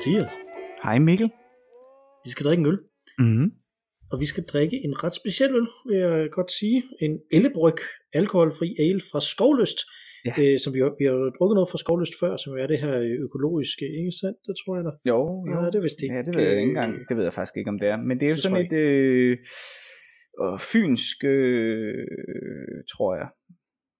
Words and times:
Mathias. 0.00 0.32
Hej 0.82 0.98
Mikkel. 0.98 1.30
Vi 2.24 2.30
skal 2.30 2.44
drikke 2.46 2.60
en 2.60 2.66
øl. 2.72 2.78
Mm-hmm. 3.18 3.48
Og 4.12 4.16
vi 4.22 4.26
skal 4.32 4.44
drikke 4.52 4.76
en 4.86 4.94
ret 5.04 5.14
speciel 5.20 5.50
øl, 5.58 5.68
vil 5.88 5.98
jeg 6.04 6.30
godt 6.38 6.50
sige. 6.58 6.78
En 7.04 7.12
ellebryg, 7.36 7.78
alkoholfri 8.20 8.68
ale 8.86 9.00
fra 9.10 9.20
Skovløst. 9.32 9.80
Ja. 10.26 10.32
Øh, 10.40 10.58
som 10.62 10.70
vi, 10.74 10.78
har, 10.84 10.90
vi 11.00 11.04
har 11.08 11.16
drukket 11.36 11.54
noget 11.58 11.70
fra 11.72 11.78
Skovløst 11.82 12.14
før, 12.22 12.32
som 12.36 12.52
er 12.62 12.66
det 12.72 12.78
her 12.84 12.94
økologiske, 13.26 13.84
ikke 14.00 14.12
sandt? 14.20 14.38
Det 14.46 14.54
tror 14.60 14.72
jeg 14.76 14.84
da. 14.88 14.92
Jo, 15.10 15.20
jo. 15.50 15.54
Ja, 15.54 15.70
det 15.74 15.80
vist 15.86 16.02
ikke. 16.02 16.14
Ja, 16.14 16.22
det 16.26 16.32
ved 16.36 16.44
jeg 16.48 16.60
ikke 16.60 16.72
engang. 16.74 16.92
Det 17.08 17.14
ved 17.16 17.24
jeg 17.28 17.34
faktisk 17.38 17.56
ikke, 17.56 17.70
om 17.74 17.78
det 17.82 17.88
er. 17.94 17.96
Men 18.08 18.14
det 18.18 18.24
er 18.26 18.32
jo 18.34 18.38
Det 18.38 18.44
sådan 18.46 18.64
et 18.66 18.74
øh, 18.84 19.32
øh, 20.42 20.58
fynsk, 20.70 21.18
øh, 21.34 22.04
tror 22.92 23.10
jeg, 23.20 23.28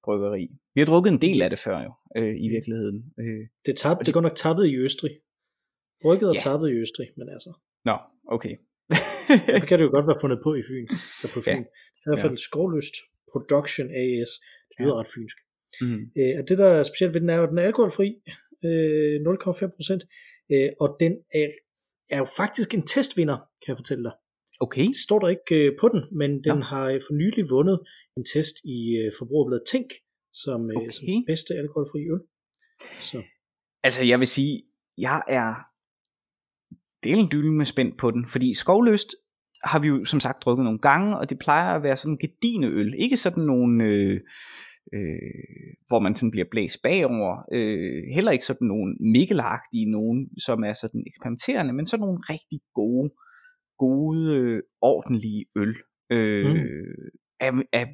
bryggeri. 0.05 0.44
Vi 0.74 0.78
har 0.82 0.88
drukket 0.92 1.10
en 1.16 1.22
del 1.27 1.38
af 1.44 1.50
det 1.50 1.60
før 1.66 1.78
jo, 1.86 1.92
øh, 2.19 2.34
i 2.46 2.48
virkeligheden. 2.56 2.98
Øh. 3.22 3.42
Det 3.64 3.70
er, 3.74 3.78
tab, 3.82 3.96
det 4.00 4.08
er 4.08 4.19
godt 4.19 4.28
nok 4.28 4.38
tappet 4.44 4.66
i 4.72 4.77
Østrig. 4.86 5.14
Brygget 6.03 6.29
og 6.29 6.34
Ja. 6.34 6.41
tappet 6.47 6.69
i 6.70 6.75
Østrig, 6.83 7.09
men 7.19 7.29
altså, 7.29 7.51
Nå, 7.89 7.97
okay. 8.37 8.55
det 9.61 9.65
kan 9.69 9.79
det 9.79 9.84
jo 9.84 9.91
godt 9.97 10.06
være 10.11 10.20
fundet 10.25 10.39
på 10.47 10.51
i 10.61 10.62
Fyn. 10.69 10.87
Eller 11.20 11.33
på 11.34 11.41
Ja. 11.47 11.55
Fyn. 11.56 11.65
I 12.03 12.06
hvert 12.09 12.19
fald 12.25 12.37
Skovløst 12.48 12.95
Production 13.33 13.87
AS. 14.03 14.31
Det 14.69 14.77
lyder 14.81 14.95
Ja. 14.95 15.01
ret 15.01 15.11
fynsk. 15.15 15.37
mm. 15.81 16.01
Øh, 16.19 16.33
og 16.41 16.43
det, 16.48 16.59
der 16.62 16.69
er 16.78 16.83
specielt 16.91 17.15
ved 17.15 17.21
den, 17.21 17.31
er 17.31 17.37
jo, 17.37 17.43
at 17.43 17.51
den 17.53 17.59
er 17.59 17.62
alkoholfri, 17.71 18.09
øh, 18.67 19.15
0,5 19.21 19.71
procent, 19.77 20.03
øh, 20.53 20.69
og 20.83 20.89
den 21.03 21.12
er, 21.41 21.47
er 22.15 22.19
jo 22.19 22.27
faktisk 22.41 22.75
en 22.75 22.84
testvinder, 22.87 23.37
kan 23.62 23.69
jeg 23.73 23.77
fortælle 23.77 24.05
dig. 24.05 24.12
Okay. 24.61 24.87
Det 24.87 24.97
står 25.06 25.19
der 25.19 25.28
ikke 25.28 25.55
øh, 25.55 25.73
på 25.81 25.87
den, 25.89 26.03
men 26.21 26.31
den 26.45 26.56
Nå. 26.59 26.65
har 26.73 26.84
øh, 26.91 27.01
for 27.06 27.15
nylig 27.15 27.45
vundet 27.51 27.78
en 28.17 28.25
test 28.34 28.56
i 28.65 28.78
øh, 29.01 29.12
forbrugerbladet 29.19 29.65
Tænk, 29.73 29.91
som, 30.33 30.71
øh, 30.71 30.77
Okay. 30.77 30.91
som 30.91 31.05
bedste 31.27 31.55
alkoholfri 31.55 32.01
øl. 32.15 32.21
Så 33.11 33.23
Altså, 33.83 34.05
jeg 34.05 34.19
vil 34.19 34.28
sige, 34.28 34.62
jeg 34.98 35.23
er 35.28 35.51
delen 37.05 37.29
dylden 37.33 37.56
med 37.56 37.67
spændt 37.67 37.98
på 37.98 38.11
den, 38.11 38.27
fordi 38.27 38.55
skovløst 38.55 39.09
har 39.65 39.79
vi 39.79 39.89
jo 39.89 40.05
som 40.05 40.20
sagt 40.20 40.43
drukket 40.45 40.65
nogle 40.65 40.79
gange, 40.79 41.19
og 41.19 41.31
det 41.31 41.39
plejer 41.39 41.75
at 41.75 41.83
være 41.83 41.97
sådan 41.97 42.19
gedine 42.19 42.67
øl. 42.67 42.95
Ikke 42.98 43.17
sådan 43.17 43.45
nogle, 43.45 43.84
øh, 43.84 44.20
øh, 44.95 45.71
hvor 45.89 45.98
man 45.98 46.15
sådan 46.15 46.31
bliver 46.31 46.47
blæst 46.51 46.83
bagover. 46.83 47.37
Øh, 47.53 48.03
heller 48.15 48.33
ikke 48.33 48.45
sådan 48.45 48.67
nogle 48.67 48.97
mikkelagtige 49.01 49.91
nogen, 49.91 50.28
som 50.39 50.65
er 50.65 50.73
sådan 50.73 51.05
eksperimenterende, 51.06 51.73
men 51.73 51.87
sådan 51.87 52.05
nogle 52.06 52.21
rigtig 52.31 52.61
gode, 52.75 53.11
gode, 53.78 54.37
øh, 54.37 54.62
ordentlige 54.81 55.45
øl. 55.56 55.77
Øh, 56.12 56.45
Mm. 56.45 56.59
af, 57.41 57.53
af, 57.73 57.87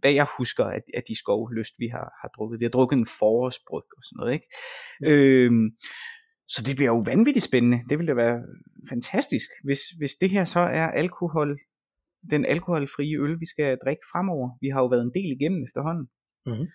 hvad 0.00 0.12
jeg 0.12 0.26
husker 0.38 0.64
af, 0.64 0.80
af 0.94 1.02
de 1.08 1.18
skovlyst, 1.18 1.74
vi 1.78 1.86
har, 1.86 2.08
har 2.20 2.28
drukket. 2.36 2.60
Vi 2.60 2.64
har 2.64 2.70
drukket 2.70 2.96
en 2.96 3.06
forårsbryg 3.18 3.88
og 3.96 4.02
sådan 4.04 4.16
noget, 4.20 4.32
ikke? 4.32 4.48
Øhm, 5.10 5.70
så 6.54 6.60
det 6.66 6.74
bliver 6.76 6.92
jo 6.94 7.02
vanvittigt 7.12 7.48
spændende. 7.50 7.78
Det 7.88 7.98
vil 7.98 8.08
da 8.08 8.14
være 8.24 8.38
fantastisk, 8.92 9.48
hvis, 9.66 9.82
hvis 9.98 10.14
det 10.22 10.30
her 10.30 10.44
så 10.44 10.60
er 10.60 10.86
alkohol, 11.02 11.50
den 12.30 12.42
alkoholfrie 12.54 13.16
øl, 13.24 13.34
vi 13.42 13.46
skal 13.52 13.78
drikke 13.84 14.04
fremover. 14.12 14.48
Vi 14.60 14.68
har 14.72 14.80
jo 14.82 14.88
været 14.94 15.04
en 15.04 15.14
del 15.18 15.30
igennem 15.36 15.60
efterhånden. 15.68 16.06
Mhm. 16.50 16.66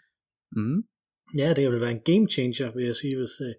Mm. 0.57 0.79
ja, 1.41 1.47
det 1.57 1.63
vil 1.71 1.81
være 1.85 1.95
en 1.99 2.05
game 2.11 2.27
changer, 2.35 2.67
vil 2.75 2.85
jeg 2.85 2.95
sige, 3.01 3.15
hvis, 3.21 3.35
øh, 3.47 3.53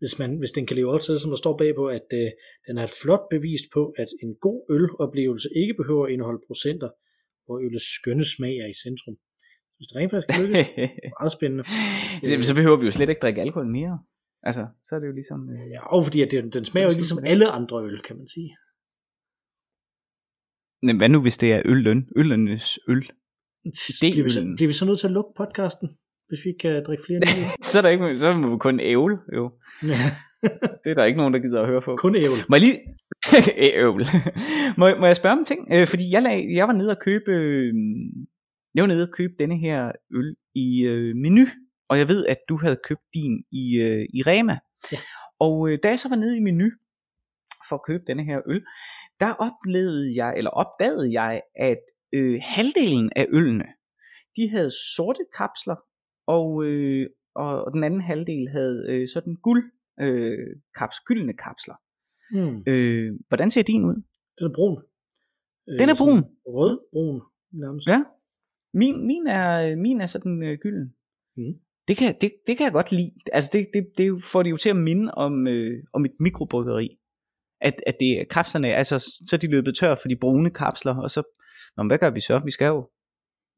hvis, 0.00 0.14
man, 0.20 0.30
hvis 0.40 0.52
den 0.56 0.66
kan 0.66 0.76
leve 0.76 0.92
op 0.94 1.00
til 1.00 1.12
det, 1.12 1.20
som 1.20 1.30
der 1.30 1.40
står 1.44 1.56
bagpå, 1.62 1.84
at 1.98 2.08
øh, 2.20 2.28
den 2.66 2.74
er 2.78 2.84
et 2.84 2.96
flot 3.02 3.24
bevis 3.34 3.62
på, 3.74 3.82
at 4.02 4.10
en 4.24 4.32
god 4.46 4.58
øloplevelse 4.76 5.48
ikke 5.62 5.74
behøver 5.80 6.04
at 6.06 6.12
indeholde 6.12 6.42
procenter, 6.48 6.90
hvor 7.44 7.56
ølets 7.64 7.88
skønne 7.98 8.24
smag 8.34 8.54
er 8.64 8.68
i 8.74 8.76
centrum. 8.84 9.16
Hvis 9.76 9.86
det 9.88 9.96
rent 9.96 10.10
faktisk 10.12 10.38
lykkes, 10.40 10.66
meget 11.18 11.32
spændende. 11.38 11.64
så, 12.26 12.32
så 12.50 12.54
behøver 12.58 12.78
vi 12.80 12.86
jo 12.88 12.92
slet 12.96 13.08
ikke 13.08 13.24
drikke 13.24 13.40
alkohol 13.46 13.68
mere. 13.78 13.94
Altså, 14.48 14.66
så 14.86 14.94
er 14.94 15.00
det 15.00 15.06
jo 15.06 15.12
ligesom... 15.20 15.40
Øh, 15.50 15.70
Ja, 15.74 15.80
og 15.94 16.04
fordi 16.04 16.22
at 16.22 16.30
det, 16.30 16.54
den 16.54 16.64
smager 16.64 16.84
jo 16.86 16.90
ikke 16.90 17.04
ligesom 17.04 17.24
alle 17.32 17.46
andre 17.58 17.76
øl, 17.86 18.00
kan 18.00 18.16
man 18.16 18.28
sige. 18.28 18.50
Men 20.86 20.96
hvad 20.96 21.08
nu, 21.08 21.20
hvis 21.22 21.38
det 21.38 21.52
er 21.54 21.62
ølløn? 21.64 22.08
Øllenes 22.16 22.78
øl? 22.88 23.04
Bliver 24.00 24.22
vi, 24.22 24.30
så, 24.30 24.40
bliver 24.56 24.68
vi 24.68 24.72
så 24.72 24.84
nødt 24.86 25.00
til 25.00 25.06
at 25.06 25.12
lukke 25.12 25.32
podcasten, 25.36 25.88
hvis 26.28 26.40
vi 26.44 26.52
kan 26.60 26.84
drikke 26.86 27.04
flere 27.06 27.20
så 27.70 27.78
er 27.78 27.82
der 27.82 27.88
ikke, 27.88 28.18
så 28.18 28.32
må 28.32 28.50
vi 28.50 28.58
kun 28.58 28.80
ævle, 28.80 29.16
jo. 29.36 29.52
Ja, 29.82 29.98
Det 30.84 30.90
er 30.90 30.94
der 30.94 31.04
ikke 31.04 31.16
nogen, 31.16 31.34
der 31.34 31.40
gider 31.40 31.60
at 31.62 31.68
høre 31.68 31.80
på. 31.80 31.96
kun 31.96 32.16
ævl. 32.16 32.38
Må 32.48 32.56
jeg 32.56 32.60
lige... 32.60 32.78
Ævl. 33.80 34.04
må, 34.78 34.84
må 35.00 35.06
jeg 35.06 35.16
spørge 35.16 35.32
om 35.32 35.38
en 35.38 35.44
ting? 35.44 35.60
Øh, 35.72 35.86
fordi 35.86 36.04
jeg, 36.10 36.22
lag, 36.22 36.46
jeg 36.54 36.68
var 36.68 36.74
nede 36.74 36.90
og 36.90 37.00
købe... 37.00 37.30
Øh, 37.30 37.74
jeg 38.74 38.82
var 38.82 38.88
nede 38.88 39.02
og 39.02 39.12
købe 39.12 39.34
denne 39.38 39.58
her 39.58 39.92
øl 40.14 40.36
i 40.54 40.86
øh, 40.86 41.16
menu. 41.16 41.46
Og 41.94 41.98
jeg 41.98 42.08
ved, 42.08 42.26
at 42.26 42.38
du 42.48 42.56
havde 42.56 42.78
købt 42.88 43.06
din 43.14 43.44
i, 43.52 43.64
øh, 43.86 44.06
i 44.14 44.22
Rema. 44.22 44.58
Ja. 44.92 44.98
Og 45.38 45.68
øh, 45.68 45.78
da 45.82 45.88
jeg 45.88 45.98
så 45.98 46.08
var 46.08 46.16
nede 46.16 46.36
i 46.36 46.40
menu 46.40 46.68
for 47.68 47.76
at 47.76 47.84
købe 47.86 48.04
denne 48.06 48.24
her 48.24 48.40
øl, 48.46 48.62
der 49.20 49.32
oplevede 49.48 50.16
jeg, 50.16 50.34
eller 50.36 50.50
opdagede 50.50 51.20
jeg, 51.20 51.42
at 51.56 51.82
øh, 52.12 52.40
halvdelen 52.42 53.10
af 53.16 53.26
ølene, 53.28 53.64
de 54.36 54.50
havde 54.50 54.70
sorte 54.96 55.24
kapsler, 55.38 55.76
og, 56.26 56.64
øh, 56.66 57.06
og 57.34 57.72
den 57.74 57.84
anden 57.84 58.00
halvdel 58.00 58.48
havde 58.48 58.86
øh, 58.88 59.08
sådan 59.08 59.34
guld 59.42 59.72
øh, 60.00 60.48
kaps, 60.78 60.96
gyldne 61.00 61.32
kapsler. 61.32 61.74
Mm. 62.30 62.62
Øh, 62.66 63.12
hvordan 63.28 63.50
ser 63.50 63.62
din 63.62 63.84
ud? 63.84 64.02
Den 64.38 64.46
er 64.50 64.54
brun. 64.54 64.82
Øh, 65.68 65.78
Den 65.78 65.88
er 65.88 65.94
brun? 65.98 66.18
sådan 66.18 66.36
Rød-brun 66.46 67.22
nærmest. 67.52 67.86
Ja. 67.86 68.04
Min, 68.72 69.06
min, 69.06 69.26
er, 69.26 69.76
min 69.76 70.00
er 70.00 70.06
sådan 70.06 70.42
øh, 70.42 70.58
gylden. 70.58 70.94
Mm. 71.36 71.54
Det 71.88 71.96
kan, 71.96 72.14
det, 72.20 72.32
det 72.46 72.56
kan 72.56 72.64
jeg 72.64 72.72
godt 72.72 72.92
lide. 72.92 73.12
Altså 73.32 73.50
det, 73.52 73.66
det, 73.74 73.86
det 73.98 74.24
får 74.24 74.42
det 74.42 74.50
jo 74.50 74.56
til 74.56 74.70
at 74.70 74.76
minde 74.76 75.14
om, 75.14 75.46
øh, 75.46 75.82
om 75.92 76.04
et 76.04 76.12
mikrobryggeri. 76.20 76.88
At, 77.60 77.74
at 77.86 77.96
det 78.00 78.20
er 78.20 78.24
kapslerne, 78.30 78.74
altså 78.74 78.98
så 78.98 79.30
er 79.36 79.38
de 79.38 79.50
løbet 79.50 79.76
tør 79.76 79.94
for 79.94 80.08
de 80.08 80.16
brune 80.16 80.50
kapsler, 80.50 80.96
og 80.96 81.10
så, 81.10 81.22
Nå, 81.76 81.84
hvad 81.84 81.98
gør 81.98 82.10
vi 82.10 82.20
så? 82.20 82.40
Vi 82.44 82.50
skal 82.50 82.66
jo 82.66 82.90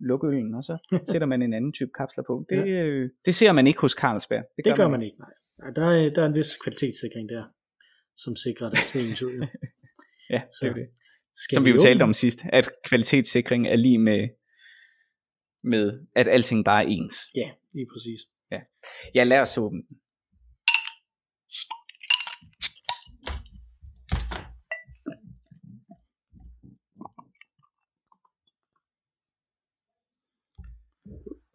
lukke 0.00 0.26
øllen, 0.26 0.54
og 0.54 0.65
så 0.65 0.78
sætter 1.10 1.26
man 1.26 1.42
en 1.42 1.54
anden 1.54 1.72
type 1.72 1.91
kapsler 1.98 2.25
på. 2.26 2.44
Det, 2.48 2.69
øh, 2.69 3.10
det 3.25 3.34
ser 3.34 3.53
man 3.53 3.66
ikke 3.66 3.81
hos 3.81 3.92
Carlsberg. 3.92 4.44
Det 4.65 4.76
gør 4.76 4.88
man 4.88 5.03
ikke, 5.03 5.19
nej. 5.19 5.34
nej 5.59 5.70
der, 5.70 5.86
er, 5.86 6.10
der 6.10 6.22
er 6.22 6.26
en 6.26 6.34
vis 6.34 6.56
kvalitetssikring 6.56 7.28
der, 7.28 7.44
som 8.16 8.36
sikrer, 8.36 8.66
at 8.66 8.78
det 8.92 9.22
er 9.22 9.26
ud. 9.26 9.47
Ja, 10.31 10.42
Så, 10.50 10.59
det 10.62 10.70
er 10.70 10.75
det. 10.75 10.88
Skal 11.34 11.54
Som 11.54 11.65
vi 11.65 11.70
jo 11.70 11.78
talte 11.78 12.03
om 12.03 12.15
sidst, 12.15 12.38
at 12.53 12.69
kvalitetssikring 12.84 13.66
er 13.66 13.76
lige 13.76 13.98
med, 13.98 14.28
med 15.65 16.06
at 16.15 16.28
alting 16.28 16.65
bare 16.65 16.84
er 16.84 16.88
ens. 16.88 17.15
Ja, 17.34 17.50
lige 17.76 17.88
præcis. 17.92 18.20
Ja, 19.14 19.25
lad 19.25 19.41
os 19.41 19.59
åbne 19.59 19.82
den. 19.88 19.97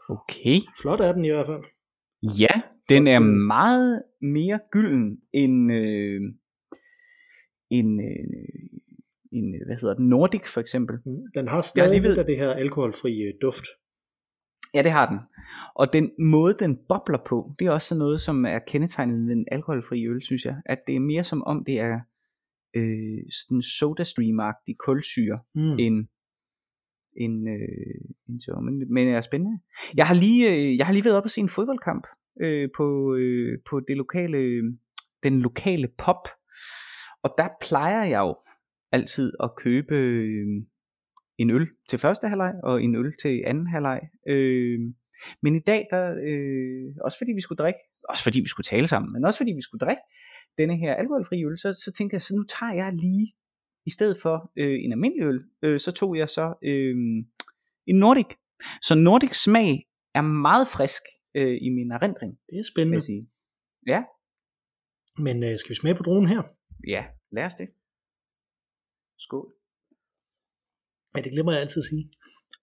Okay. 0.09 0.57
Flot 0.81 0.99
er 0.99 1.11
den 1.13 1.25
i 1.25 1.29
hvert 1.29 1.45
fald. 1.45 1.63
Ja, 2.39 2.61
den 2.89 3.07
er 3.07 3.19
meget 3.55 4.03
mere 4.21 4.59
gylden 4.71 5.17
end, 5.33 5.71
øh, 5.73 6.21
end, 7.69 8.01
øh, 8.01 8.69
end, 9.31 9.65
hvad 9.65 9.75
hedder 9.81 9.95
den, 9.95 10.07
Nordic 10.09 10.47
for 10.53 10.61
eksempel. 10.61 10.95
Mm. 11.05 11.21
Den 11.35 11.47
har 11.47 11.57
Jeg 11.57 11.63
stadig 11.63 12.01
lidt 12.01 12.17
ved- 12.17 12.25
det 12.25 12.37
her 12.37 12.49
alkoholfri 12.51 13.21
øh, 13.21 13.33
duft. 13.41 13.65
Ja, 14.73 14.81
det 14.83 14.91
har 14.91 15.09
den. 15.09 15.19
Og 15.75 15.93
den 15.93 16.11
måde, 16.19 16.55
den 16.59 16.77
bobler 16.89 17.17
på, 17.25 17.55
det 17.59 17.67
er 17.67 17.71
også 17.71 17.95
noget, 17.95 18.21
som 18.21 18.45
er 18.45 18.59
kendetegnet 18.59 19.27
ved 19.27 19.33
en 19.33 19.45
alkoholfri 19.51 20.07
øl, 20.07 20.21
synes 20.21 20.45
jeg. 20.45 20.55
At 20.65 20.79
det 20.87 20.95
er 20.95 20.99
mere 20.99 21.23
som 21.23 21.43
om, 21.43 21.65
det 21.65 21.79
er 21.79 21.99
øh, 22.75 23.19
sådan 23.31 23.61
sodastream-agtig 23.61 24.75
kulsyre, 24.79 25.39
Mm. 25.55 25.61
end, 25.79 26.07
end, 27.17 27.49
øh, 27.49 28.01
end 28.29 28.39
så. 28.39 28.59
Men, 28.63 28.93
men 28.93 29.07
er 29.07 29.21
spændende. 29.21 29.59
Jeg 29.95 30.07
har 30.07 30.15
lige, 30.15 30.49
øh, 30.55 30.77
jeg 30.77 30.85
har 30.85 30.93
lige 30.93 31.05
været 31.05 31.17
op 31.17 31.23
og 31.23 31.29
se 31.31 31.41
en 31.41 31.49
fodboldkamp 31.49 32.07
øh, 32.41 32.69
på, 32.77 33.15
øh, 33.15 33.59
på 33.69 33.79
det 33.79 33.97
lokale, 33.97 34.61
den 35.23 35.41
lokale 35.41 35.87
pop. 35.97 36.27
Og 37.23 37.33
der 37.37 37.47
plejer 37.61 38.03
jeg 38.03 38.19
jo 38.19 38.35
altid 38.91 39.33
at 39.43 39.55
købe 39.55 39.95
øh, 39.95 40.47
en 41.41 41.49
øl 41.49 41.67
til 41.89 41.99
første 41.99 42.27
halvleg 42.27 42.53
og 42.63 42.83
en 42.83 42.95
øl 42.95 43.13
til 43.21 43.43
anden 43.45 43.67
halvleg. 43.67 44.01
Øh, 44.27 44.79
men 45.43 45.55
i 45.55 45.59
dag, 45.59 45.87
der, 45.91 46.03
øh, 46.27 46.95
også 47.05 47.17
fordi 47.17 47.31
vi 47.35 47.41
skulle 47.41 47.57
drikke, 47.63 47.79
også 48.09 48.23
fordi 48.23 48.39
vi 48.41 48.47
skulle 48.47 48.65
tale 48.65 48.87
sammen, 48.87 49.13
men 49.13 49.25
også 49.25 49.37
fordi 49.39 49.51
vi 49.55 49.61
skulle 49.61 49.79
drikke 49.85 50.01
denne 50.57 50.77
her 50.77 50.93
alkoholfri 50.95 51.45
øl, 51.45 51.57
så, 51.59 51.73
så 51.73 51.91
tænkte 51.97 52.13
jeg, 52.13 52.21
så 52.21 52.35
nu 52.35 52.43
tager 52.43 52.73
jeg 52.73 52.93
lige, 52.93 53.33
i 53.85 53.89
stedet 53.89 54.17
for 54.21 54.51
øh, 54.57 54.77
en 54.83 54.91
almindelig 54.91 55.25
øl, 55.25 55.43
øh, 55.63 55.79
så 55.79 55.91
tog 55.91 56.17
jeg 56.17 56.29
så 56.29 56.53
øh, 56.63 56.95
en 57.87 57.95
Nordic. 57.99 58.25
Så 58.81 58.95
Nordic 58.95 59.33
smag 59.45 59.71
er 60.15 60.21
meget 60.21 60.67
frisk 60.67 61.01
øh, 61.35 61.57
i 61.61 61.69
min 61.69 61.91
erindring, 61.91 62.31
Det 62.49 62.59
er 62.59 62.63
spændende. 62.73 62.95
jeg 62.95 63.01
sige. 63.01 63.29
Ja, 63.87 64.03
Men 65.17 65.43
øh, 65.43 65.57
skal 65.57 65.69
vi 65.69 65.75
smage 65.75 65.95
på 65.95 66.03
dronen 66.03 66.29
her? 66.29 66.41
ja, 66.87 67.05
lad 67.31 67.45
os 67.45 67.55
det. 67.55 67.67
Skål. 69.17 69.53
Ja, 71.15 71.21
det 71.21 71.31
glemmer 71.31 71.51
jeg 71.51 71.61
altid 71.61 71.81
at 71.81 71.85
sige. 71.89 72.11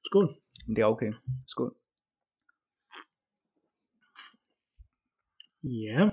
Skål. 0.05 0.29
Men 0.67 0.77
det 0.77 0.83
er 0.83 0.87
okay. 0.87 1.13
Skål. 1.47 1.77
Ja. 5.63 6.11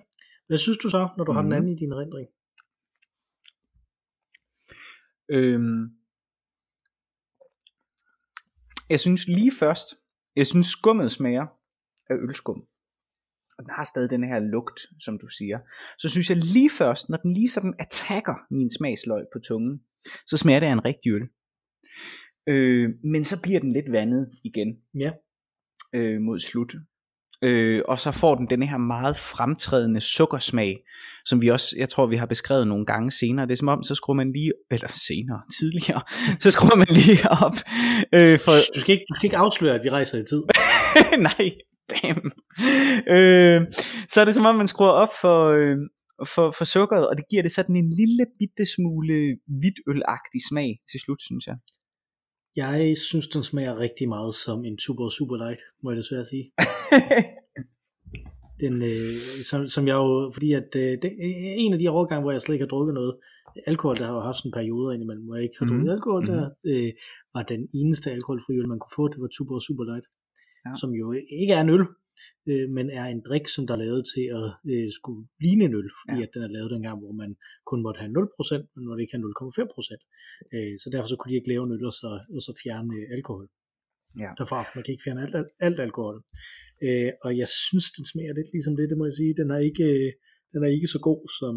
Hvad 0.47 0.57
synes 0.57 0.77
du 0.77 0.89
så, 0.89 1.09
når 1.17 1.23
du 1.23 1.31
mm. 1.31 1.35
har 1.35 1.41
den 1.41 1.49
Mhm. 1.49 1.57
anden 1.57 1.71
i 1.73 1.79
din 1.79 1.91
erindring? 1.91 2.27
Øhm, 5.29 5.83
jeg 8.89 8.99
synes 8.99 9.27
lige 9.27 9.51
først, 9.59 9.87
jeg 10.35 10.47
synes 10.47 10.67
skummet 10.67 11.11
smager 11.11 11.45
af 12.09 12.15
ølskum. 12.15 12.67
Og 13.57 13.63
den 13.63 13.69
har 13.77 13.83
stadig 13.83 14.09
den 14.09 14.23
her 14.23 14.39
lugt, 14.39 14.79
som 14.99 15.19
du 15.19 15.27
siger. 15.27 15.59
Så 15.97 16.09
synes 16.09 16.29
jeg 16.29 16.37
lige 16.37 16.69
først, 16.77 17.09
når 17.09 17.17
den 17.17 17.33
lige 17.33 17.49
sådan 17.49 17.73
attacker 17.79 18.35
min 18.53 18.71
smagsløg 18.71 19.25
på 19.33 19.39
tungen, 19.39 19.83
så 20.27 20.37
smager 20.37 20.59
det 20.59 20.67
af 20.67 20.71
en 20.71 20.85
rigtig 20.85 21.11
øl. 21.11 21.27
Øh, 22.47 22.89
men 23.03 23.23
så 23.23 23.41
bliver 23.41 23.59
den 23.59 23.71
lidt 23.71 23.91
vandet 23.91 24.29
igen 24.43 24.75
Ja. 24.99 25.11
øh, 25.93 26.21
mod 26.21 26.39
slut. 26.39 26.75
Øh, 27.41 27.81
og 27.87 27.99
så 27.99 28.11
får 28.11 28.35
den 28.35 28.47
den 28.49 28.63
her 28.63 28.77
meget 28.77 29.17
fremtrædende 29.17 30.01
sukkersmag, 30.01 30.77
som 31.25 31.41
vi 31.41 31.47
også, 31.49 31.75
jeg 31.77 31.89
tror 31.89 32.05
vi 32.07 32.15
har 32.15 32.25
beskrevet 32.25 32.67
nogle 32.67 32.85
gange 32.85 33.11
senere. 33.11 33.45
Det 33.45 33.53
er 33.53 33.57
som 33.57 33.67
om, 33.67 33.83
så 33.83 33.95
skruer 33.95 34.15
man 34.15 34.31
lige, 34.31 34.51
eller 34.71 34.87
senere, 35.07 35.41
tidligere, 35.59 36.01
så 36.39 36.51
skruer 36.51 36.75
man 36.75 36.87
lige 36.89 37.19
op. 37.45 37.55
Øh, 38.13 38.39
for, 38.39 38.51
Du 38.75 38.79
skal, 38.79 38.93
ikke, 38.93 39.05
du 39.09 39.15
skal 39.15 39.27
ikke 39.27 39.37
afsløre, 39.37 39.75
at 39.75 39.81
vi 39.83 39.89
rejser 39.89 40.17
i 40.17 40.25
tid. 40.31 40.41
nej, 41.29 41.45
damn. 41.93 42.31
Øh, 43.15 43.61
så 44.07 44.21
er 44.21 44.25
det 44.25 44.35
som 44.35 44.45
om, 44.45 44.55
man 44.55 44.67
skruer 44.67 44.89
op 45.03 45.13
for, 45.21 45.39
øh, 45.49 45.77
for, 46.27 46.51
for 46.57 46.65
sukkeret, 46.65 47.09
og 47.09 47.17
det 47.17 47.25
giver 47.29 47.43
det 47.43 47.51
sådan 47.51 47.75
en 47.75 47.89
lille 47.99 48.25
bitte 48.39 48.65
smule 48.75 49.37
hvidtølagtig 49.59 50.41
smag 50.49 50.69
til 50.91 50.99
slut, 50.99 51.21
synes 51.21 51.47
jeg. 51.47 51.55
Jeg 52.55 52.97
synes, 52.97 53.27
den 53.27 53.43
smager 53.43 53.79
rigtig 53.79 54.09
meget 54.09 54.33
som 54.35 54.65
en 54.65 54.79
super, 54.79 55.09
super 55.09 55.37
light, 55.37 55.59
må 55.83 55.91
jeg 55.91 55.97
desværre 55.97 56.25
sige. 56.25 56.51
Den, 58.63 58.81
øh, 58.81 59.11
som, 59.49 59.67
som 59.67 59.87
jeg 59.87 59.93
jo, 59.93 60.31
fordi 60.33 60.53
at 60.53 60.69
øh, 60.75 60.91
det, 61.01 61.11
en 61.65 61.73
af 61.73 61.79
de 61.79 61.91
årgange, 61.91 62.21
hvor 62.21 62.31
jeg 62.31 62.41
slet 62.41 62.55
ikke 62.55 62.63
har 62.65 62.73
drukket 62.75 62.93
noget 62.93 63.13
alkohol, 63.67 63.97
der 63.97 64.05
har 64.05 64.13
jo 64.13 64.19
haft 64.19 64.37
sådan 64.37 64.51
perioder 64.59 64.91
indimellem, 64.93 65.25
hvor 65.25 65.35
jeg 65.35 65.43
ikke 65.43 65.55
har 65.59 65.65
drukket 65.67 65.85
Mhm. 65.87 65.95
alkohol, 65.95 66.25
der 66.25 66.49
øh, 66.71 66.91
var 67.35 67.43
den 67.43 67.61
eneste 67.79 68.11
alkoholfri 68.11 68.53
øl, 68.59 68.67
man 68.67 68.79
kunne 68.79 68.95
få, 68.99 69.07
det 69.07 69.19
var 69.21 69.29
super, 69.37 69.59
super 69.59 69.83
light. 69.91 70.05
Ja. 70.65 70.71
Som 70.81 70.89
jo 71.01 71.05
ikke 71.41 71.53
er 71.57 71.61
en 71.61 71.69
øl, 71.75 71.85
øh, 72.51 72.65
men 72.75 72.85
er 72.99 73.05
en 73.05 73.21
drik, 73.27 73.45
som 73.55 73.63
der 73.67 73.73
er 73.73 73.81
lavet 73.85 74.03
til 74.13 74.25
at 74.39 74.47
øh, 74.71 74.87
skulle 74.97 75.21
ligne 75.45 75.63
en 75.65 75.75
øl, 75.79 75.89
fordi 76.01 76.17
Ja. 76.19 76.25
at 76.25 76.31
den 76.33 76.41
er 76.47 76.51
lavet 76.57 76.71
dengang, 76.75 76.97
hvor 77.01 77.13
man 77.21 77.31
kun 77.69 77.79
måtte 77.85 77.99
have 78.01 78.11
0%, 78.11 78.71
men 78.75 78.81
måtte 78.87 79.01
ikke 79.03 79.13
have 79.15 79.23
0,5%. 79.23 80.01
Øh, 80.55 80.73
så 80.81 80.87
derfor 80.93 81.07
så 81.09 81.15
kunne 81.17 81.31
de 81.31 81.37
ikke 81.39 81.51
lave 81.53 81.63
en 81.65 81.73
øl 81.75 81.85
og 81.91 81.95
så, 82.01 82.09
og 82.35 82.41
så 82.47 82.51
fjerne 82.63 82.93
øh, 82.99 83.05
alkohol 83.17 83.47
Ja. 84.23 84.31
derfra. 84.39 84.59
Man 84.75 84.81
kan 84.83 84.91
ikke 84.93 85.05
fjerne 85.07 85.21
alt, 85.25 85.35
alt, 85.39 85.51
alt 85.67 85.79
alkohol. 85.87 86.17
Øh, 86.85 87.11
og 87.25 87.31
jeg 87.41 87.47
synes, 87.67 87.85
den 87.97 88.05
smager 88.11 88.33
lidt 88.39 88.49
ligesom 88.55 88.73
det, 88.79 88.89
det 88.91 88.97
må 88.97 89.05
jeg 89.09 89.13
sige. 89.21 89.33
Den 89.41 89.49
er 89.55 89.59
ikke, 89.69 89.83
øh, 89.95 90.09
den 90.53 90.59
er 90.65 90.69
ikke 90.77 90.87
så 90.95 90.99
god, 91.09 91.21
som, 91.39 91.53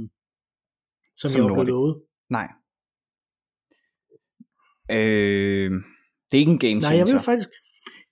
som, 1.21 1.29
Som 1.31 1.39
jeg 1.41 1.47
blevet 1.55 1.69
lovet. 1.75 1.95
Nej. 2.39 2.49
Øh, 4.97 5.71
det 6.29 6.35
er 6.37 6.43
ikke 6.45 6.57
en 6.59 6.65
game 6.67 6.81
Nej, 6.81 6.91
jeg 7.01 7.07
vil 7.11 7.19
changer. 7.21 7.29
faktisk, 7.31 7.51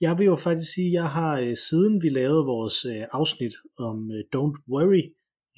jeg 0.00 0.18
vil 0.18 0.24
jo 0.32 0.36
faktisk 0.36 0.72
sige, 0.74 0.92
jeg 0.92 1.08
har 1.18 1.40
øh, 1.40 1.56
siden 1.68 2.02
vi 2.02 2.08
lavede 2.08 2.44
vores 2.54 2.84
øh, 2.84 3.04
afsnit 3.12 3.54
om 3.78 4.10
øh, 4.16 4.22
Don't 4.34 4.56
Worry 4.72 5.02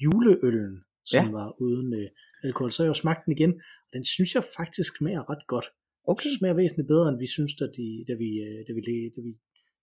juleøllen, 0.03 0.73
som 1.05 1.25
Ja. 1.25 1.31
var 1.31 1.61
uden 1.61 2.09
alkohol, 2.43 2.71
så 2.71 2.77
har 2.81 2.85
jeg 2.85 2.95
jo 2.95 3.01
smagt 3.03 3.25
den 3.25 3.33
igen. 3.37 3.53
Og 3.85 3.89
den 3.93 4.03
synes 4.03 4.35
jeg 4.35 4.43
faktisk 4.57 4.97
smager 4.97 5.23
ret 5.31 5.43
godt. 5.47 5.67
Okay. 6.11 6.29
Den 6.29 6.37
smager 6.37 6.55
væsentligt 6.61 6.87
bedre, 6.93 7.09
end 7.09 7.19
vi 7.19 7.27
synes, 7.27 7.51
da, 7.59 7.65
de, 7.77 7.87
da 8.09 8.13
vi, 8.21 8.29
da 8.67 8.71
vi, 8.77 8.81
da 9.15 9.19
vi 9.27 9.31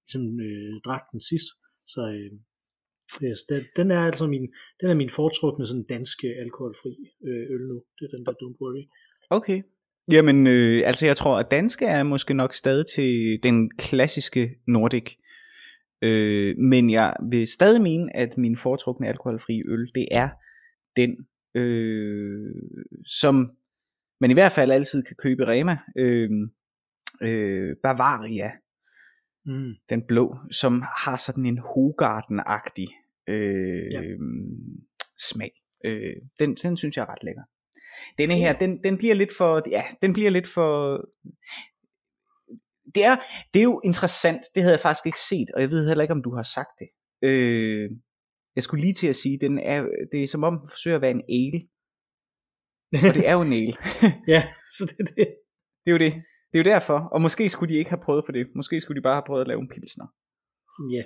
ligesom, 0.06 0.25
øh, 0.47 0.73
drak 0.87 1.02
den 1.12 1.20
sidst. 1.31 1.49
Så 1.94 2.00
øh, 2.17 2.32
så 3.38 3.44
den, 3.52 3.62
den 3.79 3.91
er 3.97 4.00
altså 4.09 4.26
min, 4.26 4.44
den 4.81 4.88
er 4.91 4.94
min 5.02 5.11
foretrukne 5.11 5.67
sådan 5.67 5.88
danske 5.94 6.29
alkoholfri 6.44 6.93
øh, 7.29 7.44
øl 7.55 7.62
nu. 7.70 7.76
Det 7.97 8.02
er 8.06 8.12
den 8.17 8.26
der 8.26 8.32
Don't 8.43 8.56
Worry. 8.62 8.85
Okay. 9.31 9.59
Jamen, 10.11 10.47
øh, 10.47 10.82
altså 10.85 11.06
jeg 11.06 11.17
tror, 11.17 11.38
at 11.38 11.50
danske 11.50 11.87
er 11.87 12.03
måske 12.03 12.35
nok 12.35 12.55
stadig 12.55 12.85
til 12.94 13.38
den 13.43 13.70
klassiske 13.70 14.50
Nordic. 14.67 15.17
Øh, 16.03 16.56
men 16.58 16.91
jeg 16.91 17.17
vil 17.31 17.47
stadig 17.49 17.82
mene, 17.82 18.17
at 18.17 18.38
min 18.38 18.56
foretrukne 18.56 19.08
alkoholfri 19.08 19.62
øl, 19.69 19.91
det 19.94 20.08
er 20.11 20.29
den, 20.97 21.17
øh, 21.55 22.55
som 23.06 23.50
man 24.20 24.31
i 24.31 24.35
hvert 24.35 24.53
fald 24.53 24.70
altid 24.70 25.03
kan 25.03 25.17
købe 25.17 25.43
i 25.43 25.47
Rema. 25.47 25.76
Øh, 25.99 26.31
øh, 27.23 27.76
Bavaria, 27.82 28.50
Mm. 29.49 29.73
den 29.88 30.02
blå, 30.09 30.37
som 30.50 30.82
har 30.82 31.17
sådan 31.17 31.47
en 31.47 31.59
Hogarden-agtig 31.59 32.88
øh, 33.29 33.93
Ja. 33.93 34.02
smag. 35.19 35.50
Øh, 35.85 36.17
den, 36.41 36.55
den 36.55 36.76
synes 36.76 36.97
jeg 36.97 37.02
er 37.02 37.11
ret 37.12 37.25
lækker. 37.25 37.43
Denne 38.19 38.35
her, 38.35 38.53
den, 38.59 38.85
den 38.85 38.99
bliver 38.99 39.15
lidt 39.15 39.37
for, 39.37 39.62
ja, 39.71 39.85
den 40.03 40.12
bliver 40.12 40.31
lidt 40.31 40.49
for, 40.49 41.00
det 42.94 43.05
er, 43.05 43.17
det 43.55 43.61
er 43.61 43.65
jo 43.65 43.81
interessant, 43.85 44.43
det 44.55 44.62
havde 44.62 44.75
jeg 44.75 44.81
faktisk 44.81 45.06
ikke 45.06 45.21
set, 45.21 45.50
og 45.55 45.61
jeg 45.61 45.71
ved 45.71 45.88
heller 45.88 46.03
ikke, 46.03 46.15
om 46.15 46.23
du 46.23 46.35
har 46.37 46.43
sagt 46.43 46.73
det. 46.79 46.88
Øh, 47.29 47.91
jeg 48.56 48.62
skulle 48.62 48.81
lige 48.81 48.94
til 48.94 49.06
at 49.06 49.17
sige, 49.17 49.38
den 49.41 49.59
er, 49.59 49.87
det 50.12 50.23
er 50.25 50.29
som 50.29 50.44
om, 50.44 50.59
den 50.61 50.69
forsøger 50.69 50.97
at 50.97 51.03
være 51.03 51.11
en 51.11 51.25
ale, 51.29 51.61
og 53.09 53.15
det 53.15 53.29
er 53.29 53.33
jo 53.33 53.43
en 53.43 53.53
ale. 53.53 53.77
ja, 54.35 54.43
så 54.77 54.85
det 54.87 54.97
er 55.00 55.05
det. 55.05 55.29
det 55.85 55.87
er 55.87 55.91
jo 55.91 55.99
det. 55.99 56.12
Det 56.53 56.59
er 56.59 56.65
jo 56.65 56.71
derfor, 56.75 56.99
og 57.12 57.23
måske 57.23 57.49
skulle 57.49 57.75
de 57.75 57.79
ikke 57.79 57.91
have 57.91 58.05
prøvet 58.05 58.25
på 58.27 58.33
det. 58.33 58.47
Måske 58.55 58.81
skulle 58.81 59.00
de 59.00 59.03
bare 59.03 59.15
have 59.15 59.27
prøvet 59.27 59.41
at 59.41 59.49
lave 59.49 59.61
en 59.61 59.69
pilsner. 59.69 60.06
Ja, 60.96 61.02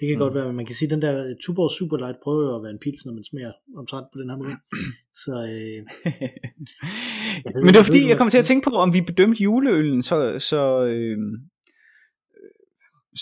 det 0.00 0.04
kan 0.08 0.16
Mm. 0.16 0.24
godt 0.24 0.34
være, 0.34 0.46
men 0.46 0.56
man 0.56 0.66
kan 0.66 0.74
sige, 0.74 0.86
at 0.88 0.90
den 0.94 1.02
der 1.02 1.34
Tuborg 1.42 1.70
Superlight 1.70 2.18
prøver 2.24 2.42
jo 2.48 2.56
at 2.56 2.62
være 2.62 2.72
en 2.72 2.78
pils, 2.84 3.04
når 3.06 3.12
man 3.12 3.24
smager 3.30 3.52
omtrent 3.80 4.06
på 4.12 4.18
den 4.20 4.30
her 4.30 4.36
måde. 4.36 4.56
Så 5.24 5.32
øh, 5.54 5.80
ved- 7.44 7.62
Men 7.64 7.68
det 7.68 7.74
var 7.74 7.80
jeg 7.80 7.88
fordi, 7.90 8.02
jeg 8.08 8.14
du 8.16 8.18
kom 8.20 8.30
til 8.30 8.38
at 8.38 8.48
tænke 8.50 8.64
på, 8.68 8.70
om 8.84 8.90
vi 8.96 9.00
bedømte 9.10 9.42
juleølen 9.42 10.02
så, 10.02 10.16
så, 10.50 10.62
øh, 10.92 11.18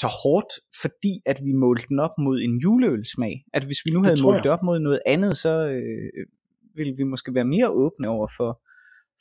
så 0.01 0.07
hårdt, 0.23 0.53
fordi 0.83 1.13
at 1.27 1.39
vi 1.47 1.53
målte 1.65 1.85
den 1.89 1.99
op 2.07 2.15
mod 2.27 2.37
en 2.47 2.59
juleølsmag. 2.65 3.35
At 3.57 3.65
hvis 3.65 3.81
vi 3.85 3.91
nu 3.91 3.99
Det 3.99 4.07
havde 4.07 4.21
tror 4.21 4.29
målt 4.31 4.37
jeg. 4.37 4.45
det 4.45 4.51
op 4.51 4.63
mod 4.69 4.79
noget 4.79 5.01
andet, 5.07 5.37
så 5.37 5.53
øh, 5.69 6.27
ville 6.75 6.95
vi 6.97 7.03
måske 7.03 7.35
være 7.35 7.45
mere 7.55 7.69
åbne 7.71 8.09
over 8.09 8.29
for, 8.37 8.51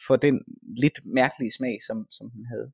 for 0.07 0.15
den 0.15 0.35
lidt 0.83 0.97
mærkelige 1.05 1.51
smag, 1.57 1.77
som, 1.87 1.97
som 2.17 2.25
den 2.35 2.45
havde. 2.53 2.67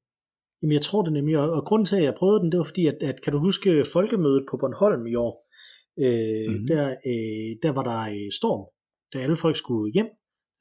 Jamen, 0.61 0.73
jeg 0.73 0.81
tror 0.87 1.01
det 1.03 1.13
nemlig, 1.13 1.37
og, 1.37 1.47
og 1.57 1.61
grunden 1.69 1.85
til, 1.85 1.95
at 1.95 2.03
jeg 2.03 2.15
prøvede 2.21 2.39
den, 2.41 2.51
det 2.51 2.57
var 2.57 2.63
fordi, 2.71 2.83
at, 2.91 2.97
at 3.09 3.17
kan 3.23 3.33
du 3.33 3.39
huske 3.47 3.69
folkemødet 3.93 4.43
på 4.49 4.57
Bornholm 4.61 5.03
i 5.13 5.15
år? 5.15 5.33
Øh, 6.05 6.47
Mhm. 6.49 6.59
mm. 6.61 6.67
der, 6.71 6.83
øh, 7.11 7.49
der 7.63 7.71
var 7.77 7.83
der 7.91 8.01
øh, 8.15 8.29
storm, 8.39 8.63
da 9.11 9.15
alle 9.25 9.37
folk 9.43 9.55
skulle 9.63 9.85
hjem, 9.97 10.09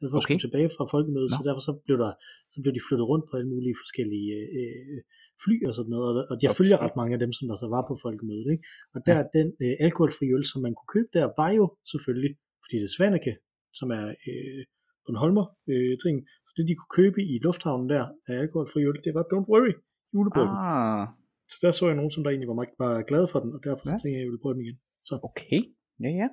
alle 0.00 0.10
folk 0.12 0.22
Okay. 0.22 0.26
skulle 0.26 0.44
tilbage 0.46 0.68
fra 0.76 0.84
folkemødet, 0.94 1.30
Nå. 1.30 1.36
så 1.36 1.42
derfor 1.48 1.62
så 1.68 1.72
blev, 1.86 1.96
der, 2.04 2.12
så 2.52 2.56
blev 2.62 2.72
de 2.76 2.82
flyttet 2.86 3.06
rundt 3.10 3.24
på 3.28 3.32
alle 3.38 3.50
mulige 3.54 3.76
forskellige 3.82 4.30
øh, 4.58 4.98
fly 5.44 5.56
og 5.68 5.72
sådan 5.78 5.92
noget, 5.94 6.06
og, 6.10 6.14
og 6.30 6.36
jeg 6.42 6.50
Okay. 6.50 6.58
følger 6.60 6.78
ret 6.84 6.96
mange 7.00 7.12
af 7.16 7.20
dem, 7.24 7.32
som 7.36 7.44
der 7.50 7.56
så 7.62 7.68
var 7.76 7.82
på 7.90 7.94
folkemødet, 8.04 8.46
ikke? 8.54 8.64
og 8.94 8.98
der 9.08 9.16
den 9.38 9.48
øh, 9.64 9.74
alkoholfri 9.86 10.26
øl, 10.36 10.44
som 10.52 10.60
man 10.66 10.74
kunne 10.76 10.92
købe 10.96 11.10
der, 11.16 11.24
var 11.40 11.50
jo 11.60 11.64
selvfølgelig, 11.92 12.32
fordi 12.64 12.74
det 12.80 12.86
er 12.90 12.94
Svaneke, 12.96 13.32
som 13.78 13.88
er 13.98 14.04
øh, 14.28 14.60
Bornholmer 15.06 15.44
øh, 15.72 15.92
ting, 16.04 16.16
så 16.46 16.50
det 16.56 16.64
de 16.68 16.74
kunne 16.78 16.92
købe 17.00 17.18
i 17.32 17.34
lufthavnen 17.46 17.88
der 17.94 18.04
af 18.28 18.34
alkoholfri 18.42 18.80
øl, 18.90 18.98
det 19.06 19.12
var 19.16 19.24
Don't 19.32 19.48
Worry, 19.52 19.74
julebryggen. 20.14 20.56
Ah, 20.70 21.06
Så 21.50 21.56
der 21.62 21.70
så 21.78 21.84
jeg 21.90 21.96
nogen, 22.00 22.12
som 22.14 22.22
der 22.22 22.30
egentlig 22.30 22.48
var, 22.52 22.58
meget, 22.60 22.72
var 22.84 22.92
glade 23.10 23.28
for 23.32 23.38
den, 23.44 23.50
og 23.56 23.60
derfor 23.68 23.82
Ja. 23.90 23.92
tænkte 23.92 24.08
jeg, 24.10 24.18
at 24.20 24.24
jeg 24.24 24.30
ville 24.30 24.42
prøve 24.44 24.54
den 24.56 24.64
igen. 24.66 24.78
Så, 25.08 25.14
okay. 25.28 25.60
Ja, 26.04 26.10
ja. 26.22 26.28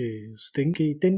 øh, 0.00 0.28
så 0.42 0.48
den, 0.58 0.66
den, 1.04 1.14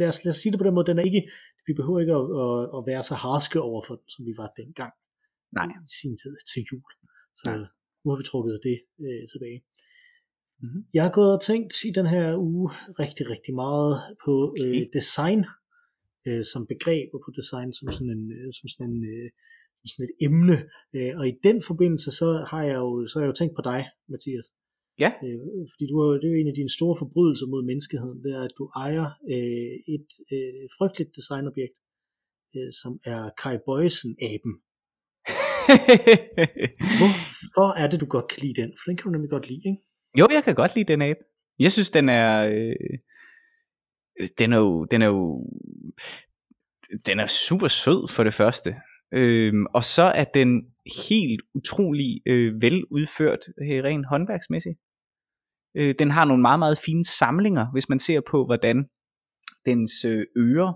lad, 0.00 0.08
os, 0.12 0.18
lad 0.24 0.32
os 0.34 0.38
sige 0.42 0.50
det 0.52 0.60
på 0.60 0.66
den 0.68 0.74
måde, 0.76 0.86
den 0.90 0.98
er 1.02 1.06
ikke, 1.10 1.22
vi 1.68 1.72
behøver 1.80 1.98
ikke 2.04 2.14
at, 2.20 2.26
at, 2.44 2.58
at 2.76 2.80
være 2.90 3.02
så 3.10 3.14
harske 3.24 3.58
over 3.70 3.80
for 3.86 3.94
den, 4.00 4.08
som 4.14 4.22
vi 4.28 4.32
var 4.42 4.48
dengang 4.60 4.92
Nej. 5.58 5.66
i 5.86 5.90
sin 6.00 6.14
tid 6.22 6.34
til 6.50 6.60
jul. 6.70 6.90
Så 7.40 7.44
Nej. 7.50 7.56
nu 8.02 8.06
har 8.10 8.18
vi 8.20 8.24
trukket 8.30 8.54
det 8.68 8.78
øh, 9.06 9.24
tilbage. 9.32 9.58
Mhm. 10.64 10.80
Jeg 10.96 11.02
har 11.06 11.12
gået 11.18 11.32
og 11.36 11.42
tænkt 11.50 11.72
i 11.88 11.90
den 11.98 12.06
her 12.14 12.26
uge 12.50 12.66
rigtig, 13.02 13.24
rigtig 13.34 13.54
meget 13.64 13.92
på 14.24 14.32
øh, 14.60 14.68
Okay. 14.68 14.88
design 14.98 15.40
øh, 16.26 16.42
som 16.52 16.62
begreb, 16.72 17.08
og 17.14 17.20
på 17.24 17.30
design 17.40 17.70
som 17.78 17.86
sådan, 17.96 18.12
en, 18.18 18.24
øh, 18.36 18.48
som 18.58 18.66
sådan, 18.72 18.90
en, 18.94 19.02
øh, 19.12 19.28
som 19.78 19.86
sådan 19.90 20.06
et 20.08 20.14
emne. 20.26 20.56
Øh, 20.96 21.12
og 21.18 21.24
i 21.32 21.34
den 21.46 21.58
forbindelse, 21.68 22.10
så 22.20 22.28
har 22.50 22.62
jeg 22.68 22.76
jo, 22.84 22.88
så 23.08 23.14
har 23.14 23.22
jeg 23.24 23.32
jo 23.32 23.38
tænkt 23.40 23.54
på 23.56 23.62
dig, 23.70 23.80
Mathias. 24.12 24.48
Ja. 25.04 25.10
Øh, 25.26 25.64
fordi 25.70 25.84
du 25.90 25.96
er, 26.02 26.08
det 26.20 26.26
er 26.26 26.34
jo 26.34 26.40
en 26.40 26.52
af 26.52 26.58
dine 26.60 26.72
store 26.78 26.96
forbrydelser 27.02 27.46
mod 27.52 27.62
menneskeheden, 27.70 28.18
det 28.24 28.30
er, 28.38 28.42
at 28.48 28.54
du 28.58 28.64
ejer 28.84 29.06
øh, 29.34 29.74
et 29.96 30.08
øh, 30.34 30.64
frygteligt 30.76 31.10
designobjekt, 31.18 31.76
øh, 32.56 32.70
som 32.80 32.92
er 33.12 33.20
Kai 33.40 33.56
Bøjsen-aben. 33.66 34.54
Hvorfor 36.98 37.68
er 37.82 37.86
det, 37.90 38.00
du 38.00 38.08
godt 38.14 38.28
kan 38.30 38.40
lide 38.44 38.56
den? 38.62 38.70
For 38.78 38.84
den 38.88 38.96
kan 38.96 39.04
du 39.06 39.12
nemlig 39.16 39.30
godt 39.36 39.48
lide, 39.50 39.64
ikke? 39.70 39.82
Jo, 40.20 40.24
jeg 40.36 40.42
kan 40.44 40.54
godt 40.54 40.72
lide 40.76 40.92
den 40.92 41.02
abe. 41.02 41.22
Jeg 41.64 41.72
synes, 41.72 41.90
den 41.90 42.06
er... 42.08 42.30
Øh, 42.54 42.98
den 44.38 44.52
er 44.52 44.58
jo... 44.58 44.84
Den 44.84 45.02
er 45.02 45.06
jo 45.06 45.46
den 47.06 47.20
er 47.20 47.26
super 47.26 47.68
sød 47.68 48.08
for 48.08 48.24
det 48.24 48.34
første. 48.34 48.76
Øhm, 49.12 49.66
og 49.74 49.84
så 49.84 50.02
er 50.02 50.24
den 50.24 50.66
helt 51.08 51.42
utrolig 51.54 52.20
øh, 52.26 52.62
vel 52.62 52.84
udført 52.90 53.40
øh, 53.62 53.84
rent 53.84 54.06
håndværksmæssigt. 54.06 54.78
Øh, 55.76 55.94
den 55.98 56.10
har 56.10 56.24
nogle 56.24 56.42
meget, 56.42 56.58
meget 56.58 56.78
fine 56.78 57.04
samlinger, 57.04 57.66
hvis 57.72 57.88
man 57.88 57.98
ser 57.98 58.20
på, 58.30 58.44
hvordan 58.44 58.88
dens 59.66 60.04
øh, 60.04 60.26
ører 60.36 60.72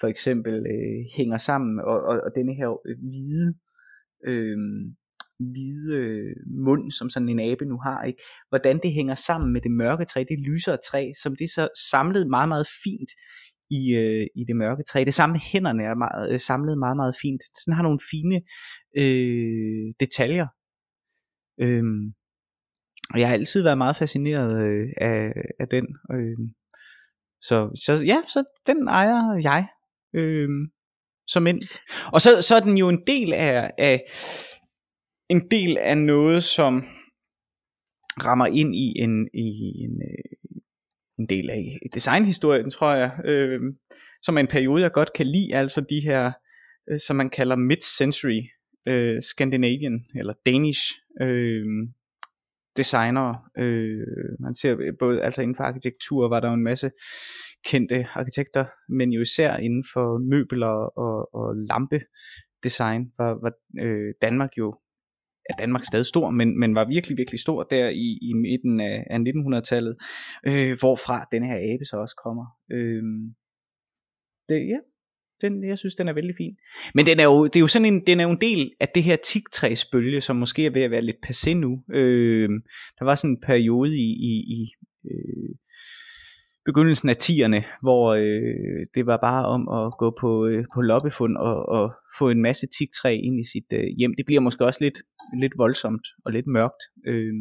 for 0.00 0.06
eksempel 0.06 0.54
øh, 0.54 1.04
hænger 1.16 1.38
sammen, 1.38 1.80
og, 1.80 2.00
og, 2.02 2.20
og 2.24 2.30
denne 2.34 2.54
her 2.54 2.68
øh, 2.86 2.96
hvide, 2.98 3.54
øh, 4.26 4.58
hvide 5.38 5.96
øh, 5.96 6.36
mund, 6.64 6.92
som 6.92 7.10
sådan 7.10 7.28
en 7.28 7.40
abe 7.40 7.64
nu 7.64 7.78
har, 7.78 8.04
ikke? 8.04 8.22
hvordan 8.48 8.80
det 8.82 8.92
hænger 8.92 9.14
sammen 9.14 9.52
med 9.52 9.60
det 9.60 9.70
mørke 9.70 10.04
træ, 10.04 10.24
det 10.28 10.38
lysere 10.38 10.78
træ, 10.90 11.12
som 11.22 11.36
det 11.36 11.50
så 11.50 11.68
samlet 11.90 12.26
meget, 12.30 12.48
meget 12.48 12.66
fint 12.84 13.10
i, 13.70 13.94
øh, 13.94 14.26
i 14.34 14.44
det 14.48 14.56
mørke 14.56 14.82
træ. 14.88 15.04
Det 15.04 15.14
samme 15.14 15.38
hænderne 15.52 15.82
er 15.82 15.94
meget, 15.94 16.32
øh, 16.32 16.40
samlet 16.40 16.78
meget, 16.78 16.96
meget 16.96 17.14
fint. 17.22 17.42
Den 17.66 17.72
har 17.72 17.82
nogle 17.82 18.00
fine 18.10 18.36
øh, 19.02 19.94
detaljer. 20.00 20.46
Øhm, 21.60 22.12
og 23.12 23.20
jeg 23.20 23.28
har 23.28 23.34
altid 23.34 23.62
været 23.62 23.78
meget 23.78 23.96
fascineret 23.96 24.66
øh, 24.66 24.88
af, 25.00 25.32
af 25.60 25.68
den. 25.68 25.86
Øh, 26.12 26.38
så, 27.42 27.80
så 27.84 28.04
ja, 28.04 28.18
så 28.28 28.44
den 28.66 28.88
ejer 28.88 29.40
jeg 29.42 29.66
øh, 30.14 30.48
som 31.26 31.46
ind. 31.46 31.62
Og 32.12 32.20
så, 32.20 32.42
så 32.42 32.56
er 32.56 32.60
den 32.60 32.78
jo 32.78 32.88
en 32.88 33.02
del 33.06 33.32
af, 33.32 33.70
af 33.78 34.04
en 35.28 35.50
del 35.50 35.78
af 35.78 35.98
noget, 35.98 36.42
som 36.42 36.84
rammer 38.24 38.46
ind 38.46 38.74
i 38.74 38.92
en, 38.96 39.28
i 39.34 39.48
en, 39.84 40.02
øh, 40.02 40.58
en 41.18 41.28
del 41.28 41.50
af 41.50 41.78
designhistorien, 41.94 42.70
tror 42.70 42.94
jeg, 42.94 43.10
øh, 43.24 43.60
som 44.22 44.36
er 44.36 44.40
en 44.40 44.46
periode, 44.46 44.82
jeg 44.82 44.92
godt 44.92 45.12
kan 45.12 45.26
lide, 45.26 45.54
altså 45.54 45.80
de 45.80 46.00
her, 46.00 46.32
øh, 46.90 47.00
som 47.00 47.16
man 47.16 47.30
kalder 47.30 47.56
mid-century 47.56 48.42
øh, 48.86 49.22
Scandinavian, 49.22 50.04
eller 50.14 50.34
Danish 50.46 50.94
øh, 51.20 51.66
designer. 52.76 53.50
Øh, 53.58 54.06
man 54.40 54.54
ser 54.54 54.92
både, 54.98 55.22
altså 55.22 55.42
inden 55.42 55.56
for 55.56 55.64
arkitektur 55.64 56.28
var 56.28 56.40
der 56.40 56.48
jo 56.48 56.54
en 56.54 56.62
masse 56.62 56.90
kendte 57.64 58.06
arkitekter, 58.14 58.64
men 58.88 59.12
jo 59.12 59.20
især 59.20 59.56
inden 59.56 59.84
for 59.92 60.18
møbler 60.18 60.98
og, 60.98 61.34
og 61.34 61.56
lampe 61.56 62.00
design 62.62 63.12
var, 63.18 63.38
var 63.42 63.52
øh, 63.80 64.14
Danmark 64.22 64.50
jo 64.58 64.78
er 65.50 65.54
Danmark 65.58 65.84
stadig 65.84 66.06
stor, 66.06 66.30
men, 66.30 66.58
men 66.60 66.74
var 66.74 66.84
virkelig, 66.88 67.16
virkelig 67.18 67.40
stor 67.40 67.62
der 67.62 67.88
i, 67.88 68.18
i 68.22 68.32
midten 68.32 68.80
af, 68.80 69.06
af 69.10 69.18
1900-tallet, 69.18 69.96
øh, 70.46 70.78
hvorfra 70.80 71.28
den 71.32 71.42
her 71.44 71.56
abe 71.56 71.84
så 71.84 71.96
også 71.96 72.16
kommer. 72.24 72.46
Øh, 72.72 73.02
det, 74.48 74.68
ja, 74.68 74.78
den, 75.40 75.68
jeg 75.68 75.78
synes, 75.78 75.94
den 75.94 76.08
er 76.08 76.12
vældig 76.12 76.34
fin. 76.36 76.56
Men 76.94 77.06
den 77.06 77.20
er 77.20 77.24
jo, 77.24 77.44
det 77.44 77.56
er 77.56 77.60
jo 77.60 77.66
sådan 77.66 77.94
en, 77.94 78.06
den 78.06 78.20
er 78.20 78.24
jo 78.24 78.30
en 78.30 78.40
del 78.40 78.72
af 78.80 78.88
det 78.88 79.02
her 79.02 79.16
tigtræsbølge, 79.16 80.20
som 80.20 80.36
måske 80.36 80.66
er 80.66 80.70
ved 80.70 80.82
at 80.82 80.90
være 80.90 81.02
lidt 81.02 81.26
passé 81.26 81.54
nu. 81.54 81.82
Øh, 81.94 82.48
der 82.98 83.04
var 83.04 83.14
sådan 83.14 83.30
en 83.30 83.40
periode 83.40 83.96
i, 83.96 84.08
i, 84.30 84.32
i 84.56 84.72
øh, 85.10 85.54
begyndelsen 86.66 87.08
af 87.08 87.16
10'erne, 87.22 87.60
hvor 87.82 88.04
øh, 88.14 88.86
det 88.94 89.06
var 89.06 89.16
bare 89.16 89.44
om 89.46 89.68
at 89.68 89.92
gå 89.98 90.16
på, 90.20 90.46
øh, 90.46 90.64
på 90.74 90.80
loppefund 90.80 91.36
og, 91.36 91.68
og 91.68 91.94
få 92.18 92.30
en 92.30 92.42
masse 92.42 92.66
tigtræ 92.78 93.12
ind 93.26 93.40
i 93.40 93.46
sit 93.52 93.68
øh, 93.72 93.86
hjem. 93.98 94.14
Det 94.18 94.26
bliver 94.26 94.40
måske 94.40 94.64
også 94.64 94.84
lidt, 94.84 94.98
lidt 95.40 95.52
voldsomt 95.58 96.06
og 96.24 96.32
lidt 96.32 96.46
mørkt. 96.46 96.82
Øh, 97.06 97.34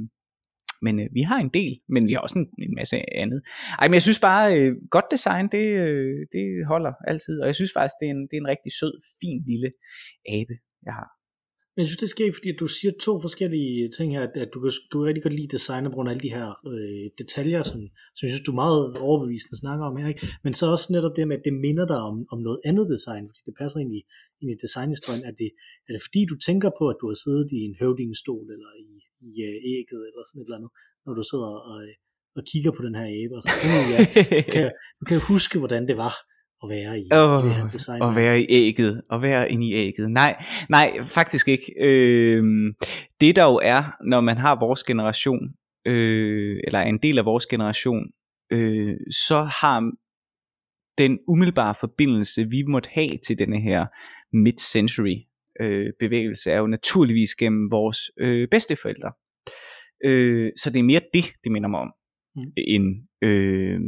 men 0.81 0.99
øh, 0.99 1.07
vi 1.13 1.21
har 1.21 1.39
en 1.39 1.49
del, 1.49 1.73
men 1.89 2.07
vi 2.07 2.13
har 2.13 2.19
også 2.19 2.39
en, 2.39 2.47
en 2.65 2.75
masse 2.75 2.95
andet. 3.23 3.41
Ej, 3.79 3.87
men 3.87 3.93
jeg 3.93 4.01
synes 4.01 4.19
bare, 4.19 4.59
øh, 4.59 4.71
godt 4.91 5.05
design, 5.11 5.47
det, 5.55 5.65
øh, 5.85 6.19
det 6.31 6.45
holder 6.67 6.93
altid. 7.07 7.41
Og 7.41 7.47
jeg 7.47 7.55
synes 7.55 7.71
faktisk, 7.77 7.95
det 7.99 8.05
er 8.07 8.11
en, 8.11 8.23
det 8.29 8.35
er 8.37 8.43
en 8.43 8.53
rigtig 8.53 8.71
sød, 8.79 8.93
fin 9.21 9.43
lille 9.49 9.69
abe, 10.37 10.55
jeg 10.85 10.93
har. 10.93 11.14
Men 11.75 11.81
jeg 11.81 11.87
synes, 11.87 12.03
det 12.05 12.13
sker, 12.15 12.37
fordi 12.37 12.49
du 12.61 12.67
siger 12.77 12.91
to 13.07 13.13
forskellige 13.25 13.89
ting 13.97 14.07
her, 14.15 14.23
at 14.45 14.49
du 14.53 14.59
kan, 14.63 14.71
du 14.91 14.95
kan 14.97 15.07
rigtig 15.09 15.23
godt 15.25 15.37
lide 15.39 15.55
design 15.57 15.83
på 15.85 15.95
grund 15.95 16.07
af 16.09 16.13
alle 16.13 16.25
de 16.27 16.35
her 16.37 16.47
øh, 16.73 17.05
detaljer, 17.21 17.61
som, 17.69 17.79
som 18.15 18.23
jeg 18.25 18.31
synes, 18.33 18.47
du 18.47 18.53
er 18.55 18.63
meget 18.65 18.81
overbevisende 19.07 19.57
snakker 19.63 19.85
om 19.89 19.97
her. 19.99 20.07
Ikke? 20.13 20.27
Men 20.45 20.53
så 20.59 20.65
også 20.75 20.87
netop 20.95 21.15
det 21.17 21.27
med, 21.27 21.37
at 21.39 21.45
det 21.47 21.53
minder 21.65 21.85
dig 21.93 22.01
om, 22.09 22.15
om 22.33 22.39
noget 22.47 22.59
andet 22.69 22.85
design, 22.95 23.23
fordi 23.29 23.41
det 23.47 23.55
passer 23.61 23.79
ind 23.83 23.91
i, 23.99 24.01
ind 24.41 24.49
i 24.51 24.57
designhistorien. 24.63 25.23
Er 25.29 25.33
det, 25.41 25.49
er 25.87 25.91
det 25.95 26.01
fordi, 26.07 26.21
du 26.31 26.37
tænker 26.47 26.69
på, 26.79 26.83
at 26.91 26.97
du 27.01 27.05
har 27.11 27.17
siddet 27.25 27.47
i 27.57 27.59
en 27.69 27.75
høvdingestol, 27.81 28.45
eller 28.55 28.71
i, 28.85 28.87
i 29.27 29.31
uh, 29.47 29.55
ægget, 29.73 30.01
eller 30.09 30.23
sådan 30.25 30.39
et 30.41 30.45
eller 30.47 30.59
andet, 30.59 30.71
når 31.05 31.13
du 31.19 31.23
sidder 31.31 31.51
og, 31.71 31.79
og 32.37 32.43
kigger 32.51 32.71
på 32.77 32.81
den 32.87 32.95
her 32.99 33.07
abe? 33.19 33.33
Og 33.37 33.41
så, 33.43 33.49
ja, 33.93 33.97
du, 34.47 34.51
kan, 34.55 34.65
du 34.99 35.03
kan 35.09 35.19
huske, 35.31 35.55
hvordan 35.61 35.83
det 35.89 35.97
var 36.05 36.15
at 36.65 36.69
være 36.69 36.99
i, 36.99 37.07
oh, 37.11 37.43
det 37.43 37.55
her 37.55 37.69
design. 37.69 38.01
At 38.01 38.15
være 38.15 38.41
i 38.41 38.45
ægget, 38.49 39.01
at 39.11 39.21
være 39.21 39.51
inde 39.51 39.67
i 39.67 39.73
ægget. 39.73 40.11
Nej, 40.11 40.43
nej, 40.69 40.97
faktisk 41.03 41.47
ikke. 41.47 41.73
Øh, 41.81 42.43
det 43.21 43.35
der 43.35 43.43
jo 43.43 43.59
er, 43.63 43.83
når 44.09 44.21
man 44.21 44.37
har 44.37 44.59
vores 44.59 44.83
generation, 44.83 45.39
øh, 45.87 46.59
eller 46.63 46.79
er 46.79 46.87
en 46.87 46.99
del 47.03 47.17
af 47.17 47.25
vores 47.25 47.45
generation, 47.45 48.03
øh, 48.51 48.95
så 49.11 49.43
har 49.43 49.91
den 50.97 51.19
umiddelbare 51.27 51.75
forbindelse, 51.79 52.49
vi 52.49 52.63
måtte 52.67 52.89
have 52.93 53.11
til 53.27 53.39
denne 53.39 53.61
her 53.61 53.85
mid-century 54.33 55.17
øh, 55.61 55.93
bevægelse, 55.99 56.51
er 56.51 56.57
jo 56.57 56.67
naturligvis 56.67 57.35
gennem 57.35 57.71
vores 57.71 57.99
øh, 58.19 58.47
bedsteforældre. 58.51 59.11
Øh, 60.05 60.51
så 60.57 60.69
det 60.69 60.79
er 60.79 60.83
mere 60.83 61.01
det, 61.13 61.25
det 61.43 61.51
minder 61.51 61.69
mig 61.69 61.79
om, 61.79 61.91
mm. 62.35 62.41
end 62.57 63.07
øh, 63.21 63.79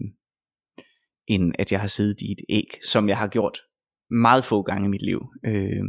end 1.27 1.53
at 1.59 1.71
jeg 1.71 1.79
har 1.79 1.87
siddet 1.87 2.21
i 2.21 2.31
et 2.31 2.41
æg, 2.49 2.69
som 2.83 3.09
jeg 3.09 3.17
har 3.17 3.27
gjort 3.27 3.57
meget 4.09 4.43
få 4.43 4.61
gange 4.61 4.85
i 4.87 4.89
mit 4.89 5.01
liv. 5.01 5.21
Øh, 5.45 5.83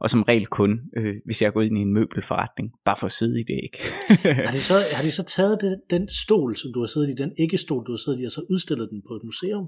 og 0.00 0.10
som 0.10 0.22
regel 0.22 0.46
kun, 0.46 0.80
øh, 0.96 1.14
hvis 1.24 1.42
jeg 1.42 1.48
er 1.48 1.50
gået 1.50 1.66
ind 1.66 1.78
i 1.78 1.80
en 1.80 1.92
møbelforretning, 1.92 2.72
bare 2.84 2.96
for 3.00 3.06
at 3.06 3.12
sidde 3.12 3.40
i 3.40 3.44
det 3.50 3.56
æg. 3.64 3.74
har, 4.46 4.52
de 4.52 4.60
så, 4.60 4.74
har 4.96 5.02
de 5.02 5.10
så 5.10 5.24
taget 5.24 5.58
det, 5.60 5.80
den 5.90 6.08
stol, 6.08 6.56
som 6.56 6.72
du 6.74 6.80
har 6.80 6.86
siddet 6.86 7.10
i, 7.10 7.14
den 7.22 7.32
æggestol, 7.38 7.86
du 7.86 7.92
har 7.92 8.02
siddet 8.04 8.20
i, 8.20 8.24
og 8.24 8.32
så 8.32 8.42
udstillet 8.50 8.90
den 8.90 9.02
på 9.08 9.12
et 9.18 9.24
museum 9.24 9.66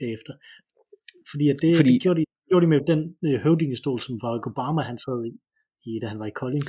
bagefter? 0.00 0.32
Fordi, 1.30 1.48
at 1.48 1.58
det, 1.62 1.76
Fordi... 1.76 1.92
det 1.92 2.02
gjorde, 2.02 2.20
de, 2.20 2.24
gjorde 2.48 2.64
de 2.64 2.70
med 2.74 2.80
den 2.92 3.00
øh, 3.26 3.40
høvdingestol, 3.44 4.00
som 4.00 4.18
Barack 4.22 4.46
Obama 4.46 4.82
han 4.90 4.98
sad 4.98 5.18
i, 5.30 5.32
i, 5.88 5.90
da 6.02 6.06
han 6.06 6.18
var 6.18 6.26
i 6.26 6.36
Kolding. 6.40 6.64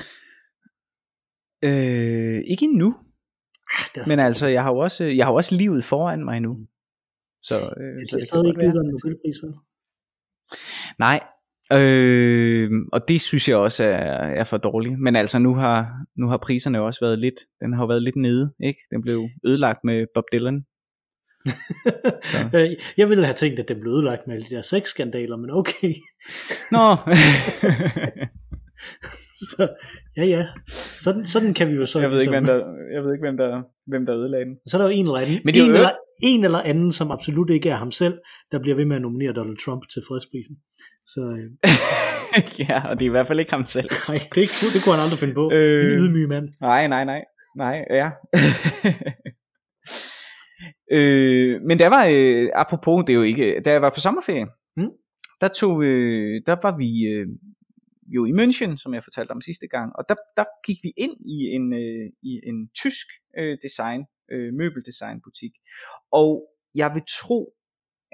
Øh, 1.68 2.38
ikke 2.52 2.64
endnu. 2.64 2.90
Ah, 3.74 4.08
Men 4.08 4.18
altså, 4.18 4.46
jeg 4.46 4.62
har, 4.62 4.72
jo 4.74 4.78
også, 4.78 5.04
jeg 5.04 5.24
har 5.26 5.32
jo 5.32 5.36
også 5.36 5.54
livet 5.54 5.84
foran 5.84 6.24
mig 6.24 6.40
nu. 6.40 6.52
Så, 7.48 7.54
øh, 7.54 8.08
så 8.08 8.16
det 8.16 8.22
er 8.22 8.26
stadig 8.26 8.48
ikke 8.48 8.60
givet 8.60 8.74
en 8.74 8.90
Nobelpris, 8.90 9.42
vel? 9.42 9.54
Nej, 10.98 11.20
Øh, 11.72 12.70
og 12.92 13.08
det 13.08 13.20
synes 13.20 13.48
jeg 13.48 13.56
også 13.56 13.84
er, 13.84 14.40
er 14.40 14.44
for 14.44 14.56
dårligt. 14.56 15.00
Men 15.00 15.16
altså 15.16 15.38
nu 15.38 15.54
har, 15.54 15.90
nu 16.16 16.28
har 16.28 16.36
priserne 16.36 16.80
også 16.80 17.00
været 17.00 17.18
lidt, 17.18 17.34
den 17.60 17.72
har 17.72 17.86
været 17.86 18.02
lidt 18.02 18.16
nede, 18.16 18.52
ikke? 18.64 18.80
Den 18.90 19.02
blev 19.02 19.28
ødelagt 19.46 19.78
med 19.84 20.06
Bob 20.14 20.24
Dylan. 20.32 20.64
så. 22.30 22.76
Jeg 22.96 23.08
ville 23.08 23.24
have 23.24 23.34
tænkt, 23.34 23.60
at 23.60 23.68
den 23.68 23.80
blev 23.80 23.92
ødelagt 23.92 24.26
med 24.26 24.34
alle 24.34 24.46
de 24.46 24.54
der 24.54 24.62
sexskandaler, 24.62 25.36
men 25.36 25.50
okay. 25.50 25.94
Nå. 26.72 26.96
så, 29.50 29.68
ja, 30.16 30.24
ja. 30.24 30.42
Sådan, 31.04 31.24
sådan 31.24 31.54
kan 31.54 31.68
vi 31.68 31.74
jo 31.74 31.86
så... 31.86 32.00
Jeg 32.00 32.10
ved 32.10 32.20
ikke, 32.20 32.32
hvem 32.32 32.44
der, 32.44 32.54
jeg 32.94 33.04
ved 33.04 33.12
ikke 33.12 33.24
hvem, 33.26 33.36
der, 33.36 33.62
hvem 33.86 34.06
der 34.06 34.16
ødelagde 34.16 34.44
den. 34.44 34.56
Så 34.66 34.76
er 34.76 34.82
der 34.82 34.88
jo 34.88 34.94
en 34.94 35.06
eller 35.06 35.20
anden, 35.20 35.40
Men 35.44 35.54
en, 35.54 35.70
eller, 35.70 35.90
en 36.22 36.44
eller 36.44 36.58
anden, 36.58 36.92
som 36.92 37.10
absolut 37.10 37.50
ikke 37.50 37.70
er 37.70 37.76
ham 37.76 37.90
selv, 37.90 38.18
der 38.52 38.58
bliver 38.58 38.76
ved 38.76 38.84
med 38.84 38.96
at 38.96 39.02
nominere 39.02 39.32
Donald 39.32 39.58
Trump 39.64 39.82
til 39.92 40.02
fredsprisen. 40.08 40.56
Så, 41.06 41.20
øh. 41.20 41.50
ja, 42.68 42.88
og 42.88 42.98
det 42.98 43.04
er 43.04 43.10
i 43.10 43.16
hvert 43.16 43.26
fald 43.26 43.40
ikke 43.40 43.52
ham 43.52 43.64
selv. 43.64 43.90
Nej, 44.08 44.18
det, 44.34 44.50
det 44.74 44.80
kunne 44.84 44.94
han 44.94 45.04
aldrig 45.04 45.18
finde 45.18 45.34
på. 45.34 45.50
Øh, 45.52 45.92
en 45.92 45.98
ydmyg 46.04 46.28
mand. 46.28 46.48
Nej, 46.60 46.86
nej, 46.86 47.04
nej. 47.04 47.22
Nej, 47.56 47.84
ja. 47.90 48.10
øh, 50.96 51.62
men 51.62 51.78
der 51.78 51.88
var, 51.88 52.04
øh, 52.12 52.48
apropos, 52.54 53.04
det 53.06 53.12
er 53.12 53.16
jo 53.16 53.22
ikke, 53.22 53.60
da 53.64 53.70
jeg 53.70 53.82
var 53.82 53.90
på 53.94 54.00
sommerferie, 54.00 54.46
mm. 54.76 54.90
der, 55.40 55.48
tog, 55.48 55.84
øh, 55.84 56.40
der 56.46 56.56
var 56.62 56.76
vi, 56.76 56.90
øh, 57.12 57.26
jo 58.14 58.24
i 58.24 58.32
München, 58.32 58.76
som 58.76 58.94
jeg 58.94 59.04
fortalte 59.04 59.30
om 59.30 59.40
sidste 59.40 59.68
gang, 59.68 59.92
og 59.96 60.04
der, 60.08 60.14
der 60.36 60.44
gik 60.66 60.76
vi 60.82 60.92
ind 60.96 61.16
i 61.36 61.36
en, 61.56 61.72
øh, 61.72 62.06
i 62.22 62.40
en 62.50 62.68
tysk 62.68 63.06
øh, 63.38 63.58
design, 63.62 64.00
øh, 64.32 64.54
møbeldesignbutik, 64.54 65.52
og 66.12 66.48
jeg 66.74 66.94
vil 66.94 67.02
tro, 67.20 67.54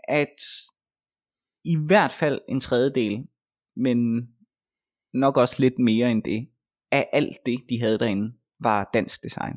at 0.08 0.40
i 1.64 1.76
hvert 1.86 2.12
fald 2.12 2.40
en 2.48 2.60
tredjedel, 2.60 3.26
men 3.76 3.98
nok 5.14 5.36
også 5.36 5.56
lidt 5.58 5.78
mere 5.78 6.10
end 6.10 6.22
det, 6.22 6.48
af 6.92 7.08
alt 7.12 7.36
det, 7.46 7.58
de 7.70 7.80
havde 7.80 7.98
derinde, 7.98 8.32
var 8.60 8.90
dansk 8.94 9.22
design. 9.22 9.54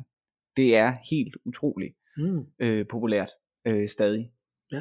Det 0.56 0.76
er 0.76 0.96
helt 1.10 1.36
utroligt 1.44 1.94
mm. 2.16 2.40
øh, 2.60 2.86
populært 2.90 3.30
øh, 3.66 3.88
stadig. 3.88 4.30
Ja. 4.72 4.80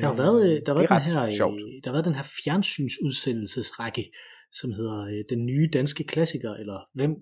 Der 0.00 0.06
har 0.06 0.16
været, 0.16 0.56
øh, 0.56 0.62
der 0.66 0.74
har 0.74 0.80
været 0.80 1.06
den 1.06 1.12
her, 1.12 1.30
sjovt. 1.30 1.60
der 1.84 1.90
har 1.90 1.92
været 1.92 2.04
den 2.04 2.14
her 2.14 2.26
fjernsynsudsendelsesrække, 2.44 4.10
som 4.60 4.70
hedder 4.78 4.98
øh, 5.12 5.20
Den 5.32 5.40
nye 5.50 5.66
danske 5.78 6.02
klassiker, 6.12 6.52
eller 6.62 6.78
hvem, 6.98 7.12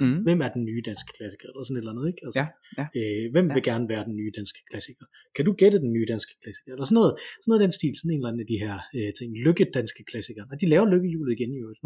mm. 0.00 0.18
hvem 0.26 0.38
er 0.46 0.50
den 0.56 0.64
nye 0.70 0.82
danske 0.90 1.10
klassiker, 1.18 1.46
eller 1.48 1.62
sådan 1.64 1.76
et 1.76 1.82
eller 1.82 1.94
andet, 1.94 2.06
ikke? 2.12 2.22
Altså, 2.26 2.38
ja, 2.40 2.46
ja. 2.80 2.84
Øh, 2.98 3.24
hvem 3.34 3.46
ja. 3.48 3.54
vil 3.54 3.62
gerne 3.70 3.86
være 3.92 4.04
den 4.08 4.16
nye 4.20 4.32
danske 4.38 4.60
klassiker? 4.70 5.06
Kan 5.36 5.44
du 5.48 5.52
gætte 5.60 5.78
den 5.84 5.92
nye 5.96 6.06
danske 6.12 6.32
klassiker? 6.42 6.70
Eller 6.74 6.86
sådan 6.88 6.98
noget, 7.00 7.14
sådan 7.42 7.50
noget 7.50 7.62
den 7.66 7.72
stil, 7.78 7.92
sådan 7.98 8.10
en 8.12 8.18
eller 8.20 8.30
anden 8.30 8.44
af 8.46 8.50
de 8.52 8.58
her 8.64 8.74
øh, 8.96 9.10
ting. 9.18 9.28
Lykke 9.46 9.64
danske 9.78 10.02
klassikere. 10.10 10.46
Og 10.52 10.56
de 10.60 10.66
laver 10.72 10.86
lykkehjulet 10.94 11.32
igen 11.36 11.50
i 11.56 11.58
øvrigt. 11.64 11.80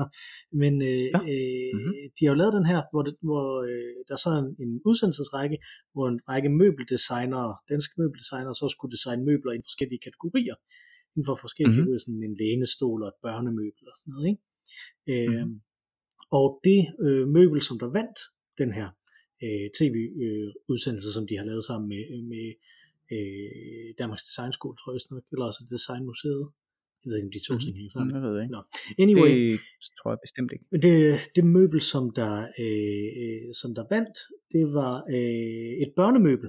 Men 0.62 0.72
øh, 0.90 1.06
ja. 1.14 1.20
øh, 1.32 1.70
mm-hmm. 1.75 1.94
de 2.16 2.20
har 2.25 2.30
jo 2.34 2.38
lavet 2.42 2.54
den 2.58 2.66
her, 2.72 2.80
hvor, 2.92 3.02
det, 3.06 3.14
hvor 3.28 3.44
øh, 3.70 3.96
der 4.08 4.14
er 4.18 4.22
så 4.26 4.30
en, 4.42 4.49
en 4.64 4.72
udsendelsesrække, 4.90 5.56
hvor 5.94 6.06
en 6.12 6.18
række 6.30 6.50
møbeldesignere, 6.60 7.50
danske 7.72 7.94
møbeldesignere, 8.00 8.54
så 8.60 8.66
skulle 8.75 8.92
designe 8.96 9.22
møbler 9.30 9.52
i 9.54 9.60
forskellige 9.68 10.02
kategorier. 10.06 10.56
inden 11.14 11.26
for 11.30 11.37
forskellige 11.46 11.80
Mhm. 11.80 11.88
mm-hmm. 11.88 12.04
sådan 12.04 12.22
en 12.28 12.34
lænestol 12.42 13.00
og 13.04 13.08
et 13.14 13.18
børnemøbel 13.26 13.84
og 13.92 13.96
sådan 14.00 14.12
noget. 14.14 14.26
Ikke? 14.30 14.42
Øh, 15.12 15.40
Mhm. 15.46 15.60
Og 16.32 16.60
det 16.64 16.80
øh, 17.06 17.28
møbel, 17.28 17.62
som 17.62 17.78
der 17.78 17.86
vandt 17.98 18.18
den 18.58 18.70
her 18.78 18.88
øh, 19.44 19.66
tv-udsendelse, 19.78 21.12
som 21.12 21.26
de 21.28 21.36
har 21.36 21.44
lavet 21.44 21.64
sammen 21.64 21.88
med, 21.88 22.04
med 22.32 22.46
øh, 23.14 23.94
Danmarks 23.98 24.24
Designskole, 24.28 24.76
tror 24.76 24.92
jeg 24.92 25.00
nok, 25.10 25.24
eller 25.32 25.44
også 25.50 25.60
Designmuseet. 25.70 26.44
Jeg 27.04 27.06
ved 27.10 27.16
ikke, 27.16 27.26
om 27.26 27.32
de 27.36 27.46
to 27.48 27.54
Mhm. 27.54 27.60
ting 27.64 27.74
hænger 27.76 27.90
sammen. 27.96 28.14
Jeg 28.16 28.22
ved 28.22 28.34
ikke. 28.42 28.52
Nå. 28.56 28.60
Anyway, 29.04 29.36
Det 29.52 29.90
tror 29.98 30.10
jeg 30.12 30.18
bestemt 30.26 30.50
ikke. 30.54 30.64
det, 30.86 30.96
det 31.36 31.44
møbel, 31.56 31.80
som 31.92 32.04
der, 32.20 32.34
øh, 32.62 33.08
øh, 33.22 33.54
som 33.60 33.70
der 33.78 33.84
vandt, 33.94 34.16
det 34.54 34.64
var 34.78 34.94
øh, 35.16 35.72
et 35.84 35.90
børnemøbel. 35.96 36.48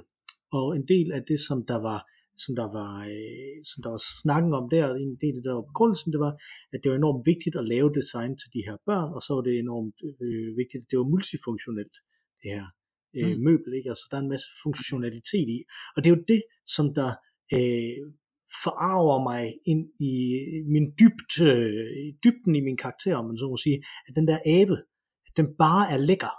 Og 0.52 0.76
en 0.76 0.86
del 0.94 1.08
af 1.18 1.22
det, 1.30 1.40
som 1.48 1.66
der 1.72 1.80
var 1.90 2.00
som 2.44 2.52
der 2.60 2.68
var, 2.80 2.96
øh, 3.16 3.58
som 3.70 3.80
der 3.84 3.92
var 3.96 4.04
snakken 4.22 4.52
om 4.60 4.66
der, 4.76 4.86
en 5.08 5.16
del 5.24 5.36
af 5.38 5.42
det, 5.42 5.50
der 5.50 5.60
var 5.60 5.70
begrundelsen, 5.72 6.14
det 6.14 6.22
var, 6.26 6.34
at 6.74 6.80
det 6.82 6.90
var 6.92 6.98
enormt 6.98 7.24
vigtigt 7.32 7.56
at 7.62 7.70
lave 7.74 7.90
design 8.00 8.32
til 8.42 8.50
de 8.56 8.66
her 8.68 8.78
børn, 8.90 9.10
og 9.16 9.22
så 9.26 9.32
var 9.36 9.44
det 9.48 9.56
enormt 9.66 9.98
øh, 10.26 10.50
vigtigt, 10.62 10.82
at 10.84 10.90
det 10.92 11.00
var 11.02 11.08
multifunktionelt, 11.14 11.96
det 12.42 12.50
her 12.56 12.66
øh, 13.18 13.34
Mm. 13.36 13.44
møbel, 13.48 13.72
ikke? 13.78 13.90
Altså, 13.94 14.06
der 14.10 14.18
er 14.18 14.24
en 14.26 14.34
masse 14.36 14.50
funktionalitet 14.64 15.48
i, 15.58 15.60
og 15.94 15.98
det 16.00 16.08
er 16.10 16.16
jo 16.16 16.24
det, 16.34 16.42
som 16.76 16.86
der 17.00 17.10
øh, 17.58 17.98
forarver 18.64 19.20
mig 19.30 19.42
ind 19.72 19.84
i 20.12 20.14
min 20.74 20.86
dybt, 21.02 21.32
øh, 21.50 22.14
dybden 22.24 22.54
i 22.60 22.62
min 22.68 22.78
karakter, 22.84 23.16
om 23.20 23.26
man 23.30 23.38
så 23.38 23.48
må 23.50 23.58
sige, 23.58 23.78
at 24.08 24.14
den 24.18 24.26
der 24.32 24.40
abe, 24.58 24.78
at 25.28 25.34
den 25.40 25.48
bare 25.64 25.86
er 25.94 26.00
lækker. 26.10 26.36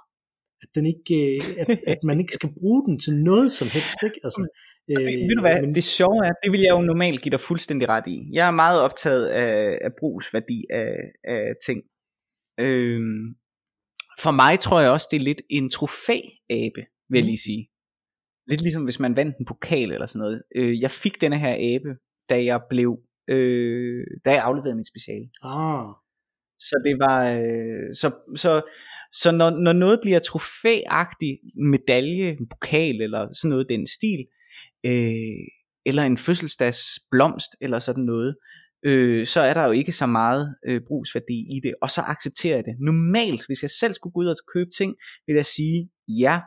At, 0.63 0.69
den 0.75 0.87
ikke, 0.95 1.17
øh, 1.35 1.41
at, 1.61 1.69
at 1.93 2.01
man 2.09 2.21
ikke 2.21 2.33
skal 2.39 2.51
bruge 2.59 2.81
den 2.87 2.99
til 3.05 3.15
noget 3.31 3.49
som 3.59 3.69
helst. 3.77 3.99
Ikke? 4.09 4.21
Altså, 4.27 4.43
Og 4.89 5.01
det, 5.01 5.19
ved 5.29 5.37
du 5.37 5.41
hvad, 5.41 5.61
men, 5.63 5.75
det 5.75 5.85
sjove 5.85 6.27
er, 6.27 6.33
det 6.45 6.53
vil 6.53 6.61
jeg 6.61 6.71
jo 6.71 6.81
normalt 6.81 7.23
give 7.23 7.31
dig 7.31 7.41
fuldstændig 7.41 7.89
ret 7.89 8.07
i. 8.07 8.19
Jeg 8.33 8.47
er 8.47 8.51
meget 8.51 8.81
optaget 8.81 9.27
af, 9.27 9.79
af 9.83 9.91
brugsværdi 9.99 10.65
af, 10.71 10.95
af 11.25 11.53
ting. 11.67 11.83
Øhm, 12.61 13.35
for 14.21 14.31
mig 14.31 14.59
tror 14.61 14.81
jeg 14.81 14.91
også, 14.91 15.09
det 15.11 15.17
er 15.17 15.21
lidt 15.21 15.43
en 15.51 15.71
trofæabe, 15.71 16.81
vil 17.11 17.19
jeg 17.19 17.23
Mm. 17.25 17.27
lige 17.27 17.39
sige. 17.49 17.69
Lidt 18.49 18.61
ligesom 18.61 18.85
hvis 18.85 19.01
man 19.01 19.17
vandt 19.17 19.37
en 19.39 19.47
pokal 19.47 19.93
eller 19.93 20.07
sådan 20.07 20.21
noget. 20.21 20.43
Øh, 20.57 20.81
jeg 20.81 20.91
fik 20.91 21.21
denne 21.21 21.39
her 21.39 21.55
abe, 21.77 21.89
da 22.31 22.45
jeg 22.45 22.61
blev, 22.71 22.99
øh, 23.29 24.07
da 24.25 24.31
jeg 24.31 24.43
afleverede 24.43 24.77
mit 24.77 24.89
speciale. 24.89 25.27
ah, 25.43 25.87
Så 26.59 26.77
det 26.87 26.99
var, 26.99 27.19
øh, 27.39 27.95
så, 27.95 28.09
så, 28.37 28.63
så 29.13 29.31
når, 29.31 29.51
når 29.51 29.73
noget 29.73 29.99
bliver 30.03 30.19
trofæagtig 30.19 31.39
medalje, 31.71 32.37
pokal 32.51 33.01
eller 33.01 33.33
sådan 33.33 33.49
noget 33.49 33.69
den 33.69 33.87
stil, 33.87 34.27
øh, 34.87 35.47
eller 35.87 36.03
en 36.03 36.19
fødselsdagsblomst 36.19 37.57
eller 37.61 37.79
sådan 37.79 38.05
noget, 38.05 38.37
øh, 38.83 39.27
så 39.27 39.41
er 39.41 39.55
der 39.55 39.67
jo 39.67 39.73
ikke 39.73 39.93
så 39.93 40.07
meget 40.07 40.55
øh, 40.69 40.81
brugsværdi 40.89 41.57
i 41.57 41.61
det, 41.63 41.75
og 41.83 41.91
så 41.91 42.01
accepterer 42.01 42.57
jeg 42.57 42.65
det. 42.65 42.75
Normalt, 42.81 43.47
hvis 43.47 43.63
jeg 43.63 43.71
selv 43.71 43.95
skulle 43.95 44.13
gå 44.13 44.21
ud 44.21 44.27
og 44.27 44.37
købe 44.55 44.71
ting, 44.71 44.95
vil 45.27 45.37
jeg 45.37 45.47
sige, 45.47 45.91
ja, 46.09 46.41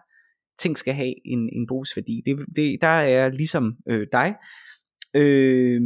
ting 0.59 0.77
skal 0.77 0.93
have 0.93 1.13
en, 1.25 1.49
en 1.53 1.67
brugsværdi. 1.67 2.21
Det, 2.25 2.37
det, 2.55 2.77
der 2.81 2.87
er 2.87 3.07
jeg 3.07 3.31
ligesom 3.31 3.75
øh, 3.89 4.07
dig. 4.11 4.35
Øh, 5.15 5.81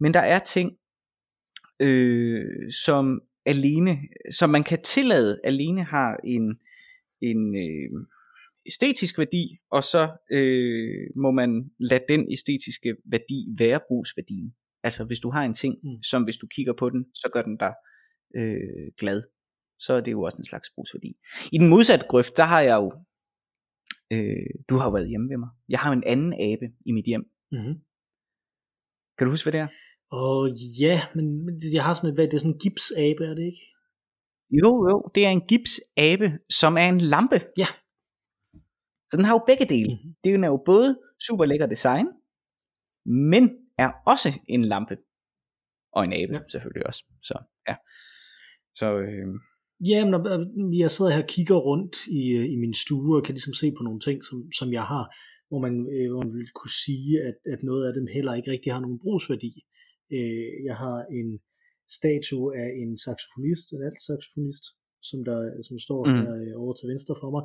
men 0.00 0.14
der 0.14 0.20
er 0.20 0.38
ting, 0.38 0.70
øh, 1.80 2.72
som 2.84 3.20
alene, 3.46 3.98
som 4.30 4.50
man 4.50 4.64
kan 4.64 4.82
tillade 4.82 5.40
alene 5.44 5.84
har 5.84 6.16
en, 6.24 6.58
en 7.20 7.56
øh, 7.56 8.06
æstetisk 8.66 9.18
værdi, 9.18 9.44
og 9.70 9.82
så 9.84 10.02
øh, 10.32 11.06
må 11.22 11.30
man 11.30 11.70
lade 11.90 12.04
den 12.08 12.32
æstetiske 12.32 12.96
værdi 13.10 13.38
være 13.58 13.80
brugsværdien. 13.88 14.54
Altså 14.82 15.04
hvis 15.04 15.20
du 15.20 15.30
har 15.30 15.42
en 15.44 15.54
ting, 15.54 15.74
Mm. 15.82 15.90
mm. 15.90 16.02
som 16.02 16.24
hvis 16.24 16.36
du 16.36 16.46
kigger 16.46 16.72
på 16.78 16.90
den, 16.90 17.04
så 17.14 17.28
gør 17.32 17.42
den 17.42 17.56
dig 17.56 17.74
øh, 18.36 18.86
glad, 18.98 19.22
så 19.78 19.92
er 19.92 20.00
det 20.00 20.12
jo 20.12 20.22
også 20.22 20.38
en 20.38 20.44
slags 20.44 20.68
brugsværdi. 20.74 21.12
I 21.52 21.58
den 21.58 21.68
modsatte 21.68 22.06
grøft, 22.08 22.36
der 22.36 22.44
har 22.44 22.60
jeg 22.60 22.76
jo, 22.82 22.88
øh, 24.12 24.46
du 24.68 24.74
har 24.76 24.84
jo 24.84 24.90
været 24.92 25.08
hjemme 25.08 25.28
ved 25.30 25.38
mig, 25.38 25.48
jeg 25.68 25.78
har 25.78 25.88
jo 25.90 25.96
en 26.00 26.04
anden 26.06 26.32
abe 26.32 26.66
i 26.86 26.92
mit 26.92 27.04
hjem. 27.06 27.24
mm-hmm. 27.52 27.74
Kan 29.18 29.24
du 29.24 29.30
huske, 29.30 29.44
hvad 29.44 29.52
det 29.52 29.60
er? 29.60 29.68
Og 30.10 30.50
ja, 30.80 30.96
men 31.14 31.44
men 31.46 31.54
jeg 31.72 31.84
har 31.84 31.94
sådan 31.94 32.10
et, 32.10 32.14
hvad, 32.16 32.24
det 32.26 32.34
er 32.34 32.38
sådan 32.38 32.52
en 32.54 32.58
gipsabe, 32.58 33.22
er 33.30 33.34
det 33.34 33.46
ikke? 33.52 33.64
Jo, 34.50 34.70
jo, 34.90 35.10
det 35.14 35.26
er 35.26 35.30
en 35.30 35.46
gipsabe, 35.50 36.38
som 36.60 36.76
er 36.76 36.88
en 36.88 37.00
lampe. 37.00 37.38
Ja. 37.62 37.66
Så 39.14 39.18
den 39.18 39.24
har 39.28 39.34
jo 39.38 39.42
begge 39.50 39.66
dele. 39.74 39.92
Mhm. 39.94 40.14
Det 40.24 40.34
er 40.34 40.46
jo 40.56 40.62
både 40.72 40.98
super 41.26 41.44
lækker 41.44 41.66
design, 41.66 42.06
men 43.06 43.44
er 43.78 43.90
også 44.12 44.28
en 44.48 44.64
lampe. 44.64 44.96
Og 45.96 46.04
en 46.04 46.12
abe 46.12 46.32
Ja. 46.32 46.40
selvfølgelig 46.52 46.86
også. 46.86 47.02
Så 47.28 47.36
ja. 47.68 47.74
Så 48.80 48.86
øh, 49.06 49.26
Ja, 49.90 49.98
men 50.04 50.10
når- 50.14 50.78
jeg 50.82 50.90
sidder 50.90 51.10
her 51.14 51.22
og 51.22 51.28
kigger 51.36 51.58
rundt 51.68 51.94
i, 52.20 52.22
øh, 52.38 52.46
i 52.54 52.56
min 52.62 52.74
stue 52.74 53.16
og 53.18 53.24
kan 53.24 53.34
ligesom 53.34 53.54
se 53.62 53.66
på 53.76 53.82
nogle 53.86 54.00
ting, 54.06 54.18
som, 54.28 54.38
som 54.58 54.68
jeg 54.78 54.84
har, 54.92 55.04
hvor 55.48 55.60
man, 55.66 55.74
øh, 55.94 56.06
hvor 56.12 56.22
man 56.26 56.32
vil 56.40 56.50
kunne 56.60 56.76
sige, 56.86 57.12
at, 57.28 57.38
at 57.52 57.60
noget 57.70 57.82
af 57.88 57.92
dem 57.98 58.06
heller 58.16 58.34
ikke 58.34 58.50
rigtig 58.50 58.70
har 58.72 58.80
nogen 58.80 58.98
brugsværdi. 59.04 59.52
Øh, 60.16 60.52
jeg 60.68 60.76
har 60.84 60.96
en 61.20 61.28
statue 61.98 62.48
af 62.62 62.68
en 62.82 62.90
saxofonist, 63.06 63.66
en 63.74 63.82
alt 63.88 64.00
saxofonist, 64.08 64.64
som, 65.08 65.18
der, 65.28 65.38
som 65.68 65.76
står 65.86 66.00
mm. 66.04 66.14
Her 66.22 66.32
øh, 66.42 66.52
over 66.62 66.72
til 66.76 66.86
venstre 66.92 67.14
for 67.22 67.30
mig, 67.36 67.44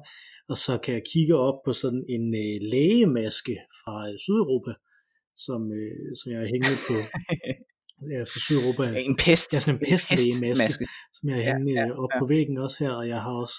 og 0.52 0.58
så 0.65 0.74
kan 0.84 0.91
jeg 0.98 1.04
kigge 1.13 1.36
op 1.48 1.58
på 1.65 1.72
sådan 1.82 2.04
en 2.15 2.26
øh, 2.43 2.56
lægemaske 2.74 3.56
fra 3.82 3.95
øh, 4.10 4.15
Sydeuropa, 4.26 4.74
som, 5.45 5.62
øh, 5.80 6.10
som 6.19 6.28
jeg 6.32 6.39
har 6.43 6.50
hængt 6.54 6.80
på 6.89 6.95
ja, 8.13 8.19
fra 8.32 8.39
Sydeuropa. 8.45 8.84
en 9.10 9.17
pest. 9.26 9.50
Ja, 9.54 9.60
sådan 9.63 9.76
en 9.80 9.84
pestlægemaske 9.89 10.63
pestmaske. 10.63 10.86
som 11.17 11.24
jeg 11.30 11.36
har 11.38 11.43
Ja, 11.48 11.52
hængt 11.58 11.69
ja, 11.78 11.84
ja, 11.88 11.93
op 12.04 12.12
ja. 12.13 12.19
på 12.19 12.26
væggen 12.34 12.58
også 12.65 12.78
her, 12.84 12.93
og 13.02 13.06
jeg 13.13 13.19
har 13.26 13.36
også 13.43 13.58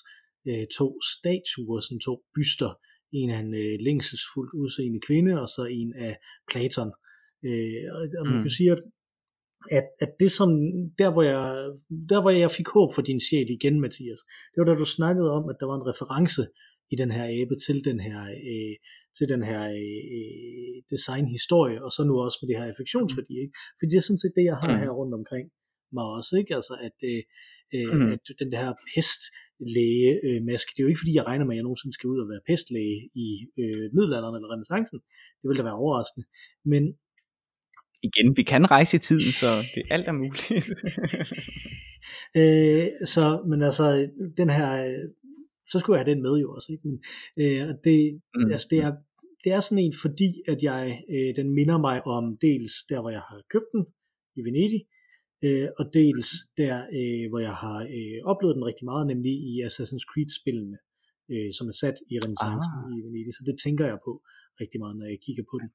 øh, 0.49 0.65
to 0.79 0.87
statuer, 1.15 1.79
sådan 1.87 2.01
to 2.09 2.15
byster. 2.37 2.71
En 3.21 3.31
af 3.35 3.41
en 3.47 3.53
øh, 3.63 3.75
længselsfuldt 3.87 4.53
udseende 4.61 5.01
kvinde, 5.09 5.33
og 5.43 5.49
så 5.57 5.63
en 5.81 5.91
af 6.09 6.15
Platon. 6.51 6.91
Øh, 7.49 7.83
og, 7.97 8.03
og 8.21 8.25
man 8.31 8.37
Mm. 8.37 8.45
kan 8.47 8.51
sige, 8.59 8.71
at, 8.77 8.83
at, 9.79 9.87
at 10.05 10.11
det 10.21 10.31
som, 10.39 10.49
der 11.01 11.11
hvor, 11.13 11.23
jeg, 11.23 11.45
der 12.11 12.21
hvor 12.21 12.31
jeg 12.31 12.51
fik 12.59 12.69
håb 12.77 12.91
for 12.95 13.03
din 13.03 13.21
sjæl 13.27 13.51
igen, 13.59 13.81
Mathias, 13.81 14.21
det 14.51 14.59
var 14.61 14.65
da 14.69 14.75
du 14.75 14.85
snakkede 14.99 15.31
om, 15.39 15.45
at 15.53 15.57
der 15.61 15.67
var 15.71 15.77
en 15.81 15.89
reference 15.93 16.43
i 16.93 16.97
den 17.03 17.11
her 17.17 17.25
abe 17.39 17.55
til 17.67 17.85
den 17.89 17.99
her, 18.07 18.21
øh, 18.51 18.75
til 19.19 19.27
den 19.33 19.43
her 19.51 19.63
øh, 19.83 20.75
designhistorie, 20.95 21.79
og 21.85 21.91
så 21.97 22.01
nu 22.09 22.15
også 22.27 22.39
med 22.41 22.49
det 22.51 22.57
her 22.61 22.67
affektionsværdi. 22.73 23.35
Ikke? 23.45 23.55
For 23.79 23.85
det 23.91 23.97
er 23.97 24.05
sådan 24.07 24.23
set 24.25 24.35
det, 24.39 24.45
jeg 24.51 24.57
har 24.63 24.73
Mm. 24.75 24.81
her 24.83 24.91
rundt 25.01 25.15
omkring 25.21 25.47
mig 25.97 26.05
også, 26.19 26.33
ikke? 26.41 26.53
Altså 26.59 26.75
at, 26.89 26.97
øh, 27.11 27.23
øh, 27.77 27.93
Mhm. 27.95 28.13
at 28.15 28.25
den 28.43 28.51
der 28.57 28.67
pestlæge 28.95 30.11
øh, 30.27 30.39
maske, 30.51 30.71
det 30.73 30.79
er 30.81 30.87
jo 30.87 30.93
ikke 30.93 31.03
fordi, 31.05 31.15
jeg 31.19 31.27
regner 31.31 31.45
med, 31.47 31.55
at 31.55 31.59
jeg 31.59 31.67
nogensinde 31.69 31.95
skal 31.97 32.11
ud 32.13 32.19
og 32.25 32.29
være 32.33 32.47
pestlæge 32.51 32.99
i 33.27 33.29
øh, 33.63 33.85
middelalderen 33.97 34.35
eller 34.37 34.51
renaissancen. 34.55 34.99
Det 35.39 35.45
ville 35.47 35.61
da 35.61 35.67
være 35.71 35.83
overraskende. 35.85 36.25
Men 36.73 36.83
Igen, 38.03 38.37
vi 38.37 38.43
kan 38.43 38.71
rejse 38.71 38.97
i 38.97 39.01
tiden, 39.01 39.33
så 39.33 39.47
det 39.75 39.83
alt 39.91 40.09
er 40.09 40.13
muligt. 40.13 40.51
Øh, 42.37 42.87
så, 43.15 43.25
men 43.51 43.63
altså, 43.63 43.87
den 44.37 44.51
her, 44.51 44.69
så 45.71 45.77
skulle 45.79 45.97
jeg 45.97 46.05
have 46.05 46.15
den 46.15 46.23
med 46.23 46.35
jo 46.43 46.49
også, 46.55 46.69
ikke? 46.73 46.85
Men, 46.89 46.97
øh, 47.41 47.69
og 47.69 47.75
det, 47.85 48.21
mm. 48.35 48.41
Mm. 48.41 48.53
altså, 48.53 48.69
det, 48.71 48.79
er, 48.87 48.93
det 49.45 49.51
er 49.53 49.61
sådan 49.61 49.85
en, 49.85 49.95
fordi 50.05 50.31
at 50.53 50.59
jeg, 50.63 50.83
øh, 51.15 51.31
den 51.39 51.49
minder 51.59 51.79
mig 51.79 52.07
om 52.07 52.25
dels 52.47 52.75
der, 52.91 53.01
hvor 53.01 53.13
jeg 53.19 53.25
har 53.31 53.41
købt 53.53 53.71
den 53.75 53.83
i 54.39 54.41
Venedig, 54.47 54.83
øh, 55.45 55.69
og 55.79 55.85
dels 55.99 56.29
der, 56.61 56.75
øh, 56.99 57.25
hvor 57.31 57.41
jeg 57.49 57.57
har 57.65 57.79
øh, 57.97 58.19
oplevet 58.33 58.57
den 58.57 58.69
rigtig 58.71 58.85
meget, 58.91 59.07
nemlig 59.13 59.35
i 59.51 59.53
Assassin's 59.69 60.07
Creed-spillene, 60.11 60.79
øh, 61.33 61.51
som 61.57 61.65
er 61.73 61.77
sat 61.83 61.99
i 62.13 62.15
renaissancen 62.23 62.77
Ah. 62.85 62.97
i 62.97 62.99
Venedig, 63.07 63.33
så 63.39 63.43
det 63.49 63.57
tænker 63.65 63.87
jeg 63.91 63.99
på 64.07 64.13
rigtig 64.63 64.79
meget, 64.83 64.95
når 65.01 65.07
jeg 65.13 65.19
kigger 65.27 65.45
på 65.51 65.57
den. 65.63 65.69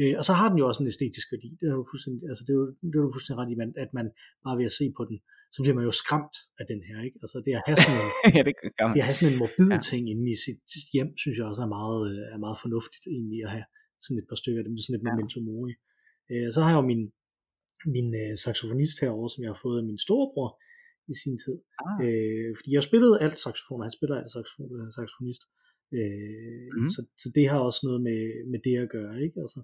Øh, 0.00 0.14
og 0.20 0.24
så 0.28 0.32
har 0.40 0.48
den 0.50 0.58
jo 0.60 0.64
også 0.70 0.80
en 0.82 0.90
æstetisk 0.92 1.26
værdi. 1.34 1.48
Det 1.60 1.66
er 1.70 1.74
jo 1.80 1.84
fuldstændig, 1.92 2.22
altså 2.30 2.42
det 2.46 2.52
er 2.54 2.58
jo, 2.62 2.66
det 2.90 2.96
er 2.98 3.04
jo 3.06 3.10
fuldstændig 3.14 3.38
ret 3.40 3.50
i, 3.52 3.56
at 3.84 3.90
man 3.98 4.06
bare 4.44 4.56
ved 4.60 4.66
at 4.70 4.76
se 4.80 4.86
på 4.98 5.02
den, 5.10 5.16
så 5.54 5.58
bliver 5.62 5.76
man 5.78 5.84
jo 5.90 5.92
skræmt 6.02 6.36
af 6.60 6.64
den 6.70 6.80
her. 6.88 6.96
Ikke? 7.06 7.16
Altså 7.24 7.36
det 7.44 7.50
at 7.58 7.62
have 7.68 7.78
sådan 7.84 7.98
en, 8.04 8.08
ja, 8.36 8.42
det 8.48 8.54
man. 8.62 8.88
det 8.94 9.00
at 9.02 9.08
have 9.08 9.16
sådan 9.18 9.30
en 9.32 9.40
morbid 9.42 9.68
ja. 9.74 9.78
Ting 9.90 10.02
inde 10.12 10.26
i 10.34 10.36
sit 10.44 10.86
hjem, 10.94 11.10
synes 11.22 11.36
jeg 11.38 11.46
også 11.50 11.62
er 11.66 11.72
meget, 11.78 12.00
øh, 12.10 12.34
er 12.34 12.40
meget 12.46 12.58
fornuftigt 12.64 13.04
egentlig 13.14 13.38
at 13.46 13.50
have 13.56 13.66
sådan 14.04 14.18
et 14.22 14.28
par 14.30 14.38
stykker 14.42 14.60
af 14.60 14.64
dem. 14.66 14.72
Det 14.74 14.80
er 14.82 14.86
sådan 14.86 14.98
et 15.00 15.04
Ja. 15.06 15.10
memento 15.12 15.38
mori. 15.48 15.72
Øh, 16.32 16.48
så 16.54 16.58
har 16.62 16.70
jeg 16.72 16.78
jo 16.80 16.86
min, 16.92 17.02
min 17.96 18.08
øh, 18.22 18.32
saxofonist 18.44 18.96
herovre, 19.02 19.30
som 19.32 19.40
jeg 19.44 19.50
har 19.54 19.60
fået 19.64 19.76
af 19.80 19.84
min 19.90 20.00
storebror 20.06 20.50
i 21.12 21.14
sin 21.22 21.36
tid. 21.44 21.56
Ah. 21.84 21.96
Øh, 22.04 22.48
fordi 22.58 22.70
jeg 22.76 22.82
spillede 22.88 23.14
alt 23.24 23.38
saxofon, 23.44 23.80
og 23.82 23.86
han 23.88 23.96
spiller 23.98 24.14
alt 24.20 24.30
saxofon, 24.36 24.66
den 24.72 24.80
her 24.84 24.94
saxofonist. 25.00 25.42
Øh, 25.46 25.52
mm. 25.92 26.80
Mhm. 26.80 26.88
så, 26.94 27.00
så 27.22 27.28
det 27.36 27.44
har 27.50 27.60
også 27.68 27.80
noget 27.86 28.00
med, 28.08 28.20
med 28.52 28.60
det 28.66 28.76
at 28.84 28.88
gøre, 28.96 29.14
ikke? 29.24 29.38
Altså, 29.44 29.60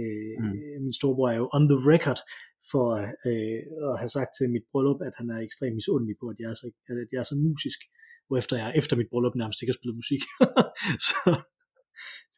øh, 0.00 0.34
Mm. 0.42 0.82
Min 0.84 0.92
storebror 0.98 1.28
er 1.34 1.36
jo 1.42 1.46
on 1.56 1.64
the 1.72 1.78
record 1.92 2.20
for 2.70 2.86
øh, 3.28 3.60
at 3.88 3.94
have 4.02 4.12
sagt 4.18 4.30
til 4.38 4.46
mit 4.54 4.64
bryllup, 4.72 5.00
at 5.08 5.14
han 5.20 5.26
er 5.34 5.38
ekstremt 5.48 5.74
misundelig 5.80 6.14
på, 6.20 6.26
at 6.32 6.36
jeg 6.42 6.48
er 6.54 6.58
så, 6.62 6.66
at 6.88 7.08
jeg 7.12 7.20
er 7.24 7.28
så 7.32 7.36
musisk, 7.48 7.78
hvorefter 8.28 8.56
jeg 8.62 8.68
efter 8.80 8.94
mit 9.00 9.08
bryllup 9.12 9.34
nærmest 9.42 9.58
ikke 9.62 9.72
har 9.72 9.78
spillet 9.80 9.96
musik. 10.02 10.22
så 11.08 11.16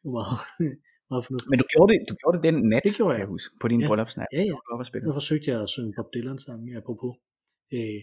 det 0.01 0.07
var 0.07 0.11
meget, 0.19 0.39
Meget 1.11 1.25
fornuftigt. 1.27 1.49
Men 1.51 1.57
du 1.61 1.65
gjorde 1.73 1.89
det, 1.93 1.99
du 2.09 2.15
gjorde 2.21 2.35
det 2.37 2.43
den 2.47 2.55
nat, 2.73 2.83
Det 2.85 2.95
gjorde 2.97 3.11
kan 3.13 3.19
jeg. 3.19 3.25
jeg 3.25 3.33
huske, 3.35 3.51
på 3.61 3.67
din 3.71 3.81
Ja. 3.81 3.87
bryllupsnat. 3.89 4.27
Ja, 4.37 4.41
ja. 4.49 4.53
Du 4.53 4.55
var 4.67 4.73
op 4.75 4.83
og 4.83 4.89
spille. 4.89 5.03
Der 5.07 5.13
forsøgte 5.21 5.45
jeg 5.51 5.57
at 5.65 5.69
synge 5.75 5.91
Bob 5.97 6.07
Dylan 6.13 6.39
sang, 6.45 6.61
apropos. 6.79 7.13
Øh, 7.75 7.99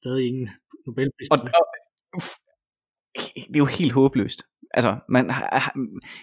stadig 0.00 0.22
ingen 0.30 0.46
Nobelpris. 0.86 1.28
Og, 1.34 1.38
og, 2.16 2.20
det 3.50 3.56
er 3.60 3.64
jo 3.66 3.70
helt 3.78 3.92
håbløst. 3.92 4.40
Altså, 4.74 4.92
man 5.16 5.24
har- 5.30 5.72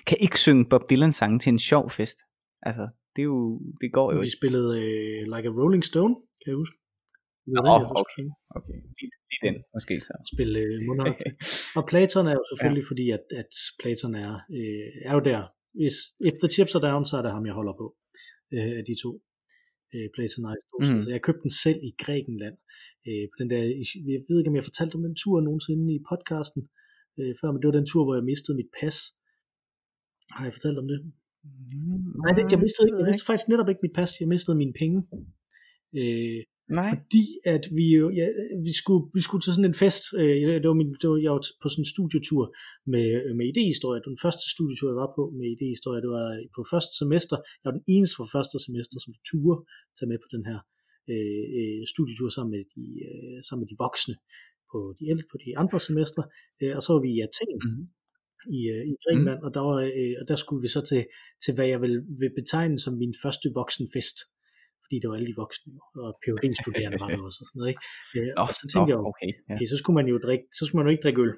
kan 0.08 0.18
ikke 0.26 0.40
synge 0.46 0.66
Bob 0.72 0.84
Dylan 0.90 1.14
sange 1.20 1.40
til 1.40 1.50
en 1.56 1.60
sjov 1.60 1.86
fest. 1.90 2.18
Altså, 2.62 2.86
det 3.16 3.22
er 3.22 3.30
jo, 3.36 3.40
det 3.82 3.90
går 3.98 4.08
jo 4.14 4.20
Vi 4.20 4.26
ikke. 4.26 4.38
spillede 4.42 4.70
øh, 4.82 5.20
Like 5.34 5.48
a 5.52 5.54
Rolling 5.60 5.84
Stone, 5.92 6.16
kan 6.42 6.48
jeg 6.52 6.58
huske. 6.64 6.76
Nå, 7.56 7.60
jeg 7.66 7.88
husker. 7.92 8.02
okay. 8.02 8.26
Okay, 8.58 8.78
lige, 9.00 9.12
den, 9.46 9.56
måske 9.76 9.94
så. 10.08 10.14
Spille 10.34 10.60
øh, 10.68 10.78
mundharp. 10.88 11.16
Og 11.78 11.84
Platon 11.92 12.26
er 12.32 12.36
jo 12.40 12.44
selvfølgelig 12.52 12.84
ja. 12.86 12.90
fordi, 12.92 13.06
at, 13.18 13.24
at 13.42 13.52
Platon 13.82 14.14
er, 14.26 14.34
øh, 14.58 14.88
er 15.10 15.14
jo 15.18 15.22
der. 15.32 15.42
Hvis, 15.80 15.96
the 16.42 16.50
chips 16.56 16.74
are 16.78 16.86
down, 16.90 17.04
så 17.10 17.14
er 17.20 17.24
det 17.26 17.32
ham, 17.38 17.46
jeg 17.50 17.56
holder 17.60 17.76
på. 17.82 17.88
Øh, 18.56 18.72
af 18.80 18.84
de 18.90 18.96
to. 19.04 19.12
Øh, 19.94 20.08
Platon 20.16 20.46
og 20.46 20.52
Aristoteles. 20.54 20.90
Mm. 20.98 21.04
Så 21.06 21.10
jeg 21.16 21.22
købte 21.28 21.44
den 21.46 21.54
selv 21.66 21.80
i 21.90 21.92
Grækenland. 22.04 22.58
Øh, 23.08 23.24
på 23.32 23.36
den 23.42 23.48
der, 23.52 23.60
jeg 24.14 24.20
ved 24.30 24.38
ikke, 24.40 24.52
om 24.52 24.58
jeg 24.60 24.68
fortalte 24.70 24.94
om 24.98 25.04
den 25.08 25.16
tur 25.22 25.36
nogensinde 25.48 25.86
i 25.98 26.00
podcasten 26.12 26.62
øh, 27.20 27.34
før, 27.40 27.50
men 27.52 27.60
det 27.62 27.68
var 27.70 27.78
den 27.80 27.86
tur, 27.92 28.04
hvor 28.06 28.16
jeg 28.20 28.24
mistede 28.32 28.56
mit 28.62 28.72
pas. 28.80 28.98
Har 30.36 30.44
jeg 30.48 30.54
fortalt 30.58 30.78
om 30.84 30.88
det? 30.92 31.00
Nej, 32.24 32.32
det, 32.38 32.44
jeg, 32.54 32.60
mistede, 32.66 32.86
ikke- 32.88 33.00
jeg 33.02 33.08
mistede 33.12 33.30
faktisk 33.30 33.48
netop 33.52 33.70
ikke 33.70 33.84
mit 33.86 33.96
pas. 34.00 34.12
Jeg 34.22 34.28
mistede 34.34 34.58
mine 34.64 34.74
penge. 34.82 34.98
Øh, 36.00 36.42
Nej. 36.80 36.90
fordi 36.94 37.26
at 37.56 37.64
vi 37.78 37.86
jo, 38.00 38.06
ja, 38.20 38.28
vi, 38.68 38.74
skulle, 38.82 39.04
vi 39.18 39.22
skulle 39.26 39.44
til 39.44 39.54
sådan 39.56 39.70
en 39.72 39.80
fest, 39.84 40.04
øh, 40.22 40.48
det 40.62 40.68
var 40.72 40.78
min, 40.82 40.92
det 41.02 41.08
var, 41.12 41.18
jeg 41.26 41.32
var 41.36 41.44
på 41.62 41.68
sådan 41.70 41.84
en 41.86 41.94
studietur 41.96 42.44
med, 42.94 43.08
med 43.38 43.46
idehistorie, 43.54 43.98
det 44.00 44.08
var 44.08 44.16
den 44.18 44.26
første 44.28 44.46
studietur, 44.56 44.88
jeg 44.92 45.00
var 45.04 45.10
på 45.18 45.24
med 45.40 45.48
idehistorie, 45.56 46.02
det 46.06 46.12
var 46.18 46.28
på 46.56 46.62
første 46.74 46.94
semester, 47.02 47.36
jeg 47.60 47.66
var 47.70 47.76
den 47.80 47.86
eneste 47.96 48.14
fra 48.18 48.28
første 48.38 48.58
semester, 48.66 48.98
som 49.06 49.12
turde 49.30 49.60
tage 49.98 50.10
med 50.12 50.20
på 50.24 50.30
den 50.36 50.44
her 50.50 50.60
øh, 51.14 51.46
øh, 51.58 51.82
studietur 51.94 52.30
sammen 52.36 52.52
med, 52.56 52.64
de, 52.74 52.84
øh, 53.08 53.38
sammen 53.48 53.62
med 53.64 53.70
de 53.72 53.78
voksne 53.86 54.16
på 54.72 54.80
de, 55.00 55.04
på 55.32 55.36
de 55.44 55.50
andre 55.62 55.78
semestre, 55.88 56.24
øh, 56.62 56.74
og 56.78 56.82
så 56.84 56.90
var 56.94 57.02
vi 57.06 57.10
i 57.18 57.22
Athen, 57.28 57.58
Mhm. 57.68 57.84
i, 58.58 58.60
øh, 58.74 58.84
i 58.92 58.94
Grækenland, 59.04 59.40
mm. 59.42 59.46
og, 59.46 59.50
der 59.56 59.62
var, 59.70 59.78
øh, 60.00 60.14
og 60.22 60.26
der 60.32 60.38
skulle 60.44 60.62
vi 60.66 60.70
så 60.76 60.82
til, 60.92 61.02
til 61.44 61.52
hvad 61.56 61.68
jeg 61.74 61.80
vil, 61.84 61.96
vil 62.22 62.32
betegne 62.40 62.78
som 62.84 62.94
min 63.04 63.14
første 63.24 63.48
voksenfest, 63.60 64.18
fordi 64.84 64.96
det 65.02 65.08
var 65.10 65.16
alle 65.18 65.30
de 65.32 65.38
voksne, 65.44 65.72
og 66.06 66.10
PhD-studerende 66.24 66.98
var 67.04 67.10
der 67.14 67.22
også, 67.28 67.40
og 67.42 67.46
sådan 67.48 67.58
noget, 67.60 67.72
ikke? 67.74 67.84
Øh, 68.18 68.32
og 68.42 68.48
så 68.58 68.64
tænkte 68.72 68.90
jeg 68.94 69.00
okay. 69.12 69.32
Okay, 69.54 69.68
så 69.72 69.76
skulle 69.80 69.98
man 70.00 70.08
jo 70.12 70.16
drikke, 70.26 70.46
så 70.58 70.62
skulle 70.66 70.80
man 70.80 70.88
jo 70.88 70.94
ikke 70.96 71.06
drikke 71.06 71.22
øl, 71.26 71.34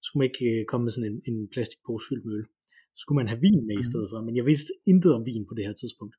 så 0.00 0.04
skulle 0.06 0.20
man 0.22 0.28
ikke 0.30 0.44
øh, 0.52 0.60
komme 0.70 0.84
med 0.86 0.92
sådan 0.94 1.08
en, 1.12 1.18
en 1.30 1.36
plastikpose 1.54 2.04
fyldt 2.08 2.24
med 2.26 2.34
øl, 2.40 2.46
så 2.96 3.00
skulle 3.02 3.18
man 3.20 3.28
have 3.32 3.40
vin 3.46 3.60
med 3.68 3.76
i 3.76 3.82
Mhm. 3.84 3.88
stedet 3.90 4.08
for, 4.10 4.18
men 4.26 4.34
jeg 4.38 4.44
vidste 4.50 4.70
intet 4.92 5.10
om 5.18 5.22
vin 5.30 5.44
på 5.48 5.54
det 5.56 5.64
her 5.68 5.76
tidspunkt. 5.82 6.14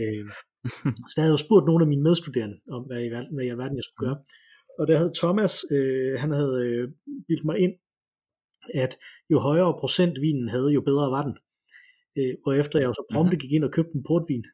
Øh, 0.00 0.24
så 1.08 1.12
der 1.14 1.20
havde 1.22 1.32
jeg 1.32 1.38
jo 1.38 1.46
spurgt 1.46 1.64
nogle 1.68 1.82
af 1.84 1.90
mine 1.92 2.04
medstuderende 2.08 2.56
om, 2.76 2.82
hvad 2.88 2.98
i, 3.06 3.10
verden, 3.14 3.30
hvad 3.34 3.44
i 3.46 3.52
alverden 3.54 3.76
jeg 3.80 3.86
skulle 3.86 4.04
gøre, 4.06 4.18
og 4.78 4.84
der 4.88 4.96
havde 5.00 5.12
Thomas, 5.20 5.54
øh, 5.76 6.12
han 6.22 6.30
havde 6.38 6.56
øh, 6.66 6.84
bildt 7.28 7.44
mig 7.44 7.58
ind, 7.64 7.74
at 8.74 8.92
jo 9.32 9.38
højere 9.48 9.78
procent 9.82 10.14
vinen 10.20 10.48
havde, 10.48 10.70
jo 10.76 10.80
bedre 10.90 11.06
var 11.16 11.24
den. 11.28 11.34
Øh, 12.18 12.34
og 12.46 12.50
efter 12.60 12.76
jeg 12.78 12.86
jo 12.90 12.94
så 13.00 13.04
prompte 13.12 13.36
gik 13.42 13.52
ind 13.52 13.64
og 13.64 13.72
købte 13.76 13.94
en 13.98 14.04
portvin, 14.08 14.44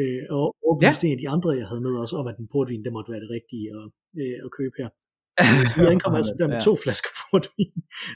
øh, 0.00 0.22
og 0.36 0.44
overbeviste 0.66 1.04
ja. 1.04 1.08
en 1.08 1.16
af 1.16 1.20
de 1.22 1.28
andre, 1.34 1.50
jeg 1.60 1.66
havde 1.70 1.82
med 1.86 1.94
også, 2.04 2.14
om 2.20 2.26
at 2.30 2.36
en 2.38 2.48
portvin, 2.54 2.84
det 2.84 2.92
måtte 2.96 3.12
være 3.12 3.22
det 3.24 3.30
rigtige 3.36 3.66
at, 3.78 3.86
øh, 4.20 4.36
at 4.46 4.50
købe 4.58 4.76
her. 4.80 4.90
Så 5.70 5.74
jeg 5.82 5.90
ankom 5.94 6.14
altså 6.18 6.32
der 6.40 6.46
med 6.52 6.58
Ja. 6.60 6.66
to 6.68 6.74
flasker 6.84 7.10
portvin 7.30 7.72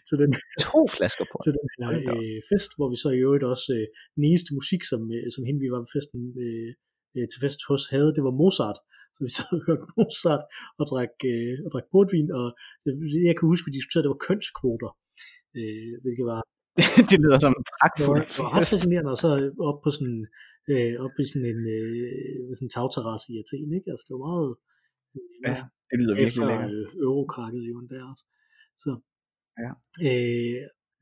til 0.09 0.17
den, 0.23 0.31
To 0.73 0.81
flasker 0.97 1.25
på. 1.31 1.37
til 1.45 1.53
den 1.59 1.67
her 1.77 1.90
øh, 2.17 2.38
fest, 2.51 2.71
hvor 2.77 2.88
vi 2.93 2.97
så 3.05 3.09
i 3.17 3.21
øvrigt 3.27 3.45
også 3.53 3.69
øh, 3.77 3.87
den 4.17 4.25
eneste 4.31 4.51
musik, 4.59 4.83
som, 4.90 5.01
øh, 5.17 5.27
som 5.35 5.43
hende 5.49 5.61
vi 5.64 5.69
var 5.75 5.81
ved 5.85 5.90
festen 5.97 6.21
øh, 6.45 6.71
øh, 7.17 7.27
til 7.31 7.38
fest 7.45 7.61
hos 7.71 7.83
havde, 7.95 8.11
det 8.17 8.23
var 8.29 8.35
Mozart. 8.40 8.79
Så 9.14 9.18
vi 9.27 9.31
sad 9.37 9.48
og 9.57 9.62
hørte 9.66 9.87
Mozart 9.96 10.44
og 10.81 10.85
drak, 10.92 11.14
øh, 11.33 11.55
og 11.64 11.68
drak 11.72 11.87
portvin, 11.94 12.29
og 12.38 12.46
jeg, 12.85 12.92
jeg 13.29 13.35
kan 13.37 13.46
huske, 13.53 13.66
vi 13.68 13.72
diskuterede, 13.79 14.03
at 14.03 14.07
det 14.09 14.14
var 14.16 14.24
kønskvoter, 14.29 14.90
øh, 15.59 15.92
hvilket 16.05 16.24
var 16.33 16.40
det 17.11 17.18
lyder 17.24 17.38
som 17.44 17.55
en 17.61 17.66
pragtfuld 17.74 18.22
det 18.29 18.38
var 18.42 18.50
ret 18.57 18.68
fascinerende, 18.72 19.11
og 19.14 19.18
så 19.24 19.29
op 19.70 19.79
på 19.85 19.90
sådan, 19.96 20.20
øh, 20.72 20.92
op 21.05 21.14
i 21.22 21.24
sådan 21.31 21.48
en, 21.53 21.61
øh, 21.77 22.50
sådan 22.57 22.66
en 22.68 22.74
tagterrasse 22.77 23.27
i 23.33 23.35
Athen, 23.42 23.68
ikke? 23.79 23.88
Altså, 23.92 24.05
det 24.07 24.12
var 24.16 24.24
meget, 24.31 24.50
Ja, 25.48 25.57
det 25.90 25.96
lyder 26.00 26.14
virkelig 26.14 26.29
efter 26.29 26.44
lækkert. 26.50 26.70
øh, 26.74 26.87
eurokrakket 27.07 27.62
jo 27.70 27.74
der 27.92 28.03
også. 28.12 28.24
Så, 28.85 28.90
Ja. 29.64 29.70
øh, 30.09 30.61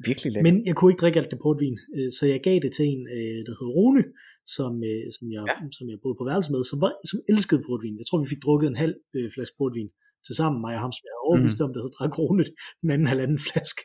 Virkelig 0.09 0.29
lækkert. 0.33 0.46
men 0.48 0.57
jeg 0.68 0.75
kunne 0.77 0.90
ikke 0.92 1.03
drikke 1.03 1.18
alt 1.20 1.31
det 1.35 1.40
portvin, 1.46 1.77
øh, 1.96 2.11
så 2.16 2.22
jeg 2.33 2.40
gav 2.48 2.57
det 2.64 2.72
til 2.79 2.87
en, 2.94 3.03
øh, 3.16 3.38
der 3.46 3.55
hed 3.59 3.70
Rune, 3.79 4.03
som, 4.57 4.72
øh, 4.90 5.05
som, 5.16 5.26
jeg, 5.37 5.42
Ja. 5.50 5.57
som 5.76 5.87
jeg 5.90 5.98
boede 6.02 6.18
på 6.18 6.24
værelse 6.31 6.50
med, 6.52 6.61
som, 6.70 6.78
var, 6.85 6.92
som 7.11 7.18
elskede 7.33 7.62
portvin. 7.66 8.00
Jeg 8.00 8.07
tror, 8.07 8.22
vi 8.24 8.33
fik 8.33 8.42
drukket 8.46 8.68
en 8.68 8.83
halv 8.85 8.94
øh, 9.16 9.28
flaske 9.35 9.57
portvin 9.61 9.90
til 10.26 10.35
sammen, 10.40 10.59
mig 10.64 10.74
og 10.76 10.83
ham, 10.85 10.92
som 10.94 11.05
jeg 11.05 11.12
havde 11.12 11.26
overbevist 11.28 11.61
mm. 11.61 11.64
om, 11.66 11.72
der 11.72 11.81
så 11.83 11.92
drak 11.96 12.12
Rune 12.18 12.44
den 12.83 12.90
anden 12.94 13.09
halvanden 13.12 13.40
flaske. 13.46 13.85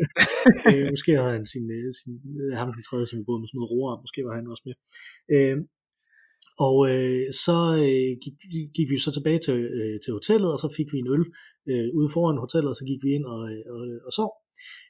øh, 0.70 0.84
måske 0.94 1.10
havde 1.20 1.34
han 1.38 1.46
sin, 1.54 1.66
øh, 1.76 1.88
sin 2.00 2.14
øh, 2.42 2.54
ham 2.60 2.68
den 2.76 2.84
tredje, 2.88 3.06
som 3.06 3.18
vi 3.18 3.24
boede 3.28 3.40
med 3.42 3.50
noget 3.56 3.70
roer, 3.72 4.02
måske 4.04 4.20
var 4.26 4.34
han 4.38 4.52
også 4.52 4.64
med. 4.68 4.76
Øh, 5.34 5.56
og 6.66 6.76
øh, 6.92 7.26
så 7.44 7.58
øh, 7.86 8.10
gik, 8.24 8.36
gik 8.76 8.88
vi 8.92 8.96
så 9.06 9.10
tilbage 9.16 9.40
til, 9.46 9.58
øh, 9.78 9.96
til 10.04 10.12
hotellet, 10.18 10.50
og 10.54 10.58
så 10.64 10.68
fik 10.78 10.88
vi 10.92 10.98
en 11.00 11.12
øl 11.14 11.24
øh, 11.70 11.88
ude 11.98 12.08
foran 12.14 12.42
hotellet, 12.44 12.70
og 12.72 12.78
så 12.80 12.84
gik 12.90 13.00
vi 13.04 13.10
ind 13.16 13.24
og, 13.34 13.40
øh, 13.52 13.62
og, 13.74 13.82
og 14.06 14.12
sov. 14.18 14.30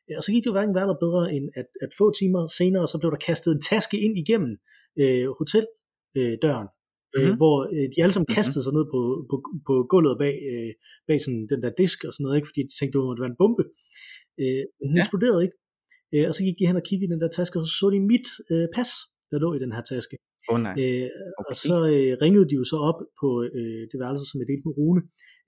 Ja, 0.09 0.15
Og 0.19 0.23
så 0.25 0.31
gik 0.33 0.43
det 0.43 0.51
jo 0.51 0.57
hverken 0.57 0.75
værre 0.75 0.89
eller 0.89 1.05
bedre, 1.07 1.25
end 1.37 1.47
at, 1.61 1.69
at 1.85 1.91
få 1.99 2.07
timer 2.21 2.43
senere, 2.59 2.87
så 2.89 2.97
blev 3.01 3.11
der 3.15 3.27
kastet 3.29 3.51
en 3.55 3.63
taske 3.71 3.97
ind 4.07 4.15
igennem 4.25 4.53
øh, 5.03 5.27
hoteldøren, 5.39 5.75
øh, 6.19 6.35
døren, 6.45 6.69
Mhm. 7.17 7.37
hvor 7.41 7.57
øh, 7.75 7.87
de 7.93 7.99
alle 8.03 8.13
sammen 8.15 8.29
Mhm. 8.31 8.37
kastede 8.39 8.63
sig 8.65 8.75
ned 8.79 8.85
på, 8.95 9.01
på, 9.31 9.37
på 9.69 9.75
gulvet 9.93 10.17
bag, 10.23 10.35
øh, 10.53 10.71
bag 11.09 11.19
sådan 11.25 11.43
den 11.53 11.61
der 11.65 11.73
disk 11.83 11.99
og 12.07 12.13
sådan 12.13 12.23
noget, 12.25 12.37
ikke? 12.39 12.49
fordi 12.51 12.61
de 12.69 12.73
tænkte, 12.79 12.95
det 12.99 13.07
måtte 13.09 13.23
være 13.25 13.33
en 13.35 13.41
bombe. 13.43 13.65
Øh, 14.43 14.63
men 14.79 14.87
den 14.91 14.97
ja. 14.99 15.03
eksploderede 15.05 15.43
ikke. 15.47 15.57
Øh, 16.15 16.25
og 16.29 16.33
så 16.37 16.41
gik 16.47 16.57
de 16.59 16.67
hen 16.69 16.81
og 16.81 16.87
kiggede 16.89 17.09
i 17.09 17.13
den 17.15 17.21
der 17.25 17.31
taske, 17.39 17.55
og 17.59 17.63
så 17.67 17.73
så 17.81 17.87
de 17.95 18.01
mit 18.13 18.29
øh, 18.53 18.67
pas, 18.77 18.91
der 19.31 19.39
lå 19.45 19.49
i 19.57 19.61
den 19.65 19.73
her 19.77 19.85
taske. 19.93 20.15
Oh, 20.53 20.59
nej. 20.67 20.75
Øh, 20.85 21.09
Okay. 21.41 21.51
og 21.51 21.55
så 21.65 21.75
øh, 21.95 22.13
ringede 22.25 22.47
de 22.51 22.55
jo 22.61 22.65
så 22.73 22.79
op 22.91 22.99
på 23.21 23.29
øh, 23.59 23.83
det 23.91 23.97
værelse, 24.03 24.25
som 24.31 24.37
jeg 24.41 24.47
delte 24.51 24.67
med 24.69 24.75
Rune. 24.81 25.03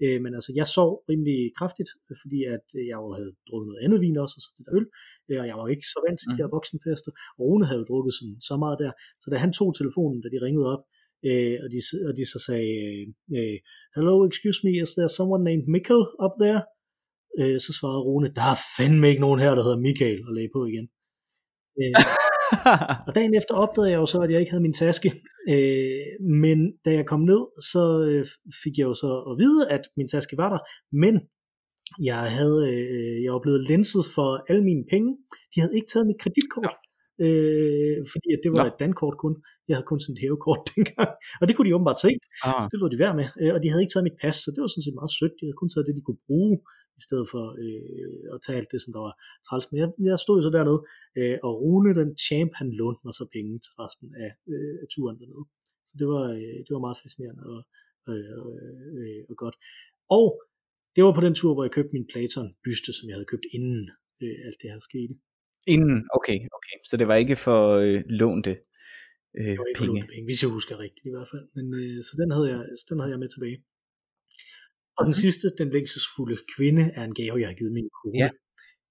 Øh, 0.05 0.19
men 0.25 0.31
altså, 0.39 0.51
jeg 0.59 0.67
sov 0.77 0.91
rimelig 1.11 1.39
kraftigt, 1.59 1.91
øh, 2.09 2.15
fordi 2.23 2.39
at 2.55 2.67
øh, 2.79 2.85
jeg 2.91 2.97
jo 3.05 3.09
havde 3.19 3.33
drukket 3.49 3.67
noget 3.71 3.83
andet 3.85 3.99
vin 4.05 4.17
også, 4.25 4.35
og 4.39 4.43
så 4.45 4.49
det 4.57 4.63
der 4.67 4.73
øl. 4.79 4.87
Øh, 5.29 5.39
og 5.43 5.47
jeg 5.51 5.57
var 5.61 5.67
ikke 5.75 5.87
så 5.95 5.99
vant 6.07 6.19
til 6.21 6.29
de 6.31 6.35
Mhm. 6.35 6.41
der 6.43 6.55
voksenfester. 6.57 7.11
Og 7.39 7.43
Rune 7.49 7.67
havde 7.69 7.81
jo 7.83 7.87
drukket 7.91 8.13
sådan, 8.19 8.37
så 8.49 8.55
meget 8.65 8.77
der. 8.85 8.93
Så 9.23 9.27
da 9.33 9.37
han 9.45 9.53
tog 9.59 9.69
telefonen, 9.81 10.19
da 10.25 10.29
de 10.35 10.39
ringede 10.47 10.67
op, 10.75 10.83
øh, 11.29 11.57
og, 11.65 11.69
de, 11.75 11.79
og 12.09 12.13
de 12.19 12.25
så 12.33 12.39
sagde, 12.49 12.75
øh, 13.39 13.57
Hello, 13.97 14.15
excuse 14.31 14.59
me, 14.65 14.73
is 14.85 14.93
there 14.99 15.11
someone 15.19 15.43
named 15.51 15.67
Mikkel 15.75 16.01
up 16.25 16.35
there? 16.45 16.61
Øh, 17.41 17.59
så 17.67 17.71
svarede 17.79 18.03
Rune, 18.09 18.29
der 18.39 18.47
er 18.55 18.59
fandme 18.77 19.05
ikke 19.11 19.25
nogen 19.27 19.41
her, 19.45 19.53
der 19.57 19.63
hedder 19.67 19.85
Michael, 19.89 20.21
og 20.29 20.33
lagde 20.37 20.51
på 20.57 20.61
igen. 20.73 20.87
Øh, 21.81 21.93
og 23.07 23.15
dagen 23.15 23.35
efter 23.35 23.55
opdagede 23.55 23.91
jeg 23.91 24.01
jo 24.05 24.07
så, 24.07 24.19
at 24.21 24.31
jeg 24.31 24.41
ikke 24.41 24.53
havde 24.53 24.67
min 24.69 24.81
taske. 24.85 25.09
Øh, 25.55 26.05
men 26.43 26.59
da 26.85 26.91
jeg 26.99 27.07
kom 27.07 27.21
ned, 27.33 27.43
så 27.73 27.83
øh, 28.09 28.25
fik 28.63 28.75
jeg 28.79 28.87
jo 28.91 28.95
så 28.95 29.11
at 29.31 29.35
vide, 29.43 29.71
at 29.77 29.83
min 29.97 30.09
taske 30.09 30.37
var 30.43 30.49
der. 30.55 30.61
Men 31.05 31.15
jeg 32.11 32.23
havde, 32.39 32.61
øh, 32.73 33.17
jeg 33.25 33.33
var 33.33 33.43
blevet 33.47 33.63
lenset 33.71 34.05
for 34.15 34.29
alle 34.51 34.65
mine 34.71 34.85
penge. 34.93 35.11
De 35.53 35.57
havde 35.63 35.77
ikke 35.77 35.91
taget 35.93 36.07
mit 36.11 36.21
kreditkort. 36.25 36.77
Øh, 37.25 37.97
fordi 38.13 38.29
at 38.37 38.41
det 38.45 38.51
var 38.57 38.65
Nå. 38.65 38.71
et 38.73 38.79
dankort 38.85 39.17
kun. 39.25 39.35
Jeg 39.69 39.75
havde 39.77 39.89
kun 39.91 40.01
sådan 40.01 40.17
et 40.17 40.23
hævekort 40.25 40.63
dengang. 40.75 41.11
Og 41.41 41.45
det 41.47 41.53
kunne 41.55 41.69
de 41.69 41.77
åbenbart 41.79 42.01
se. 42.05 42.11
ah, 42.47 42.59
Så 42.63 42.67
det 42.73 42.79
lå 42.81 42.87
de 42.93 42.99
værd 43.05 43.15
med. 43.21 43.27
Øh, 43.41 43.53
og 43.55 43.59
de 43.63 43.69
havde 43.71 43.83
ikke 43.83 43.95
taget 43.95 44.09
mit 44.09 44.21
pas, 44.23 44.37
så 44.43 44.49
det 44.55 44.61
var 44.63 44.71
sådan 44.71 44.87
set 44.87 44.99
meget 45.01 45.13
sødt. 45.19 45.35
De 45.39 45.45
havde 45.47 45.61
kun 45.61 45.71
taget 45.71 45.87
det, 45.89 45.99
de 45.99 46.07
kunne 46.07 46.23
bruge, 46.29 46.55
i 47.01 47.03
stedet 47.07 47.27
for 47.33 47.45
øh, 47.65 48.23
at 48.35 48.39
tage 48.45 48.59
alt 48.61 48.71
det, 48.73 48.81
som 48.83 48.93
der 48.95 49.03
var 49.09 49.15
træls. 49.47 49.67
Men 49.71 49.77
jeg, 49.83 49.89
jeg 50.11 50.19
stod 50.25 50.37
jo 50.39 50.43
så 50.47 50.53
dernede, 50.59 50.81
øh, 51.19 51.37
og 51.47 51.53
Rune, 51.63 51.91
den 52.01 52.11
champ, 52.27 52.51
han 52.61 52.69
lånte 52.81 53.03
mig 53.07 53.15
så 53.21 53.25
penge 53.37 53.53
til 53.65 53.73
resten 53.83 54.09
af, 54.25 54.31
øh, 54.53 54.75
af 54.83 54.87
turen 54.95 55.17
dernede. 55.21 55.45
Så 55.89 55.95
det 56.01 56.07
var, 56.15 56.25
øh, 56.39 56.59
det 56.65 56.73
var 56.77 56.83
meget 56.87 56.99
fascinerende 57.03 57.45
og, 57.55 57.61
øh, 58.13 58.47
øh, 58.99 59.21
og 59.31 59.37
godt. 59.45 59.57
Og 60.19 60.29
det 60.95 61.03
var 61.07 61.13
på 61.19 61.25
den 61.27 61.35
tur, 61.41 61.53
hvor 61.55 61.65
jeg 61.67 61.73
købte 61.77 61.95
min 61.97 62.07
Platon 62.13 62.49
byste, 62.67 62.91
som 62.97 63.05
jeg 63.09 63.17
havde 63.17 63.31
købt 63.33 63.47
inden 63.57 63.83
øh, 64.23 64.37
alt 64.47 64.59
det 64.63 64.69
her 64.73 64.81
skete. 64.91 65.15
inden, 65.75 65.99
okay, 66.19 66.39
okay. 66.59 66.77
Så 66.89 66.95
det 67.01 67.07
var 67.11 67.17
ikke 67.25 67.37
for 67.47 67.61
øh, 67.85 68.01
lånte 68.21 68.53
øh, 69.39 69.47
Det 69.51 69.59
var 69.61 69.69
ikke 69.71 69.79
for 69.79 69.85
penge. 69.87 70.13
penge, 70.15 70.27
hvis 70.29 70.43
jeg 70.45 70.51
husker 70.59 70.75
rigtigt 70.85 71.07
i 71.11 71.13
hvert 71.15 71.29
fald. 71.33 71.47
Men, 71.57 71.67
øh, 71.81 71.97
så 72.07 72.13
den 72.21 72.29
havde, 72.35 72.49
jeg, 72.55 72.61
den 72.91 72.99
havde 73.01 73.13
jeg 73.15 73.21
med 73.25 73.31
tilbage. 73.35 73.59
Og 75.01 75.05
den 75.09 75.15
Mhm. 75.17 75.23
sidste, 75.25 75.47
den 75.61 75.69
længselsfulde 75.77 76.37
kvinde, 76.55 76.85
er 76.99 77.05
en 77.11 77.15
gave, 77.21 77.41
jeg 77.43 77.49
har 77.51 77.59
givet 77.61 77.73
min 77.79 77.89
kone 77.99 78.19
Ja. 78.25 78.29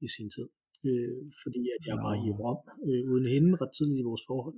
i 0.06 0.08
sin 0.16 0.30
tid. 0.36 0.48
Øh, 0.88 1.18
fordi 1.42 1.62
at 1.76 1.82
jeg 1.90 1.98
var 2.06 2.14
i 2.28 2.30
Rom 2.40 2.60
øh, 2.90 3.02
uden 3.12 3.28
hende 3.34 3.50
ret 3.62 3.74
tidligt 3.78 4.02
i 4.04 4.08
vores 4.10 4.24
forhold. 4.30 4.58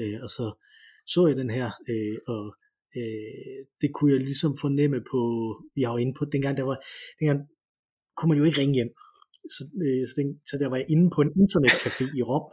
Øh, 0.00 0.18
og 0.24 0.30
så 0.36 0.44
så 1.14 1.20
jeg 1.30 1.36
den 1.42 1.50
her, 1.58 1.68
øh, 1.92 2.16
og 2.34 2.44
øh, 2.98 3.60
det 3.80 3.88
kunne 3.94 4.10
jeg 4.14 4.20
ligesom 4.30 4.52
fornemme 4.64 4.98
på, 5.12 5.20
jeg 5.82 5.88
var 5.92 5.98
inde 6.04 6.14
på, 6.18 6.24
dengang 6.34 6.54
der 6.60 6.66
var, 6.70 6.78
dengang 7.18 7.40
kunne 8.16 8.28
man 8.30 8.38
jo 8.40 8.44
ikke 8.48 8.60
ringe 8.62 8.74
hjem. 8.78 8.92
Så, 9.56 9.62
øh, 9.84 10.02
så, 10.08 10.12
den, 10.18 10.28
så 10.50 10.54
der 10.60 10.68
var 10.70 10.76
jeg 10.80 10.88
inde 10.94 11.06
på 11.14 11.20
en 11.26 11.32
internetcafé 11.42 12.04
i 12.18 12.22
Rom, 12.30 12.46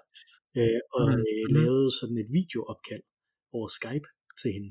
øh, 0.59 0.79
og 0.97 1.05
Mhm. 1.09 1.21
øh, 1.29 1.43
Mhm. 1.45 1.53
lavede 1.57 1.89
sådan 1.99 2.17
et 2.23 2.29
videoopkald 2.37 3.03
over 3.57 3.67
Skype 3.77 4.07
til 4.41 4.49
hende 4.55 4.69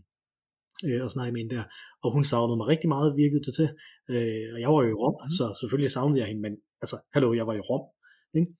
øh, 0.86 1.00
og 1.04 1.10
snakkede 1.14 1.32
med 1.34 1.40
hende 1.42 1.54
der. 1.56 1.64
Og 2.04 2.08
hun 2.16 2.24
savnede 2.32 2.56
mig 2.60 2.66
rigtig 2.72 2.88
meget, 2.94 3.16
virkede 3.22 3.44
det 3.46 3.54
til. 3.60 3.68
Øh, 4.12 4.46
og 4.54 4.58
jeg 4.62 4.68
var 4.74 4.80
jo 4.84 4.90
i 4.94 4.98
Rom, 5.02 5.16
Mhm. 5.22 5.30
så 5.38 5.44
selvfølgelig 5.60 5.92
savnede 5.96 6.20
jeg 6.20 6.28
hende, 6.30 6.42
men 6.46 6.54
altså, 6.82 6.96
hallo, 7.14 7.28
jeg 7.40 7.46
var 7.50 7.56
i 7.60 7.64
Rom. 7.70 7.84
Ikke? 8.38 8.50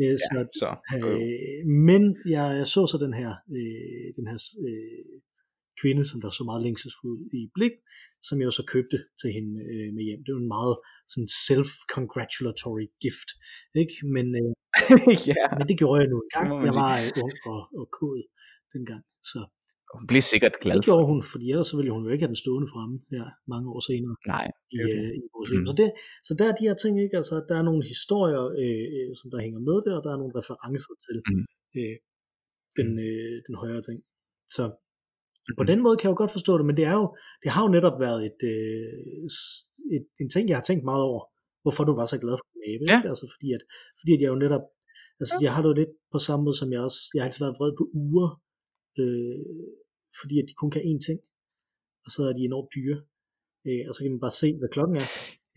Øh, 0.00 0.16
så, 0.26 0.36
Så, 0.60 0.68
øh, 0.96 1.60
men 1.90 2.02
jeg 2.34 2.46
så 2.74 2.80
så 2.92 2.96
den 3.04 3.14
her, 3.20 3.30
øh, 3.58 4.06
den 4.18 4.26
her 4.30 4.38
øh, 4.66 5.04
kvinde, 5.82 6.02
som 6.10 6.18
der 6.24 6.30
så 6.38 6.42
meget 6.50 6.62
længselsfuld 6.66 7.20
i 7.40 7.40
blik, 7.56 7.74
som 8.26 8.36
jeg 8.40 8.46
jo 8.50 8.54
så 8.60 8.64
købte 8.74 8.98
til 9.20 9.30
hende 9.36 9.52
øh, 9.72 9.88
med 9.96 10.02
hjem. 10.08 10.20
Det 10.24 10.30
var 10.34 10.40
en 10.46 10.54
meget 10.58 10.76
sådan 11.12 11.30
self-congratulatory 11.46 12.84
gift. 13.04 13.30
Ikke? 13.82 13.94
Men, 14.14 14.26
øh, 14.40 14.50
ja, 15.30 15.42
men 15.58 15.64
det 15.68 15.76
gjorde 15.80 15.98
jeg 16.02 16.08
nu 16.12 16.16
en 16.24 16.30
gang. 16.36 16.46
Jeg 16.66 16.74
var 16.82 16.92
øh, 17.04 17.08
ung 17.24 17.34
og, 17.52 17.60
og 17.80 17.86
kod 17.98 18.18
dengang. 18.74 19.02
Så 19.30 19.40
hun 19.96 20.04
blev 20.10 20.22
sikkert 20.32 20.54
glad 20.64 20.76
det 20.78 20.84
gjorde 20.90 21.06
hun, 21.12 21.20
fordi 21.32 21.46
ellers 21.52 21.68
så 21.70 21.74
ville 21.78 21.92
hun 21.96 22.02
jo 22.06 22.10
ikke 22.14 22.24
have 22.24 22.32
den 22.34 22.42
stående 22.44 22.68
fremme 22.72 22.94
her 23.16 23.26
mange 23.52 23.66
år 23.74 23.80
senere 23.90 24.14
Nej, 24.34 24.46
i, 24.74 24.76
det 24.76 24.86
det. 24.86 24.98
øh, 25.04 25.10
i 25.20 25.22
vores. 25.34 25.48
Mm. 25.54 25.66
Så, 25.68 25.72
det, 25.80 25.86
så 26.28 26.32
der 26.38 26.44
er 26.50 26.54
de 26.58 26.66
her 26.68 26.76
ting, 26.82 26.94
ikke? 27.04 27.16
Altså, 27.20 27.34
der 27.48 27.54
er 27.60 27.64
nogle 27.68 27.82
historier, 27.94 28.42
øh, 28.62 28.84
øh, 28.96 29.10
som 29.20 29.26
der 29.32 29.38
hænger 29.46 29.60
med 29.68 29.76
der, 29.86 29.94
og 29.98 30.02
der 30.04 30.10
er 30.14 30.18
nogle 30.22 30.34
referencer 30.40 30.94
til 31.06 31.16
Mm. 31.32 31.44
øh, 31.78 31.96
den, 32.78 32.88
øh, 33.08 33.34
den 33.46 33.54
højere 33.62 33.82
ting. 33.88 33.98
Så 34.56 34.62
på 35.58 35.62
Mm. 35.64 35.68
den 35.70 35.78
måde 35.84 35.96
kan 35.96 36.06
jeg 36.06 36.14
jo 36.14 36.20
godt 36.22 36.36
forstå 36.38 36.52
det, 36.58 36.66
men 36.68 36.76
det, 36.78 36.84
er 36.92 36.96
jo, 37.00 37.06
det 37.42 37.48
har 37.54 37.62
jo 37.66 37.70
netop 37.76 37.96
været 38.06 38.20
et, 38.30 38.40
øh, 38.54 38.88
et, 39.96 40.04
en 40.22 40.28
ting, 40.34 40.44
jeg 40.50 40.56
har 40.60 40.66
tænkt 40.68 40.84
meget 40.90 41.04
over, 41.10 41.22
hvorfor 41.62 41.82
du 41.88 41.92
var 42.00 42.06
så 42.12 42.18
glad 42.24 42.34
for 42.40 42.46
abe. 42.70 42.84
Ja. 42.90 42.96
Ikke? 42.98 43.08
Altså, 43.12 43.26
fordi, 43.34 43.48
at, 43.56 43.62
fordi 43.98 44.10
at 44.16 44.20
jeg 44.22 44.30
jo 44.34 44.38
netop, 44.44 44.64
altså 45.20 45.34
jeg 45.44 45.50
har 45.54 45.60
det 45.62 45.68
jo 45.72 45.76
lidt 45.82 45.92
på 46.14 46.18
samme 46.26 46.42
måde, 46.46 46.56
som 46.62 46.68
jeg 46.74 46.80
også, 46.88 47.00
jeg 47.14 47.20
har 47.22 47.26
altid 47.28 47.42
været 47.44 47.56
vred 47.60 47.72
på 47.80 47.84
uger, 48.06 48.28
øh, 49.06 49.38
fordi 50.20 50.34
at 50.40 50.46
de 50.48 50.54
kun 50.60 50.70
kan 50.74 50.82
én 50.90 51.00
ting, 51.06 51.18
og 52.04 52.10
så 52.14 52.20
er 52.28 52.32
de 52.36 52.42
enormt 52.50 52.70
dyre, 52.76 52.96
øh, 53.66 53.82
og 53.88 53.92
så 53.94 53.98
kan 54.02 54.12
man 54.14 54.24
bare 54.26 54.38
se, 54.42 54.48
hvad 54.60 54.70
klokken 54.76 54.96
er. 55.02 55.06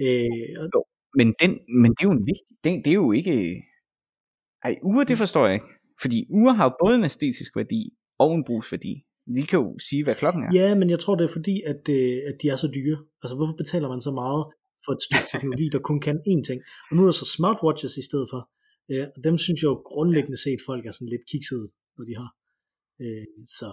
Øh, 0.03 0.51
og, 0.61 0.67
Men, 1.19 1.27
den, 1.41 1.51
men 1.81 1.89
det 1.95 2.01
er 2.03 2.09
jo 2.11 2.17
en 2.19 2.27
vigtig, 2.31 2.53
det, 2.63 2.71
det 2.85 2.91
er 2.91 2.99
jo 3.05 3.11
ikke, 3.19 3.35
ej, 4.67 4.73
uger 4.89 5.03
det 5.09 5.17
forstår 5.23 5.43
jeg 5.47 5.53
ikke, 5.57 5.71
fordi 6.03 6.17
uger 6.39 6.53
har 6.57 6.65
jo 6.69 6.73
både 6.83 6.95
en 6.99 7.05
æstetisk 7.09 7.51
værdi 7.59 7.81
og 8.23 8.29
en 8.35 8.43
brugsværdi. 8.47 8.93
De 9.37 9.43
kan 9.49 9.59
jo 9.59 9.69
sige, 9.89 10.03
hvad 10.03 10.15
klokken 10.21 10.41
er. 10.43 10.49
ja, 10.59 10.67
men 10.79 10.87
jeg 10.89 10.99
tror, 10.99 11.15
det 11.15 11.25
er 11.29 11.33
fordi, 11.37 11.55
at, 11.71 11.81
øh, 11.97 12.17
at 12.29 12.35
de 12.41 12.45
er 12.53 12.57
så 12.63 12.67
dyre. 12.77 12.97
Altså, 13.21 13.35
hvorfor 13.37 13.55
betaler 13.61 13.87
man 13.93 14.01
så 14.07 14.11
meget 14.23 14.43
for 14.85 14.91
et 14.97 15.03
stykke 15.07 15.27
teknologi, 15.33 15.65
der 15.73 15.79
kun 15.89 15.99
kan 16.07 16.17
én 16.33 16.43
ting? 16.49 16.59
Og 16.87 16.93
nu 16.95 16.99
er 17.01 17.07
der 17.11 17.17
så 17.21 17.27
smartwatches 17.37 17.93
i 18.01 18.05
stedet 18.09 18.27
for. 18.33 18.41
Øh, 18.91 19.05
og 19.15 19.19
dem 19.27 19.35
synes 19.45 19.59
jeg 19.61 19.69
jo 19.73 19.77
grundlæggende 19.91 20.39
set, 20.45 20.59
folk 20.69 20.83
er 20.85 20.93
sådan 20.97 21.13
lidt 21.13 21.25
kiksede, 21.31 21.65
når 21.97 22.05
de 22.09 22.15
har. 22.21 22.29
Øh, 23.01 23.25
så 23.45 23.65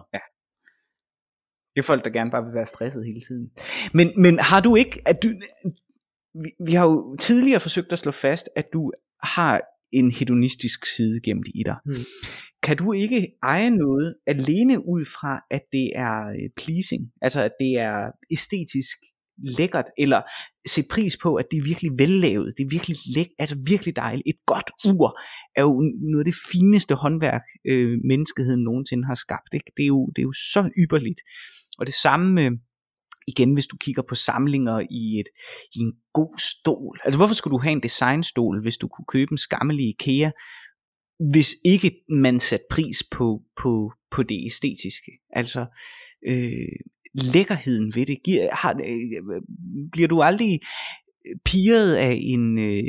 Det 1.75 1.81
er 1.83 1.87
folk, 1.87 2.05
der 2.05 2.11
gerne 2.11 2.31
bare 2.31 2.45
vil 2.45 2.55
være 2.55 2.67
stresset 2.67 3.07
hele 3.07 3.21
tiden. 3.21 3.51
Men, 3.95 4.23
men 4.23 4.39
har 4.39 4.61
du 4.61 4.77
ikke, 4.77 5.03
at 5.07 5.23
du, 5.23 5.29
vi, 6.43 6.51
vi 6.67 6.73
har 6.73 6.85
jo 6.85 7.17
tidligere 7.21 7.61
forsøgt 7.61 7.93
at 7.93 7.99
slå 7.99 8.11
fast, 8.11 8.49
at 8.57 8.67
du 8.73 8.93
har 9.23 9.61
en 9.93 10.11
hedonistisk 10.11 10.87
side 10.87 11.21
gemt 11.21 11.49
i 11.55 11.63
dig. 11.63 11.77
Hmm. 11.85 12.05
Kan 12.63 12.77
du 12.77 12.93
ikke 12.93 13.29
eje 13.43 13.71
noget 13.71 14.17
alene 14.27 14.87
ud 14.89 15.05
fra, 15.05 15.41
at 15.51 15.63
det 15.73 15.93
er 15.95 16.29
øh, 16.29 16.51
pleasing, 16.57 17.13
altså 17.23 17.41
at 17.43 17.53
det 17.61 17.79
er 17.79 18.11
æstetisk 18.31 18.99
lækkert, 19.59 19.85
eller 19.99 20.23
se 20.67 20.83
pris 20.91 21.17
på, 21.17 21.35
at 21.35 21.47
det 21.51 21.57
er 21.57 21.63
virkelig 21.63 21.91
vellavet, 21.99 22.55
det 22.57 22.65
er 22.65 22.69
virkelig 22.71 22.97
læk, 23.17 23.29
altså 23.39 23.57
virkelig 23.67 23.97
dejligt. 23.97 24.29
Et 24.29 24.41
godt 24.47 24.71
ur 24.85 25.21
er 25.57 25.63
jo 25.63 25.93
noget 26.13 26.27
af 26.27 26.33
det 26.33 26.41
fineste 26.51 26.95
håndværk, 26.95 27.43
øh, 27.69 27.99
menneskeheden 28.05 28.65
nogensinde 28.65 29.05
har 29.07 29.15
skabt. 29.15 29.55
Ikke? 29.55 29.73
Det, 29.77 29.83
er 29.83 29.87
jo, 29.87 30.07
det 30.17 30.23
er 30.23 30.27
jo 30.27 30.33
så 30.33 30.71
ypperligt. 30.79 31.21
Og 31.79 31.87
det 31.87 31.95
samme, 31.95 32.35
med, 32.35 32.59
igen 33.29 33.53
hvis 33.53 33.67
du 33.67 33.77
kigger 33.77 34.03
på 34.09 34.15
samlinger 34.15 34.81
i, 34.91 35.21
et, 35.21 35.29
i 35.75 35.79
en 35.79 35.93
god 36.13 36.39
stol. 36.39 37.01
Altså 37.05 37.19
hvorfor 37.19 37.35
skulle 37.35 37.53
du 37.53 37.63
have 37.63 37.73
en 37.73 37.83
designstol, 37.83 38.63
hvis 38.63 38.77
du 38.77 38.89
kunne 38.89 39.05
købe 39.09 39.33
en 39.33 39.39
skammelig 39.39 39.89
IKEA, 39.89 40.31
hvis 41.33 41.57
ikke 41.65 41.91
man 42.09 42.41
satte 42.41 42.67
pris 42.71 43.03
på, 43.11 43.43
på, 43.63 43.93
på 44.11 44.23
det 44.23 44.47
æstetiske. 44.47 45.13
Altså 45.31 45.67
øh, 46.29 46.79
lækkerheden 47.35 47.93
ved 47.97 48.07
det. 48.07 48.19
Giver, 48.25 48.49
har, 48.55 48.73
øh, 48.75 49.43
bliver 49.93 50.09
du 50.09 50.23
aldrig 50.23 50.61
piret 51.45 51.95
af 51.95 52.19
en 52.23 52.59
øh, 52.59 52.83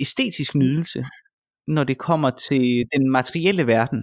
æstetisk 0.00 0.54
nydelse, 0.54 1.04
når 1.66 1.84
det 1.84 1.98
kommer 1.98 2.30
til 2.30 2.84
den 2.94 3.10
materielle 3.10 3.66
verden? 3.66 4.02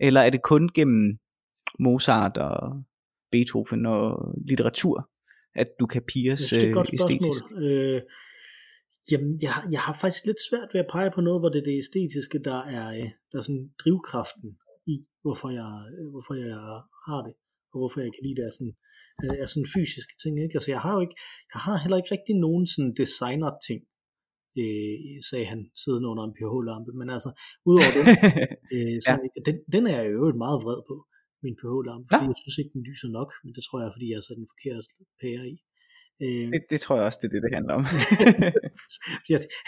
Eller 0.00 0.20
er 0.20 0.30
det 0.30 0.42
kun 0.42 0.68
gennem 0.74 1.18
Mozart 1.78 2.36
og 2.36 2.84
Beethoven 3.32 3.86
og 3.86 4.34
litteratur, 4.48 5.10
at 5.54 5.68
du 5.80 5.86
kan 5.86 6.02
pires 6.12 6.52
er 6.52 6.66
øh, 6.66 6.72
godt 6.72 6.90
æstetisk? 6.92 7.38
spørgsmål. 7.38 7.62
Øh, 7.64 8.02
jamen, 9.10 9.38
jeg, 9.42 9.52
har- 9.52 9.68
jeg 9.70 9.80
har 9.80 9.92
faktisk 10.02 10.24
lidt 10.26 10.40
svært 10.50 10.68
ved 10.72 10.80
at 10.80 10.90
pege 10.92 11.10
på 11.14 11.20
noget, 11.20 11.40
hvor 11.40 11.48
det 11.48 11.58
er 11.58 11.64
det 11.70 11.78
æstetiske, 11.78 12.38
der 12.48 12.58
er, 12.78 12.86
øh, 12.98 13.08
der 13.32 13.38
er 13.38 13.42
sådan 13.48 13.70
drivkraften 13.82 14.50
i, 14.86 14.96
hvorfor 15.22 15.50
jeg, 15.60 15.70
øh, 15.98 16.06
hvorfor 16.12 16.34
jeg 16.34 16.60
har 17.06 17.20
det, 17.26 17.34
og 17.76 17.80
hvorfor 17.80 17.98
jeg 18.06 18.12
kan 18.14 18.24
lide 18.26 18.38
det 18.38 18.44
er 18.48 18.54
sådan, 18.58 18.74
øh, 19.22 19.36
er 19.42 19.48
sådan 19.50 19.72
fysiske 19.76 20.14
ting. 20.22 20.32
Ikke? 20.44 20.56
Altså, 20.58 20.70
jeg 20.74 20.82
har 20.84 20.92
jo 20.96 21.00
ikke, 21.06 21.16
jeg 21.52 21.60
har 21.66 21.76
heller 21.82 21.98
ikke 21.98 22.12
rigtig 22.16 22.34
nogen 22.46 22.64
sådan 22.72 22.92
designer 23.02 23.50
ting, 23.68 23.80
øh, 24.60 24.96
sagde 25.28 25.46
han 25.52 25.60
siddende 25.82 26.10
under 26.12 26.24
en 26.26 26.36
pH-lampe, 26.38 26.92
men 27.00 27.08
altså, 27.16 27.30
udover 27.70 27.92
det, 27.96 28.04
øh, 28.74 28.96
så, 29.04 29.12
ja. 29.12 29.40
den, 29.48 29.56
den 29.74 29.82
er 29.92 29.96
jeg 30.00 30.12
jo 30.16 30.22
meget 30.44 30.58
vred 30.64 30.80
på, 30.90 30.96
min 31.44 31.56
pH-lampe, 31.60 32.06
fordi 32.10 32.26
Nå. 32.26 32.32
jeg 32.32 32.40
synes 32.42 32.58
ikke, 32.60 32.74
den 32.76 32.84
lyser 32.90 33.08
nok, 33.18 33.30
men 33.44 33.52
det 33.56 33.62
tror 33.64 33.78
jeg, 33.82 33.90
fordi 33.94 34.06
jeg 34.10 34.18
har 34.18 34.26
sat 34.26 34.40
den 34.42 34.52
forkerte 34.52 34.88
pære 35.22 35.44
i. 35.54 35.56
Øh, 36.24 36.46
det, 36.54 36.62
det 36.72 36.78
tror 36.80 36.94
jeg 36.96 37.04
også, 37.08 37.20
det 37.20 37.28
er 37.28 37.34
det, 37.34 37.42
det 37.46 37.56
handler 37.58 37.74
om. 37.80 37.84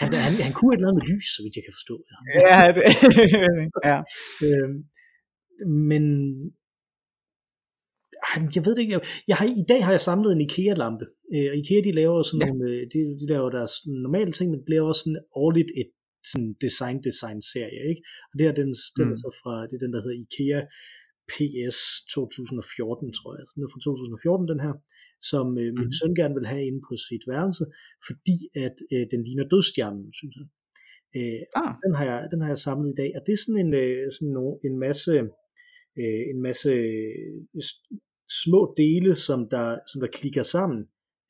Han, 0.01 0.09
han, 0.25 0.33
han 0.47 0.53
kunne 0.55 0.71
et 0.73 0.77
eller 0.77 0.89
andet 0.89 1.01
med 1.01 1.09
lys, 1.13 1.27
så 1.35 1.39
vidt 1.43 1.57
jeg 1.57 1.65
kan 1.67 1.77
forstå. 1.79 1.95
Ja. 2.11 2.17
ja, 2.47 2.61
det, 2.75 2.83
ja. 3.91 3.99
Øhm, 4.45 4.77
men 5.91 6.03
jeg 8.55 8.63
ved 8.65 8.73
det 8.75 8.81
ikke. 8.83 8.93
Jeg, 8.97 9.03
jeg 9.31 9.35
har, 9.39 9.45
I 9.63 9.65
dag 9.71 9.81
har 9.85 9.93
jeg 9.97 10.03
samlet 10.09 10.31
en 10.31 10.41
IKEA-lampe. 10.47 11.05
Øh, 11.35 11.47
og 11.51 11.55
IKEA 11.61 11.81
de 11.87 11.91
laver 12.01 12.17
sådan 12.23 12.41
Ja. 12.41 12.47
nogle, 12.49 12.63
øh, 12.71 12.81
de, 12.93 12.99
de 13.21 13.25
laver 13.33 13.49
deres 13.57 13.73
normale 14.05 14.31
ting, 14.37 14.47
men 14.51 14.59
de 14.65 14.69
laver 14.75 14.87
også 14.91 15.03
sådan 15.05 15.21
årligt 15.43 15.71
et 15.81 15.89
sådan 16.31 16.51
design-design-serie. 16.65 17.81
Ikke? 17.91 18.01
Og 18.29 18.33
det 18.39 18.45
er 18.49 18.53
den, 18.61 18.69
den 18.97 19.05
Mm. 19.07 19.13
er 19.13 19.17
så 19.25 19.29
fra, 19.41 19.53
det 19.69 19.73
er 19.77 19.83
den, 19.85 19.93
der 19.93 20.01
hedder 20.03 20.19
IKEA 20.25 20.59
PS 21.31 21.79
2014, 22.13 23.13
tror 23.19 23.31
jeg. 23.37 23.45
Den 23.53 23.59
er 23.65 23.69
fra 23.73 23.81
2014, 23.87 24.47
den 24.53 24.59
her 24.65 24.73
som 25.31 25.47
øh, 25.63 25.69
min 25.79 25.89
Mhm. 25.89 25.95
søn 25.99 26.13
gerne 26.19 26.35
vil 26.39 26.47
have 26.53 26.63
inde 26.69 26.81
på 26.89 26.93
sit 27.07 27.23
værelse, 27.33 27.63
fordi 28.07 28.37
at 28.65 28.75
øh, 28.93 29.03
den 29.13 29.21
ligner 29.27 29.45
dødstjernen, 29.53 30.05
synes 30.19 30.35
han. 30.39 30.47
Øh, 31.17 31.41
Ah, 31.61 31.71
den 31.83 31.91
har 31.97 32.05
jeg, 32.11 32.19
den 32.31 32.39
har 32.43 32.49
jeg 32.53 32.61
samlet 32.67 32.89
i 32.93 32.97
dag, 33.01 33.09
og 33.17 33.21
det 33.25 33.33
er 33.33 33.41
sådan 33.45 33.61
en, 33.65 33.73
øh, 33.83 34.03
sådan 34.15 34.33
no, 34.37 34.45
en 34.67 34.75
masse, 34.85 35.13
øh, 36.01 36.21
en 36.33 36.39
masse 36.47 36.69
øh, 36.71 37.35
små 38.43 38.59
dele, 38.81 39.11
som 39.27 39.39
der, 39.53 39.67
som 39.91 39.97
der 40.03 40.09
klikker 40.19 40.43
sammen, 40.55 40.81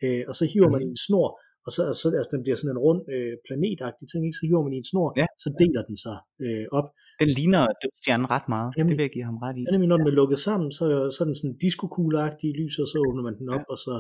øh, 0.04 0.24
og 0.30 0.34
så 0.40 0.44
hiver 0.54 0.70
man 0.74 0.82
i 0.82 0.86
Mhm. 0.86 0.92
en 0.96 0.98
snor, 1.08 1.30
og 1.66 1.72
så, 1.76 1.82
så 2.02 2.06
altså, 2.20 2.32
den 2.36 2.42
bliver 2.44 2.58
sådan 2.60 2.74
en 2.76 2.84
rund 2.86 3.02
øh, 3.16 3.34
planetagtig 3.48 4.06
ting, 4.12 4.22
ikke? 4.28 4.38
så 4.40 4.44
hiver 4.50 4.64
man 4.66 4.74
i 4.76 4.80
en 4.84 4.90
snor, 4.92 5.08
Ja. 5.22 5.28
så 5.44 5.50
deler 5.62 5.84
den 5.90 5.98
sig 6.06 6.18
øh, 6.46 6.66
op. 6.80 6.88
den 7.24 7.30
ligner 7.40 7.62
dødstjernen 7.82 8.28
ret 8.36 8.48
meget. 8.56 8.70
Jamen, 8.78 8.90
det 8.90 8.98
vil 8.98 9.06
jeg 9.08 9.16
give 9.18 9.28
ham 9.32 9.38
ret 9.46 9.58
i. 9.60 9.62
Ja, 9.68 9.72
nemlig 9.74 9.90
når 9.92 9.98
den 10.02 10.08
er 10.12 10.18
lukket 10.22 10.40
sammen, 10.48 10.70
så, 10.78 10.86
så 11.14 11.18
er 11.24 11.28
den 11.30 11.38
sådan 11.42 11.58
diskokugleagtig 11.66 12.46
i 12.52 12.56
lys, 12.62 12.76
og 12.84 12.88
så 12.92 12.98
åbner 13.08 13.24
man 13.28 13.36
den 13.40 13.48
op, 13.56 13.66
og 13.74 13.78
så 13.86 13.94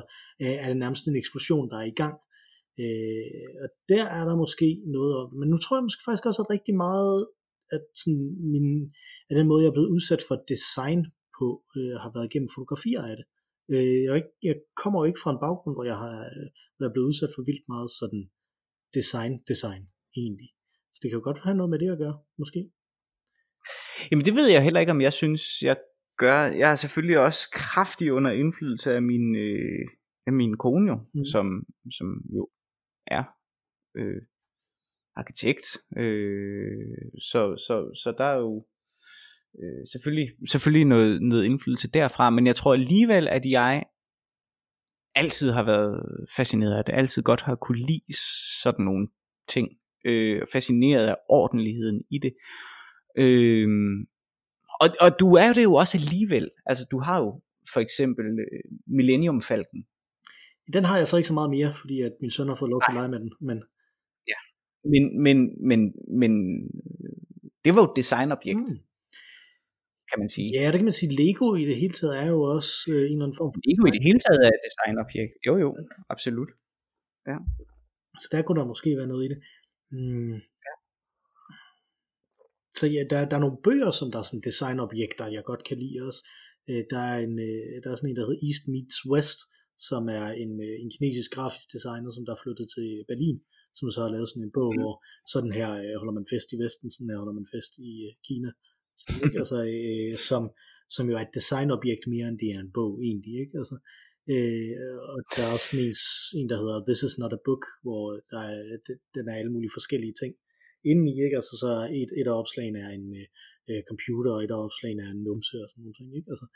øh, 0.43 0.55
er 0.63 0.67
det 0.71 0.77
nærmest 0.83 1.03
en 1.07 1.19
eksplosion, 1.21 1.65
der 1.71 1.77
er 1.83 1.87
i 1.93 1.97
gang. 2.01 2.15
Øh, 2.83 3.49
og 3.63 3.67
der 3.91 4.03
er 4.17 4.23
der 4.29 4.35
måske 4.43 4.67
noget 4.95 5.13
om. 5.21 5.27
Men 5.39 5.47
nu 5.51 5.57
tror 5.57 5.73
jeg 5.77 5.83
måske 5.87 6.03
faktisk 6.07 6.25
også, 6.29 6.41
at 6.45 6.49
rigtig 6.55 6.75
meget 6.87 7.17
at 7.75 7.83
sådan 8.01 8.25
min, 8.53 8.67
at 9.29 9.33
den 9.39 9.47
måde, 9.47 9.61
jeg 9.63 9.69
er 9.69 9.77
blevet 9.77 9.93
udsat 9.95 10.21
for 10.27 10.35
design 10.53 11.01
på, 11.39 11.47
øh, 11.77 11.95
har 12.03 12.11
været 12.15 12.31
gennem 12.33 12.49
fotografier 12.55 13.01
af 13.11 13.15
det. 13.19 13.25
Øh, 13.73 13.97
jeg, 14.05 14.15
ikke, 14.19 14.33
jeg 14.47 14.55
kommer 14.81 14.97
jo 15.01 15.05
ikke 15.09 15.23
fra 15.23 15.33
en 15.33 15.43
baggrund, 15.45 15.75
hvor 15.75 15.87
jeg 15.91 15.97
har 16.03 16.17
øh, 16.33 16.47
hvor 16.73 16.81
jeg 16.85 16.89
er 16.89 16.95
blevet 16.95 17.09
udsat 17.11 17.31
for 17.35 17.43
vildt 17.49 17.65
meget 17.73 17.89
sådan 17.99 18.23
design, 18.97 19.33
design 19.51 19.83
egentlig. 20.21 20.49
Så 20.93 20.99
det 21.01 21.07
kan 21.09 21.19
jo 21.19 21.27
godt 21.29 21.43
have 21.45 21.57
noget 21.57 21.69
med 21.73 21.79
det 21.79 21.89
at 21.91 22.01
gøre, 22.03 22.17
måske. 22.41 22.61
Jamen 24.09 24.25
det 24.25 24.35
ved 24.35 24.47
jeg 24.47 24.63
heller 24.63 24.79
ikke, 24.79 24.95
om 24.97 25.01
jeg 25.01 25.13
synes, 25.13 25.43
jeg 25.61 25.77
gør. 26.17 26.39
Jeg 26.61 26.71
er 26.71 26.75
selvfølgelig 26.75 27.19
også 27.19 27.43
kraftig 27.53 28.13
under 28.13 28.31
indflydelse 28.31 28.93
af 28.93 29.01
min, 29.01 29.35
øh, 29.35 29.85
af 30.27 30.33
min 30.33 30.57
kone 30.57 30.91
jo, 30.91 30.97
mm. 31.13 31.25
som, 31.25 31.45
som 31.97 32.07
jo 32.35 32.49
er 33.07 33.23
øh, 33.97 34.21
arkitekt. 35.15 35.65
Øh, 35.97 37.11
så, 37.29 37.41
så, 37.67 37.75
så 38.03 38.15
der 38.17 38.23
er 38.23 38.37
jo 38.37 38.65
øh, 39.63 39.87
selvfølgelig, 39.91 40.29
selvfølgelig 40.47 40.85
noget, 40.85 41.21
noget 41.21 41.45
indflydelse 41.45 41.87
derfra, 41.87 42.29
men 42.29 42.47
jeg 42.47 42.55
tror 42.55 42.73
alligevel, 42.73 43.27
at 43.27 43.45
jeg 43.45 43.83
altid 45.15 45.51
har 45.51 45.63
været 45.63 46.25
fascineret 46.35 46.77
af 46.77 46.85
det, 46.85 46.93
altid 46.93 47.23
godt 47.23 47.41
har 47.41 47.55
kunne 47.55 47.77
lide 47.77 48.13
sådan 48.63 48.85
nogle 48.85 49.07
ting, 49.47 49.69
øh, 50.05 50.41
fascineret 50.51 51.07
af 51.07 51.15
ordentligheden 51.29 52.03
i 52.09 52.17
det. 52.17 52.33
Øhm, 53.17 54.07
og, 54.81 54.87
og 55.01 55.19
du 55.19 55.33
er 55.33 55.53
det 55.53 55.63
jo 55.63 55.73
også 55.73 55.97
alligevel. 55.97 56.49
Altså 56.65 56.87
du 56.91 56.99
har 56.99 57.17
jo 57.19 57.41
for 57.73 57.79
eksempel 57.79 58.25
øh, 58.25 58.77
Millennium 58.87 59.41
Falcon. 59.41 59.83
Den 60.73 60.85
har 60.85 60.97
jeg 60.97 61.07
så 61.07 61.17
ikke 61.17 61.27
så 61.27 61.33
meget 61.33 61.49
mere, 61.49 61.73
fordi 61.73 62.01
at 62.01 62.11
min 62.21 62.31
søn 62.31 62.47
har 62.47 62.55
fået 62.55 62.69
lov 62.69 62.81
til 62.81 62.91
at 62.91 62.95
lege 62.95 63.09
med 63.09 63.19
den. 63.19 63.31
Men... 63.41 63.57
Ja. 64.27 64.39
Men, 64.83 65.23
men, 65.23 65.67
men, 65.67 65.93
men 66.19 66.31
det 67.65 67.75
var 67.75 67.81
jo 67.81 67.91
et 67.91 67.95
designobjekt. 67.95 68.69
Mm 68.69 68.88
kan 70.09 70.19
man 70.23 70.29
sige. 70.35 70.47
Ja, 70.55 70.65
det 70.71 70.77
kan 70.79 70.89
man 70.89 70.99
sige. 71.01 71.15
Lego 71.21 71.47
i 71.61 71.63
det 71.69 71.77
hele 71.83 71.95
taget 71.99 72.15
er 72.23 72.27
jo 72.35 72.39
også 72.55 72.73
øh, 72.93 72.95
en 72.95 73.03
eller 73.03 73.25
anden 73.25 73.39
form 73.41 73.51
for 73.53 73.61
Lego 73.67 73.81
i 73.89 73.95
det 73.95 74.03
hele 74.07 74.19
taget 74.25 74.41
er 74.47 74.51
et 74.57 74.63
designobjekt. 74.67 75.33
Jo, 75.47 75.53
jo, 75.63 75.69
absolut. 76.13 76.51
Ja. 77.29 77.37
Så 78.21 78.27
der 78.31 78.41
kunne 78.41 78.59
der 78.59 78.71
måske 78.73 78.89
være 78.99 79.11
noget 79.13 79.23
i 79.25 79.29
det. 79.33 79.39
Mm. 79.97 80.37
Ja. 80.65 80.73
Så 82.79 82.85
ja, 82.95 83.01
der, 83.11 83.19
der 83.29 83.35
er 83.37 83.43
nogle 83.45 83.63
bøger, 83.67 83.91
som 83.99 84.07
der 84.11 84.19
er 84.19 84.27
sådan 84.27 84.47
designobjekter, 84.49 85.25
jeg 85.35 85.43
godt 85.51 85.63
kan 85.67 85.77
lide 85.83 85.97
også. 86.07 86.21
Øh, 86.69 86.83
der, 86.93 87.01
er 87.13 87.17
en, 87.27 87.35
øh, 87.49 87.73
der 87.81 87.89
er 87.89 87.95
sådan 87.95 88.09
en, 88.09 88.17
der 88.17 88.25
hedder 88.25 88.45
East 88.47 88.63
Meets 88.71 88.99
West, 89.11 89.39
som 89.87 90.03
er 90.19 90.27
en, 90.43 90.51
øh, 90.67 90.75
en 90.83 90.89
kinesisk 90.95 91.29
grafisk 91.35 91.67
designer, 91.75 92.09
som 92.13 92.23
der 92.25 92.33
er 92.33 92.43
flyttet 92.43 92.67
til 92.75 92.87
Berlin, 93.09 93.37
som 93.77 93.85
så 93.93 93.99
har 94.03 94.11
lavet 94.15 94.29
sådan 94.29 94.45
en 94.47 94.55
bog, 94.57 94.71
mm. 94.73 94.79
hvor 94.81 94.95
sådan 95.33 95.51
her 95.59 95.69
holder 95.99 96.15
man 96.19 96.29
fest 96.33 96.47
i 96.55 96.57
Vesten, 96.63 96.87
sådan 96.91 97.09
her 97.11 97.21
holder 97.21 97.37
man 97.39 97.47
fest 97.53 97.73
i 97.89 97.91
Kina. 98.27 98.49
Så, 99.01 99.07
ikke? 99.25 99.37
Altså, 99.43 99.57
øh, 99.75 100.13
som, 100.29 100.43
som 100.95 101.03
jo 101.09 101.15
er 101.17 101.23
et 101.23 101.37
designobjekt 101.39 102.03
mere 102.13 102.27
end 102.29 102.39
det 102.41 102.49
er 102.55 102.59
en 102.61 102.75
bog 102.79 102.91
egentlig. 103.07 103.33
Ikke? 103.43 103.55
Altså, 103.61 103.75
øh, 104.33 104.73
og 105.11 105.19
der 105.33 105.41
er 105.45 105.51
også 105.57 105.69
en, 105.77 105.93
en, 106.39 106.47
der 106.51 106.57
hedder 106.61 106.77
This 106.89 107.01
is 107.07 107.15
not 107.21 107.33
a 107.37 107.41
book, 107.47 107.63
hvor 107.85 108.03
der 108.33 108.41
er, 108.53 108.59
den 109.15 109.23
er 109.29 109.35
alle 109.39 109.53
mulige 109.55 109.75
forskellige 109.77 110.15
ting 110.21 110.33
indeni. 110.89 111.13
Ikke? 111.25 111.37
Altså, 111.39 111.53
så 111.63 111.69
et, 111.99 112.11
et 112.19 112.27
af 112.31 112.35
opslagene 112.41 112.79
er 112.87 112.91
en 112.99 113.07
øh, 113.69 113.81
computer, 113.91 114.31
og 114.35 114.41
et 114.45 114.55
af 114.55 114.59
opslagene 114.65 115.03
er 115.07 115.11
en 115.15 115.23
numse 115.27 115.57
og 115.63 115.67
sådan 115.69 115.83
noget. 115.83 116.17
Ikke? 116.19 116.29
Altså, 116.33 116.47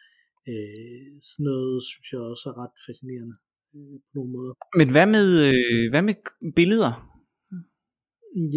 øh, 0.52 1.12
sådan 1.30 1.46
noget 1.50 1.78
synes 1.92 2.08
jeg 2.14 2.22
også 2.34 2.46
er 2.52 2.56
ret 2.62 2.76
fascinerende 2.86 3.36
øh, 3.76 3.96
på 4.06 4.12
nogle 4.18 4.32
måder. 4.38 4.54
Men 4.80 4.90
hvad 4.96 5.08
med, 5.16 5.28
øh, 5.50 5.84
hvad 5.94 6.04
med 6.10 6.16
billeder? 6.60 6.94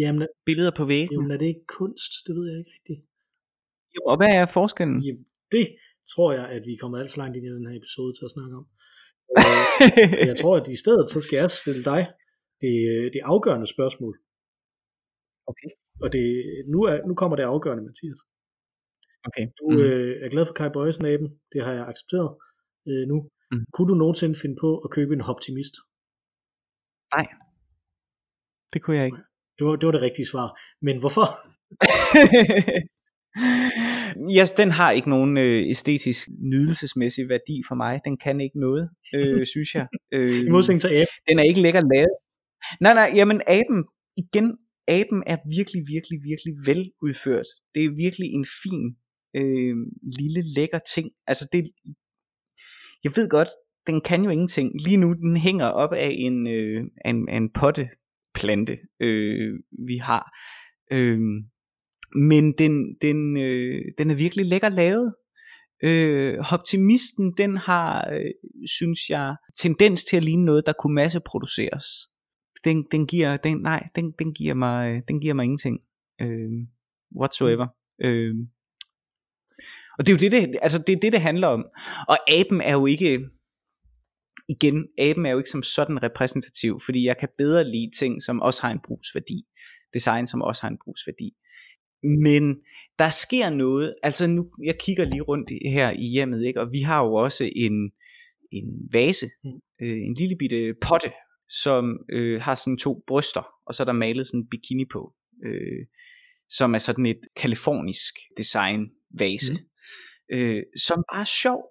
Jamen, 0.01 0.27
billeder 0.49 0.73
på 0.79 0.85
væggen? 0.93 1.13
Jamen 1.15 1.31
er 1.31 1.39
det 1.41 1.47
ikke 1.53 1.67
kunst? 1.79 2.11
Det 2.25 2.33
ved 2.35 2.45
jeg 2.49 2.57
ikke 2.61 2.73
rigtigt. 2.77 3.01
Jo, 3.97 4.01
og 4.11 4.17
hvad 4.19 4.31
er 4.41 4.45
forskellen? 4.59 4.99
Jamen, 5.05 5.25
det 5.51 5.65
tror 6.13 6.29
jeg, 6.37 6.45
at 6.55 6.61
vi 6.67 6.73
er 6.73 6.81
kommet 6.81 6.99
alt 6.99 7.11
for 7.11 7.19
langt 7.21 7.35
ind 7.37 7.45
i 7.45 7.55
den 7.57 7.67
her 7.69 7.77
episode 7.81 8.11
til 8.13 8.25
at 8.27 8.33
snakke 8.35 8.53
om. 8.59 8.65
Jeg 10.29 10.37
tror, 10.41 10.53
at 10.61 10.67
i 10.67 10.79
stedet, 10.83 11.05
så 11.13 11.19
skal 11.21 11.37
jeg 11.37 11.49
stille 11.51 11.83
dig 11.91 12.01
det, 12.61 12.75
det 13.13 13.21
afgørende 13.33 13.67
spørgsmål. 13.75 14.13
Okay. 15.51 15.69
Og 16.03 16.07
det, 16.13 16.25
nu, 16.73 16.79
er, 16.89 16.95
nu 17.07 17.13
kommer 17.21 17.35
det 17.35 17.43
afgørende, 17.43 17.83
Mathias. 17.87 18.21
Okay. 19.27 19.45
Du 19.59 19.65
mm. 19.71 19.79
øh, 19.83 20.13
er 20.25 20.29
glad 20.29 20.45
for 20.45 20.53
Kai 20.53 20.69
Bøjs 20.75 20.99
naben. 20.99 21.29
Det 21.53 21.59
har 21.65 21.73
jeg 21.73 21.85
accepteret 21.91 22.29
øh, 22.89 23.03
nu. 23.11 23.17
Mm. 23.51 23.65
Kunne 23.73 23.89
du 23.91 23.95
nogensinde 24.03 24.35
finde 24.41 24.57
på 24.63 24.69
at 24.85 24.89
købe 24.97 25.13
en 25.13 25.21
optimist? 25.33 25.75
Nej. 27.15 27.27
Det 28.73 28.79
kunne 28.81 28.97
jeg 28.97 29.05
ikke. 29.05 29.21
Det 29.57 29.63
var 29.67 29.75
det, 29.75 29.85
var 29.85 29.91
det 29.91 30.01
rigtige 30.01 30.31
svar. 30.33 30.47
Men 30.81 30.99
hvorfor? 30.99 31.27
Ja, 34.37 34.45
den 34.57 34.71
har 34.71 34.91
ikke 34.91 35.09
nogen 35.09 35.37
øh, 35.37 35.69
æstetisk 35.69 36.27
nydelsesmæssig 36.51 37.29
værdi 37.29 37.61
for 37.67 37.75
mig. 37.75 37.99
Den 38.05 38.17
kan 38.17 38.41
ikke 38.41 38.59
noget, 38.59 38.89
øh, 39.15 39.45
synes 39.53 39.75
jeg. 39.75 39.87
Øh, 40.13 40.39
I 40.45 40.49
modsætning 40.49 40.81
til 40.81 40.87
aben. 40.87 41.17
Den 41.29 41.39
er 41.39 41.43
ikke 41.43 41.61
lækker 41.61 41.81
lavet. 41.93 42.15
Nej, 42.81 42.93
nej, 42.93 43.11
jamen 43.15 43.41
aben, 43.47 43.83
igen, 44.17 44.57
aben 44.87 45.23
er 45.27 45.37
virkelig, 45.57 45.81
virkelig, 45.93 46.19
virkelig 46.29 46.53
vel 46.65 46.91
udført. 47.01 47.45
Det 47.75 47.85
er 47.85 47.95
virkelig 47.95 48.27
en 48.39 48.45
fin, 48.63 48.83
øh, 49.39 49.75
lille, 50.19 50.41
lækker 50.55 50.79
ting. 50.95 51.11
Altså 51.27 51.47
det, 51.51 51.63
jeg 53.03 53.11
ved 53.15 53.29
godt, 53.29 53.49
den 53.87 54.01
kan 54.01 54.23
jo 54.23 54.29
ingenting. 54.29 54.81
Lige 54.81 54.97
nu, 54.97 55.13
den 55.13 55.37
hænger 55.37 55.65
op 55.65 55.93
af 55.93 56.15
en, 56.17 56.47
øh, 56.47 56.83
en, 57.05 57.29
en 57.29 57.49
potteplante, 57.53 58.77
øh, 58.99 59.59
vi 59.87 59.97
har. 59.97 60.23
Øh, 60.91 61.19
men 62.15 62.51
den, 62.51 62.95
den, 63.01 63.37
øh, 63.37 63.81
den 63.97 64.11
er 64.11 64.15
virkelig 64.15 64.45
lækker 64.45 64.69
lavet. 64.69 65.13
Øh, 65.83 66.37
optimisten, 66.53 67.33
den 67.37 67.57
har, 67.57 68.09
øh, 68.11 68.31
synes 68.67 69.09
jeg, 69.09 69.35
tendens 69.59 70.03
til 70.03 70.17
at 70.17 70.23
ligne 70.23 70.45
noget, 70.45 70.65
der 70.65 70.73
kunne 70.79 70.95
masseproduceres. 70.95 71.85
Den, 72.63 72.85
den 72.91 73.07
giver, 73.07 73.37
den, 73.37 73.57
nej, 73.61 73.87
den, 73.95 74.13
den 74.19 74.33
giver 74.33 74.53
mig, 74.53 74.95
øh, 74.95 75.01
den 75.07 75.21
giver 75.21 75.33
mig 75.33 75.43
ingenting. 75.43 75.79
Øh, 76.21 76.51
whatsoever. 77.19 77.67
Øh, 78.01 78.35
og 79.97 80.05
det 80.05 80.09
er 80.09 80.13
jo 80.13 80.19
det, 80.19 80.31
det, 80.31 80.59
altså 80.61 80.83
det 80.87 80.95
er 80.95 80.99
det, 80.99 81.13
det 81.13 81.21
handler 81.21 81.47
om. 81.47 81.65
Og 82.07 82.17
aben 82.27 82.61
er 82.61 82.71
jo 82.71 82.85
ikke, 82.85 83.29
igen, 84.49 84.87
aben 84.97 85.25
er 85.25 85.31
jo 85.31 85.37
ikke 85.37 85.49
som 85.49 85.63
sådan 85.63 86.03
repræsentativ, 86.03 86.79
fordi 86.85 87.05
jeg 87.05 87.17
kan 87.17 87.29
bedre 87.37 87.63
lide 87.63 87.91
ting, 87.99 88.21
som 88.21 88.41
også 88.41 88.61
har 88.61 88.71
en 88.71 88.79
brugsværdi. 88.87 89.43
Design, 89.93 90.27
som 90.27 90.41
også 90.41 90.61
har 90.63 90.69
en 90.69 90.77
brugsværdi. 90.83 91.31
Men 92.07 92.55
der 92.99 93.09
sker 93.09 93.49
noget, 93.49 93.95
altså 94.03 94.27
nu, 94.27 94.49
jeg 94.63 94.75
kigger 94.79 95.05
lige 95.05 95.21
rundt 95.21 95.51
her 95.65 95.91
i 95.91 96.07
hjemmet, 96.11 96.45
ikke? 96.45 96.61
og 96.61 96.71
vi 96.71 96.81
har 96.81 97.05
jo 97.05 97.13
også 97.13 97.49
en, 97.55 97.91
en 98.51 98.89
vase, 98.91 99.25
mm. 99.43 99.49
øh, 99.81 99.97
en 99.97 100.13
lille 100.13 100.35
bitte 100.39 100.73
potte, 100.81 101.11
som 101.49 101.99
øh, 102.11 102.41
har 102.41 102.55
sådan 102.55 102.77
to 102.77 103.03
bryster, 103.07 103.47
og 103.65 103.73
så 103.73 103.83
er 103.83 103.85
der 103.85 103.93
malet 103.93 104.27
sådan 104.27 104.39
en 104.39 104.47
bikini 104.47 104.85
på, 104.91 105.13
øh, 105.45 105.85
som 106.49 106.75
er 106.75 106.79
sådan 106.79 107.05
et 107.05 107.19
kalifornisk 107.37 108.13
design 108.37 108.89
vase, 109.19 109.53
mm. 109.53 110.37
øh, 110.37 110.63
som 110.87 111.03
bare 111.11 111.21
er 111.21 111.31
sjov. 111.43 111.61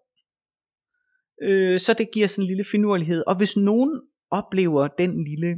Øh, 1.43 1.81
så 1.81 1.95
det 1.99 2.09
giver 2.13 2.27
sådan 2.27 2.43
en 2.43 2.49
lille 2.49 2.65
finurlighed, 2.65 3.25
og 3.27 3.37
hvis 3.37 3.57
nogen 3.57 4.01
oplever 4.31 4.89
den 4.89 5.25
lille 5.25 5.57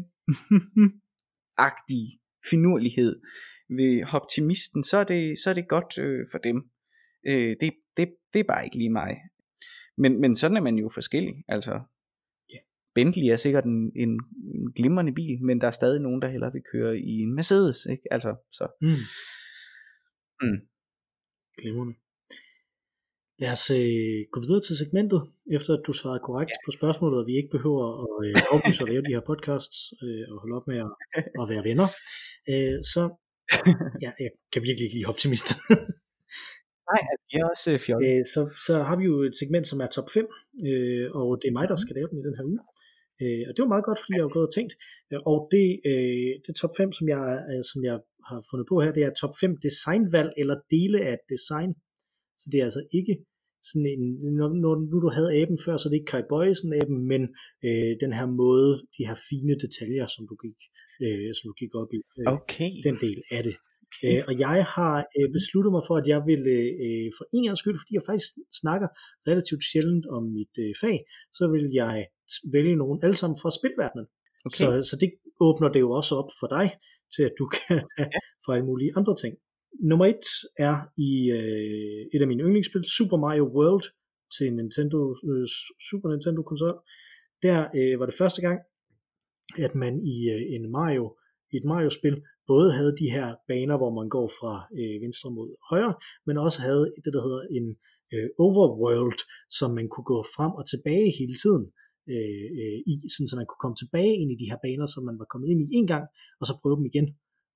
agtige 1.69 2.19
finurlighed, 2.51 3.21
ved 3.69 4.15
optimisten, 4.15 4.85
så 4.85 4.97
er 4.97 5.05
det, 5.05 5.39
så 5.39 5.51
er 5.51 5.55
det 5.55 5.69
godt 5.69 5.99
øh, 5.99 6.27
for 6.33 6.39
dem. 6.39 6.57
Øh, 7.29 7.57
det, 7.61 7.73
det, 7.97 8.09
det 8.33 8.41
er 8.41 8.49
bare 8.49 8.65
ikke 8.65 8.79
lige 8.79 8.91
mig. 8.91 9.17
Men, 9.97 10.21
men 10.21 10.37
sådan 10.37 10.57
er 10.57 10.61
man 10.61 10.79
jo 10.79 10.91
forskellig. 10.95 11.35
Altså, 11.49 11.73
yeah. 12.53 12.63
Bentley 12.95 13.29
er 13.33 13.37
sikkert 13.37 13.65
en, 13.65 13.93
en, 13.97 14.21
en 14.55 14.73
glimrende 14.73 15.15
bil, 15.15 15.43
men 15.43 15.61
der 15.61 15.67
er 15.67 15.71
stadig 15.81 16.01
nogen, 16.01 16.23
der 16.23 16.29
hellere 16.29 16.53
vil 16.53 16.63
køre 16.73 16.99
i 16.99 17.15
en 17.25 17.35
Mercedes. 17.35 17.87
Ikke? 17.87 18.03
Altså, 18.11 18.37
så. 18.53 18.65
Mm. 18.81 19.03
Mm. 20.43 20.61
Glimrende. 21.59 21.95
Lad 23.43 23.53
os 23.53 23.71
øh, 23.71 24.21
gå 24.33 24.39
videre 24.41 24.63
til 24.67 24.77
segmentet, 24.77 25.21
efter 25.57 25.73
at 25.75 25.83
du 25.87 25.93
svarede 25.93 26.27
korrekt 26.29 26.51
ja. 26.51 26.65
på 26.67 26.71
spørgsmålet, 26.79 27.19
og 27.21 27.27
vi 27.27 27.35
ikke 27.37 27.55
behøver 27.57 27.85
at 28.05 28.15
øh, 28.27 28.35
aflyse 28.53 28.83
at 28.83 28.89
lave 28.93 29.03
de 29.07 29.15
her 29.17 29.25
podcasts 29.31 29.79
øh, 30.05 30.25
og 30.31 30.37
holde 30.41 30.57
op 30.59 30.67
med 30.71 30.79
at, 30.87 30.91
at 31.41 31.45
være 31.53 31.67
venner. 31.69 31.89
Øh, 32.53 32.79
så 32.93 33.03
ja, 34.05 34.11
jeg 34.25 34.31
kan 34.53 34.63
virkelig 34.67 34.85
ikke 34.87 34.97
lide 34.99 35.11
optimister. 35.13 35.55
Nej, 36.91 37.03
vi 37.29 37.35
er 37.41 37.47
også 37.53 37.69
øh, 37.73 37.79
fjollet. 37.85 38.09
Øh, 38.09 38.25
så, 38.33 38.41
så 38.67 38.73
har 38.89 38.97
vi 39.01 39.05
jo 39.11 39.15
et 39.29 39.37
segment, 39.41 39.67
som 39.69 39.81
er 39.85 39.89
top 39.97 40.09
5, 40.15 40.27
øh, 40.69 41.07
og 41.21 41.29
det 41.41 41.47
er 41.49 41.57
mig, 41.59 41.67
der 41.69 41.77
skal 41.77 41.97
lave 41.99 42.09
den 42.11 42.19
i 42.21 42.27
den 42.29 42.39
her 42.39 42.45
uge. 42.53 42.61
Øh, 43.23 43.45
og 43.49 43.53
det 43.53 43.61
var 43.63 43.75
meget 43.75 43.89
godt, 43.89 44.01
fordi 44.03 44.15
jeg 44.17 44.27
har 44.27 44.37
gået 44.37 44.49
og 44.51 44.55
tænkt. 44.59 44.73
Øh, 45.11 45.21
og 45.31 45.39
det, 45.55 45.67
øh, 45.91 46.33
det 46.45 46.53
top 46.63 46.75
5, 46.77 46.93
som 46.99 47.07
jeg, 47.15 47.23
øh, 47.51 47.63
som 47.71 47.81
jeg 47.89 47.97
har 48.29 48.41
fundet 48.51 48.67
på 48.69 48.75
her, 48.83 48.93
det 48.97 49.05
er 49.05 49.21
top 49.23 49.35
5 49.41 49.57
designvalg 49.67 50.31
eller 50.43 50.57
dele 50.75 50.99
af 51.11 51.17
design. 51.35 51.71
Så 52.41 52.47
det 52.51 52.59
er 52.61 52.67
altså 52.69 52.83
ikke 52.99 53.15
sådan 53.69 53.89
en, 53.95 54.03
når, 54.39 54.49
når 54.65 54.75
nu 54.91 54.97
du 55.05 55.11
havde 55.17 55.37
aben 55.41 55.59
før, 55.65 55.75
så 55.77 55.85
er 55.87 55.91
det 55.91 56.01
ikke 56.01 56.13
Kai 56.13 56.25
Bøjesen 56.33 56.71
aben, 56.81 56.99
men 57.13 57.23
øh, 57.67 57.93
den 58.05 58.13
her 58.19 58.27
måde, 58.43 58.71
de 58.97 59.07
her 59.09 59.19
fine 59.29 59.55
detaljer, 59.65 60.07
som 60.15 60.23
du 60.31 60.35
gik 60.45 60.61
øh, 61.05 61.31
som 61.39 61.49
gik 61.61 61.73
op 61.81 61.91
i. 61.99 62.01
Øh, 62.19 62.27
okay. 62.37 62.71
Den 62.87 62.97
del 63.07 63.19
af 63.37 63.43
det. 63.49 63.57
Okay. 63.89 64.17
Øh, 64.17 64.23
og 64.29 64.35
jeg 64.47 64.65
har 64.77 64.97
øh, 65.19 65.29
besluttet 65.37 65.73
mig 65.77 65.83
for, 65.89 65.97
at 66.01 66.07
jeg 66.13 66.21
vil 66.31 66.43
øh, 66.87 67.09
for 67.17 67.25
en 67.37 67.45
gang 67.45 67.59
skyld, 67.59 67.79
fordi 67.83 67.93
jeg 67.99 68.05
faktisk 68.11 68.31
snakker 68.61 68.89
relativt 69.31 69.65
sjældent 69.71 70.07
om 70.17 70.23
mit 70.39 70.55
øh, 70.65 70.73
fag, 70.83 70.97
så 71.39 71.45
vil 71.55 71.67
jeg 71.83 71.97
vælge 72.55 72.77
nogen 72.83 72.99
alle 73.05 73.17
sammen 73.21 73.39
fra 73.43 73.51
spilverdenen. 73.59 74.07
Okay. 74.47 74.61
Så, 74.61 74.69
så 74.91 74.95
det 75.03 75.11
åbner 75.47 75.69
det 75.75 75.81
jo 75.81 75.91
også 75.99 76.13
op 76.21 76.31
for 76.41 76.49
dig, 76.57 76.67
til 77.15 77.23
at 77.29 77.35
du 77.39 77.45
kan 77.57 77.77
tage 77.93 78.11
ja. 78.15 78.21
fra 78.45 78.55
alle 78.55 78.67
mulige 78.71 78.93
andre 78.99 79.15
ting. 79.23 79.35
Nummer 79.91 80.07
et 80.07 80.27
er 80.67 80.77
i 81.09 81.11
øh, 81.39 82.01
et 82.15 82.23
af 82.23 82.29
mine 82.29 82.43
yndlingsspil, 82.43 82.85
Super 82.97 83.17
Mario 83.17 83.45
World 83.57 83.87
til 84.37 84.49
Nintendo, 84.53 84.99
øh, 85.31 85.47
Super 85.91 86.09
Nintendo 86.13 86.43
konsol. 86.43 86.77
Der 87.43 87.59
øh, 87.79 88.01
var 88.01 88.07
det 88.07 88.15
første 88.23 88.41
gang, 88.47 88.59
at 89.65 89.75
man 89.75 89.95
i 90.15 90.17
øh, 90.35 90.43
en 90.55 90.71
Mario, 90.71 91.17
et 91.53 91.65
Mario-spil 91.65 92.17
både 92.47 92.73
havde 92.73 92.97
de 93.01 93.11
her 93.17 93.27
baner, 93.49 93.77
hvor 93.81 93.93
man 93.99 94.09
går 94.09 94.29
fra 94.39 94.55
øh, 94.79 94.97
venstre 95.05 95.31
mod 95.31 95.49
højre, 95.71 95.95
men 96.27 96.37
også 96.47 96.59
havde 96.67 96.85
det, 97.05 97.13
der 97.17 97.23
hedder 97.27 97.43
en 97.59 97.67
øh, 98.15 98.29
overworld, 98.39 99.21
som 99.59 99.71
man 99.79 99.89
kunne 99.89 100.09
gå 100.15 100.19
frem 100.37 100.53
og 100.61 100.65
tilbage 100.73 101.09
hele 101.21 101.37
tiden 101.43 101.65
øh, 102.13 102.47
øh, 102.61 102.79
i, 102.93 102.95
sådan 103.15 103.29
så 103.29 103.37
man 103.41 103.49
kunne 103.49 103.63
komme 103.65 103.79
tilbage 103.83 104.15
ind 104.21 104.31
i 104.33 104.41
de 104.43 104.51
her 104.51 104.59
baner, 104.67 104.87
som 104.95 105.03
man 105.09 105.19
var 105.21 105.29
kommet 105.33 105.49
ind 105.53 105.61
i 105.63 105.73
en 105.79 105.87
gang, 105.93 106.05
og 106.41 106.45
så 106.47 106.53
prøve 106.63 106.79
dem 106.81 106.87
igen. 106.93 107.09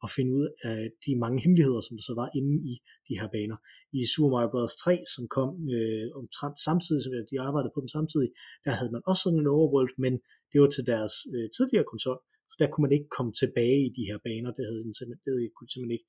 og 0.05 0.11
finde 0.19 0.33
ud 0.41 0.47
af 0.71 0.79
de 1.05 1.13
mange 1.25 1.39
hemmeligheder, 1.45 1.81
som 1.83 1.95
der 1.99 2.05
så 2.11 2.15
var 2.23 2.29
inde 2.39 2.55
i 2.73 2.75
de 3.09 3.15
her 3.21 3.29
baner. 3.37 3.59
I 3.99 4.01
Super 4.13 4.31
Mario 4.35 4.51
Bros. 4.53 4.75
3, 4.77 4.93
som 5.15 5.25
kom 5.37 5.51
øh, 5.77 6.07
omtrent 6.21 6.59
samtidig, 6.69 7.01
så 7.03 7.09
de 7.31 7.37
arbejdede 7.47 7.75
på 7.75 7.81
dem 7.83 7.91
samtidig, 7.97 8.29
der 8.65 8.73
havde 8.79 8.93
man 8.95 9.03
også 9.11 9.23
sådan 9.25 9.41
en 9.43 9.53
overworld, 9.57 9.93
men 10.05 10.15
det 10.53 10.59
var 10.63 10.71
til 10.73 10.85
deres 10.93 11.15
øh, 11.35 11.47
tidligere 11.57 11.91
konsol, 11.93 12.19
så 12.51 12.57
der 12.61 12.69
kunne 12.69 12.85
man 12.87 12.97
ikke 12.97 13.09
komme 13.17 13.33
tilbage 13.43 13.81
i 13.89 13.91
de 13.99 14.09
her 14.11 14.19
baner, 14.27 14.51
det 14.57 14.65
havde 14.69 14.85
den 14.87 14.95
simpelthen, 14.99 15.25
det 15.27 15.55
kunne 15.57 15.71
simpelthen 15.71 15.97
ikke 15.99 16.09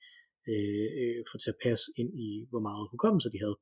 øh, 0.51 0.87
øh, 0.99 1.19
få 1.29 1.35
til 1.43 1.53
at 1.53 1.61
passe 1.65 1.85
ind 2.01 2.11
i, 2.27 2.29
hvor 2.51 2.63
meget 2.67 2.91
hukommelse 2.93 3.29
de 3.33 3.39
havde 3.43 3.57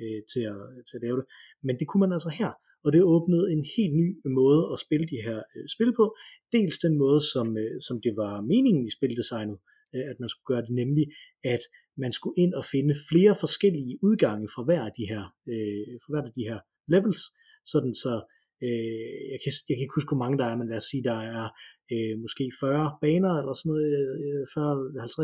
øh, 0.00 0.20
til, 0.32 0.42
at, 0.52 0.60
til 0.88 0.96
at 0.98 1.04
lave 1.06 1.16
det. 1.20 1.26
Men 1.66 1.74
det 1.78 1.86
kunne 1.88 2.02
man 2.04 2.16
altså 2.16 2.30
her, 2.40 2.52
og 2.84 2.92
det 2.94 3.02
åbnede 3.14 3.46
en 3.54 3.64
helt 3.76 3.94
ny 4.02 4.08
måde 4.40 4.62
at 4.72 4.78
spille 4.84 5.06
de 5.12 5.18
her 5.26 5.38
øh, 5.54 5.64
spil 5.74 5.92
på. 6.00 6.04
Dels 6.56 6.76
den 6.84 6.94
måde, 7.02 7.20
som, 7.32 7.46
øh, 7.62 7.80
som 7.86 7.96
det 8.04 8.12
var 8.22 8.34
meningen 8.52 8.84
i 8.86 8.94
spildesignet, 8.96 9.58
øh, 9.94 10.04
at 10.10 10.16
man 10.20 10.28
skulle 10.28 10.50
gøre 10.52 10.64
det 10.66 10.74
nemlig, 10.82 11.06
at 11.54 11.62
man 12.04 12.12
skulle 12.12 12.38
ind 12.44 12.52
og 12.60 12.64
finde 12.74 12.94
flere 13.10 13.34
forskellige 13.44 13.98
udgange 14.08 14.46
fra 14.54 14.62
hver 14.64 14.82
af 14.88 14.92
de 14.98 15.04
her, 15.12 15.22
øh, 15.52 15.94
fra 16.02 16.10
hver 16.12 16.22
af 16.30 16.34
de 16.38 16.48
her 16.50 16.58
levels, 16.94 17.22
sådan 17.72 17.94
så 18.04 18.12
øh, 18.64 19.16
jeg, 19.32 19.38
kan, 19.42 19.50
jeg 19.68 19.74
kan 19.74 19.84
ikke 19.86 19.98
huske, 19.98 20.12
hvor 20.12 20.24
mange 20.24 20.38
der 20.40 20.46
er, 20.48 20.56
men 20.56 20.68
lad 20.70 20.80
os 20.82 20.88
sige, 20.92 21.04
der 21.10 21.18
er 21.36 21.44
øh, 21.92 22.14
måske 22.24 22.44
40 22.60 22.96
baner 23.04 23.32
eller 23.40 23.54
sådan 23.56 23.70
noget, 23.72 23.88
øh, 24.24 24.42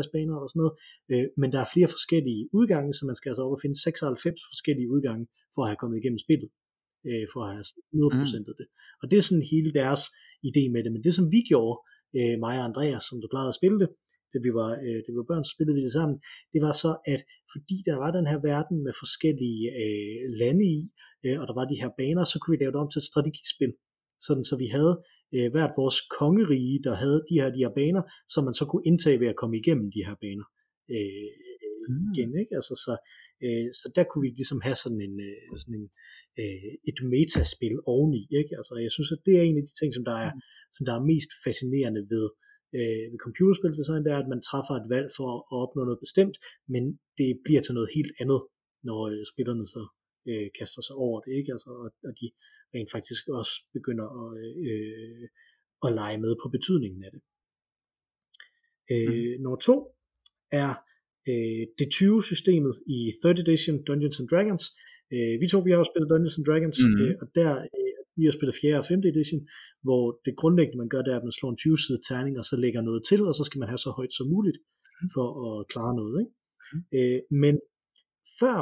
40-50 0.07 0.15
baner 0.15 0.33
eller 0.37 0.49
sådan 0.51 0.61
noget, 0.63 0.75
øh, 1.11 1.25
men 1.41 1.49
der 1.53 1.59
er 1.61 1.73
flere 1.73 1.89
forskellige 1.95 2.41
udgange, 2.59 2.89
så 2.97 3.01
man 3.09 3.17
skal 3.17 3.29
altså 3.29 3.43
op 3.45 3.55
og 3.55 3.61
finde 3.63 3.77
96 3.81 4.41
forskellige 4.51 4.91
udgange 4.95 5.25
for 5.53 5.61
at 5.63 5.69
have 5.69 5.81
kommet 5.81 5.97
igennem 5.99 6.21
spillet 6.25 6.49
øh, 7.09 7.25
for 7.33 7.39
at 7.43 7.49
have 7.53 7.63
100% 7.63 8.39
mm. 8.39 8.45
det. 8.59 8.67
Og 9.01 9.05
det 9.09 9.17
er 9.17 9.25
sådan 9.27 9.51
hele 9.53 9.71
deres 9.81 10.03
idé 10.49 10.63
med 10.73 10.81
det. 10.83 10.91
Men 10.95 11.03
det 11.05 11.13
som 11.15 11.25
vi 11.35 11.41
gjorde, 11.51 11.77
øh, 12.17 12.35
mig 12.45 12.55
og 12.59 12.65
Andreas, 12.69 13.03
som 13.09 13.17
der 13.21 13.33
plejede 13.33 13.53
at 13.53 13.59
spille 13.61 13.79
det, 13.83 13.89
da 14.33 14.37
vi 14.45 14.51
var, 14.59 14.71
øh, 14.85 14.99
det 15.05 15.11
var 15.17 15.25
børn, 15.31 15.43
så 15.45 15.51
spillede 15.55 15.77
vi 15.77 15.83
det 15.85 15.97
sammen, 15.99 16.17
det 16.53 16.61
var 16.65 16.73
så, 16.83 16.91
at 17.13 17.21
fordi 17.53 17.77
der 17.87 17.95
var 18.03 18.11
den 18.17 18.27
her 18.31 18.39
verden 18.51 18.77
med 18.85 18.93
forskellige 19.03 19.63
øh, 19.83 20.21
lande 20.41 20.63
i, 20.77 20.79
øh, 21.25 21.37
og 21.41 21.45
der 21.49 21.55
var 21.59 21.65
de 21.71 21.81
her 21.81 21.91
baner, 21.99 22.23
så 22.23 22.35
kunne 22.39 22.53
vi 22.53 22.61
lave 22.61 22.73
det 22.73 22.83
om 22.83 22.89
til 22.91 23.01
et 23.03 23.09
strategispil. 23.11 23.73
Sådan 24.25 24.45
så 24.49 24.55
vi 24.63 24.67
havde 24.75 24.93
øh, 25.35 25.47
hvert 25.53 25.73
vores 25.81 25.99
kongerige, 26.19 26.75
der 26.87 26.95
havde 27.03 27.19
de 27.29 27.35
her, 27.41 27.49
de 27.55 27.63
her 27.65 27.73
baner, 27.81 28.03
som 28.33 28.41
man 28.47 28.55
så 28.59 28.65
kunne 28.69 28.87
indtage 28.89 29.19
ved 29.21 29.29
at 29.33 29.39
komme 29.41 29.55
igennem 29.61 29.87
de 29.95 30.05
her 30.07 30.15
baner. 30.23 30.47
Øh, 30.95 31.29
mm. 31.89 32.05
igen, 32.09 32.31
ikke? 32.41 32.53
Altså, 32.59 32.73
så, 32.85 32.93
øh, 33.45 33.67
så 33.79 33.85
der 33.97 34.03
kunne 34.07 34.23
vi 34.25 34.31
ligesom 34.39 34.59
have 34.67 34.77
sådan 34.83 35.01
en, 35.07 35.15
øh, 35.27 35.41
sådan 35.61 35.77
en 35.81 35.87
øh, 36.41 36.71
et 36.89 36.99
metaspil 37.13 37.75
oveni. 37.93 38.21
Ikke? 38.39 38.53
Altså, 38.59 38.73
jeg 38.85 38.91
synes, 38.95 39.11
at 39.15 39.21
det 39.25 39.33
er 39.37 39.43
en 39.45 39.59
af 39.59 39.65
de 39.67 39.75
ting, 39.79 39.89
som 39.97 40.05
der 40.09 40.17
er, 40.25 40.31
mm. 40.33 40.41
som 40.75 40.83
der 40.87 40.93
er 40.95 41.09
mest 41.11 41.31
fascinerende 41.45 42.03
ved, 42.13 42.25
øh, 42.29 42.52
ved 43.11 43.19
computerspildesign, 43.25 44.03
det 44.05 44.11
er, 44.13 44.21
at 44.23 44.31
man 44.33 44.41
træffer 44.49 44.75
et 44.77 44.87
valg 44.93 45.07
for 45.17 45.27
at 45.51 45.57
opnå 45.63 45.81
noget 45.85 46.03
bestemt, 46.05 46.35
men 46.73 46.83
det 47.19 47.29
bliver 47.45 47.61
til 47.63 47.73
noget 47.77 47.89
helt 47.97 48.13
andet, 48.21 48.41
når 48.87 48.99
øh, 49.11 49.23
spillerne 49.31 49.65
så 49.75 49.81
øh, 50.29 50.47
kaster 50.57 50.81
sig 50.87 50.95
over 51.05 51.17
det, 51.23 51.31
ikke? 51.39 51.51
Altså, 51.55 51.69
og, 51.83 51.89
og 52.07 52.13
de 52.19 52.27
rent 52.73 52.91
faktisk 52.95 53.23
også 53.39 53.53
begynder 53.77 54.07
at, 54.21 54.29
øh, 54.69 55.25
at 55.85 55.89
lege 55.99 56.17
med 56.25 56.33
på 56.43 56.47
betydningen 56.55 57.01
af 57.07 57.11
det. 57.15 57.21
Øh, 58.93 59.29
mm. 59.31 59.41
Nummer 59.43 59.59
to 59.67 59.75
er 60.61 60.71
øh, 61.31 61.63
det 61.79 61.87
20-systemet 61.97 62.73
i 62.97 62.99
3rd 63.21 63.39
Edition 63.43 63.77
Dungeons 63.87 64.19
and 64.19 64.29
Dragons, 64.33 64.65
Øh, 65.15 65.33
vi 65.41 65.45
to, 65.47 65.57
vi 65.67 65.71
har 65.71 65.79
jo 65.81 65.89
spillet 65.91 66.11
Dungeons 66.11 66.37
and 66.39 66.45
Dragons, 66.49 66.77
mm. 66.83 67.01
øh, 67.01 67.13
og 67.21 67.27
der, 67.37 67.51
øh, 67.77 67.82
vi 68.17 68.23
har 68.25 68.33
spillet 68.37 68.55
4. 68.61 68.77
og 68.81 68.85
5. 68.85 68.99
edition, 69.13 69.41
hvor 69.85 70.03
det 70.25 70.33
grundlæggende, 70.41 70.81
man 70.83 70.91
gør, 70.93 71.01
det 71.03 71.11
er, 71.13 71.19
at 71.19 71.27
man 71.27 71.37
slår 71.37 71.49
en 71.51 71.61
20-side 71.63 72.01
terning, 72.09 72.35
og 72.41 72.45
så 72.49 72.55
lægger 72.63 72.81
noget 72.89 73.01
til, 73.09 73.21
og 73.29 73.33
så 73.39 73.43
skal 73.47 73.59
man 73.59 73.69
have 73.71 73.81
så 73.85 73.91
højt 73.97 74.13
som 74.17 74.27
muligt, 74.35 74.57
mm. 75.01 75.09
for 75.15 75.27
at 75.45 75.67
klare 75.73 75.93
noget. 76.01 76.15
Ikke? 76.21 76.33
Mm. 76.73 76.83
Øh, 76.97 77.19
men 77.43 77.55
før 78.39 78.57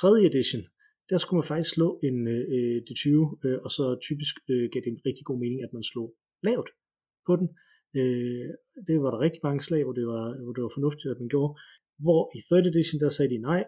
3. 0.00 0.08
edition, 0.30 0.62
der 1.10 1.18
skulle 1.18 1.38
man 1.40 1.50
faktisk 1.52 1.72
slå 1.74 1.88
en 2.08 2.18
øh, 2.34 2.78
det 2.88 2.96
20, 2.96 3.38
øh, 3.44 3.58
og 3.64 3.70
så 3.76 3.84
typisk 4.08 4.34
øh, 4.50 4.64
gav 4.72 4.80
det 4.84 4.92
en 4.92 5.06
rigtig 5.08 5.24
god 5.28 5.38
mening, 5.44 5.60
at 5.66 5.72
man 5.76 5.84
slog 5.90 6.08
lavt 6.48 6.70
på 7.26 7.32
den. 7.40 7.48
Øh, 7.98 8.48
det 8.86 8.96
var 9.02 9.10
der 9.10 9.24
rigtig 9.26 9.40
mange 9.48 9.62
slag, 9.68 9.82
hvor 9.84 9.96
det 10.00 10.06
var, 10.14 10.24
hvor 10.44 10.54
det 10.56 10.62
var 10.66 10.72
fornuftigt, 10.76 11.12
at 11.14 11.20
man 11.22 11.32
gjorde. 11.34 11.52
Hvor 12.04 12.22
i 12.38 12.40
3. 12.48 12.58
edition, 12.72 12.98
der 13.02 13.10
sagde 13.10 13.30
de 13.34 13.46
nej, 13.50 13.62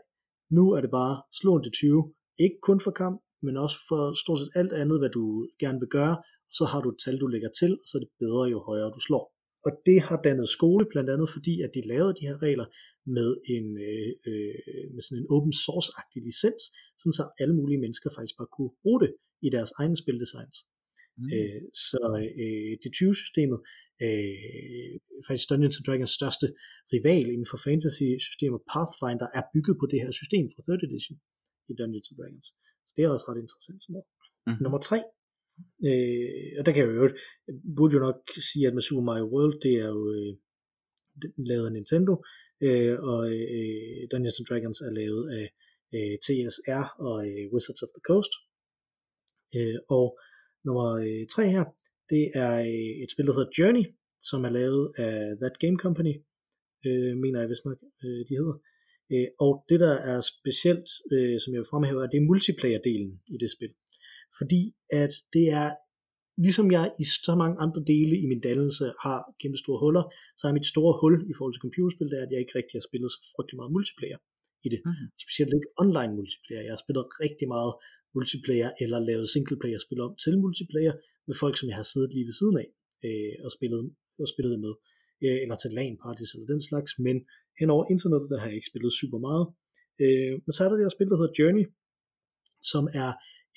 nu 0.57 0.65
er 0.77 0.81
det 0.81 0.91
bare 1.01 1.15
slå 1.41 1.51
en 1.57 1.65
til 1.65 1.73
20, 1.73 2.15
ikke 2.45 2.59
kun 2.69 2.81
for 2.87 2.91
kamp, 3.03 3.17
men 3.43 3.57
også 3.65 3.77
for 3.89 4.03
stort 4.23 4.39
set 4.39 4.51
alt 4.61 4.73
andet, 4.83 4.99
hvad 5.01 5.13
du 5.19 5.25
gerne 5.63 5.81
vil 5.83 5.95
gøre, 5.99 6.17
så 6.59 6.65
har 6.71 6.81
du 6.83 6.89
et 6.91 7.01
tal, 7.05 7.17
du 7.21 7.27
lægger 7.27 7.51
til, 7.61 7.73
og 7.81 7.87
så 7.89 7.93
er 7.99 8.03
det 8.03 8.13
bedre, 8.23 8.45
jo 8.55 8.59
højere 8.71 8.95
du 8.97 9.01
slår. 9.09 9.25
Og 9.67 9.73
det 9.89 9.99
har 10.09 10.19
dannet 10.27 10.49
skole, 10.57 10.85
blandt 10.93 11.11
andet 11.15 11.29
fordi, 11.37 11.55
at 11.67 11.71
de 11.77 11.89
lavede 11.93 12.17
de 12.19 12.27
her 12.29 12.39
regler 12.47 12.67
med, 13.17 13.31
en, 13.57 13.67
øh, 13.89 14.11
øh, 14.29 14.87
med 14.95 15.03
sådan 15.03 15.21
en 15.23 15.31
open 15.35 15.55
source-agtig 15.65 16.21
licens, 16.29 16.63
sådan 17.01 17.19
så 17.19 17.25
alle 17.41 17.55
mulige 17.61 17.83
mennesker 17.85 18.09
faktisk 18.17 18.37
bare 18.41 18.55
kunne 18.57 18.75
bruge 18.83 19.01
det 19.05 19.13
i 19.47 19.49
deres 19.57 19.71
egne 19.81 19.97
spildesigns. 20.03 20.59
Mm. 21.19 21.31
Øh, 21.35 21.63
så 21.89 22.03
øh, 22.43 22.73
det 22.83 22.91
20-systemet, 22.99 23.59
øh, 24.05 24.95
faktisk 25.27 25.47
Dungeons 25.51 25.79
Dragons 25.87 26.15
største 26.21 26.47
rival 26.95 27.27
inden 27.35 27.49
for 27.53 27.59
fantasy-systemet, 27.67 28.61
Pathfinder, 28.73 29.29
er 29.39 29.45
bygget 29.55 29.77
på 29.81 29.87
det 29.91 29.99
her 30.03 30.13
system 30.21 30.45
fra 30.53 30.61
3rd 30.67 30.83
edition 30.89 31.17
i 31.71 31.73
Dungeons 31.79 32.11
Dragons. 32.19 32.49
Så 32.49 32.68
det 32.99 33.05
er 33.05 33.11
også 33.15 33.27
ret 33.29 33.43
interessant. 33.45 33.83
Sådan 33.83 33.93
noget. 33.95 34.09
Mm. 34.47 34.63
Nummer 34.65 34.79
3, 34.79 34.97
øh, 35.89 36.49
og 36.59 36.63
der 36.67 36.73
kan 36.73 36.83
jeg 36.83 36.91
jo 37.03 37.09
burde 37.77 37.95
jo 37.97 38.01
nok 38.09 38.21
sige, 38.51 38.67
at 38.67 38.75
med 38.75 38.83
Super 38.83 39.05
Mario 39.09 39.27
World, 39.35 39.57
det 39.65 39.75
er 39.85 39.89
jo 39.97 40.03
øh, 40.19 40.33
lavet 41.51 41.67
af 41.67 41.73
Nintendo, 41.73 42.13
øh, 42.67 42.95
og 43.11 43.21
øh, 43.57 44.01
Dungeons 44.11 44.41
Dragons 44.49 44.81
er 44.81 44.93
lavet 45.01 45.25
af 45.39 45.47
øh, 45.97 46.15
TSR 46.25 46.85
og 47.07 47.17
øh, 47.29 47.45
Wizards 47.53 47.83
of 47.85 47.95
the 47.97 48.05
Coast. 48.11 48.33
Øh, 49.57 49.79
og 49.97 50.07
nummer 50.67 50.89
3 51.33 51.43
øh, 51.43 51.51
her, 51.55 51.65
det 52.13 52.25
er 52.45 52.55
øh, 52.73 52.93
et 53.05 53.11
spil, 53.13 53.27
der 53.27 53.37
hedder 53.37 53.57
Journey, 53.59 53.85
som 54.29 54.41
er 54.49 54.53
lavet 54.61 54.85
af 55.05 55.15
That 55.43 55.57
Game 55.63 55.79
Company, 55.85 56.15
øh, 56.87 57.13
mener 57.23 57.41
jeg 57.41 57.49
vist 57.49 57.65
nok, 57.65 57.79
øh, 58.05 58.21
de 58.29 58.35
hedder. 58.41 58.57
Øh, 58.57 58.78
og 59.45 59.53
det, 59.69 59.79
der 59.81 59.95
er 60.13 60.19
specielt, 60.35 60.89
øh, 61.15 61.37
som 61.41 61.51
jeg 61.53 61.61
vil 61.61 61.73
fremhæve, 61.73 62.03
er 62.05 62.11
det 62.13 62.29
multiplayer-delen 62.31 63.13
i 63.35 63.37
det 63.43 63.51
spil. 63.57 63.73
Fordi 64.39 64.63
at 65.03 65.13
det 65.35 65.47
er, 65.61 65.69
ligesom 66.47 66.67
jeg 66.77 66.87
i 67.03 67.05
så 67.27 67.35
mange 67.43 67.57
andre 67.65 67.81
dele 67.93 68.15
i 68.25 68.27
min 68.33 68.43
dannelse 68.47 68.85
har 69.05 69.19
kæmpe 69.41 69.59
store 69.65 69.81
huller, 69.85 70.05
så 70.39 70.43
er 70.49 70.53
mit 70.59 70.73
store 70.73 70.95
hul 71.01 71.15
i 71.31 71.35
forhold 71.37 71.55
til 71.55 71.65
computerspil, 71.67 72.11
det 72.11 72.19
er, 72.19 72.25
at 72.27 72.33
jeg 72.33 72.41
ikke 72.41 72.57
rigtig 72.59 72.75
har 72.79 72.87
spillet 72.91 73.11
så 73.15 73.19
frygtelig 73.35 73.59
meget 73.61 73.73
multiplayer 73.77 74.19
i 74.67 74.69
det. 74.73 74.81
Mm-hmm. 74.85 75.09
Specielt 75.25 75.53
ikke 75.59 75.71
online 75.83 76.13
multiplayer. 76.19 76.63
Jeg 76.67 76.73
har 76.77 76.83
spillet 76.85 77.05
rigtig 77.25 77.47
meget 77.55 77.73
multiplayer, 78.17 78.71
eller 78.83 78.99
lavet 79.11 79.27
singleplayer 79.35 79.81
spil 79.87 80.01
om 80.07 80.13
til 80.23 80.35
multiplayer, 80.47 80.95
med 81.29 81.37
folk, 81.43 81.55
som 81.59 81.69
jeg 81.71 81.77
har 81.81 81.89
siddet 81.93 82.11
lige 82.15 82.29
ved 82.29 82.37
siden 82.41 82.57
af 82.63 82.69
øh, 83.07 83.35
og, 83.47 83.51
spillet, 83.57 83.81
og 84.23 84.29
spillet 84.35 84.57
med, 84.65 84.73
øh, 85.25 85.39
eller 85.43 85.57
til 85.63 85.71
LAN 85.79 85.95
parties 86.05 86.31
eller 86.35 86.49
den 86.53 86.63
slags, 86.69 86.91
men 87.07 87.17
hen 87.61 87.71
over 87.71 87.85
internettet, 87.95 88.31
der 88.31 88.39
har 88.39 88.47
jeg 88.47 88.57
ikke 88.59 88.71
spillet 88.73 88.93
super 89.01 89.21
meget. 89.29 89.45
Øh, 90.05 90.33
men 90.45 90.53
så 90.53 90.61
er 90.65 90.69
der 90.69 90.77
det 90.77 90.85
her 90.85 90.97
spil, 90.97 91.11
der 91.11 91.19
hedder 91.21 91.39
Journey, 91.39 91.65
som 92.73 92.85
er 93.03 93.11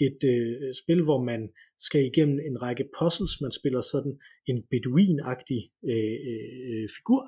et 0.07 0.21
øh, 0.33 0.73
spil, 0.81 1.01
hvor 1.07 1.23
man 1.31 1.41
skal 1.87 2.03
igennem 2.05 2.39
en 2.49 2.61
række 2.61 2.89
puzzles. 2.97 3.41
Man 3.41 3.51
spiller 3.59 3.81
sådan 3.81 4.13
en 4.49 4.57
beduinagtig 4.71 5.61
øh, 5.91 6.17
øh, 6.29 6.87
figur, 6.97 7.21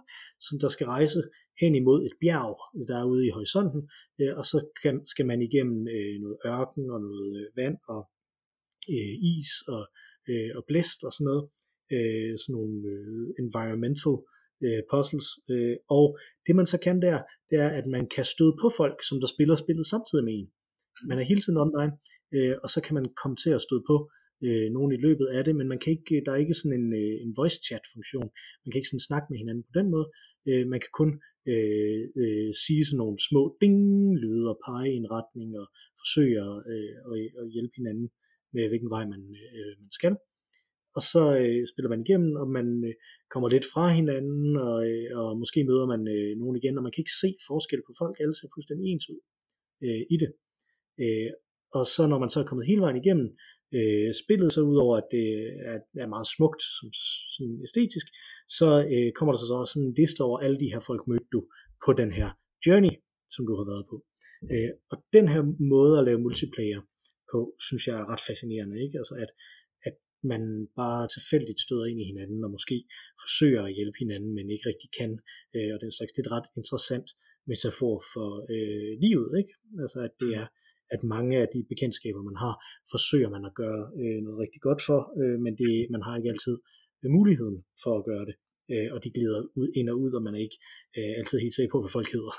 som 0.45 0.55
der 0.63 0.69
skal 0.69 0.87
rejse 0.87 1.19
hen 1.61 1.75
imod 1.75 1.99
et 2.07 2.15
bjerg, 2.21 2.57
øh, 2.77 2.87
der 2.87 2.95
er 2.99 3.05
ude 3.13 3.25
i 3.27 3.35
horisonten, 3.37 3.81
øh, 4.21 4.33
og 4.39 4.45
så 4.45 4.57
kan, 4.81 4.95
skal 5.05 5.25
man 5.25 5.41
igennem 5.41 5.87
øh, 5.95 6.15
noget 6.23 6.37
ørken 6.45 6.85
og 6.93 6.99
noget 7.07 7.29
øh, 7.39 7.47
vand 7.59 7.77
og 7.87 8.01
øh, 8.95 9.13
is 9.33 9.51
og 9.67 9.83
øh, 10.29 10.51
og 10.57 10.63
blæst 10.69 10.99
og 11.07 11.11
sådan 11.13 11.29
noget, 11.29 11.43
øh, 11.95 12.33
sådan 12.41 12.53
nogle 12.57 12.77
øh, 12.93 13.27
environmental 13.43 14.15
øh, 14.65 14.81
puzzles, 14.91 15.27
øh, 15.51 15.75
og 15.97 16.05
det 16.45 16.55
man 16.55 16.67
så 16.73 16.77
kan 16.85 17.01
der, 17.01 17.17
det 17.49 17.57
er, 17.65 17.69
at 17.79 17.85
man 17.95 18.03
kan 18.15 18.25
støde 18.33 18.55
på 18.61 18.67
folk, 18.79 18.97
som 19.09 19.17
der 19.21 19.27
spiller 19.35 19.55
spillet 19.55 19.85
samtidig 19.93 20.23
med 20.25 20.33
en. 20.39 20.47
Man 21.09 21.19
er 21.19 21.29
hele 21.31 21.41
tiden 21.41 21.63
online, 21.65 21.93
øh, 22.35 22.55
og 22.63 22.69
så 22.73 22.79
kan 22.85 22.93
man 22.97 23.05
komme 23.21 23.37
til 23.43 23.51
at 23.57 23.61
støde 23.61 23.83
på 23.91 23.95
øh, 24.45 24.67
nogen 24.75 24.91
i 24.97 24.99
løbet 25.05 25.27
af 25.35 25.41
det, 25.43 25.53
men 25.55 25.67
man 25.71 25.79
kan 25.79 25.91
ikke, 25.97 26.15
der 26.25 26.31
er 26.31 26.43
ikke 26.43 26.59
sådan 26.59 26.77
en, 26.81 26.89
øh, 27.01 27.15
en 27.25 27.31
voice 27.39 27.59
chat 27.67 27.83
funktion. 27.93 28.27
Man 28.61 28.69
kan 28.69 28.79
ikke 28.79 28.91
sådan 28.93 29.09
snakke 29.09 29.27
med 29.29 29.37
hinanden 29.41 29.63
på 29.69 29.73
den 29.79 29.87
måde. 29.93 30.07
Øh, 30.49 30.63
man 30.73 30.79
kan 30.83 30.91
kun 30.99 31.09
øh, 31.51 32.01
øh, 32.21 32.49
sige 32.63 32.85
sådan 32.85 33.01
nogle 33.03 33.17
små 33.29 33.41
ding-lyde 33.61 34.45
og 34.51 34.57
pege 34.67 34.89
i 34.93 34.99
en 35.01 35.11
retning 35.17 35.49
og 35.61 35.67
forsøge 36.01 36.37
at, 36.47 36.55
øh, 36.73 36.91
at, 37.07 37.15
at 37.41 37.45
hjælpe 37.55 37.75
hinanden 37.79 38.07
med 38.55 38.63
hvilken 38.69 38.91
vej 38.95 39.03
man, 39.13 39.21
øh, 39.57 39.73
man 39.83 39.91
skal. 39.97 40.15
Og 40.97 41.01
så 41.11 41.23
øh, 41.41 41.61
spiller 41.71 41.89
man 41.93 42.03
igennem, 42.05 42.31
og 42.41 42.47
man 42.57 42.67
øh, 42.87 42.93
kommer 43.33 43.49
lidt 43.49 43.65
fra 43.73 43.85
hinanden, 43.99 44.57
og, 44.67 44.77
øh, 44.89 45.07
og 45.19 45.37
måske 45.41 45.59
møder 45.69 45.87
man 45.93 46.01
øh, 46.15 46.31
nogen 46.41 46.55
igen, 46.57 46.77
og 46.77 46.83
man 46.83 46.91
kan 46.91 47.01
ikke 47.03 47.19
se 47.23 47.29
forskel 47.49 47.81
på 47.87 47.93
folk, 48.01 48.15
alle 48.19 48.35
ser 48.35 48.53
fuldstændig 48.55 48.85
ens 48.87 49.09
ud 49.13 49.19
øh, 49.85 50.01
i 50.13 50.17
det. 50.23 50.31
Øh, 51.03 51.31
og 51.77 51.85
så 51.93 52.01
når 52.07 52.19
man 52.23 52.29
så 52.29 52.39
er 52.39 52.49
kommet 52.49 52.67
hele 52.67 52.81
vejen 52.85 53.01
igennem, 53.03 53.27
øh, 53.77 54.09
spillet, 54.23 54.53
så 54.53 54.61
udover 54.71 54.95
at 54.97 55.07
det 55.15 55.27
øh, 55.41 55.51
er, 55.71 55.77
er 56.03 56.07
meget 56.15 56.27
smukt 56.35 56.61
som, 56.77 56.87
sådan 57.35 57.55
æstetisk, 57.67 58.07
så 58.57 58.69
øh, 58.93 59.09
kommer 59.17 59.31
der 59.33 59.39
så 59.39 59.55
også 59.61 59.73
sådan 59.73 59.87
en 59.87 59.97
liste 60.01 60.21
over 60.27 60.37
alle 60.45 60.57
de 60.63 60.71
her 60.73 60.81
folk 60.89 61.01
mødte 61.07 61.29
du 61.35 61.41
på 61.85 61.91
den 62.01 62.11
her 62.19 62.29
journey, 62.65 62.93
som 63.33 63.43
du 63.47 63.53
har 63.59 63.65
været 63.71 63.85
på. 63.91 63.97
Øh, 64.51 64.71
og 64.91 64.97
den 65.17 65.25
her 65.33 65.41
måde 65.73 65.93
at 65.99 66.05
lave 66.05 66.23
multiplayer 66.25 66.81
på, 67.31 67.39
synes 67.67 67.83
jeg 67.87 67.95
er 67.99 68.09
ret 68.11 68.23
fascinerende, 68.27 68.75
ikke? 68.85 68.97
Altså 69.01 69.15
at, 69.23 69.23
at 69.23 69.31
man 70.31 70.67
bare 70.81 71.03
tilfældigt 71.15 71.59
støder 71.65 71.85
ind 71.91 71.99
i 72.01 72.09
hinanden, 72.11 72.43
og 72.45 72.51
måske 72.51 72.77
forsøger 73.23 73.63
at 73.65 73.75
hjælpe 73.77 73.97
hinanden, 74.03 74.31
men 74.37 74.45
ikke 74.53 74.69
rigtig 74.71 74.89
kan, 74.99 75.11
øh, 75.55 75.69
og 75.75 75.79
den 75.83 75.91
slags, 75.91 76.11
det 76.13 76.21
er 76.21 76.27
et 76.27 76.35
ret 76.37 76.49
interessant 76.61 77.09
metafor 77.51 77.95
for 78.13 78.29
øh, 78.53 78.91
livet, 79.05 79.31
ikke? 79.41 79.53
Altså 79.83 79.99
at 80.07 80.13
det 80.21 80.31
er, 80.41 80.47
at 80.95 81.01
mange 81.15 81.35
af 81.43 81.47
de 81.53 81.61
bekendtskaber, 81.71 82.21
man 82.29 82.37
har, 82.43 82.53
forsøger 82.93 83.29
man 83.35 83.43
at 83.49 83.53
gøre 83.61 83.81
øh, 84.01 84.19
noget 84.25 84.37
rigtig 84.43 84.61
godt 84.67 84.81
for, 84.87 84.99
øh, 85.21 85.37
men 85.45 85.53
det, 85.61 85.73
man 85.93 86.01
har 86.05 86.13
ikke 86.17 86.33
altid 86.33 86.55
muligheden 87.17 87.57
for 87.83 87.93
at 87.99 88.05
gøre 88.09 88.25
det, 88.29 88.35
øh, 88.71 88.89
og 88.93 89.03
de 89.03 89.09
glider 89.15 89.39
ud, 89.59 89.69
ind 89.79 89.89
og 89.89 89.95
ud, 90.03 90.11
og 90.17 90.23
man 90.23 90.35
er 90.35 90.41
ikke 90.47 90.59
øh, 90.97 91.13
altid 91.19 91.37
helt 91.39 91.55
sikker 91.55 91.71
på, 91.71 91.79
hvad 91.81 91.95
folk 91.97 92.09
hedder, 92.15 92.33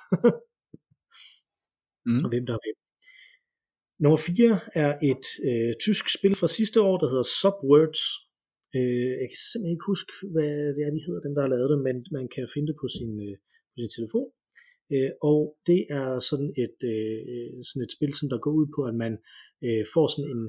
mm. 2.09 2.21
og 2.25 2.29
hvem 2.33 2.47
der 2.47 2.55
er 2.57 2.63
hvem. 2.65 2.84
Nummer 4.03 4.17
4 4.17 4.61
er 4.85 4.93
et 5.13 5.27
øh, 5.49 5.73
tysk 5.85 6.05
spil 6.17 6.35
fra 6.41 6.49
sidste 6.59 6.79
år, 6.89 6.97
der 6.99 7.09
hedder 7.13 7.29
Subwords. 7.41 8.03
Øh, 8.77 9.11
jeg 9.21 9.29
kan 9.31 9.41
simpelthen 9.49 9.75
ikke 9.77 9.91
huske, 9.93 10.13
hvad 10.35 10.55
det 10.77 10.83
er, 10.87 10.93
de 10.97 11.07
hedder, 11.07 11.23
dem 11.27 11.35
der 11.35 11.43
har 11.45 11.53
lavet 11.55 11.71
det, 11.73 11.81
men 11.89 11.97
man 12.17 12.27
kan 12.35 12.45
finde 12.55 12.69
det 12.71 12.77
på 12.83 12.87
sin, 12.97 13.11
øh, 13.27 13.35
på 13.71 13.77
sin 13.81 13.95
telefon. 13.97 14.29
Øh, 14.95 15.11
og 15.31 15.39
det 15.69 15.81
er 16.01 16.09
sådan 16.31 16.51
et, 16.65 16.79
øh, 16.93 17.19
øh, 17.33 17.53
sådan 17.69 17.85
et 17.87 17.95
spil, 17.97 18.13
som 18.19 18.29
der 18.33 18.39
går 18.45 18.55
ud 18.61 18.67
på, 18.77 18.81
at 18.91 18.97
man 19.05 19.13
øh, 19.67 19.85
får 19.95 20.07
sådan 20.13 20.31
en 20.35 20.43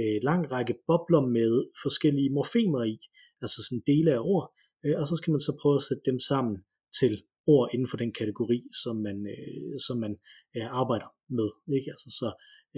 øh, 0.00 0.18
lang 0.28 0.42
række 0.54 0.74
bobler 0.88 1.22
med 1.38 1.52
forskellige 1.84 2.34
morfemer 2.36 2.82
i, 2.94 2.96
altså 3.42 3.58
sådan 3.66 3.82
dele 3.90 4.10
af 4.16 4.20
ord, 4.32 4.46
øh, 4.84 4.94
og 5.00 5.04
så 5.10 5.14
skal 5.16 5.32
man 5.34 5.46
så 5.48 5.52
prøve 5.60 5.76
at 5.80 5.86
sætte 5.88 6.04
dem 6.10 6.18
sammen 6.30 6.56
til 7.00 7.14
ord 7.54 7.66
inden 7.74 7.88
for 7.90 7.98
den 8.02 8.12
kategori, 8.20 8.58
som 8.82 8.96
man, 9.06 9.16
øh, 9.34 9.74
som 9.86 9.96
man 10.04 10.12
øh, 10.56 10.68
arbejder 10.80 11.10
med. 11.38 11.48
Ikke? 11.76 11.90
Altså, 11.94 12.08
så 12.20 12.28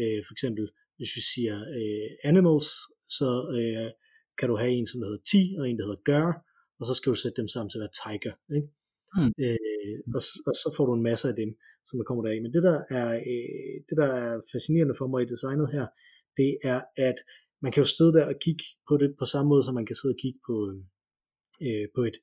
øh, 0.01 0.21
for 0.27 0.33
eksempel, 0.37 0.65
hvis 0.97 1.13
vi 1.17 1.23
siger 1.33 1.57
øh, 1.79 2.11
animals, 2.31 2.69
så 3.19 3.31
øh, 3.59 3.91
kan 4.39 4.49
du 4.49 4.57
have 4.63 4.73
en, 4.79 4.87
som 4.87 5.03
hedder 5.03 5.23
ti, 5.33 5.43
og 5.59 5.65
en, 5.69 5.79
der 5.79 5.85
hedder 5.87 6.09
gør, 6.13 6.27
og 6.79 6.85
så 6.89 6.95
skal 6.95 7.11
du 7.13 7.19
sætte 7.21 7.41
dem 7.41 7.49
sammen 7.49 7.71
til 7.71 7.79
at 7.79 7.85
være 7.85 7.99
tiger. 8.03 8.35
Ikke? 8.57 8.69
Mm. 9.17 9.33
Øh, 9.45 9.99
og, 10.17 10.23
og 10.49 10.55
så 10.63 10.69
får 10.77 10.85
du 10.87 10.93
en 10.95 11.09
masse 11.11 11.25
af 11.33 11.37
dem, 11.43 11.51
som 11.87 11.95
der 11.99 12.05
kommer 12.09 12.23
deraf. 12.25 12.41
Men 12.43 12.53
det 12.57 12.63
der, 12.69 12.79
er, 12.99 13.09
øh, 13.31 13.75
det, 13.89 13.97
der 14.03 14.09
er 14.23 14.31
fascinerende 14.53 14.95
for 14.99 15.07
mig 15.13 15.21
i 15.23 15.33
designet 15.35 15.69
her, 15.77 15.87
det 16.41 16.51
er, 16.73 16.81
at 17.09 17.19
man 17.63 17.73
kan 17.73 17.83
jo 17.85 17.89
sidde 17.97 18.13
der 18.17 18.25
og 18.33 18.37
kigge 18.45 18.65
på 18.89 18.95
det 19.03 19.09
på 19.21 19.25
samme 19.33 19.49
måde, 19.53 19.65
som 19.65 19.75
man 19.79 19.87
kan 19.87 19.97
sidde 19.97 20.15
og 20.17 20.23
kigge 20.25 20.41
på, 20.49 20.57
øh, 21.67 21.87
på 21.97 22.01
et 22.11 22.17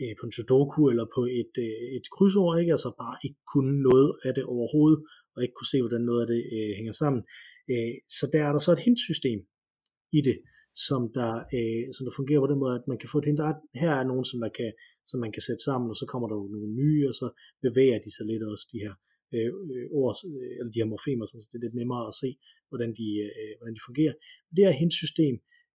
øh, 0.00 0.12
på 0.18 0.22
en 0.26 0.32
sudoku 0.36 0.80
eller 0.92 1.06
på 1.16 1.22
et, 1.40 1.54
øh, 1.66 1.84
et 1.96 2.06
krydsord, 2.14 2.54
ikke? 2.60 2.74
altså 2.76 2.90
bare 3.02 3.16
ikke 3.26 3.40
kunne 3.52 3.74
noget 3.88 4.10
af 4.26 4.32
det 4.36 4.44
overhovedet, 4.54 5.00
og 5.38 5.42
ikke 5.44 5.56
kunne 5.58 5.72
se, 5.72 5.78
hvordan 5.82 6.04
noget 6.10 6.20
af 6.24 6.28
det 6.32 6.40
øh, 6.56 6.72
hænger 6.78 6.94
sammen. 7.02 7.22
Øh, 7.72 7.94
så 8.16 8.24
der 8.32 8.40
er 8.48 8.52
der 8.52 8.62
så 8.66 8.72
et 8.72 8.86
hintsystem 8.88 9.40
i 10.18 10.20
det, 10.28 10.38
som 10.86 11.02
der, 11.18 11.32
øh, 11.56 11.84
som 11.94 12.02
der 12.06 12.18
fungerer 12.18 12.42
på 12.42 12.50
den 12.52 12.62
måde, 12.62 12.74
at 12.80 12.88
man 12.90 12.98
kan 13.00 13.08
få 13.12 13.18
et 13.18 13.28
hint. 13.28 13.40
Der 13.42 13.48
er, 13.52 13.56
her 13.82 13.92
er 14.00 14.10
nogen, 14.10 14.26
som, 14.30 14.38
der 14.44 14.50
kan, 14.58 14.70
som 15.10 15.18
man 15.24 15.32
kan 15.34 15.42
sætte 15.48 15.62
sammen, 15.68 15.88
og 15.92 15.96
så 16.00 16.06
kommer 16.12 16.26
der 16.28 16.36
jo 16.40 16.46
nogle 16.54 16.70
nye, 16.82 17.02
og 17.10 17.14
så 17.20 17.26
bevæger 17.66 17.98
de 18.04 18.10
sig 18.16 18.24
lidt 18.30 18.42
også, 18.52 18.66
de 18.72 18.82
her 18.84 18.94
øh, 19.34 19.50
ord, 20.00 20.16
øh, 20.30 20.52
eller 20.58 20.72
de 20.72 20.80
her 20.82 20.92
morfemer, 20.92 21.26
så 21.26 21.48
det 21.50 21.58
er 21.58 21.64
lidt 21.64 21.78
nemmere 21.80 22.04
at 22.10 22.14
se, 22.22 22.30
hvordan 22.70 22.90
de, 22.98 23.06
øh, 23.26 23.52
hvordan 23.58 23.74
de 23.78 23.86
fungerer. 23.88 24.14
Det 24.54 24.62
her 24.66 24.74
hintsystem 24.82 25.34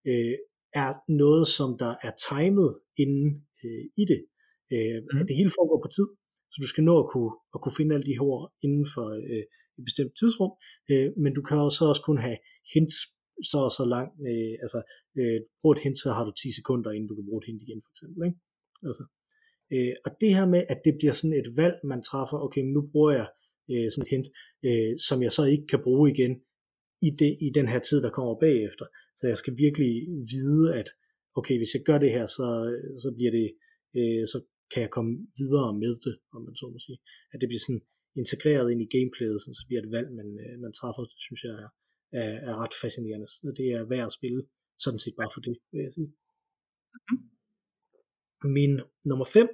øh, 0.09 0.35
er 0.83 0.91
noget, 1.23 1.45
som 1.57 1.69
der 1.83 1.93
er 2.07 2.13
timet 2.27 2.71
inden 3.03 3.29
øh, 3.63 3.83
i 4.01 4.03
det. 4.11 4.21
Øh, 4.73 4.97
mm. 5.03 5.27
Det 5.27 5.35
hele 5.39 5.51
foregår 5.57 5.79
på 5.83 5.89
tid, 5.97 6.07
så 6.53 6.57
du 6.63 6.67
skal 6.71 6.83
nå 6.89 6.95
at 7.03 7.09
kunne, 7.13 7.31
at 7.53 7.59
kunne 7.61 7.77
finde 7.79 7.95
alle 7.95 8.07
de 8.09 8.17
her 8.17 8.25
ord 8.33 8.45
inden 8.65 8.85
for 8.93 9.05
øh, 9.31 9.43
et 9.77 9.83
bestemt 9.89 10.13
tidsrum, 10.19 10.51
øh, 10.91 11.09
men 11.23 11.31
du 11.37 11.41
kan 11.47 11.57
også, 11.67 11.81
også 11.91 12.03
kun 12.09 12.19
have 12.27 12.37
hints 12.73 12.97
så 13.51 13.57
og 13.67 13.73
så 13.79 13.85
langt, 13.95 14.13
øh, 14.29 14.53
altså 14.63 14.79
øh, 15.19 15.39
brug 15.61 15.71
et 15.71 15.83
hint, 15.85 15.97
så 16.03 16.09
har 16.17 16.23
du 16.25 16.31
10 16.31 16.51
sekunder, 16.59 16.89
inden 16.91 17.09
du 17.09 17.15
kan 17.15 17.27
bruge 17.29 17.41
et 17.41 17.49
hint 17.49 17.61
igen, 17.65 17.81
for 17.85 17.91
eksempel. 17.93 18.19
Ikke? 18.27 18.39
Altså, 18.89 19.03
øh, 19.73 19.93
og 20.05 20.11
det 20.21 20.29
her 20.37 20.45
med, 20.53 20.61
at 20.73 20.79
det 20.85 20.93
bliver 20.99 21.15
sådan 21.19 21.39
et 21.41 21.49
valg, 21.61 21.75
man 21.91 22.01
træffer, 22.09 22.37
okay, 22.45 22.63
nu 22.75 22.81
bruger 22.91 23.11
jeg 23.19 23.27
øh, 23.71 23.87
sådan 23.91 24.05
et 24.05 24.13
hint, 24.15 24.27
øh, 24.67 24.91
som 25.07 25.17
jeg 25.25 25.31
så 25.37 25.43
ikke 25.53 25.67
kan 25.71 25.81
bruge 25.87 26.05
igen 26.13 26.33
i, 27.07 27.09
det, 27.19 27.31
i 27.47 27.49
den 27.57 27.67
her 27.73 27.79
tid, 27.79 27.99
der 28.05 28.15
kommer 28.17 28.35
bagefter. 28.45 28.85
Så 29.17 29.23
jeg 29.31 29.37
skal 29.37 29.53
virkelig 29.65 29.93
vide, 30.33 30.65
at 30.79 30.87
okay, 31.39 31.55
hvis 31.57 31.73
jeg 31.75 31.83
gør 31.89 31.97
det 31.97 32.11
her, 32.17 32.25
så, 32.37 32.47
så 33.03 33.09
bliver 33.17 33.31
det, 33.39 33.47
øh, 33.97 34.23
så 34.31 34.37
kan 34.73 34.81
jeg 34.85 34.91
komme 34.97 35.11
videre 35.41 35.71
med 35.83 35.93
det, 36.05 36.15
om 36.35 36.41
man 36.47 36.55
så 36.55 36.65
må 36.73 36.79
sige. 36.87 36.99
At 37.33 37.37
det 37.41 37.49
bliver 37.49 37.63
sådan 37.65 37.83
integreret 38.21 38.67
ind 38.71 38.81
i 38.81 38.93
gameplayet, 38.95 39.41
så 39.41 39.47
det 39.59 39.69
bliver 39.69 39.81
et 39.83 39.93
valg, 39.95 40.09
man, 40.19 40.29
øh, 40.43 40.55
man 40.63 40.73
træffer, 40.79 41.03
det 41.11 41.21
synes 41.27 41.41
jeg 41.47 41.53
er, 41.63 41.69
er, 42.21 42.31
er 42.49 42.53
ret 42.63 42.75
fascinerende. 42.81 43.27
Så 43.27 43.53
det 43.59 43.67
er 43.77 43.89
værd 43.93 44.07
at 44.09 44.17
spille, 44.19 44.41
sådan 44.83 45.01
set 45.03 45.15
bare 45.21 45.31
for 45.33 45.41
det, 45.47 45.55
vil 45.71 45.81
jeg 45.85 45.93
sige. 45.97 46.09
Mm-hmm. 46.93 47.21
Min 48.57 48.73
nummer 49.09 49.25
5 49.25 49.47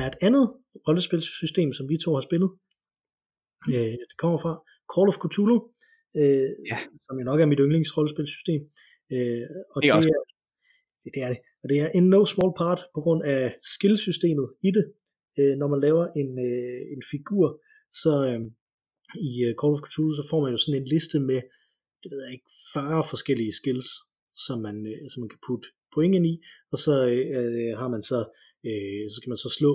er 0.00 0.06
et 0.10 0.18
andet 0.26 0.46
rollespilsystem, 0.86 1.68
som 1.78 1.88
vi 1.90 1.96
to 2.04 2.10
har 2.14 2.24
spillet. 2.28 2.50
Mm. 3.66 3.72
Øh, 3.74 3.94
det 4.10 4.16
kommer 4.22 4.38
fra 4.44 4.52
Call 4.92 5.08
of 5.10 5.18
Cthulhu, 5.22 5.56
øh, 6.20 6.50
ja. 6.70 6.78
som 7.06 7.14
jo 7.20 7.24
nok 7.30 7.40
er 7.40 7.46
mit 7.52 7.62
yndlingsrollespilsystem. 7.64 8.60
Øh, 9.14 9.44
og 9.74 9.78
det 9.82 9.88
er, 9.90 10.00
det, 10.06 10.12
er, 10.18 10.24
det, 11.02 11.10
det 11.14 11.20
er 11.26 11.30
det. 11.32 11.40
Og 11.66 11.70
det 11.70 11.80
er 11.80 11.90
en 11.98 12.08
no 12.14 12.24
small 12.24 12.52
part 12.62 12.80
på 12.94 13.00
grund 13.00 13.22
af 13.24 13.56
skillsystemet 13.74 14.48
i 14.68 14.70
det. 14.76 14.84
Øh, 15.38 15.54
når 15.60 15.68
man 15.72 15.80
laver 15.80 16.04
en, 16.20 16.30
øh, 16.48 16.80
en 16.94 17.02
figur, 17.12 17.46
så 18.02 18.12
øh, 18.30 18.40
i 19.28 19.30
øh, 19.46 19.52
Call 19.60 19.74
of 19.76 19.82
Cthulhu, 19.86 20.12
så 20.18 20.24
får 20.30 20.40
man 20.42 20.52
jo 20.54 20.58
sådan 20.58 20.80
en 20.80 20.88
liste 20.94 21.18
med, 21.30 21.40
det 22.02 22.08
ved 22.10 22.20
jeg 22.24 22.32
ikke, 22.32 22.50
40 22.74 23.02
forskellige 23.12 23.52
skills, 23.60 23.88
som 24.46 24.58
man, 24.66 24.76
øh, 24.90 25.10
som 25.10 25.20
man 25.22 25.32
kan 25.32 25.44
putte 25.46 25.68
pointen 25.94 26.24
i, 26.32 26.34
og 26.72 26.78
så 26.84 26.94
øh, 27.12 27.24
øh, 27.40 27.72
har 27.80 27.88
man 27.94 28.02
så, 28.10 28.18
øh, 28.68 29.04
så 29.12 29.18
kan 29.22 29.30
man 29.32 29.42
så 29.44 29.50
slå 29.58 29.72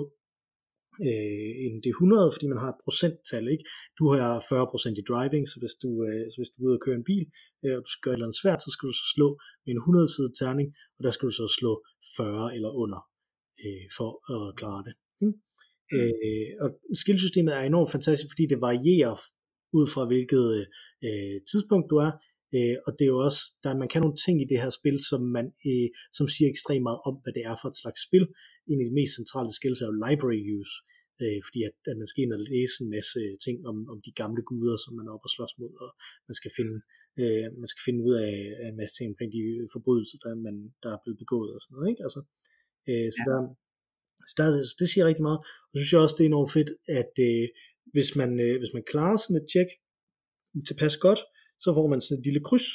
øh, 1.08 1.52
end 1.64 1.74
det 1.84 1.92
100, 1.92 2.32
fordi 2.34 2.46
man 2.52 2.62
har 2.62 2.70
et 2.72 2.82
procenttal, 2.84 3.44
ikke? 3.54 3.64
Du 3.98 4.04
har 4.12 4.32
40% 4.40 5.00
i 5.00 5.04
driving, 5.10 5.44
så 5.52 5.56
hvis 5.62 5.74
du, 5.82 5.90
øh, 6.06 6.24
så 6.30 6.36
hvis 6.38 6.50
du 6.52 6.56
er 6.58 6.66
ude 6.66 6.78
og 6.78 6.82
køre 6.84 6.98
en 7.00 7.08
bil, 7.10 7.26
øh, 7.64 7.74
og 7.76 7.80
du 7.84 7.90
skal 7.90 8.02
gøre 8.04 8.14
et 8.14 8.18
eller 8.18 8.28
andet 8.28 8.42
svært, 8.42 8.60
så 8.62 8.70
skal 8.72 8.86
du 8.88 8.94
så 9.00 9.06
slå 9.14 9.28
med 9.64 9.70
en 9.74 9.82
100 9.82 10.14
side 10.14 10.30
terning, 10.40 10.68
og 10.96 11.00
der 11.04 11.12
skal 11.12 11.26
du 11.28 11.34
så 11.40 11.46
slå 11.58 11.72
40 12.16 12.54
eller 12.56 12.70
under, 12.82 13.00
øh, 13.64 13.86
for 13.98 14.10
at 14.34 14.42
klare 14.60 14.82
det. 14.86 14.94
Ikke? 15.24 15.36
Mm. 15.92 15.96
Øh, 15.96 16.50
og 16.64 16.68
skillsystemet 17.02 17.52
er 17.54 17.62
enormt 17.62 17.92
fantastisk, 17.96 18.30
fordi 18.32 18.44
det 18.52 18.60
varierer 18.68 19.16
ud 19.78 19.86
fra 19.94 20.02
hvilket 20.10 20.46
øh, 21.06 21.36
tidspunkt 21.50 21.86
du 21.90 21.96
er, 22.06 22.12
øh, 22.56 22.76
og 22.86 22.90
det 22.96 23.04
er 23.04 23.12
jo 23.16 23.20
også, 23.28 23.40
der 23.62 23.80
man 23.82 23.90
kan 23.92 24.02
nogle 24.02 24.22
ting 24.24 24.36
i 24.40 24.50
det 24.50 24.62
her 24.62 24.72
spil, 24.80 24.96
som 25.10 25.20
man 25.36 25.46
øh, 25.68 25.88
som 26.16 26.26
siger 26.34 26.48
ekstremt 26.50 26.86
meget 26.88 27.00
om, 27.08 27.14
hvad 27.22 27.32
det 27.36 27.44
er 27.50 27.56
for 27.60 27.68
et 27.68 27.80
slags 27.82 28.00
spil 28.08 28.26
en 28.70 28.80
af 28.82 28.86
de 28.88 28.98
mest 29.00 29.14
centrale 29.18 29.52
skills 29.58 29.80
er 29.80 29.88
jo 29.90 30.00
library 30.06 30.42
use, 30.58 30.74
øh, 31.22 31.40
fordi 31.46 31.60
at, 31.68 31.76
at 31.90 31.96
man 32.00 32.08
skal 32.10 32.22
ind 32.22 32.36
og 32.38 32.42
læse 32.52 32.76
en 32.84 32.90
masse 32.96 33.20
ting 33.44 33.56
om, 33.70 33.76
om 33.92 33.98
de 34.06 34.12
gamle 34.20 34.42
guder, 34.48 34.76
som 34.84 34.92
man 34.98 35.06
er 35.06 35.14
oppe 35.14 35.28
og 35.28 35.34
slås 35.34 35.54
mod, 35.60 35.72
og 35.84 35.90
man 36.28 36.36
skal 36.40 36.50
finde, 36.58 36.76
øh, 37.20 37.46
man 37.62 37.68
skal 37.72 37.82
finde 37.86 38.00
ud 38.08 38.14
af, 38.26 38.34
af 38.62 38.66
en 38.70 38.78
masse 38.80 38.94
ting 38.96 39.06
omkring 39.12 39.30
de 39.36 39.42
forbrydelser, 39.74 40.18
der, 40.24 40.32
man, 40.46 40.56
der 40.82 40.90
er 40.92 41.00
blevet 41.02 41.22
begået 41.24 41.50
og 41.54 41.60
sådan 41.60 41.74
noget. 41.74 41.88
Ikke? 41.92 42.02
Altså, 42.06 42.20
øh, 42.90 43.08
så, 43.16 43.22
ja. 43.22 43.30
der, 43.30 43.38
så 44.28 44.34
der, 44.38 44.46
så 44.70 44.74
det 44.80 44.88
siger 44.90 45.04
rigtig 45.06 45.26
meget. 45.28 45.40
Og 45.68 45.74
så 45.74 45.78
synes 45.80 45.92
jeg 45.92 46.04
også, 46.04 46.16
det 46.18 46.24
er 46.24 46.32
enormt 46.34 46.54
fedt, 46.56 46.70
at 47.00 47.14
øh, 47.28 47.46
hvis, 47.94 48.10
man, 48.20 48.30
øh, 48.46 48.54
hvis 48.60 48.74
man 48.76 48.84
klarer 48.92 49.18
sådan 49.18 49.40
et 49.40 49.48
tjek 49.52 49.70
tilpas 50.68 50.96
godt, 51.06 51.20
så 51.64 51.68
får 51.76 51.86
man 51.92 52.00
sådan 52.00 52.18
et 52.18 52.26
lille 52.28 52.42
kryds 52.48 52.68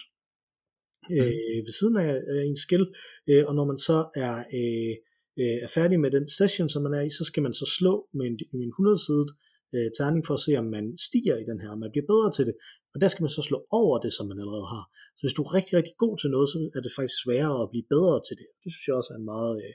øh, 1.15 1.59
ved 1.67 1.73
siden 1.79 1.95
af, 2.05 2.11
af 2.35 2.41
en 2.49 2.57
skill, 2.65 2.85
øh, 3.29 3.43
og 3.47 3.53
når 3.57 3.65
man 3.71 3.79
så 3.87 3.97
er 4.23 4.33
øh, 4.59 4.93
øh, 5.41 5.57
er 5.65 5.69
færdig 5.77 5.97
med 6.03 6.11
den 6.17 6.25
session, 6.37 6.69
som 6.69 6.81
man 6.85 6.93
er 6.99 7.03
i, 7.07 7.11
så 7.19 7.23
skal 7.29 7.43
man 7.43 7.53
så 7.61 7.65
slå 7.77 7.93
med 8.17 8.25
en, 8.29 8.35
med 8.57 8.63
en 8.67 8.73
100-sidet 8.79 9.29
øh, 9.75 9.89
terning 9.97 10.23
for 10.27 10.33
at 10.37 10.43
se, 10.45 10.51
om 10.61 10.67
man 10.77 10.85
stiger 11.07 11.35
i 11.39 11.45
den 11.49 11.59
her, 11.61 11.69
om 11.75 11.79
man 11.83 11.91
bliver 11.93 12.07
bedre 12.13 12.29
til 12.37 12.45
det. 12.49 12.55
Og 12.93 12.97
der 13.01 13.09
skal 13.09 13.23
man 13.25 13.33
så 13.37 13.41
slå 13.49 13.57
over 13.81 13.95
det, 14.03 14.11
som 14.17 14.25
man 14.31 14.39
allerede 14.43 14.67
har. 14.75 14.85
Så 15.17 15.21
hvis 15.25 15.37
du 15.37 15.43
er 15.45 15.51
rigtig, 15.57 15.73
rigtig 15.79 15.95
god 16.03 16.15
til 16.17 16.29
noget, 16.35 16.47
så 16.53 16.57
er 16.77 16.81
det 16.83 16.97
faktisk 16.97 17.17
sværere 17.23 17.57
at 17.63 17.71
blive 17.73 17.87
bedre 17.95 18.17
til 18.27 18.35
det. 18.39 18.47
Det 18.63 18.69
synes 18.71 18.85
jeg 18.87 18.95
også 18.99 19.11
er 19.13 19.19
en 19.21 19.31
meget, 19.35 19.53
øh, 19.65 19.73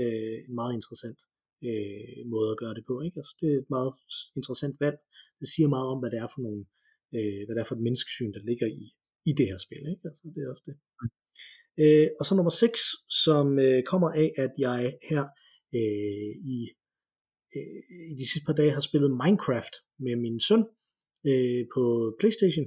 øh 0.00 0.36
en 0.48 0.54
meget 0.60 0.72
interessant 0.78 1.20
øh, 1.68 2.20
måde 2.34 2.48
at 2.52 2.60
gøre 2.62 2.74
det 2.78 2.84
på. 2.90 2.94
Ikke? 3.06 3.16
Altså, 3.20 3.34
det 3.40 3.46
er 3.52 3.58
et 3.64 3.70
meget 3.76 3.92
interessant 4.38 4.76
valg. 4.84 4.98
Det 5.40 5.48
siger 5.54 5.68
meget 5.76 5.88
om, 5.92 5.98
hvad 6.00 6.10
det 6.12 6.18
er 6.24 6.30
for 6.34 6.42
nogle, 6.46 6.62
øh, 6.62 6.79
hvad 7.44 7.54
det 7.54 7.60
er 7.62 7.68
for 7.68 7.76
et 7.76 7.86
menneskesyn, 7.86 8.32
der 8.36 8.42
ligger 8.50 8.66
i, 8.66 8.84
i 9.30 9.32
det 9.38 9.46
her 9.50 9.58
spil. 9.66 9.84
Ikke? 9.92 10.04
Altså, 10.08 10.22
det 10.34 10.40
er 10.42 10.50
også 10.54 10.66
det. 10.68 10.76
Mm. 11.02 11.10
Øh, 11.82 12.08
og 12.18 12.24
så 12.26 12.32
nummer 12.34 12.50
6, 12.50 12.80
som 13.24 13.46
øh, 13.58 13.82
kommer 13.92 14.10
af, 14.22 14.28
at 14.44 14.52
jeg 14.66 14.80
her 15.10 15.24
øh, 15.78 16.32
i, 16.56 16.58
øh, 17.56 17.80
i 18.12 18.14
de 18.20 18.26
sidste 18.30 18.46
par 18.48 18.58
dage 18.60 18.76
har 18.76 18.84
spillet 18.88 19.10
Minecraft 19.22 19.74
med 20.04 20.14
min 20.24 20.40
søn 20.48 20.64
øh, 21.30 21.62
på 21.74 21.82
Playstation, 22.20 22.66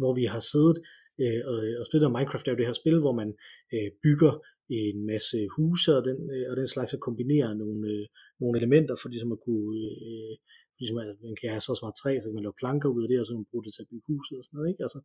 hvor 0.00 0.12
vi 0.20 0.24
har 0.34 0.42
siddet 0.52 0.78
Øh, 1.22 1.40
og, 1.50 1.56
og 1.80 1.84
spillet 1.86 2.06
af 2.08 2.14
Minecraft 2.16 2.46
er 2.46 2.52
jo 2.52 2.60
det 2.60 2.70
her 2.70 2.80
spil, 2.82 2.98
hvor 3.04 3.14
man 3.20 3.30
øh, 3.74 3.90
bygger 4.04 4.32
en 4.80 5.06
masse 5.12 5.38
huse 5.56 5.90
og 5.98 6.02
den, 6.08 6.18
øh, 6.34 6.46
og 6.50 6.54
den 6.60 6.68
slags 6.74 6.94
at 6.94 7.04
kombinere 7.06 7.50
nogle, 7.62 7.80
øh, 7.92 8.04
nogle 8.40 8.58
elementer 8.60 8.94
for 8.96 9.08
ligesom 9.08 9.32
at 9.36 9.40
kunne 9.46 9.76
øh, 10.08 10.34
ligesom 10.82 10.98
at 11.02 11.08
man 11.28 11.36
kan 11.40 11.48
have 11.54 11.64
så 11.64 11.82
meget 11.84 12.00
træ, 12.02 12.12
så 12.18 12.26
kan 12.26 12.36
man 12.38 12.46
lave 12.46 12.60
planker 12.62 12.88
ud 12.94 13.02
af 13.04 13.08
det, 13.10 13.18
og 13.20 13.24
så 13.24 13.30
kan 13.32 13.42
man 13.42 13.50
bruge 13.50 13.64
det 13.64 13.72
til 13.74 13.84
at 13.84 13.90
bygge 13.92 14.08
huset 14.12 14.34
og 14.38 14.44
sådan 14.44 14.56
noget, 14.56 14.70
ikke? 14.72 14.84
Altså, 14.86 15.00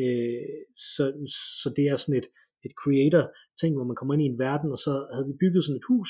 øh, 0.00 0.60
så, 0.94 1.04
så 1.62 1.68
det 1.76 1.84
er 1.92 1.96
sådan 1.98 2.20
et, 2.22 2.28
et 2.66 2.74
creator 2.82 3.24
ting, 3.60 3.72
hvor 3.74 3.86
man 3.90 3.98
kommer 3.98 4.12
ind 4.14 4.24
i 4.24 4.32
en 4.32 4.42
verden, 4.46 4.68
og 4.74 4.80
så 4.86 4.92
havde 5.14 5.28
vi 5.30 5.40
bygget 5.42 5.62
sådan 5.64 5.80
et 5.80 5.88
hus, 5.92 6.08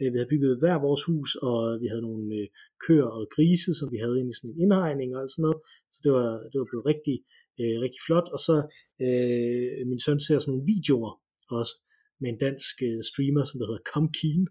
øh, 0.00 0.08
vi 0.12 0.16
havde 0.18 0.32
bygget 0.34 0.60
hver 0.62 0.76
vores 0.86 1.02
hus, 1.08 1.30
og 1.48 1.56
vi 1.82 1.86
havde 1.92 2.06
nogle 2.08 2.24
øh, 2.38 2.46
køer 2.84 3.08
og 3.16 3.22
grise, 3.34 3.70
som 3.78 3.86
vi 3.94 3.98
havde 4.04 4.16
ind 4.20 4.28
i 4.30 4.36
sådan 4.36 4.50
en 4.50 4.60
indhegning 4.64 5.08
og 5.14 5.18
alt 5.20 5.32
sådan 5.32 5.46
noget, 5.46 5.60
så 5.92 5.98
det 6.04 6.10
var, 6.18 6.30
det 6.50 6.56
var 6.60 6.68
blevet 6.70 6.86
rigtig, 6.92 7.16
øh, 7.60 7.76
rigtig 7.84 8.00
flot, 8.06 8.28
og 8.34 8.40
så 8.48 8.56
øh, 9.04 9.70
min 9.90 10.00
søn 10.04 10.20
ser 10.20 10.38
sådan 10.38 10.50
nogle 10.52 10.68
videoer 10.72 11.12
også, 11.60 11.74
med 12.20 12.28
en 12.30 12.38
dansk 12.46 12.74
øh, 12.88 13.00
streamer, 13.10 13.44
som 13.44 13.56
der 13.58 13.66
hedder 13.68 13.88
Comkeen, 13.92 14.44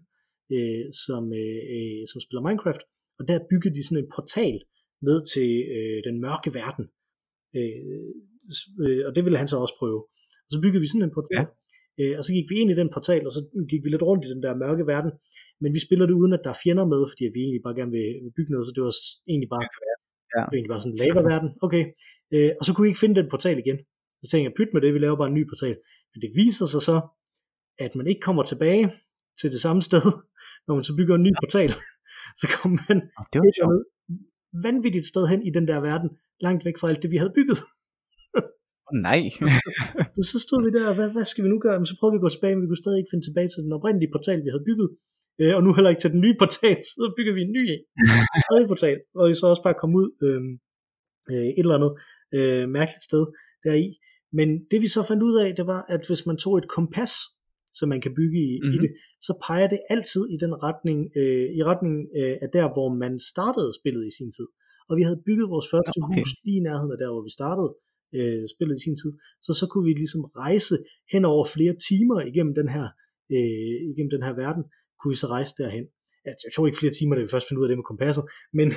øh, 0.56 0.84
som, 1.04 1.22
øh, 1.42 1.60
øh, 1.74 2.02
som 2.10 2.18
spiller 2.24 2.42
Minecraft, 2.46 2.82
og 3.20 3.28
der 3.28 3.46
byggede 3.50 3.74
de 3.74 3.84
sådan 3.86 4.02
en 4.04 4.10
portal 4.16 4.56
ned 5.08 5.18
til 5.32 5.50
øh, 5.76 5.98
den 6.06 6.16
mørke 6.24 6.50
verden. 6.60 6.84
Øh, 7.58 8.10
øh, 8.84 9.02
og 9.06 9.10
det 9.14 9.22
ville 9.24 9.40
han 9.42 9.48
så 9.48 9.56
også 9.64 9.76
prøve. 9.80 10.00
Og 10.46 10.50
så 10.52 10.58
byggede 10.62 10.82
vi 10.82 10.88
sådan 10.90 11.06
en 11.08 11.16
portal. 11.18 11.36
Ja. 11.38 11.44
Øh, 12.00 12.14
og 12.18 12.22
så 12.24 12.30
gik 12.36 12.48
vi 12.50 12.56
ind 12.60 12.70
i 12.70 12.80
den 12.80 12.90
portal, 12.96 13.22
og 13.28 13.32
så 13.36 13.40
gik 13.70 13.82
vi 13.84 13.88
lidt 13.90 14.06
rundt 14.08 14.24
i 14.24 14.32
den 14.32 14.42
der 14.44 14.60
mørke 14.62 14.86
verden. 14.92 15.12
Men 15.62 15.70
vi 15.76 15.80
spiller 15.86 16.06
det 16.06 16.14
uden, 16.20 16.32
at 16.36 16.42
der 16.44 16.50
er 16.52 16.62
fjender 16.64 16.86
med, 16.92 17.02
fordi 17.10 17.24
vi 17.34 17.40
egentlig 17.44 17.64
bare 17.66 17.78
gerne 17.80 17.92
vil, 17.96 18.08
vil 18.24 18.36
bygge 18.36 18.52
noget, 18.52 18.66
så 18.66 18.72
det 18.76 18.82
var 18.86 18.94
egentlig 19.32 19.50
bare, 19.54 19.66
ja. 20.34 20.40
det 20.40 20.48
var 20.50 20.56
egentlig 20.56 20.74
bare 20.74 20.82
sådan 20.84 20.94
en 20.94 21.02
lava-verden. 21.02 21.50
Okay. 21.66 21.82
Øh, 22.34 22.50
og 22.58 22.62
så 22.64 22.70
kunne 22.70 22.84
vi 22.86 22.92
ikke 22.92 23.04
finde 23.04 23.18
den 23.20 23.28
portal 23.34 23.58
igen. 23.64 23.78
Så 24.20 24.26
tænkte 24.28 24.46
jeg, 24.46 24.56
pyt 24.58 24.72
med 24.72 24.80
det, 24.82 24.94
vi 24.94 24.98
laver 24.98 25.16
bare 25.20 25.30
en 25.32 25.38
ny 25.40 25.44
portal. 25.52 25.74
Men 26.12 26.18
det 26.24 26.30
viser 26.40 26.66
sig 26.72 26.82
så, 26.88 26.96
at 27.84 27.92
man 27.98 28.06
ikke 28.10 28.24
kommer 28.28 28.42
tilbage 28.42 28.84
til 29.40 29.48
det 29.54 29.60
samme 29.66 29.82
sted, 29.88 30.04
når 30.66 30.74
man 30.76 30.84
så 30.88 30.92
bygger 30.98 31.14
en 31.16 31.26
ny 31.28 31.32
portal. 31.42 31.70
Så 32.40 32.46
kommer 32.54 32.78
man 32.88 32.98
det 33.32 33.38
var 33.42 33.52
sjovt. 33.60 33.84
vanvittigt 34.68 35.06
sted 35.12 35.24
hen 35.32 35.40
i 35.48 35.50
den 35.56 35.68
der 35.70 35.78
verden, 35.90 36.10
langt 36.46 36.64
væk 36.66 36.76
fra 36.78 36.88
alt 36.90 37.02
det, 37.02 37.10
vi 37.10 37.16
havde 37.22 37.36
bygget. 37.38 37.58
Nej. 39.06 39.20
så, 40.14 40.22
så 40.32 40.36
stod 40.46 40.60
vi 40.66 40.70
der, 40.78 40.86
og 40.90 40.94
hvad, 40.98 41.08
hvad 41.14 41.26
skal 41.30 41.44
vi 41.44 41.48
nu 41.50 41.58
gøre? 41.66 41.78
Men 41.80 41.86
så 41.90 41.94
prøvede 41.98 42.14
vi 42.14 42.20
at 42.20 42.26
gå 42.26 42.32
tilbage, 42.34 42.54
men 42.54 42.62
vi 42.62 42.68
kunne 42.70 42.84
stadig 42.84 42.98
ikke 42.98 43.12
finde 43.12 43.26
tilbage 43.26 43.48
til 43.50 43.64
den 43.64 43.76
oprindelige 43.78 44.12
portal, 44.14 44.38
vi 44.46 44.52
havde 44.52 44.68
bygget. 44.70 44.88
Øh, 45.40 45.52
og 45.56 45.62
nu 45.62 45.70
heller 45.76 45.92
ikke 45.92 46.04
til 46.04 46.14
den 46.14 46.24
nye 46.24 46.36
portal, 46.42 46.78
så 46.92 47.04
bygger 47.16 47.34
vi 47.36 47.42
en 47.46 47.54
ny 47.56 47.62
en. 47.74 47.82
En 48.36 48.42
tredje 48.48 48.66
portal, 48.72 48.96
hvor 49.14 49.26
vi 49.30 49.34
så 49.40 49.46
også 49.52 49.64
bare 49.66 49.80
kom 49.80 49.92
ud 50.00 50.08
øh, 50.26 50.42
øh, 51.32 51.48
et 51.58 51.64
eller 51.64 51.78
andet 51.78 51.92
øh, 52.36 52.64
mærkeligt 52.76 53.06
sted 53.08 53.22
deri. 53.64 53.86
Men 54.38 54.48
det 54.70 54.78
vi 54.84 54.88
så 54.96 55.00
fandt 55.10 55.22
ud 55.28 55.34
af, 55.44 55.48
det 55.58 55.66
var, 55.72 55.80
at 55.94 56.02
hvis 56.08 56.26
man 56.28 56.36
tog 56.44 56.54
et 56.58 56.68
kompas, 56.76 57.12
som 57.78 57.88
man 57.92 58.00
kan 58.04 58.14
bygge 58.20 58.38
i, 58.48 58.52
mm-hmm. 58.58 58.74
i 58.74 58.76
det, 58.82 58.90
så 59.26 59.32
peger 59.46 59.68
det 59.74 59.80
altid 59.94 60.22
i 60.34 60.36
den 60.44 60.52
retning, 60.66 60.98
øh, 61.20 61.48
i 61.58 61.60
retning 61.70 61.94
øh, 62.18 62.36
af 62.44 62.48
der, 62.56 62.66
hvor 62.74 62.88
man 63.02 63.12
startede 63.32 63.70
spillet 63.80 64.04
i 64.10 64.16
sin 64.18 64.32
tid. 64.38 64.48
Og 64.88 64.92
vi 64.98 65.02
havde 65.06 65.22
bygget 65.26 65.46
vores 65.54 65.68
første 65.74 65.98
okay. 66.02 66.18
hus 66.18 66.28
lige 66.44 66.58
i 66.60 66.66
nærheden 66.68 66.92
af 66.94 66.98
der, 67.02 67.10
hvor 67.12 67.24
vi 67.28 67.32
startede 67.38 67.70
øh, 68.16 68.44
spillet 68.54 68.76
i 68.78 68.84
sin 68.86 68.96
tid. 69.02 69.12
Så 69.46 69.52
så 69.60 69.64
kunne 69.70 69.86
vi 69.88 69.94
ligesom 70.02 70.22
rejse 70.44 70.74
hen 71.12 71.24
over 71.32 71.44
flere 71.54 71.74
timer 71.88 72.18
igennem 72.30 72.54
den 72.60 72.68
her, 72.74 72.86
øh, 73.34 73.78
igennem 73.92 74.12
den 74.16 74.22
her 74.26 74.34
verden, 74.44 74.64
kunne 74.98 75.12
vi 75.14 75.18
så 75.24 75.28
rejse 75.36 75.54
derhen. 75.60 75.86
Altså, 76.28 76.42
jeg 76.46 76.52
tror 76.52 76.66
ikke 76.66 76.82
flere 76.82 76.96
timer, 76.98 77.14
da 77.14 77.20
vi 77.22 77.34
først 77.34 77.48
fandt 77.48 77.58
ud 77.60 77.66
af 77.66 77.70
det 77.70 77.78
med 77.78 77.90
kompasset, 77.92 78.24
men, 78.58 78.68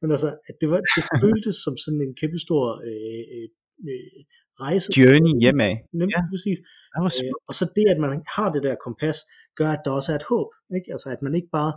men 0.00 0.08
altså, 0.14 0.30
at 0.48 0.56
det, 0.60 0.68
var, 0.72 0.80
det 0.96 1.04
føltes 1.24 1.56
som 1.64 1.74
sådan 1.84 2.02
en 2.06 2.14
kæmpe 2.20 2.38
stor 2.46 2.64
øh, 2.88 3.24
øh, 3.34 3.48
øh 3.90 4.20
rejse. 4.60 4.86
Journey 4.98 5.34
hjemad. 5.42 5.74
Nemlig, 6.00 6.16
ja. 6.16 6.22
præcis. 6.32 6.58
Øh, 6.98 7.34
og 7.48 7.54
så 7.58 7.64
det, 7.76 7.86
at 7.92 7.98
man 8.04 8.10
har 8.36 8.48
det 8.54 8.62
der 8.66 8.74
kompas, 8.86 9.18
gør, 9.58 9.70
at 9.76 9.82
der 9.84 9.90
også 9.98 10.12
er 10.12 10.18
et 10.22 10.28
håb. 10.32 10.48
Ikke? 10.76 10.88
Altså, 10.94 11.08
at 11.14 11.22
man 11.26 11.34
ikke 11.38 11.52
bare 11.60 11.72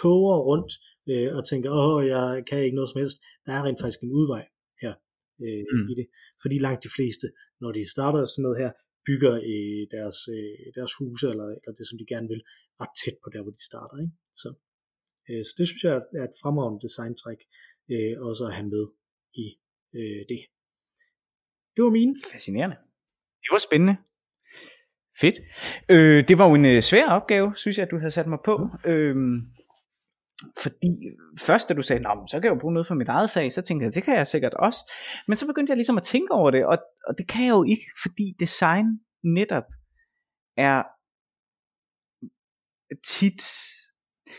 toger 0.00 0.38
rundt 0.50 0.72
øh, 1.10 1.30
og 1.36 1.42
tænker, 1.50 1.70
åh, 1.82 2.06
jeg 2.14 2.26
kan 2.48 2.58
ikke 2.64 2.78
noget 2.78 2.90
som 2.90 3.00
helst. 3.02 3.18
Der 3.46 3.52
er 3.52 3.62
rent 3.64 3.80
faktisk 3.82 4.02
en 4.02 4.16
udvej 4.20 4.44
her 4.82 4.94
øh, 5.44 5.64
mm. 5.72 5.86
i 5.92 5.94
det. 6.00 6.06
Fordi 6.42 6.56
langt 6.66 6.84
de 6.86 6.94
fleste, 6.96 7.26
når 7.62 7.70
de 7.76 7.92
starter 7.94 8.20
sådan 8.24 8.42
noget 8.46 8.58
her, 8.62 8.70
bygger 9.08 9.34
øh, 9.52 9.82
deres, 9.96 10.18
øh, 10.36 10.66
deres 10.76 10.92
huse, 10.98 11.26
eller, 11.32 11.48
eller 11.58 11.74
det, 11.78 11.86
som 11.88 11.98
de 12.00 12.12
gerne 12.14 12.28
vil, 12.32 12.42
ret 12.80 12.94
tæt 13.00 13.16
på 13.22 13.28
der, 13.34 13.42
hvor 13.42 13.54
de 13.58 13.64
starter. 13.70 13.96
Ikke? 14.04 14.14
Så, 14.40 14.48
øh, 15.28 15.42
så 15.46 15.52
det 15.58 15.64
synes 15.68 15.82
jeg 15.84 15.94
er 16.20 16.24
et 16.30 16.40
fremragende 16.42 16.84
designtræk, 16.86 17.40
øh, 17.92 18.14
også 18.28 18.42
at 18.48 18.54
have 18.56 18.70
med 18.76 18.84
i 19.44 19.46
øh, 19.98 20.22
det. 20.30 20.42
Det 21.78 21.84
var 21.84 21.90
mine. 21.90 22.14
Fascinerende. 22.32 22.76
Det 23.42 23.48
var 23.52 23.58
spændende. 23.58 23.96
Fedt. 25.20 25.36
Øh, 25.88 26.28
det 26.28 26.38
var 26.38 26.48
jo 26.48 26.54
en 26.54 26.66
øh, 26.66 26.82
svær 26.82 27.06
opgave, 27.08 27.56
synes 27.56 27.78
jeg, 27.78 27.84
at 27.84 27.90
du 27.90 27.98
havde 27.98 28.10
sat 28.10 28.26
mig 28.26 28.38
på. 28.44 28.58
Mm. 28.58 28.90
Øh, 28.90 29.16
fordi 30.62 30.92
først 31.40 31.68
da 31.68 31.74
du 31.74 31.82
sagde, 31.82 32.02
så 32.02 32.36
kan 32.40 32.44
jeg 32.44 32.54
jo 32.54 32.60
bruge 32.60 32.74
noget 32.74 32.86
for 32.86 32.94
mit 32.94 33.08
eget 33.08 33.30
fag, 33.30 33.52
så 33.52 33.62
tænkte 33.62 33.84
jeg, 33.84 33.94
det 33.94 34.02
kan 34.02 34.16
jeg 34.16 34.26
sikkert 34.26 34.54
også. 34.54 34.92
Men 35.28 35.36
så 35.36 35.46
begyndte 35.46 35.70
jeg 35.70 35.76
ligesom 35.76 35.96
at 35.96 36.02
tænke 36.02 36.32
over 36.32 36.50
det, 36.50 36.66
og, 36.66 36.78
og 37.08 37.18
det 37.18 37.28
kan 37.28 37.44
jeg 37.44 37.50
jo 37.50 37.64
ikke, 37.64 37.86
fordi 38.02 38.34
design 38.40 38.86
netop 39.24 39.64
er 40.56 40.82
tit, 43.06 43.42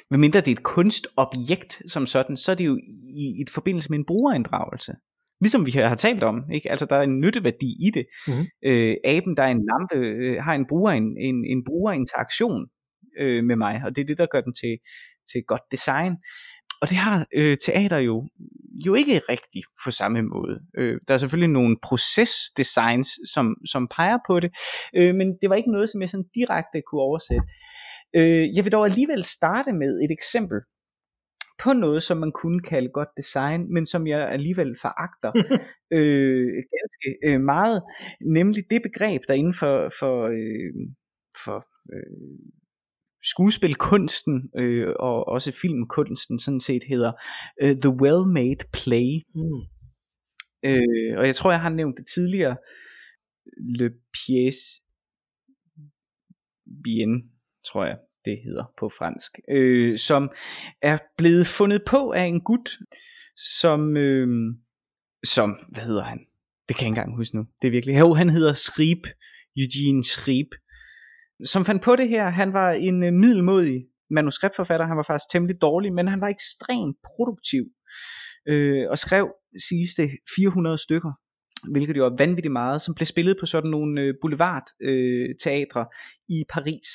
medmindre 0.10 0.42
det 0.42 0.48
er 0.48 0.56
et 0.56 0.64
kunstobjekt 0.64 1.82
som 1.88 2.08
sådan, 2.08 2.38
så 2.38 2.52
er 2.52 2.56
det 2.56 2.66
jo 2.66 2.78
i, 2.78 3.38
i 3.38 3.42
et 3.42 3.50
forbindelse 3.50 3.90
med 3.90 4.00
en 4.00 4.06
brugerinddragelse. 4.06 4.96
Ligesom 5.42 5.66
vi 5.66 5.72
har 5.72 5.96
talt 5.96 6.24
om, 6.24 6.44
ikke? 6.54 6.72
altså 6.72 6.86
der 6.86 6.96
er 6.96 7.02
en 7.02 7.20
nytteværdi 7.20 7.88
i 7.88 7.92
det. 7.94 8.06
Mm-hmm. 8.28 8.46
Øh, 8.66 8.96
aben, 9.04 9.38
der 9.38 9.44
er 9.44 9.52
en 9.52 9.66
lampe, 9.70 10.08
øh, 10.08 10.44
har 10.44 10.56
en, 10.56 10.66
bruger, 10.70 10.92
en, 10.92 11.18
en, 11.18 11.46
en 11.46 11.64
brugerinteraktion 11.66 12.68
øh, 13.20 13.44
med 13.44 13.56
mig, 13.56 13.82
og 13.86 13.96
det 13.96 14.02
er 14.02 14.06
det, 14.06 14.18
der 14.18 14.26
gør 14.26 14.42
den 14.42 14.54
til, 14.54 14.78
til 15.32 15.44
godt 15.48 15.62
design. 15.72 16.16
Og 16.82 16.90
det 16.90 16.98
har 16.98 17.26
øh, 17.36 17.58
teater 17.66 17.98
jo, 17.98 18.30
jo 18.86 18.94
ikke 18.94 19.22
rigtigt 19.30 19.66
på 19.84 19.92
samme 19.92 20.22
måde. 20.22 20.60
Øh, 20.78 21.00
der 21.08 21.14
er 21.14 21.18
selvfølgelig 21.18 21.54
nogle 21.54 21.76
procesdesigns, 21.84 23.10
som, 23.34 23.56
som 23.66 23.88
peger 23.88 24.18
på 24.28 24.40
det, 24.40 24.52
øh, 24.96 25.16
men 25.16 25.28
det 25.42 25.50
var 25.50 25.56
ikke 25.56 25.72
noget, 25.72 25.90
som 25.90 26.02
jeg 26.02 26.10
sådan 26.10 26.30
direkte 26.36 26.82
kunne 26.82 27.02
oversætte. 27.02 27.48
Øh, 28.16 28.56
jeg 28.56 28.64
vil 28.64 28.72
dog 28.72 28.86
alligevel 28.86 29.24
starte 29.24 29.72
med 29.74 30.02
et 30.04 30.12
eksempel 30.12 30.60
på 31.64 31.74
noget, 31.74 32.04
som 32.04 32.18
man 32.18 32.32
kunne 32.32 32.62
kalde 32.62 32.90
godt 32.90 33.10
design, 33.18 33.74
men 33.74 33.86
som 33.86 34.08
jeg 34.08 34.30
alligevel 34.30 34.76
foragter 34.82 35.32
øh, 35.98 36.48
ganske 36.78 37.08
øh, 37.26 37.42
meget, 37.42 37.84
nemlig 38.26 38.64
det 38.70 38.82
begreb, 38.82 39.22
der 39.28 39.34
inden 39.34 39.54
for, 39.54 39.92
for, 40.00 40.28
øh, 40.28 40.74
for 41.44 41.68
øh, 41.94 42.40
skuespilkunsten 43.24 44.50
øh, 44.58 44.94
og 45.00 45.28
også 45.28 45.52
filmkunsten 45.62 46.40
sådan 46.40 46.60
set 46.60 46.84
hedder 46.84 47.12
øh, 47.62 47.76
The 47.84 47.94
Well-Made 48.02 48.70
Play. 48.74 49.10
Mm. 49.36 49.62
Øh, 50.66 51.18
og 51.20 51.26
jeg 51.28 51.36
tror, 51.36 51.52
jeg 51.52 51.62
har 51.62 51.70
nævnt 51.70 51.98
det 51.98 52.08
tidligere, 52.08 52.58
Le 53.58 53.92
Pièce 54.18 54.86
Bien, 56.84 57.32
tror 57.66 57.86
jeg 57.86 57.98
det 58.26 58.40
hedder 58.46 58.66
på 58.80 58.90
fransk, 58.98 59.32
øh, 59.50 59.98
som 59.98 60.32
er 60.82 60.98
blevet 61.18 61.48
fundet 61.48 61.82
på 61.88 62.12
af 62.12 62.24
en 62.24 62.42
gut, 62.42 62.70
som, 63.60 63.98
øh, 63.98 64.28
som, 65.26 65.58
hvad 65.70 65.84
hedder 65.84 66.04
han? 66.04 66.20
Det 66.68 66.76
kan 66.76 66.84
jeg 66.84 66.90
ikke 66.90 67.00
engang 67.00 67.16
huske 67.16 67.36
nu. 67.36 67.46
Det 67.62 67.68
er 67.68 67.72
virkelig, 67.72 68.00
jo, 68.00 68.14
han 68.14 68.30
hedder 68.30 68.54
Schrieb, 68.54 69.08
Eugene 69.58 70.04
Schrieb, 70.04 70.48
som 71.46 71.66
fandt 71.66 71.84
på 71.84 71.96
det 71.96 72.10
her. 72.10 72.30
Han 72.30 72.54
var 72.54 72.72
en 72.72 73.04
øh, 73.04 73.14
middelmodig 73.14 73.86
manuskriptforfatter, 74.10 74.86
han 74.86 74.98
var 74.98 75.04
faktisk 75.04 75.32
temmelig 75.32 75.62
dårlig, 75.62 75.94
men 75.94 76.08
han 76.08 76.22
var 76.22 76.28
ekstremt 76.28 76.98
produktiv, 77.04 77.64
øh, 78.48 78.90
og 78.90 78.98
skrev 78.98 79.32
sidste 79.70 80.04
400 80.36 80.78
stykker 80.78 81.12
hvilket 81.72 81.98
jo 81.98 82.06
er 82.06 82.16
vanvittigt 82.18 82.52
meget, 82.52 82.82
som 82.82 82.96
blev 82.96 83.06
spillet 83.06 83.38
på 83.40 83.46
sådan 83.46 83.72
nogle 83.72 84.02
øh, 84.02 84.14
boulevardteatre 84.22 85.80
øh, 85.80 86.38
i 86.38 86.44
Paris. 86.50 86.88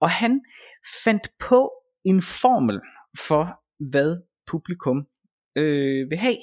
Og 0.00 0.10
han 0.10 0.40
fandt 1.04 1.30
på 1.40 1.70
en 2.04 2.22
formel 2.22 2.80
for, 3.18 3.60
hvad 3.90 4.16
publikum 4.46 5.06
øh, 5.58 6.10
vil 6.10 6.18
have. 6.18 6.36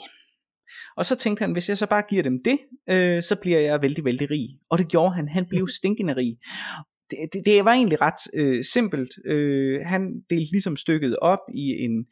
Og 0.98 1.06
så 1.06 1.16
tænkte 1.16 1.41
han, 1.41 1.52
hvis 1.52 1.70
jeg 1.70 1.78
så 1.78 1.88
bare 1.88 2.04
giver 2.10 2.24
dem 2.24 2.44
det, 2.46 2.58
øh, 2.89 3.24
så 3.24 3.36
bliver 3.41 3.60
jeg 3.60 3.82
vældig, 3.82 4.06
vældig 4.06 4.30
rig. 4.30 4.50
Og 4.70 4.78
det 4.78 4.88
gjorde 4.88 5.16
han. 5.16 5.28
Han 5.28 5.46
blev 5.50 5.68
stinkende 5.80 6.16
rig. 6.16 6.38
Det, 7.10 7.18
det, 7.34 7.41
det 7.46 7.66
var 7.66 7.74
egentlig 7.74 8.02
ret 8.02 8.22
øh, 8.34 8.64
simpelt. 8.64 9.10
Øh, 9.26 9.80
han 9.86 10.02
delte 10.30 10.52
ligesom 10.52 10.78
stykket 10.78 11.18
op 11.18 11.39
i 11.56 11.66
en, 11.86 12.06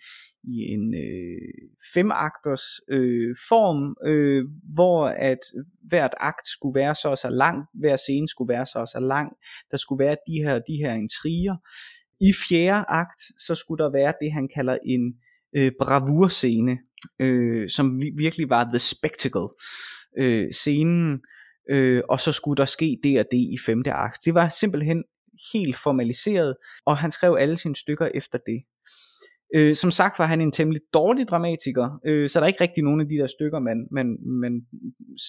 i 0.44 0.74
en 0.74 0.94
øh, 0.94 1.68
femakters 1.94 2.64
øh, 2.90 3.36
form, 3.50 3.96
øh, 4.12 4.46
hvor 4.74 5.06
at 5.06 5.40
hvert 5.88 6.14
akt 6.18 6.48
skulle 6.48 6.80
være 6.80 6.96
så 6.96 7.10
og 7.10 7.18
så 7.18 7.30
lang, 7.30 7.66
hver 7.74 7.96
scene 7.96 8.28
skulle 8.28 8.50
være 8.50 8.66
så 8.66 8.80
og 8.80 8.88
så 8.88 9.00
lang, 9.00 9.32
der 9.72 9.78
skulle 9.78 10.06
være 10.06 10.16
de 10.28 10.34
her, 10.34 10.60
de 10.60 10.76
her 10.84 10.94
intriger. 10.94 11.56
I 12.22 12.34
fjerde 12.50 12.86
akt, 12.88 13.22
så 13.38 13.56
skulle 13.56 13.84
der 13.84 13.92
være 13.92 14.14
det, 14.22 14.34
han 14.34 14.50
kalder 14.56 14.78
en 14.86 15.14
øh, 15.58 15.72
bravurscene, 15.80 16.78
øh, 17.20 17.70
som 17.70 18.02
virkelig 18.18 18.50
var 18.50 18.64
the 18.64 18.80
spectacle. 18.80 19.50
Øh, 20.18 20.52
scenen, 20.52 21.22
øh, 21.70 22.02
og 22.10 22.20
så 22.20 22.32
skulle 22.32 22.58
der 22.58 22.66
ske 22.66 22.98
det 23.04 23.20
og 23.20 23.26
det 23.32 23.38
i 23.38 23.58
femte 23.66 23.92
akt. 23.92 24.26
Det 24.26 24.34
var 24.34 24.50
simpelthen 24.50 25.04
helt 25.54 25.78
formaliseret, 25.78 26.56
og 26.86 26.98
han 26.98 27.12
skrev 27.12 27.36
alle 27.40 27.58
sine 27.58 27.76
stykker 27.76 28.06
efter 28.16 28.38
det. 28.46 28.64
Øh, 29.56 29.76
som 29.76 29.92
sagt 29.92 30.20
var 30.20 30.26
han 30.26 30.42
en 30.42 30.52
temmelig 30.52 30.82
dårlig 30.94 31.28
dramatiker, 31.28 32.00
øh, 32.06 32.30
så 32.30 32.40
der 32.40 32.44
er 32.44 32.48
ikke 32.48 32.64
rigtig 32.64 32.84
nogen 32.84 33.02
af 33.02 33.08
de 33.10 33.16
der 33.16 33.28
stykker, 33.28 33.60
man, 33.60 33.88
man, 33.92 34.18
man 34.44 34.54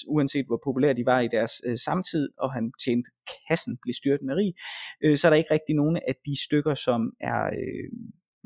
uanset 0.09 0.47
hvor 0.47 0.61
populære 0.65 0.95
de 0.95 1.07
var 1.07 1.21
i 1.21 1.29
deres 1.29 1.53
øh, 1.67 1.79
samtid, 1.79 2.29
og 2.39 2.53
han 2.53 2.73
tjente 2.85 3.11
kassen, 3.49 3.79
blev 3.83 3.95
styrtende 3.95 4.35
rig, 4.37 4.53
øh, 5.05 5.17
så 5.17 5.27
er 5.27 5.31
der 5.31 5.37
ikke 5.37 5.55
rigtig 5.55 5.75
nogen 5.75 5.97
af 6.09 6.15
de 6.27 6.45
stykker, 6.45 6.75
som 6.75 7.13
er 7.21 7.45
øh, 7.47 7.89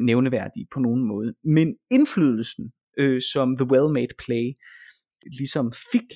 nævneværdige 0.01 0.67
på 0.73 0.81
nogen 0.81 1.05
måde. 1.05 1.35
Men 1.45 1.75
indflydelsen, 1.91 2.73
øh, 2.99 3.23
som 3.33 3.57
The 3.57 3.67
Well-Made 3.73 4.15
Play 4.25 4.47
ligesom 5.39 5.73
fik, 5.93 6.11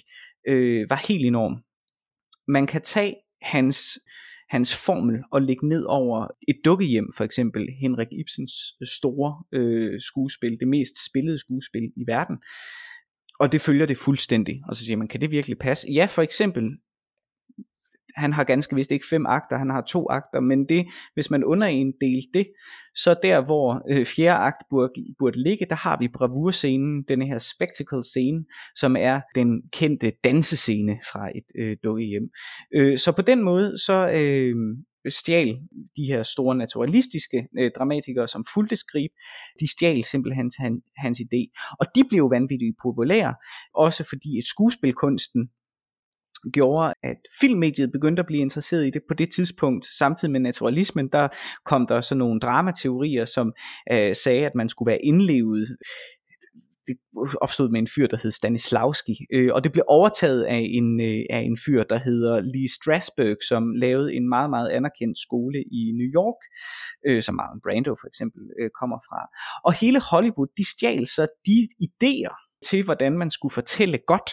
øh, 0.48 0.90
var 0.90 1.06
helt 1.08 1.26
enorm. 1.26 1.54
Man 2.48 2.66
kan 2.66 2.82
tage 2.82 3.14
hans 3.42 3.98
hans 4.51 4.76
formel 4.84 5.16
og 5.32 5.42
lægge 5.42 5.68
ned 5.68 5.84
over 5.84 6.26
et 6.48 6.57
dukkehjem, 6.64 7.12
for 7.16 7.24
eksempel 7.24 7.68
Henrik 7.80 8.09
Ibsens 8.12 8.53
øh, 8.80 8.86
store 8.86 9.44
øh, 9.53 10.01
skuespil, 10.01 10.61
det 10.61 10.68
mest 10.68 11.07
spillede 11.11 11.38
skuespil 11.38 11.82
i 11.96 12.05
verden. 12.07 12.36
Og 13.40 13.53
det 13.53 13.61
følger 13.61 13.86
det 13.86 13.96
fuldstændig. 13.96 14.62
Og 14.68 14.74
så 14.76 14.84
siger 14.84 14.96
man, 14.96 15.09
kan 15.09 15.20
det 15.20 15.30
virkelig 15.30 15.59
passe? 15.59 15.86
Ja, 15.92 16.07
for 16.07 16.22
eksempel 16.22 16.64
han 18.16 18.32
har 18.32 18.44
ganske 18.44 18.76
vist 18.76 18.90
ikke 18.90 19.06
fem 19.11 19.26
akter, 19.26 19.58
han 19.58 19.70
har 19.70 19.80
to 19.80 20.06
akter, 20.11 20.40
men 20.40 20.68
det, 20.68 20.86
hvis 21.14 21.30
man 21.30 21.44
under 21.44 21.66
en 21.66 21.92
del 22.00 22.22
det, 22.34 22.46
så 22.94 23.14
der 23.22 23.44
hvor 23.44 23.82
øh, 23.90 24.06
fjerde 24.06 24.38
akt 24.38 24.62
burde, 24.70 24.92
burde 25.18 25.42
ligge, 25.42 25.66
der 25.70 25.74
har 25.76 25.96
vi 26.00 26.08
bravurscenen, 26.08 27.02
den 27.08 27.22
her 27.22 27.38
spectacle 27.38 28.04
scene, 28.04 28.44
som 28.76 28.96
er 28.98 29.20
den 29.34 29.62
kendte 29.72 30.12
dansescene 30.24 30.98
fra 31.12 31.30
et 31.34 31.44
øh, 31.58 31.76
dukkehjem. 31.84 32.30
Øh, 32.74 32.98
så 32.98 33.12
på 33.12 33.22
den 33.22 33.42
måde, 33.42 33.78
så 33.78 34.11
øh, 34.14 34.56
stjal 35.08 35.58
de 35.96 36.04
her 36.04 36.22
store 36.22 36.56
naturalistiske 36.56 37.48
øh, 37.58 37.70
dramatikere, 37.76 38.28
som 38.28 38.44
fulgte 38.54 38.76
Skrib, 38.76 39.11
de 39.61 39.70
stjal 39.70 40.04
simpelthen 40.04 40.50
hans, 40.58 40.84
hans 40.96 41.20
idé. 41.20 41.42
Og 41.80 41.86
de 41.94 42.04
blev 42.08 42.30
vanvittigt 42.30 42.76
populære, 42.82 43.34
også 43.74 44.04
fordi 44.04 44.40
skuespilkunsten 44.46 45.50
gjorde, 46.53 46.95
at 47.03 47.16
filmmediet 47.41 47.93
begyndte 47.93 48.20
at 48.20 48.26
blive 48.26 48.41
interesseret 48.41 48.86
i 48.86 48.91
det 48.91 49.03
på 49.09 49.14
det 49.14 49.30
tidspunkt. 49.32 49.86
Samtidig 49.99 50.32
med 50.32 50.41
naturalismen, 50.41 51.09
der 51.09 51.28
kom 51.64 51.86
der 51.86 52.01
så 52.01 52.14
nogle 52.14 52.41
dramateorier, 52.41 53.24
som 53.24 53.53
øh, 53.93 54.14
sagde, 54.14 54.47
at 54.47 54.55
man 54.55 54.68
skulle 54.68 54.91
være 54.91 55.05
indlevet 55.05 55.68
det 56.86 56.97
opstod 57.41 57.68
med 57.70 57.80
en 57.80 57.88
fyr, 57.95 58.07
der 58.07 58.16
hed 58.22 58.30
Stanislavski, 58.30 59.14
øh, 59.32 59.51
og 59.55 59.64
det 59.64 59.72
blev 59.72 59.84
overtaget 59.88 60.43
af 60.43 60.62
en, 60.70 61.01
øh, 61.01 61.22
af 61.30 61.41
en 61.41 61.59
fyr, 61.64 61.82
der 61.82 61.99
hedder 61.99 62.41
Lee 62.41 62.68
Strasberg, 62.78 63.36
som 63.49 63.62
lavede 63.74 64.14
en 64.14 64.28
meget, 64.28 64.51
meget 64.51 64.68
anerkendt 64.68 65.18
skole 65.18 65.59
i 65.62 65.80
New 65.99 66.11
York, 66.20 66.41
øh, 67.09 67.22
som 67.22 67.34
Marlon 67.34 67.61
Brando 67.64 67.93
for 68.01 68.07
eksempel 68.07 68.43
øh, 68.61 68.70
kommer 68.80 68.99
fra. 69.09 69.20
Og 69.64 69.72
hele 69.72 70.01
Hollywood, 70.11 70.49
de 70.59 70.64
stjal 70.74 71.07
så 71.07 71.26
de 71.47 71.59
idéer, 71.86 72.49
til, 72.68 72.84
hvordan 72.84 73.18
man 73.18 73.30
skulle 73.30 73.52
fortælle 73.52 73.98
godt 74.06 74.30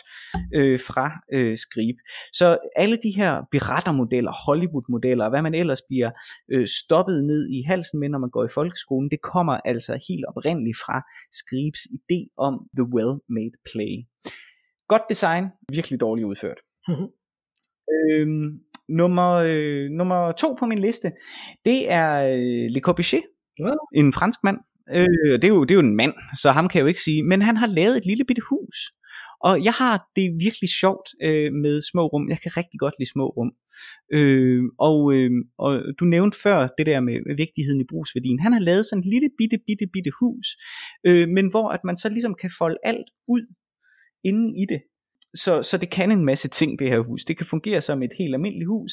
øh, 0.56 0.80
fra 0.80 1.12
øh, 1.34 1.58
Skrib. 1.58 1.96
Så 2.34 2.58
alle 2.76 2.98
de 2.98 3.12
her 3.16 3.42
berettermodeller, 3.52 4.32
Hollywood-modeller, 4.46 5.30
hvad 5.30 5.42
man 5.42 5.56
ellers 5.56 5.82
bliver 5.90 6.12
øh, 6.52 6.68
stoppet 6.68 7.26
ned 7.26 7.50
i 7.50 7.62
halsen 7.62 8.00
med, 8.00 8.10
når 8.10 8.20
man 8.20 8.30
går 8.30 8.46
i 8.46 8.54
folkeskolen, 8.54 9.12
det 9.12 9.22
kommer 9.22 9.54
altså 9.66 10.00
helt 10.10 10.26
oprindeligt 10.26 10.78
fra 10.78 11.02
Skribs 11.32 11.82
idé 11.98 12.20
om 12.38 12.54
The 12.78 12.86
Well-Made 12.96 13.58
Play. 13.72 13.94
Godt 14.88 15.02
design, 15.10 15.46
virkelig 15.72 16.00
dårligt 16.00 16.26
udført. 16.26 16.60
øhm, 17.96 18.60
nummer, 18.90 19.32
øh, 19.34 19.90
nummer 19.90 20.32
to 20.32 20.56
på 20.60 20.66
min 20.66 20.80
liste, 20.80 21.12
det 21.66 21.92
er 21.92 22.12
øh, 22.34 22.72
Le 22.74 22.80
Corbusier, 22.80 23.22
ja. 23.60 23.72
en 23.96 24.14
fransk 24.14 24.40
mand, 24.44 24.58
Øh, 24.96 25.34
det, 25.42 25.44
er 25.44 25.48
jo, 25.48 25.64
det 25.64 25.72
er 25.72 25.80
jo 25.82 25.88
en 25.90 25.96
mand, 25.96 26.14
så 26.42 26.52
ham 26.52 26.68
kan 26.68 26.78
jeg 26.78 26.84
jo 26.84 26.88
ikke 26.88 27.02
sige. 27.02 27.24
Men 27.24 27.42
han 27.42 27.58
har 27.58 27.68
lavet 27.68 27.98
et 27.98 28.06
lille 28.06 28.26
bitte 28.26 28.42
hus. 28.50 28.78
Og 29.48 29.64
jeg 29.64 29.74
har 29.74 29.96
det 30.16 30.26
virkelig 30.46 30.70
sjovt 30.70 31.08
øh, 31.28 31.52
med 31.64 31.82
små 31.92 32.04
rum. 32.08 32.30
Jeg 32.30 32.40
kan 32.44 32.58
rigtig 32.58 32.80
godt 32.80 32.96
lide 33.00 33.12
små 33.16 33.26
rum. 33.38 33.52
Øh, 34.18 34.64
og, 34.80 35.14
øh, 35.16 35.32
og 35.58 35.72
du 36.00 36.06
nævnte 36.06 36.38
før 36.44 36.68
det 36.78 36.86
der 36.86 37.00
med 37.00 37.36
vigtigheden 37.44 37.82
i 37.82 37.90
brugsværdien. 37.92 38.40
Han 38.40 38.54
har 38.54 38.60
lavet 38.60 38.86
sådan 38.86 39.00
et 39.00 39.10
lille 39.14 39.30
bitte, 39.38 39.58
bitte, 39.68 39.88
bitte 39.94 40.12
hus, 40.20 40.48
øh, 41.08 41.28
men 41.36 41.46
hvor 41.50 41.68
at 41.70 41.84
man 41.84 41.98
så 41.98 42.10
ligesom 42.10 42.36
kan 42.42 42.52
folde 42.60 42.78
alt 42.84 43.10
ud 43.28 43.44
inden 44.24 44.50
i 44.56 44.66
det. 44.72 44.82
Så, 45.36 45.64
så 45.64 45.78
det 45.78 45.90
kan 45.90 46.12
en 46.12 46.26
masse 46.26 46.48
ting, 46.48 46.80
det 46.80 46.90
her 46.90 47.00
hus. 47.00 47.26
Det 47.26 47.38
kan 47.38 47.46
fungere 47.46 47.82
som 47.82 48.04
et 48.04 48.14
helt 48.20 48.34
almindeligt 48.36 48.68
hus, 48.68 48.92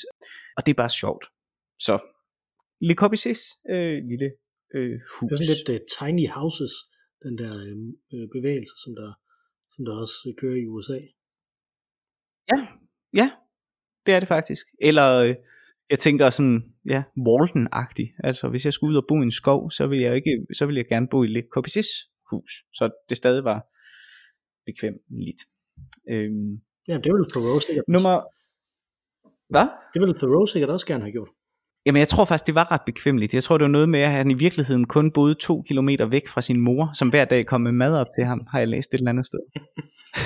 og 0.57 0.67
det 0.67 0.73
er 0.73 0.83
bare 0.83 0.91
sjovt. 0.91 1.25
Så 1.79 1.95
Le 2.81 2.95
Corbusiers 2.95 3.43
øh, 3.71 3.97
lille 4.11 4.31
øh, 4.77 4.95
hus. 5.13 5.29
Det 5.29 5.33
er 5.33 5.37
sådan 5.37 5.53
lidt 5.55 5.69
uh, 5.75 5.81
tiny 5.99 6.27
houses, 6.39 6.75
den 7.25 7.35
der 7.41 7.53
øhm, 7.67 7.91
øh, 8.15 8.27
bevægelse, 8.37 8.75
som 8.85 8.93
der, 9.01 9.11
som 9.73 9.81
der 9.87 9.93
også 10.03 10.17
øh, 10.29 10.35
kører 10.41 10.59
i 10.63 10.67
USA. 10.75 10.99
Ja, 12.53 12.59
ja, 13.21 13.29
det 14.07 14.15
er 14.15 14.21
det 14.21 14.29
faktisk. 14.29 14.67
Eller 14.89 15.09
øh, 15.25 15.35
jeg 15.91 15.99
tænker 15.99 16.31
sådan, 16.31 16.59
ja, 16.95 17.01
Walton-agtig. 17.27 18.09
Altså 18.29 18.49
hvis 18.49 18.65
jeg 18.65 18.73
skulle 18.73 18.93
ud 18.93 18.97
og 19.03 19.07
bo 19.09 19.15
i 19.15 19.23
en 19.23 19.39
skov, 19.41 19.71
så 19.71 19.87
vil 19.87 20.01
jeg, 20.07 20.17
ikke, 20.17 20.47
så 20.59 20.67
vil 20.67 20.77
jeg 20.77 20.87
gerne 20.87 21.09
bo 21.11 21.23
i 21.23 21.27
lidt 21.27 21.47
Corbusiers 21.53 21.93
hus, 22.31 22.51
så 22.73 22.91
det 23.09 23.17
stadig 23.17 23.45
var 23.45 23.61
bekvemmeligt. 24.67 25.41
Øhm, 26.13 26.53
ja, 26.89 26.95
det 27.03 27.11
ville 27.13 27.31
Thoreau 27.35 27.59
sikkert. 27.61 27.85
Nummer... 27.89 28.15
Hvad? 29.55 29.67
Det 29.93 30.01
ville 30.01 30.19
Thoreau 30.19 30.47
sikkert 30.47 30.71
også 30.71 30.87
gerne 30.87 31.05
have 31.05 31.13
gjort. 31.13 31.31
Jamen 31.87 32.01
jeg 32.01 32.09
tror 32.09 32.25
faktisk, 32.25 32.47
det 32.47 32.55
var 32.55 32.73
ret 32.73 32.85
bekvemmeligt. 32.87 33.35
Jeg 33.35 33.43
tror, 33.43 33.59
det 33.59 33.65
var 33.65 33.77
noget 33.79 33.89
med, 33.89 34.01
at 34.01 34.11
han 34.11 34.31
i 34.31 34.39
virkeligheden 34.47 34.85
kun 34.87 35.11
boede 35.11 35.35
to 35.35 35.63
kilometer 35.69 36.07
væk 36.07 36.27
fra 36.29 36.41
sin 36.49 36.61
mor, 36.61 36.91
som 36.95 37.09
hver 37.09 37.25
dag 37.25 37.47
kom 37.47 37.61
med 37.61 37.73
mad 37.73 37.93
op 38.03 38.07
til 38.17 38.25
ham, 38.25 38.41
har 38.51 38.59
jeg 38.59 38.69
læst 38.69 38.95
et 38.95 38.99
eller 38.99 39.11
andet 39.11 39.27
sted. 39.27 39.43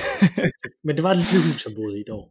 Men 0.85 0.95
det 0.95 1.03
var 1.05 1.11
et 1.11 1.19
lille 1.23 1.41
hus, 1.47 1.63
han 1.67 1.75
boede 1.75 1.97
i 1.97 2.01
et 2.01 2.09
år. 2.09 2.25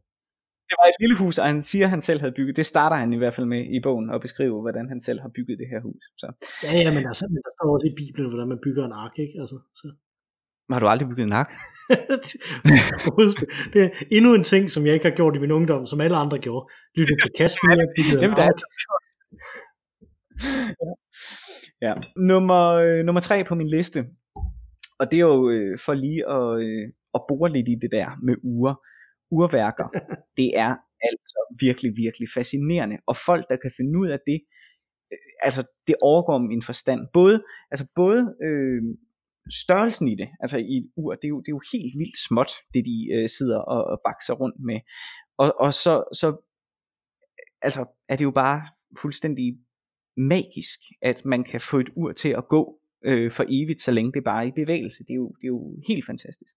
Det 0.69 0.77
var 0.81 0.87
et 0.93 0.99
lille 1.03 1.17
hus, 1.23 1.39
og 1.39 1.47
han 1.53 1.63
siger, 1.71 1.85
at 1.87 1.91
han 1.91 2.03
selv 2.09 2.21
havde 2.21 2.35
bygget. 2.39 2.57
Det 2.57 2.67
starter 2.67 2.97
han 2.97 3.13
i 3.13 3.17
hvert 3.17 3.35
fald 3.35 3.47
med 3.55 3.61
i 3.77 3.81
bogen, 3.87 4.11
at 4.15 4.21
beskrive, 4.21 4.61
hvordan 4.65 4.87
han 4.93 5.01
selv 5.01 5.21
har 5.25 5.31
bygget 5.37 5.57
det 5.61 5.69
her 5.73 5.81
hus. 5.89 6.03
Så. 6.21 6.27
Ja, 6.65 6.73
ja, 6.85 6.91
men, 6.97 7.03
altså, 7.11 7.25
men 7.35 7.41
der 7.47 7.53
står 7.57 7.69
også 7.75 7.87
i 7.93 7.95
Bibelen, 8.01 8.29
hvordan 8.31 8.49
man 8.53 8.61
bygger 8.67 8.85
en 8.85 8.95
ark, 9.05 9.15
ikke? 9.25 9.37
Altså, 9.43 9.57
så. 9.81 9.87
Har 10.73 10.81
du 10.81 10.87
aldrig 10.93 11.09
bygget 11.09 11.27
en 11.27 11.37
ark? 11.43 11.51
det 13.73 13.81
er 13.85 13.91
endnu 14.17 14.31
en 14.35 14.45
ting, 14.53 14.71
som 14.75 14.87
jeg 14.87 14.95
ikke 14.95 15.09
har 15.11 15.17
gjort 15.21 15.37
i 15.37 15.39
min 15.45 15.51
ungdom, 15.59 15.87
som 15.87 16.01
alle 16.01 16.17
andre 16.25 16.39
gjorde. 16.47 16.65
Lytte 16.99 17.15
til 17.23 17.31
Kasper, 17.39 17.69
jeg 17.81 17.89
byggede 17.97 18.25
en 18.25 18.31
ark 18.31 18.61
ja. 20.83 20.93
ja. 21.87 21.95
Nummer, 22.17 22.63
øh, 22.85 23.05
nummer 23.05 23.21
tre 23.21 23.45
på 23.45 23.55
min 23.55 23.69
liste, 23.69 24.07
og 24.99 25.11
det 25.11 25.17
er 25.17 25.27
jo 25.35 25.51
øh, 25.51 25.79
for 25.79 25.95
lige 25.95 26.23
at, 26.37 26.63
øh, 26.65 26.85
at 27.15 27.21
bore 27.29 27.53
lidt 27.53 27.69
i 27.69 27.77
det 27.83 27.91
der 27.93 28.09
med 28.23 28.37
uger. 28.43 28.75
Urværker, 29.31 29.89
det 30.39 30.59
er 30.65 30.77
altså 31.03 31.39
virkelig, 31.61 31.93
virkelig 31.97 32.29
fascinerende. 32.35 32.97
Og 33.07 33.17
folk, 33.17 33.45
der 33.51 33.57
kan 33.57 33.73
finde 33.77 33.99
ud 33.99 34.09
af 34.09 34.21
det, 34.27 34.41
øh, 35.13 35.19
altså 35.43 35.63
det 35.87 35.95
overgår 36.03 36.39
min 36.39 36.63
forstand. 36.63 37.01
Både, 37.13 37.45
altså 37.71 37.87
både 37.95 38.37
øh, 38.43 38.83
størrelsen 39.63 40.09
i 40.09 40.15
det, 40.15 40.29
altså 40.41 40.59
i 40.59 40.77
et 40.77 40.91
ur, 40.97 41.15
det 41.15 41.25
er 41.25 41.29
jo, 41.29 41.41
det 41.41 41.49
er 41.49 41.59
jo 41.59 41.63
helt 41.73 41.95
vildt 42.01 42.19
småt, 42.29 42.53
det 42.75 42.83
de 42.91 42.97
øh, 43.15 43.29
sidder 43.29 43.59
og, 43.59 43.85
og 43.85 44.01
bakser 44.07 44.35
rundt 44.35 44.59
med. 44.69 44.81
Og, 45.39 45.49
og 45.61 45.73
så, 45.73 45.95
så 46.21 46.29
altså, 47.63 47.83
er 48.09 48.17
det 48.17 48.25
jo 48.25 48.31
bare 48.31 48.61
fuldstændig 48.97 49.59
magisk, 50.17 50.81
at 51.03 51.25
man 51.25 51.45
kan 51.45 51.61
få 51.61 51.79
et 51.79 51.91
ur 51.97 52.13
til 52.13 52.29
at 52.29 52.49
gå 52.49 52.81
øh, 53.05 53.31
for 53.31 53.45
evigt, 53.49 53.81
så 53.81 53.91
længe 53.91 54.13
det 54.13 54.25
bare 54.25 54.45
er 54.45 54.49
i 54.49 54.53
bevægelse. 54.65 55.05
Det 55.05 55.11
er, 55.11 55.15
jo, 55.15 55.29
det 55.29 55.45
er 55.45 55.49
jo 55.49 55.77
helt 55.89 56.07
fantastisk. 56.07 56.55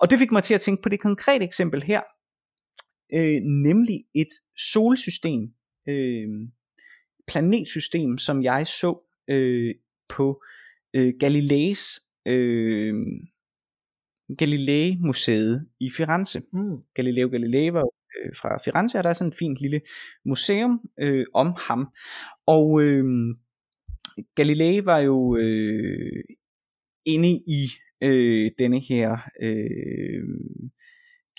Og 0.00 0.10
det 0.10 0.18
fik 0.18 0.32
mig 0.32 0.42
til 0.42 0.54
at 0.54 0.60
tænke 0.60 0.82
på 0.82 0.88
det 0.88 1.00
konkrete 1.00 1.44
eksempel 1.44 1.82
her, 1.82 2.02
øh, 3.14 3.42
nemlig 3.42 4.04
et 4.14 4.32
solsystem, 4.72 5.52
øh, 5.88 6.28
planetsystem, 7.26 8.18
som 8.18 8.42
jeg 8.42 8.66
så 8.66 8.98
øh, 9.28 9.74
på 10.08 10.42
øh, 10.94 11.14
Galileis 11.20 12.00
øh, 12.26 12.94
Galilei-museet 14.38 15.68
i 15.80 15.90
Firenze. 15.90 16.42
Mm. 16.52 16.76
Galileo 16.94 17.28
Galilei 17.28 17.72
var 17.72 17.84
øh, 18.16 18.30
fra 18.36 18.58
Firenze, 18.64 18.98
og 18.98 19.04
der 19.04 19.10
er 19.10 19.14
sådan 19.14 19.28
et 19.32 19.38
fint 19.38 19.60
lille 19.60 19.80
museum 20.24 20.80
øh, 21.00 21.24
om 21.34 21.54
ham. 21.58 21.88
Og 22.46 22.82
øh, 22.82 23.04
Galilei 24.34 24.84
var 24.84 24.98
jo 24.98 25.36
øh, 25.36 26.22
inde 27.06 27.30
i 27.30 27.70
øh, 28.02 28.50
denne 28.58 28.80
her 28.80 29.18
øh, 29.42 30.24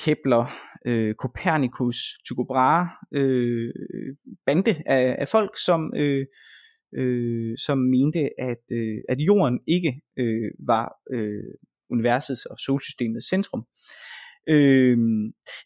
Kepler, 0.02 0.46
øh, 0.86 1.16
Copernicus, 1.16 1.98
Tycho 2.26 2.44
Brahe 2.44 2.90
øh, 3.12 3.74
bande 4.46 4.76
af, 4.86 5.16
af 5.20 5.28
folk, 5.28 5.60
som 5.66 5.94
øh, 5.96 6.26
øh, 6.98 7.58
som 7.58 7.78
mente, 7.78 8.30
at 8.42 8.64
øh, 8.74 8.98
at 9.10 9.20
jorden 9.20 9.60
ikke 9.68 10.02
øh, 10.18 10.52
var 10.68 10.94
øh, 11.12 11.44
universets 11.90 12.46
og 12.46 12.60
solsystemets 12.60 13.30
centrum. 13.30 13.66
Øh, 14.48 14.98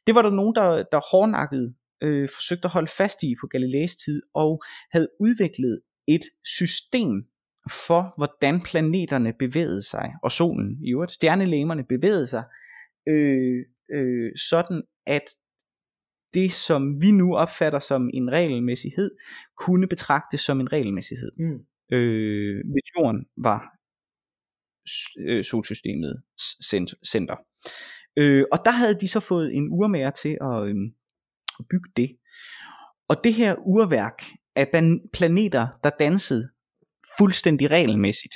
det 0.08 0.16
var 0.16 0.22
der 0.22 0.30
nogen, 0.30 0.56
der, 0.56 0.84
der 0.92 1.12
hårdnakket 1.12 1.76
øh, 2.04 2.30
forsøgte 2.30 2.66
at 2.66 2.72
holde 2.72 2.92
fast 2.98 3.24
i 3.24 3.36
på 3.42 3.48
Galileis 3.48 3.96
tid, 3.96 4.22
og 4.34 4.62
havde 4.92 5.10
udviklet 5.20 5.82
et 6.08 6.24
system 6.46 7.24
for, 7.88 8.14
hvordan 8.18 8.62
planeterne 8.62 9.34
bevægede 9.40 9.84
sig, 9.84 10.14
og 10.24 10.32
solen 10.32 10.78
i 10.84 10.92
øvrigt, 10.92 11.12
stjernelæmerne 11.12 11.84
bevægede 11.84 12.28
sig, 12.28 12.44
øh, 13.08 13.66
øh, 13.92 14.32
sådan 14.36 14.84
at 15.08 15.24
det, 16.34 16.54
som 16.54 17.02
vi 17.02 17.12
nu 17.12 17.36
opfatter 17.36 17.80
som 17.80 18.10
en 18.14 18.32
regelmæssighed, 18.32 19.12
kunne 19.58 19.88
betragtes 19.88 20.42
som 20.42 20.60
en 20.60 20.72
regelmæssighed. 20.72 21.32
Mm. 21.38 21.60
Øh, 21.98 22.64
hvis 22.72 22.88
jorden 22.98 23.26
var 23.38 23.80
øh, 25.20 25.44
solsystemet 25.44 26.22
center. 27.06 27.36
Øh, 28.20 28.46
og 28.52 28.60
der 28.66 28.72
havde 28.72 29.00
de 29.02 29.08
så 29.08 29.20
fået 29.20 29.56
en 29.56 29.68
urmager 29.72 30.12
til 30.12 30.38
at, 30.42 30.68
øh, 30.68 30.76
at 31.60 31.66
bygge 31.70 31.90
det. 31.98 32.10
Og 33.10 33.16
det 33.24 33.34
her 33.34 33.56
urværk 33.56 34.24
af 34.56 34.68
planeter, 35.14 35.68
der 35.84 35.90
dansede 35.90 36.50
fuldstændig 37.18 37.72
regelmæssigt, 37.72 38.36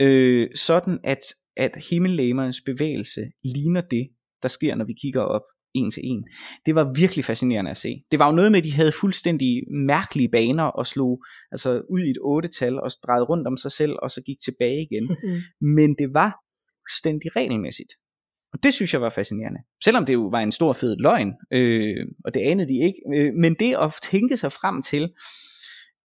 øh, 0.00 0.48
sådan 0.54 0.98
at, 1.04 1.22
at 1.56 1.76
himmellægernes 1.90 2.60
bevægelse 2.60 3.20
ligner 3.44 3.80
det, 3.80 4.08
der 4.42 4.48
sker, 4.48 4.74
når 4.74 4.84
vi 4.84 4.94
kigger 5.02 5.20
op 5.20 5.42
en 5.74 5.90
til 5.90 6.02
en. 6.04 6.24
Det 6.66 6.74
var 6.74 6.92
virkelig 6.96 7.24
fascinerende 7.24 7.70
at 7.70 7.76
se. 7.76 8.04
Det 8.10 8.18
var 8.18 8.26
jo 8.26 8.36
noget 8.36 8.52
med, 8.52 8.58
at 8.58 8.64
de 8.64 8.72
havde 8.72 8.92
fuldstændig 9.00 9.62
mærkelige 9.70 10.28
baner 10.28 10.64
og 10.64 10.86
slog 10.86 11.24
altså 11.52 11.82
ud 11.90 12.00
i 12.00 12.10
et 12.10 12.18
otte-tal 12.20 12.80
og 12.80 12.90
drejede 13.06 13.24
rundt 13.24 13.46
om 13.46 13.56
sig 13.56 13.72
selv 13.72 13.92
og 14.02 14.10
så 14.10 14.22
gik 14.22 14.36
tilbage 14.44 14.86
igen. 14.90 15.16
Men 15.76 15.94
det 15.98 16.14
var 16.14 16.30
fuldstændig 16.82 17.36
regelmæssigt. 17.36 17.92
Og 18.54 18.62
det 18.62 18.74
synes 18.74 18.92
jeg 18.92 19.00
var 19.00 19.10
fascinerende. 19.10 19.60
Selvom 19.84 20.04
det 20.06 20.14
jo 20.14 20.26
var 20.26 20.40
en 20.40 20.52
stor 20.52 20.72
fed 20.72 20.96
løgn, 20.98 21.32
øh, 21.52 22.06
og 22.24 22.34
det 22.34 22.40
anede 22.40 22.68
de 22.68 22.78
ikke. 22.86 23.00
Øh, 23.14 23.32
men 23.34 23.54
det 23.54 23.76
at 23.82 23.94
tænke 24.02 24.36
sig 24.36 24.52
frem 24.52 24.82
til, 24.82 25.10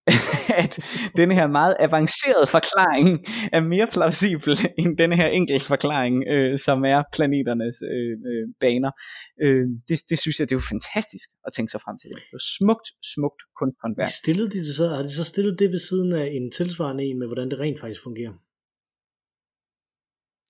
at 0.64 0.74
den 1.16 1.32
her 1.32 1.48
meget 1.48 1.76
avancerede 1.80 2.48
forklaring 2.48 3.26
er 3.58 3.62
mere 3.62 3.88
plausibel 3.96 4.54
end 4.82 4.98
den 4.98 5.12
her 5.14 5.28
enkelte 5.28 5.66
forklaring, 5.66 6.16
øh, 6.34 6.60
som 6.60 6.86
er 6.86 7.04
planeternes 7.14 7.78
øh, 7.94 8.14
øh, 8.30 8.46
baner. 8.60 8.92
Øh, 9.44 9.66
det, 9.90 10.00
det 10.10 10.20
synes 10.20 10.40
jeg, 10.40 10.50
det 10.50 10.56
er 10.56 10.60
jo 10.62 10.68
fantastisk 10.76 11.28
at 11.48 11.54
tænke 11.56 11.72
sig 11.72 11.82
frem 11.82 11.96
til 12.02 12.10
det. 12.10 12.18
Er 12.34 12.44
smukt, 12.58 12.88
smukt 13.14 13.42
kunsthåndværk. 13.60 14.12
Stillede 14.24 14.50
de 14.54 14.60
det 14.68 14.76
så, 14.76 14.88
har 14.88 15.04
de 15.04 15.14
så 15.20 15.24
stillet 15.24 15.60
det 15.60 15.70
ved 15.72 15.82
siden 15.90 16.14
af 16.14 16.28
en 16.38 16.52
tilsvarende 16.52 17.04
en 17.04 17.20
med, 17.20 17.28
hvordan 17.28 17.50
det 17.52 17.60
rent 17.60 17.80
faktisk 17.80 18.04
fungerer? 18.04 18.34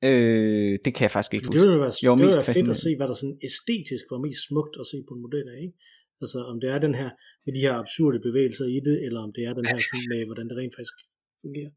Øh, 0.04 0.74
det 0.86 0.92
kan 0.96 1.04
jeg 1.06 1.12
faktisk 1.16 1.34
ikke 1.34 1.48
huske. 1.48 1.58
Det 1.58 1.68
ville 1.68 1.82
være, 1.86 1.94
jo, 2.06 2.12
det 2.12 2.22
ville 2.24 2.40
være 2.40 2.54
fedt 2.54 2.76
at 2.76 2.84
se, 2.86 2.92
hvad 2.98 3.08
der 3.12 3.18
sådan 3.22 3.40
æstetisk 3.50 4.06
var 4.14 4.20
mest 4.26 4.42
smukt 4.48 4.74
at 4.82 4.86
se 4.92 4.98
på 5.08 5.14
en 5.16 5.22
model 5.26 5.48
af, 5.54 5.60
ikke? 5.66 5.78
Altså 6.24 6.40
om 6.52 6.56
det 6.62 6.70
er 6.74 6.80
den 6.88 6.96
her, 7.02 7.10
med 7.46 7.52
de 7.56 7.64
her 7.66 7.74
absurde 7.84 8.20
bevægelser 8.28 8.68
i 8.78 8.80
det, 8.88 8.96
eller 9.06 9.20
om 9.26 9.32
det 9.36 9.44
er 9.48 9.54
den 9.60 9.66
her 9.72 9.80
sådan 9.90 10.08
med, 10.12 10.20
hvordan 10.30 10.48
det 10.50 10.56
rent 10.58 10.76
faktisk 10.78 10.98
fungerer. 11.44 11.72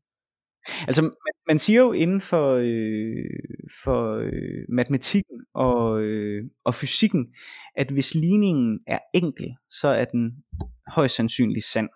Altså 0.89 1.03
man, 1.03 1.35
man 1.51 1.59
siger 1.59 1.81
jo 1.81 1.93
inden 1.93 2.21
for, 2.21 2.47
øh, 2.55 3.25
for 3.85 4.01
øh, 4.29 4.62
matematikken 4.68 5.39
og, 5.55 6.03
øh, 6.03 6.43
og 6.64 6.75
fysikken, 6.75 7.23
at 7.77 7.91
hvis 7.91 8.14
ligningen 8.14 8.81
er 8.87 8.99
enkel, 9.14 9.49
så 9.81 9.89
er 9.89 10.05
den 10.05 10.25
højst 10.97 11.14
sandsynligt 11.14 11.64
sand. 11.64 11.89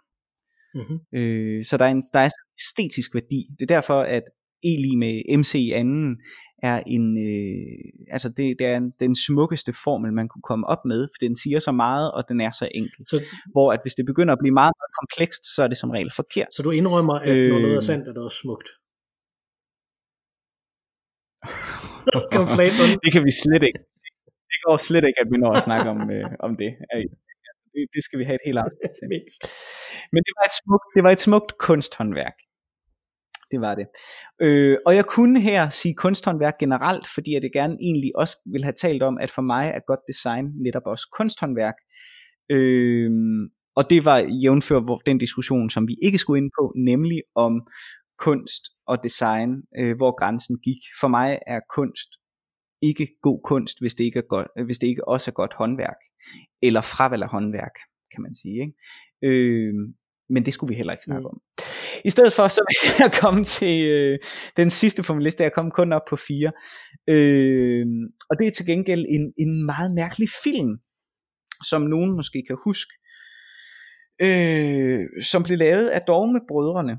Mm-hmm. 0.74 1.18
Øh, 1.18 1.64
så 1.64 1.76
der 1.76 1.84
er, 1.84 1.90
en, 1.90 2.02
der 2.14 2.20
er 2.20 2.24
en 2.24 2.40
æstetisk 2.60 3.14
værdi. 3.14 3.40
Det 3.58 3.62
er 3.70 3.74
derfor, 3.76 4.00
at 4.00 4.22
E 4.68 4.72
lige 4.84 4.96
med 4.96 5.38
MC 5.38 5.54
i 5.54 5.70
anden 5.70 6.16
er 6.70 6.82
en, 6.96 7.06
øh, 7.28 8.14
altså 8.14 8.28
det, 8.28 8.46
det 8.58 8.66
er 8.66 8.78
den 9.04 9.14
smukkeste 9.26 9.72
formel, 9.84 10.10
man 10.20 10.28
kunne 10.28 10.46
komme 10.50 10.64
op 10.74 10.82
med, 10.84 11.00
for 11.12 11.18
den 11.26 11.36
siger 11.42 11.58
så 11.58 11.72
meget, 11.72 12.06
og 12.16 12.22
den 12.28 12.38
er 12.46 12.50
så 12.60 12.66
enkel. 12.80 13.00
Så, 13.10 13.16
Hvor 13.54 13.72
at 13.74 13.80
hvis 13.84 13.94
det 13.94 14.04
begynder 14.10 14.32
at 14.34 14.40
blive 14.42 14.54
meget, 14.60 14.74
meget 14.80 14.92
komplekst, 15.00 15.42
så 15.54 15.58
er 15.64 15.68
det 15.68 15.78
som 15.82 15.90
regel 15.90 16.10
forkert. 16.20 16.50
Så 16.54 16.62
du 16.62 16.70
indrømmer, 16.70 17.14
at 17.14 17.36
øh, 17.36 17.50
når 17.52 17.58
noget 17.58 17.76
er 17.76 17.86
sandt, 17.90 18.08
er 18.08 18.12
det 18.12 18.22
også 18.28 18.40
smukt? 18.44 18.68
det 23.04 23.10
kan 23.14 23.24
vi 23.28 23.32
slet 23.42 23.62
ikke. 23.68 23.80
Det 24.50 24.58
går 24.64 24.76
slet 24.88 25.04
ikke, 25.08 25.20
at 25.24 25.28
vi 25.32 25.36
når 25.44 25.52
at 25.58 25.62
snakke 25.68 25.86
om, 25.94 25.98
øh, 26.14 26.24
om 26.46 26.52
det. 26.62 26.70
det. 27.74 27.86
Det 27.94 28.02
skal 28.06 28.18
vi 28.18 28.24
have 28.24 28.38
et 28.40 28.46
helt 28.48 28.58
afsnit 28.64 28.90
til. 28.98 29.06
Men 30.14 30.20
det 30.26 30.32
var 30.38 30.44
et 30.50 30.56
smukt, 30.62 30.86
det 30.96 31.02
var 31.06 31.12
et 31.16 31.22
smukt 31.26 31.50
kunsthåndværk 31.66 32.36
det 33.50 33.60
var 33.60 33.74
det. 33.74 33.86
Øh, 34.40 34.76
og 34.86 34.96
jeg 34.96 35.04
kunne 35.04 35.40
her 35.40 35.68
sige 35.68 35.94
kunsthåndværk 35.94 36.58
generelt, 36.58 37.06
fordi 37.14 37.34
at 37.34 37.42
jeg 37.42 37.50
gerne 37.52 37.76
egentlig 37.80 38.12
også 38.16 38.36
vil 38.52 38.62
have 38.64 38.72
talt 38.72 39.02
om, 39.02 39.18
at 39.18 39.30
for 39.30 39.42
mig 39.42 39.72
er 39.74 39.80
godt 39.86 40.00
design 40.08 40.46
netop 40.64 40.82
også 40.86 41.08
kunsthåndværk. 41.18 41.74
Øh, 42.50 43.10
og 43.76 43.90
det 43.90 44.04
var 44.04 44.18
jævnfør 44.42 44.80
den 45.06 45.18
diskussion, 45.18 45.70
som 45.70 45.88
vi 45.88 45.96
ikke 46.02 46.18
skulle 46.18 46.42
ind 46.42 46.50
på, 46.58 46.72
nemlig 46.76 47.22
om 47.34 47.60
kunst 48.18 48.62
og 48.86 49.02
design, 49.02 49.50
øh, 49.78 49.96
hvor 49.96 50.18
grænsen 50.20 50.58
gik. 50.58 50.80
For 51.00 51.08
mig 51.08 51.38
er 51.46 51.60
kunst 51.74 52.08
ikke 52.82 53.08
god 53.22 53.40
kunst, 53.44 53.80
hvis 53.80 53.94
det 53.94 54.04
ikke, 54.04 54.18
er 54.18 54.28
godt, 54.28 54.48
hvis 54.66 54.78
det 54.78 54.86
ikke 54.86 55.08
også 55.08 55.30
er 55.30 55.32
godt 55.32 55.54
håndværk, 55.54 56.00
eller 56.62 56.80
fravalg 56.80 57.22
af 57.22 57.28
håndværk, 57.28 57.74
kan 58.12 58.22
man 58.22 58.34
sige. 58.34 58.60
Ikke? 58.60 58.74
Øh, 59.22 59.74
men 60.28 60.44
det 60.44 60.54
skulle 60.54 60.68
vi 60.68 60.76
heller 60.76 60.92
ikke 60.92 61.04
snakke 61.04 61.20
mm. 61.20 61.26
om. 61.26 61.40
I 62.04 62.10
stedet 62.10 62.32
for, 62.32 62.48
så 62.48 62.60
vil 62.68 62.94
jeg 62.98 63.12
komme 63.20 63.44
til 63.44 63.88
øh, 63.88 64.18
den 64.56 64.70
sidste 64.70 65.02
på 65.02 65.14
min 65.14 65.22
liste, 65.22 65.42
jeg 65.42 65.52
kom 65.52 65.70
kun 65.70 65.92
op 65.92 66.02
på 66.08 66.16
fire. 66.16 66.52
Øh, 67.08 67.86
og 68.30 68.38
det 68.38 68.46
er 68.46 68.50
til 68.50 68.66
gengæld 68.66 69.04
en, 69.08 69.32
en 69.38 69.66
meget 69.66 69.94
mærkelig 69.94 70.28
film, 70.44 70.76
som 71.70 71.82
nogen 71.82 72.16
måske 72.16 72.42
kan 72.46 72.56
huske, 72.64 72.92
øh, 74.22 75.00
som 75.30 75.42
blev 75.42 75.58
lavet 75.58 75.88
af 75.88 76.00
Dogme-brødrene. 76.08 76.98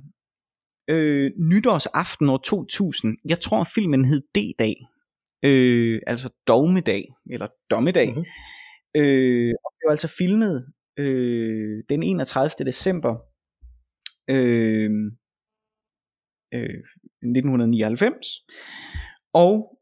Øh, 0.89 1.31
nytårsaften 1.51 2.29
år 2.29 2.37
2000. 2.37 3.17
Jeg 3.29 3.39
tror 3.39 3.67
filmen 3.75 4.05
hed 4.05 4.21
D-dag. 4.35 4.75
Øh, 5.43 6.01
altså 6.07 6.29
Dogmedag, 6.47 7.03
eller 7.31 7.47
Dommedag. 7.71 8.07
Mm-hmm. 8.07 9.01
Øh, 9.01 9.53
og 9.65 9.71
det 9.75 9.83
var 9.85 9.91
altså 9.91 10.07
filmet 10.07 10.65
øh, 10.97 11.83
den 11.89 12.03
31. 12.03 12.65
december 12.65 13.15
Øhm, 14.29 15.05
øh, 16.53 16.59
øh, 16.61 16.83
1999, 17.23 18.27
og 19.33 19.79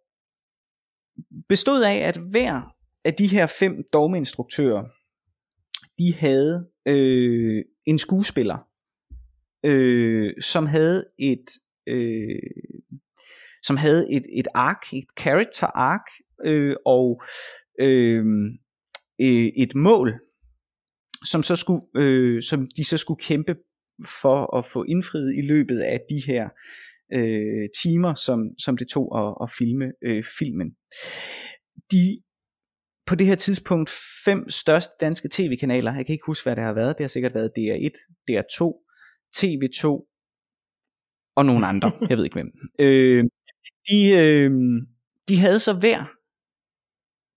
bestod 1.49 1.83
af, 1.83 1.95
at 1.95 2.17
hver 2.17 2.75
af 3.05 3.13
de 3.13 3.27
her 3.27 3.47
fem 3.59 3.83
dogmeinstruktører, 3.93 4.83
de 5.99 6.13
havde 6.13 6.69
øh, 6.85 7.63
en 7.85 7.99
skuespiller, 7.99 8.57
øh, 9.65 10.33
som 10.41 10.65
havde 10.65 11.05
et 11.19 11.45
øh, 11.87 12.39
som 13.63 13.77
havde 13.77 14.11
et, 14.11 14.25
et 14.39 14.47
ark, 14.55 14.93
et 14.93 15.05
character 15.19 15.67
ark, 15.67 16.05
øh, 16.45 16.75
og 16.85 17.21
øh, 17.79 18.25
øh 19.21 19.49
et 19.57 19.75
mål, 19.75 20.13
som, 21.25 21.43
så 21.43 21.55
skulle, 21.55 21.81
øh, 21.95 22.41
som 22.41 22.67
de 22.77 22.83
så 22.83 22.97
skulle 22.97 23.19
kæmpe 23.19 23.55
for 24.21 24.57
at 24.57 24.65
få 24.65 24.83
indfriet 24.83 25.35
i 25.37 25.41
løbet 25.41 25.79
af 25.79 25.99
de 26.09 26.21
her 26.27 26.49
øh, 27.13 27.69
timer, 27.81 28.15
som, 28.15 28.39
som 28.59 28.77
det 28.77 28.87
tog 28.87 29.19
at, 29.19 29.35
at 29.43 29.51
filme 29.51 29.91
øh, 30.01 30.23
filmen. 30.39 30.75
De 31.91 32.21
på 33.07 33.15
det 33.15 33.27
her 33.27 33.35
tidspunkt 33.35 33.89
fem 34.25 34.49
største 34.49 34.93
danske 34.99 35.29
tv-kanaler, 35.31 35.95
jeg 35.95 36.05
kan 36.05 36.13
ikke 36.13 36.25
huske 36.25 36.45
hvad 36.45 36.55
det 36.55 36.63
har 36.63 36.73
været, 36.73 36.97
det 36.97 37.03
har 37.03 37.07
sikkert 37.07 37.33
været 37.33 37.51
DR1, 37.59 37.95
DR2, 38.31 38.61
TV2 39.37 39.85
og 41.35 41.45
nogle 41.45 41.67
andre, 41.67 41.91
jeg 42.09 42.17
ved 42.17 42.23
ikke 42.23 42.35
hvem. 42.35 42.51
Øh, 42.79 43.23
de, 43.89 44.11
øh, 44.11 44.51
de 45.27 45.39
havde 45.39 45.59
så 45.59 45.73
hver 45.73 46.05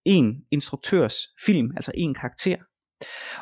en 0.04 0.44
instruktørs 0.50 1.16
film, 1.46 1.70
altså 1.76 1.92
en 1.94 2.14
karakter, 2.14 2.56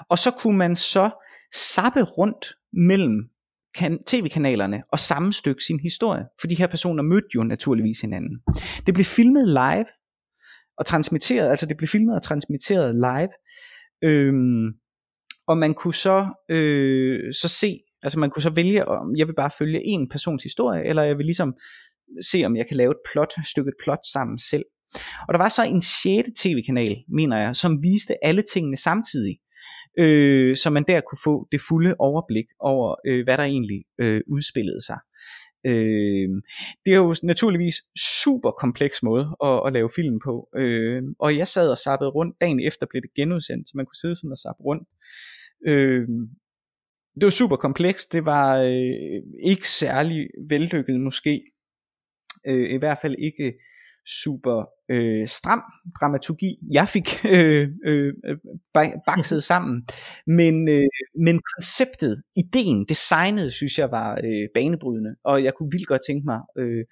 og 0.09 0.19
så 0.19 0.31
kunne 0.31 0.59
man 0.59 0.77
så 0.77 1.11
sappe 1.55 2.03
rundt 2.03 2.47
mellem 2.77 3.29
kan, 3.75 4.05
tv-kanalerne 4.07 4.83
og 4.93 4.99
sammenstykke 5.01 5.65
sin 5.65 5.81
historie, 5.81 6.25
for 6.41 6.47
de 6.47 6.55
her 6.55 6.67
personer 6.67 7.03
mødte 7.03 7.29
jo 7.35 7.45
naturligvis 7.45 8.01
hinanden. 8.01 8.39
Det 8.87 8.95
blev 8.95 9.05
filmet 9.05 9.49
live 9.49 9.87
og 10.79 10.87
transmitteret, 10.87 11.51
altså 11.51 11.67
det 11.67 11.77
blev 11.77 11.89
filmet 11.89 12.15
og 12.15 12.23
transmitteret 12.23 12.95
live, 12.95 13.33
øhm, 14.05 14.67
og 15.47 15.59
man 15.59 15.75
kunne 15.75 15.95
så, 15.95 16.45
øh, 16.51 17.35
så 17.35 17.49
se, 17.49 17.79
altså 18.03 18.19
man 18.19 18.31
kunne 18.31 18.43
så 18.43 18.51
vælge, 18.51 18.89
om 18.89 19.17
jeg 19.17 19.27
vil 19.27 19.35
bare 19.35 19.51
følge 19.59 19.87
en 19.87 20.09
persons 20.09 20.43
historie, 20.43 20.85
eller 20.85 21.03
jeg 21.03 21.19
vil 21.19 21.27
ligesom 21.27 21.55
se, 22.31 22.45
om 22.45 22.57
jeg 22.57 22.67
kan 22.69 22.77
lave 22.77 22.91
et 22.91 23.03
plot, 23.13 23.33
et 23.39 23.47
stykke 23.47 23.69
et 23.69 23.85
plot 23.85 24.07
sammen 24.13 24.39
selv. 24.39 24.65
Og 25.29 25.35
der 25.35 25.39
var 25.39 25.49
så 25.49 25.65
en 25.65 25.83
sjette 25.83 26.31
tv-kanal, 26.37 26.97
mener 27.09 27.39
jeg, 27.39 27.57
som 27.57 27.83
viste 27.83 28.25
alle 28.25 28.43
tingene 28.53 28.77
samtidig 28.77 29.37
øh, 29.99 30.57
så 30.57 30.71
man 30.71 30.85
der 30.89 31.01
kunne 31.01 31.19
få 31.25 31.49
det 31.53 31.61
fulde 31.69 31.95
overblik 31.99 32.47
over, 32.61 32.95
øh, 33.07 33.25
hvad 33.25 33.37
der 33.37 33.45
egentlig 33.45 33.85
øh, 33.99 34.21
udspillede 34.27 34.81
sig. 34.87 34.99
Øh, 35.67 36.29
det 36.85 36.93
er 36.95 36.97
jo 36.97 37.15
naturligvis 37.23 37.75
super 38.23 38.51
kompleks 38.51 39.03
måde 39.03 39.37
at, 39.45 39.63
at 39.67 39.73
lave 39.73 39.91
film 39.97 40.19
på. 40.25 40.49
Øh, 40.57 41.03
og 41.19 41.37
jeg 41.37 41.49
sad 41.49 41.71
og 41.71 41.79
sappede 41.79 42.11
rundt, 42.11 42.41
dagen 42.41 42.61
efter 42.61 42.87
blev 42.91 43.03
det 43.03 43.15
genudsendt, 43.17 43.69
så 43.69 43.73
man 43.75 43.87
kunne 43.87 44.01
sidde 44.01 44.17
sådan 44.17 44.33
og 44.33 44.39
sappe 44.39 44.63
rundt. 44.63 44.89
Øh, 45.67 46.09
det 47.15 47.25
var 47.25 47.31
super 47.31 47.57
komplekst, 47.57 48.13
det 48.13 48.25
var 48.25 48.59
øh, 48.61 49.23
ikke 49.45 49.69
særlig 49.69 50.29
vellykket 50.49 51.01
måske. 51.01 51.43
Øh, 52.47 52.71
I 52.71 52.77
hvert 52.77 52.99
fald 53.03 53.15
ikke 53.19 53.53
super 54.07 54.65
øh, 54.91 55.29
stram 55.29 55.63
dramaturgi, 56.01 56.59
jeg 56.73 56.89
fik 56.89 57.09
øh, 57.37 57.69
øh, 57.87 58.13
bakset 59.07 59.43
sammen. 59.51 59.87
Men, 60.27 60.69
øh, 60.69 60.89
men 61.27 61.41
konceptet, 61.55 62.23
ideen, 62.37 62.85
designet, 62.89 63.53
synes 63.53 63.79
jeg 63.79 63.91
var 63.91 64.21
øh, 64.25 64.49
banebrydende, 64.55 65.17
og 65.25 65.45
jeg 65.45 65.53
kunne 65.55 65.71
vildt 65.73 65.89
godt 65.89 66.03
tænke 66.09 66.25
mig, 66.25 66.41
øh, 66.59 66.85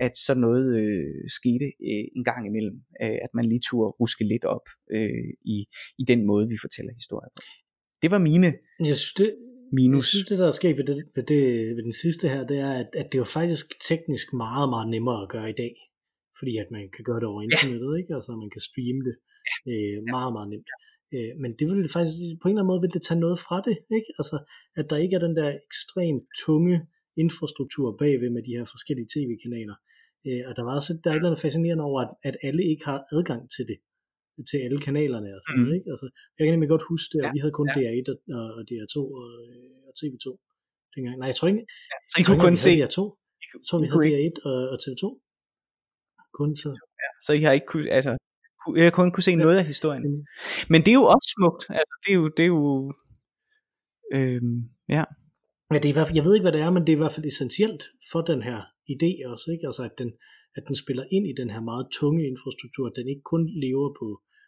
at 0.00 0.16
sådan 0.16 0.40
noget 0.40 0.66
øh, 0.80 1.14
skete 1.38 1.66
øh, 1.88 2.04
en 2.16 2.24
gang 2.24 2.46
imellem, 2.46 2.76
øh, 3.02 3.18
at 3.24 3.30
man 3.34 3.44
lige 3.44 3.60
turde 3.70 3.90
ruske 4.00 4.24
lidt 4.24 4.44
op 4.44 4.66
øh, 4.90 5.28
i, 5.54 5.66
i 5.98 6.04
den 6.08 6.26
måde, 6.26 6.48
vi 6.48 6.56
fortæller 6.60 6.92
historier 6.94 7.30
på. 7.36 7.42
Det 8.02 8.10
var 8.10 8.18
mine 8.18 8.52
jeg 8.80 8.96
synes, 8.96 9.12
det, 9.12 9.34
minus. 9.72 10.04
Jeg 10.04 10.08
synes, 10.08 10.28
det 10.28 10.38
der 10.38 10.46
er 10.46 10.50
sket 10.60 10.76
ved, 10.76 10.84
det, 10.84 10.96
ved, 11.16 11.22
det, 11.22 11.42
ved 11.76 11.82
den 11.82 11.92
sidste 11.92 12.28
her, 12.28 12.46
det 12.46 12.58
er, 12.58 12.72
at, 12.72 12.88
at 12.94 13.06
det 13.12 13.14
er 13.14 13.18
jo 13.18 13.24
faktisk 13.24 13.66
teknisk 13.88 14.26
meget, 14.32 14.68
meget 14.68 14.88
nemmere 14.88 15.22
at 15.22 15.28
gøre 15.28 15.50
i 15.50 15.58
dag 15.62 15.74
fordi 16.38 16.52
at 16.62 16.68
man 16.76 16.84
kan 16.94 17.04
gøre 17.08 17.20
det 17.20 17.28
over 17.32 17.40
internettet, 17.48 17.90
ja. 17.92 17.98
ikke? 18.00 18.12
altså 18.18 18.30
man 18.44 18.50
kan 18.54 18.62
streame 18.68 19.02
det 19.08 19.16
øh, 19.70 19.98
meget, 20.14 20.32
meget 20.36 20.48
nemt. 20.52 20.70
Øh, 21.14 21.32
men 21.42 21.50
det 21.58 21.64
vil 21.68 21.94
faktisk, 21.96 22.16
på 22.40 22.46
en 22.46 22.52
eller 22.52 22.62
anden 22.62 22.72
måde 22.72 22.82
vil 22.84 22.94
det 22.96 23.02
tage 23.08 23.24
noget 23.26 23.38
fra 23.46 23.58
det, 23.68 23.76
ikke? 23.98 24.10
Altså, 24.20 24.36
at 24.78 24.86
der 24.90 24.96
ikke 25.04 25.14
er 25.16 25.22
den 25.26 25.36
der 25.40 25.48
ekstremt 25.68 26.24
tunge 26.44 26.76
infrastruktur 27.22 27.86
bagved 28.02 28.30
med 28.36 28.42
de 28.46 28.56
her 28.56 28.66
forskellige 28.74 29.10
tv-kanaler. 29.14 29.76
Øh, 30.26 30.42
og 30.48 30.52
der 30.56 30.62
var 30.66 30.74
også, 30.78 30.92
der 31.02 31.08
er 31.08 31.14
et 31.14 31.18
eller 31.20 31.30
andet 31.30 31.44
fascinerende 31.46 31.84
over, 31.90 32.00
at, 32.04 32.12
at 32.28 32.36
alle 32.48 32.62
ikke 32.72 32.84
har 32.90 32.98
adgang 33.16 33.42
til 33.56 33.64
det 33.70 33.78
til 34.50 34.58
alle 34.64 34.78
kanalerne 34.88 35.30
og 35.36 35.40
sådan 35.42 35.56
mm. 35.56 35.62
noget, 35.64 35.76
ikke? 35.78 35.90
Altså, 35.94 36.06
jeg 36.36 36.42
kan 36.44 36.52
nemlig 36.54 36.72
godt 36.74 36.88
huske 36.92 37.08
det, 37.12 37.18
at 37.20 37.26
ja, 37.26 37.32
vi 37.34 37.38
havde 37.42 37.54
kun 37.60 37.68
ja. 37.70 37.78
DR1 37.78 38.06
og, 38.38 38.46
og 38.56 38.62
DR2 38.68 38.96
og, 39.20 39.28
og 39.86 39.92
TV2 39.98 40.26
dengang. 40.94 41.14
Nej, 41.18 41.28
jeg 41.30 41.36
tror 41.36 41.48
ikke, 41.50 41.64
ja, 41.92 41.96
så 42.10 42.16
I 42.20 42.22
kunne 42.26 42.42
kun 42.48 42.56
se 42.66 42.70
DR2. 42.80 42.98
Jeg 43.54 43.62
tror, 43.66 43.78
vi 43.82 43.88
havde 43.92 44.04
DR1 44.08 44.36
og, 44.50 44.58
og 44.72 44.76
TV2 44.84 45.04
kun 46.38 46.50
så. 46.62 46.70
Ja, 47.02 47.08
så 47.24 47.30
I 47.38 47.42
har 47.46 47.52
ikke 47.52 47.70
kunne, 47.72 47.90
altså, 47.98 48.12
jeg 48.76 48.84
har 48.88 48.94
kun 48.98 49.10
kunne 49.12 49.28
se 49.28 49.34
noget 49.44 49.56
af 49.60 49.64
historien. 49.72 50.04
Men 50.72 50.78
det 50.84 50.90
er 50.94 50.98
jo 51.02 51.06
også 51.14 51.28
smukt. 51.36 51.62
Altså, 51.80 51.94
det 52.02 52.10
er 52.14 52.18
jo, 52.20 52.26
det 52.36 52.44
er 52.48 52.52
jo 52.56 52.62
øhm, 54.16 54.58
ja. 54.96 55.04
Ja, 55.72 55.76
det 55.80 55.88
er 55.88 55.94
i 55.94 55.98
hvert 55.98 56.08
fald, 56.08 56.18
jeg 56.20 56.26
ved 56.26 56.34
ikke, 56.34 56.46
hvad 56.48 56.56
det 56.56 56.64
er, 56.66 56.70
men 56.74 56.82
det 56.84 56.92
er 56.92 56.98
i 56.98 57.02
hvert 57.02 57.16
fald 57.16 57.30
essentielt 57.32 57.82
for 58.10 58.20
den 58.30 58.40
her 58.48 58.58
idé 58.94 59.10
også, 59.32 59.46
ikke? 59.54 59.66
Altså, 59.70 59.82
at 59.88 59.94
den, 60.00 60.10
at 60.56 60.62
den 60.68 60.76
spiller 60.82 61.04
ind 61.16 61.24
i 61.28 61.38
den 61.40 61.50
her 61.54 61.62
meget 61.70 61.86
tunge 61.98 62.22
infrastruktur, 62.30 62.84
at 62.86 62.96
den 62.98 63.08
ikke 63.12 63.24
kun 63.32 63.42
lever 63.64 63.88
på, 64.00 64.06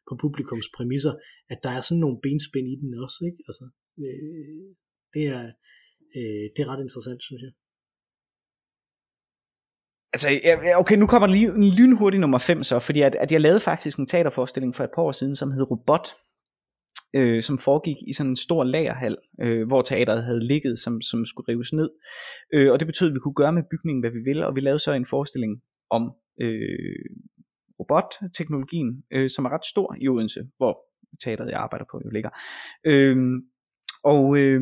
på 0.09 0.12
publikums 0.24 0.68
præmisser, 0.76 1.14
at 1.53 1.59
der 1.64 1.72
er 1.78 1.82
sådan 1.84 2.03
nogle 2.05 2.18
benspænd 2.26 2.66
i 2.74 2.76
den 2.82 2.91
også, 3.05 3.18
ikke? 3.28 3.41
Altså, 3.49 3.64
øh, 4.05 4.66
det 5.14 5.24
er, 5.36 5.43
øh, 6.16 6.45
det 6.53 6.61
er 6.62 6.68
ret 6.72 6.84
interessant, 6.86 7.20
synes 7.28 7.43
jeg. 7.47 7.53
Altså, 10.13 10.29
okay, 10.77 10.97
nu 10.97 11.07
kommer 11.07 11.27
lige 11.27 11.49
en 11.49 11.71
lynhurtig 11.79 12.21
nummer 12.21 12.39
5 12.39 12.65
så, 12.65 12.79
fordi 12.79 13.01
at, 13.01 13.15
at 13.15 13.33
jeg 13.33 13.41
lavede 13.41 13.61
faktisk 13.61 13.99
en 13.99 14.07
teaterforestilling 14.07 14.75
for 14.75 14.85
et 14.85 14.91
par 14.95 15.03
år 15.03 15.13
siden, 15.13 15.37
som 15.37 15.51
hed 15.51 15.71
Robot, 15.71 16.09
øh, 17.15 17.43
som 17.43 17.59
foregik 17.59 17.97
i 18.09 18.13
sådan 18.13 18.31
en 18.31 18.37
stor 18.37 18.65
lagerhal, 18.65 19.17
øh, 19.41 19.67
hvor 19.67 19.83
teateret 19.83 20.25
havde 20.25 20.47
ligget, 20.47 20.79
som, 20.79 21.01
som 21.01 21.27
skulle 21.27 21.49
rives 21.53 21.73
ned. 21.73 21.91
Øh, 22.55 22.73
og 22.73 22.81
det 22.81 22.87
betød, 22.87 23.09
at 23.09 23.15
vi 23.15 23.19
kunne 23.19 23.35
gøre 23.35 23.53
med 23.53 23.63
bygningen, 23.71 24.03
hvad 24.03 24.11
vi 24.11 24.19
ville, 24.25 24.47
og 24.47 24.55
vi 24.55 24.61
lavede 24.61 24.79
så 24.79 24.93
en 24.93 25.07
forestilling 25.07 25.61
om 25.91 26.13
øh, 26.41 27.05
robotteknologien, 27.81 29.03
øh, 29.13 29.31
som 29.31 29.45
er 29.45 29.51
ret 29.51 29.65
stor 29.65 29.97
i 30.01 30.09
Odense, 30.09 30.41
hvor 30.57 30.79
teateret, 31.25 31.51
jeg 31.51 31.61
arbejder 31.61 31.85
på, 31.91 32.01
jo 32.05 32.11
ligger. 32.11 32.31
Øh, 32.87 33.17
og... 34.05 34.39
Øh, 34.39 34.61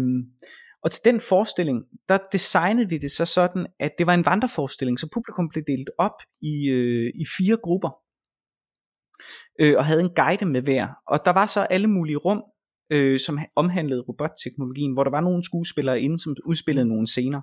og 0.85 0.91
til 0.93 1.01
den 1.05 1.20
forestilling, 1.20 1.85
der 2.09 2.18
designede 2.33 2.89
vi 2.89 2.99
det 2.99 3.11
så 3.11 3.24
sådan, 3.24 3.66
at 3.81 3.93
det 3.99 4.07
var 4.07 4.14
en 4.14 4.24
vandreforestilling, 4.24 4.99
så 4.99 5.09
publikum 5.14 5.49
blev 5.49 5.64
delt 5.66 5.91
op 5.99 6.22
i, 6.43 6.68
øh, 6.70 7.12
i 7.14 7.24
fire 7.39 7.57
grupper, 7.57 7.91
øh, 9.61 9.76
og 9.76 9.87
havde 9.87 10.01
en 10.01 10.14
guide 10.14 10.47
med 10.47 10.62
hver. 10.62 10.89
Og 11.07 11.18
der 11.24 11.33
var 11.33 11.47
så 11.47 11.61
alle 11.61 11.87
mulige 11.87 12.16
rum, 12.16 12.43
øh, 12.93 13.18
som 13.18 13.39
omhandlede 13.57 14.01
robotteknologien, 14.01 14.93
hvor 14.93 15.05
der 15.05 15.11
var 15.11 15.20
nogle 15.20 15.45
skuespillere 15.45 16.01
inde, 16.01 16.18
som 16.18 16.37
udspillede 16.45 16.89
nogle 16.89 17.07
scener. 17.07 17.41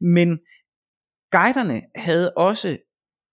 Men 0.00 0.38
guiderne 1.32 1.82
havde 1.94 2.32
også 2.32 2.78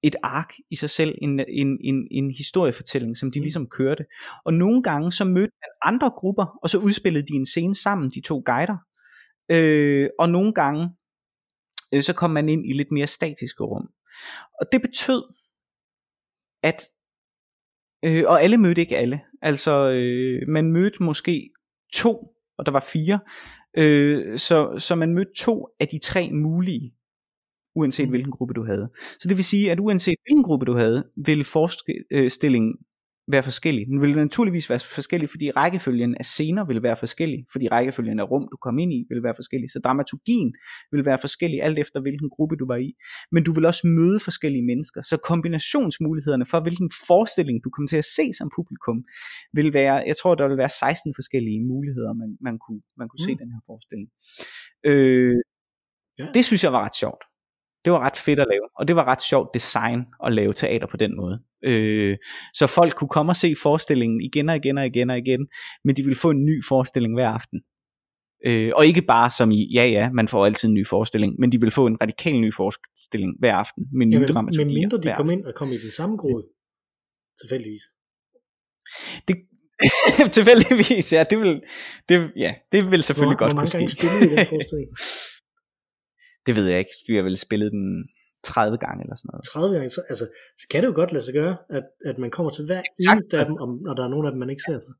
et 0.04 0.16
ark 0.24 0.54
i 0.72 0.76
sig 0.76 0.90
selv, 0.90 1.16
en, 1.22 1.40
en, 1.40 1.78
en, 1.82 2.08
en 2.12 2.32
historiefortælling, 2.32 3.18
som 3.18 3.32
de 3.32 3.40
mm. 3.40 3.44
ligesom 3.44 3.68
kørte. 3.68 4.06
Og 4.46 4.54
nogle 4.54 4.84
gange 4.84 5.12
så 5.12 5.26
mødte 5.26 5.54
man 5.62 5.94
andre 5.94 6.10
grupper, 6.10 6.46
og 6.64 6.70
så 6.70 6.78
udspillede 6.78 7.28
de 7.28 7.34
en 7.34 7.46
scene 7.46 7.76
sammen, 7.76 8.10
de 8.10 8.22
to 8.22 8.44
guider. 8.46 8.78
Øh, 9.52 10.10
og 10.20 10.30
nogle 10.30 10.54
gange, 10.54 10.90
øh, 11.94 12.04
så 12.04 12.14
kom 12.14 12.32
man 12.32 12.50
ind 12.50 12.66
i 12.66 12.74
lidt 12.74 12.92
mere 12.92 13.08
statiske 13.08 13.64
rum. 13.64 13.90
Og 14.62 14.68
det 14.72 14.82
betød, 14.82 15.24
at, 16.64 16.84
øh, 18.06 18.24
og 18.28 18.42
alle 18.42 18.58
mødte 18.58 18.82
ikke 18.82 18.98
alle, 18.98 19.22
altså 19.42 19.92
øh, 19.92 20.48
man 20.48 20.72
mødte 20.72 21.04
måske 21.04 21.50
to, 21.94 22.36
og 22.58 22.66
der 22.66 22.72
var 22.72 22.86
fire, 22.94 23.20
øh, 23.78 24.40
så, 24.40 24.80
så 24.80 24.96
man 24.96 25.14
mødte 25.14 25.32
to 25.38 25.68
af 25.80 25.88
de 25.88 26.00
tre 26.00 26.32
mulige, 26.32 26.96
uanset 27.76 28.06
mm. 28.06 28.10
hvilken 28.10 28.32
gruppe 28.32 28.54
du 28.54 28.66
havde. 28.66 28.92
Så 29.20 29.30
det 29.30 29.38
vil 29.38 29.46
sige, 29.46 29.72
at 29.72 29.80
uanset 29.80 30.16
hvilken 30.26 30.44
gruppe 30.44 30.66
du 30.66 30.76
havde, 30.76 31.10
ville 31.16 31.44
forestillingen 31.44 32.78
være 33.28 33.44
forskellig. 33.44 33.88
Den 33.88 34.02
vil 34.02 34.16
naturligvis 34.16 34.70
være 34.70 34.80
forskellig, 34.80 35.30
fordi 35.30 35.52
rækkefølgen 35.52 36.16
af 36.20 36.26
scener 36.26 36.66
vil 36.66 36.84
være 36.84 36.98
forskellig, 36.98 37.46
fordi 37.52 37.68
rækkefølgen 37.68 38.20
af 38.20 38.32
rum, 38.32 38.48
du 38.52 38.58
kom 38.58 38.80
ind 38.80 38.94
i, 38.94 39.06
vil 39.10 39.24
være 39.24 39.36
forskellig. 39.36 39.72
Så 39.72 39.80
dramaturgien 39.80 40.54
vil 40.92 41.06
være 41.06 41.20
forskellig, 41.20 41.64
alt 41.64 41.80
efter 41.80 42.02
hvilken 42.02 42.30
gruppe 42.30 42.56
du 42.56 42.66
var 42.68 42.76
i. 42.76 42.94
Men 43.32 43.44
du 43.44 43.52
vil 43.54 43.66
også 43.66 43.88
møde 43.88 44.20
forskellige 44.20 44.66
mennesker, 44.66 45.02
så 45.02 45.18
kombinationsmulighederne 45.18 46.46
for, 46.46 46.60
hvilken 46.60 46.92
forestilling 47.08 47.64
du 47.64 47.70
kommer 47.70 47.88
til 47.88 47.98
at 47.98 48.06
se 48.06 48.26
som 48.38 48.52
publikum, 48.58 48.98
vil 49.54 49.74
være, 49.74 49.96
jeg 50.10 50.18
tror, 50.18 50.36
der 50.36 50.48
vil 50.48 50.58
være 50.58 50.70
16 50.70 51.14
forskellige 51.18 51.62
muligheder, 51.72 52.14
man, 52.14 52.38
man 52.42 52.60
kunne, 52.64 52.82
man 52.98 53.08
kunne 53.10 53.24
mm. 53.24 53.30
se 53.30 53.42
den 53.44 53.50
her 53.54 53.62
forestilling. 53.70 54.10
Øh, 54.90 55.38
ja. 56.20 56.28
Det 56.34 56.46
synes 56.46 56.64
jeg 56.64 56.74
var 56.74 56.84
ret 56.86 56.96
sjovt 56.96 57.24
det 57.86 57.94
var 57.94 58.00
ret 58.00 58.18
fedt 58.18 58.40
at 58.40 58.48
lave, 58.50 58.68
og 58.80 58.88
det 58.88 58.96
var 58.96 59.06
ret 59.06 59.22
sjovt 59.22 59.50
design 59.54 60.00
at 60.26 60.34
lave 60.34 60.54
teater 60.54 60.88
på 60.88 60.98
den 60.98 61.16
måde. 61.16 61.40
Øh, 61.66 62.18
så 62.54 62.68
folk 62.68 62.96
kunne 62.96 63.08
komme 63.08 63.32
og 63.32 63.36
se 63.36 63.56
forestillingen 63.62 64.22
igen 64.22 64.50
og 64.50 64.56
igen 64.56 64.78
og 64.78 64.86
igen 64.86 65.10
og 65.10 65.18
igen, 65.18 65.48
men 65.84 65.96
de 65.96 66.04
ville 66.04 66.16
få 66.16 66.30
en 66.30 66.46
ny 66.46 66.64
forestilling 66.66 67.14
hver 67.14 67.30
aften. 67.30 67.62
Øh, 68.46 68.72
og 68.76 68.86
ikke 68.86 69.02
bare 69.02 69.32
som 69.32 69.52
i, 69.52 69.74
ja 69.74 69.86
ja, 69.86 70.12
man 70.12 70.28
får 70.28 70.46
altid 70.46 70.68
en 70.68 70.74
ny 70.74 70.88
forestilling, 70.88 71.36
men 71.40 71.52
de 71.52 71.62
vil 71.62 71.72
få 71.72 71.88
en 71.88 71.98
radikal 72.02 72.40
ny 72.40 72.54
forestilling 72.54 73.34
hver 73.40 73.56
aften, 73.56 73.84
med 73.94 74.06
nye 74.06 74.20
ja, 74.20 74.26
dramaturgier. 74.26 74.66
Men 74.66 74.74
mindre 74.74 74.98
de 74.98 75.14
kom 75.18 75.30
ind 75.30 75.46
og 75.46 75.54
kom 75.56 75.70
i 75.72 75.78
den 75.78 75.92
samme 75.92 76.18
gruppe, 76.18 76.44
tilfældigvis. 77.42 77.84
Det, 79.28 79.36
tilfældigvis, 80.38 81.14
ja, 81.14 81.26
det 81.30 81.40
vil, 81.40 81.62
det, 82.10 82.32
ja, 82.36 82.56
det 82.72 82.92
vil 82.92 83.04
selvfølgelig 83.04 83.38
hvor, 83.38 83.46
godt 83.46 83.54
hvor 83.54 83.62
kunne 83.62 83.68
ske. 83.68 83.78
Mange 83.78 83.96
gange 83.96 84.20
spillede 84.20 84.34
I 84.34 84.38
den 84.38 84.46
forestilling? 84.46 84.90
det 86.46 86.56
ved 86.56 86.68
jeg 86.68 86.80
ikke, 86.80 86.92
vi 87.08 87.16
har 87.16 87.24
vel 87.24 87.38
spillet 87.38 87.72
den 87.72 88.08
30 88.44 88.78
gange 88.78 89.04
eller 89.04 89.16
sådan 89.16 89.30
noget. 89.32 89.46
30 89.46 89.76
gange, 89.76 89.90
så, 89.90 90.02
altså, 90.10 90.26
så 90.58 90.68
kan 90.72 90.82
det 90.82 90.88
jo 90.88 90.94
godt 90.96 91.12
lade 91.12 91.26
sig 91.26 91.34
gøre, 91.34 91.58
at, 91.70 91.84
at 92.06 92.18
man 92.18 92.32
kommer 92.32 92.50
til 92.52 92.66
hver 92.66 92.82
eneste 93.00 93.38
af 93.40 93.46
dem, 93.46 93.58
om, 93.60 93.70
når 93.82 93.94
der 93.94 94.04
er 94.04 94.08
nogen 94.10 94.26
af 94.26 94.32
dem, 94.32 94.40
man 94.40 94.50
ikke 94.50 94.64
ser 94.68 94.80
sig. 94.80 94.94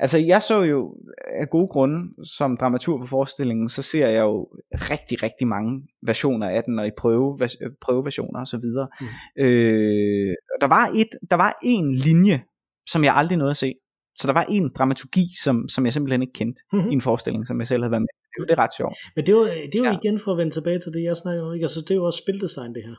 Altså 0.00 0.18
jeg 0.18 0.42
så 0.42 0.62
jo 0.62 0.96
af 1.40 1.50
gode 1.50 1.68
grunde 1.68 2.24
som 2.24 2.56
dramatur 2.56 2.98
på 2.98 3.06
forestillingen, 3.06 3.68
så 3.68 3.82
ser 3.82 4.08
jeg 4.08 4.22
jo 4.22 4.48
rigtig, 4.72 5.22
rigtig 5.22 5.46
mange 5.46 5.82
versioner 6.02 6.48
af 6.48 6.64
den, 6.64 6.78
og 6.78 6.86
i 6.86 6.90
prøve, 6.98 7.38
prøveversioner 7.80 8.40
og 8.40 8.46
så 8.46 8.58
videre. 8.58 8.88
Mm. 9.00 9.06
Øh, 9.44 10.34
der 10.60 10.66
var 10.66 10.90
et, 10.94 11.08
der 11.30 11.36
var 11.36 11.58
en 11.62 11.92
linje, 11.94 12.42
som 12.86 13.04
jeg 13.04 13.14
aldrig 13.16 13.38
nåede 13.38 13.50
at 13.50 13.56
se. 13.56 13.74
Så 14.16 14.26
der 14.26 14.32
var 14.32 14.44
en 14.48 14.70
dramaturgi, 14.78 15.26
som, 15.42 15.68
som 15.68 15.84
jeg 15.84 15.92
simpelthen 15.92 16.22
ikke 16.22 16.32
kendte 16.32 16.62
mm-hmm. 16.72 16.90
i 16.90 16.92
en 16.92 17.00
forestilling, 17.00 17.46
som 17.46 17.60
jeg 17.60 17.68
selv 17.68 17.82
havde 17.82 17.90
været 17.90 18.02
med 18.02 18.19
det, 18.32 18.48
det 18.48 18.54
er 18.56 18.62
ret 18.64 18.76
sjovt. 18.80 18.96
Men 19.14 19.20
det 19.24 19.30
er 19.32 19.38
jo, 19.40 19.46
det 19.70 19.74
er 19.74 19.82
jo 19.84 19.90
ja. 19.92 19.98
igen 20.00 20.16
for 20.24 20.30
at 20.32 20.38
vende 20.40 20.54
tilbage 20.54 20.80
til 20.80 20.92
det, 20.94 21.02
jeg 21.02 21.16
snakker 21.22 21.42
om. 21.44 21.54
Ikke? 21.54 21.66
Altså, 21.68 21.80
det 21.80 21.90
er 21.90 22.00
jo 22.00 22.06
også 22.10 22.22
spildesign, 22.24 22.74
det 22.76 22.84
her. 22.88 22.96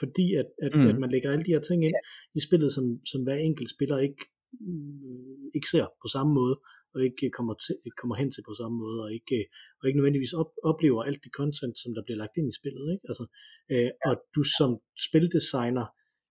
Fordi 0.00 0.26
at, 0.40 0.48
at, 0.64 0.72
mm. 0.74 0.88
at 0.90 0.98
man 1.02 1.10
lægger 1.14 1.28
alle 1.32 1.44
de 1.46 1.54
her 1.54 1.64
ting 1.68 1.80
ind 1.88 1.96
ja. 1.96 2.02
i 2.38 2.40
spillet, 2.46 2.70
som, 2.76 2.84
som 3.10 3.20
hver 3.22 3.38
enkelt 3.48 3.70
spiller 3.76 3.98
ikke, 4.06 4.22
øh, 4.68 5.44
ikke 5.56 5.68
ser 5.72 5.86
på 6.02 6.08
samme 6.16 6.32
måde, 6.40 6.54
og 6.94 7.00
ikke 7.08 7.30
kommer, 7.38 7.54
til, 7.64 7.74
kommer 8.00 8.16
hen 8.20 8.30
til 8.32 8.42
på 8.48 8.54
samme 8.60 8.76
måde, 8.84 8.98
og 9.04 9.10
ikke, 9.18 9.38
og 9.78 9.84
ikke 9.86 9.98
nødvendigvis 9.98 10.32
op, 10.40 10.50
oplever 10.70 11.00
alt 11.08 11.20
det 11.24 11.32
content, 11.40 11.74
som 11.82 11.90
der 11.96 12.02
bliver 12.04 12.18
lagt 12.22 12.36
ind 12.38 12.48
i 12.52 12.58
spillet. 12.60 12.86
Ikke? 12.94 13.04
Altså, 13.10 13.24
øh, 13.72 13.90
og 14.08 14.14
du 14.34 14.42
som 14.58 14.70
spildesigner, 15.06 15.86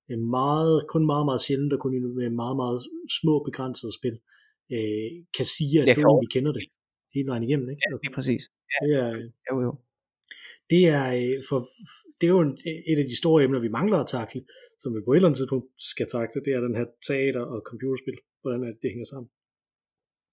øh, 0.09 0.19
meget, 0.39 0.75
kun 0.93 1.03
meget, 1.11 1.25
meget 1.29 1.41
sjældent, 1.45 1.73
og 1.75 1.79
kun 1.83 1.93
med 2.19 2.29
meget, 2.43 2.57
meget 2.63 2.79
små 3.19 3.33
begrænsede 3.47 3.93
spil, 3.99 4.15
øh, 4.75 5.09
kan 5.37 5.47
sige, 5.55 5.75
at 5.81 5.87
du, 5.95 6.01
vi 6.25 6.29
kender 6.35 6.53
det 6.57 6.65
hele 7.15 7.27
vejen 7.31 7.43
igennem. 7.47 7.67
Ikke? 7.69 7.81
Ja, 7.85 7.89
det 8.01 8.09
er 8.11 8.15
præcis. 8.19 8.41
Ja. 8.71 8.79
Det 8.85 8.93
er, 9.03 9.09
jo, 9.51 9.55
jo. 9.67 9.71
Det 10.71 10.81
er, 10.97 11.05
øh, 11.19 11.37
for, 11.49 11.59
det 12.17 12.25
er 12.27 12.33
jo 12.37 12.41
en, 12.47 12.53
et 12.91 12.99
af 13.03 13.07
de 13.11 13.17
store 13.21 13.43
emner, 13.43 13.59
vi 13.67 13.71
mangler 13.79 13.97
at 14.03 14.07
takle, 14.17 14.41
som 14.81 14.89
vi 14.95 14.99
på 15.05 15.11
et 15.11 15.17
eller 15.17 15.29
andet 15.29 15.39
tidspunkt 15.39 15.67
skal 15.91 16.07
takle, 16.15 16.37
det 16.45 16.51
er 16.53 16.61
den 16.67 16.75
her 16.79 16.87
teater 17.07 17.43
og 17.53 17.59
computerspil. 17.69 18.17
Hvordan 18.41 18.59
er 18.63 18.69
det, 18.73 18.79
det 18.83 18.89
hænger 18.95 19.09
sammen? 19.13 19.29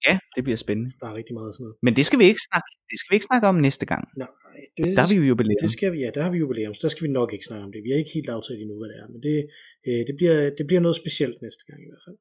Ja, 0.09 0.14
det 0.37 0.43
bliver 0.47 0.61
spændende. 0.64 0.91
Der 1.01 1.07
er 1.11 1.14
rigtig 1.20 1.35
meget 1.39 1.51
sådan 1.55 1.64
noget. 1.64 1.76
Men 1.87 1.93
det 1.99 2.05
skal 2.09 2.18
vi 2.22 2.26
ikke 2.33 2.43
snakke, 2.49 2.68
det 2.91 2.97
skal 2.99 3.11
vi 3.11 3.14
ikke 3.18 3.29
snakke 3.31 3.47
om 3.53 3.57
næste 3.68 3.85
gang. 3.93 4.03
Nej, 4.22 4.31
det, 4.76 4.85
Der 4.97 5.01
har 5.05 5.11
vi 5.12 5.16
jo 5.20 5.24
jubilæum. 5.31 5.61
det 5.64 5.70
skal 5.76 5.91
vi, 5.95 5.99
ja, 6.05 6.11
der 6.16 6.22
har 6.24 6.31
vi 6.35 6.39
jubilæum, 6.43 6.74
så 6.74 6.83
der 6.87 6.93
skal 6.95 7.05
vi 7.07 7.12
nok 7.20 7.31
ikke 7.35 7.47
snakke 7.49 7.64
om 7.66 7.72
det. 7.72 7.81
Vi 7.85 7.91
har 7.91 7.99
ikke 8.03 8.16
helt 8.18 8.31
aftalt 8.37 8.61
endnu, 8.62 8.76
hvad 8.81 8.89
det 8.93 8.99
er, 9.03 9.07
men 9.12 9.20
det, 9.26 9.37
øh, 9.89 10.01
det, 10.09 10.14
bliver, 10.18 10.37
det 10.59 10.64
bliver 10.68 10.83
noget 10.87 10.97
specielt 11.03 11.39
næste 11.47 11.62
gang 11.68 11.79
i 11.83 11.89
hvert 11.91 12.05
fald. 12.07 12.18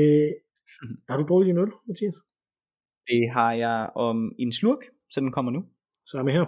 Øh, 0.00 0.30
har 1.10 1.16
du 1.18 1.24
drukket 1.28 1.46
din 1.50 1.58
øl, 1.62 1.72
Mathias? 1.88 2.16
Det 3.08 3.22
har 3.36 3.52
jeg 3.52 3.90
om 3.94 4.32
en 4.38 4.52
slurk, 4.52 4.82
så 5.10 5.20
den 5.20 5.32
kommer 5.32 5.52
nu. 5.52 5.62
Samme 6.12 6.32
her. 6.32 6.44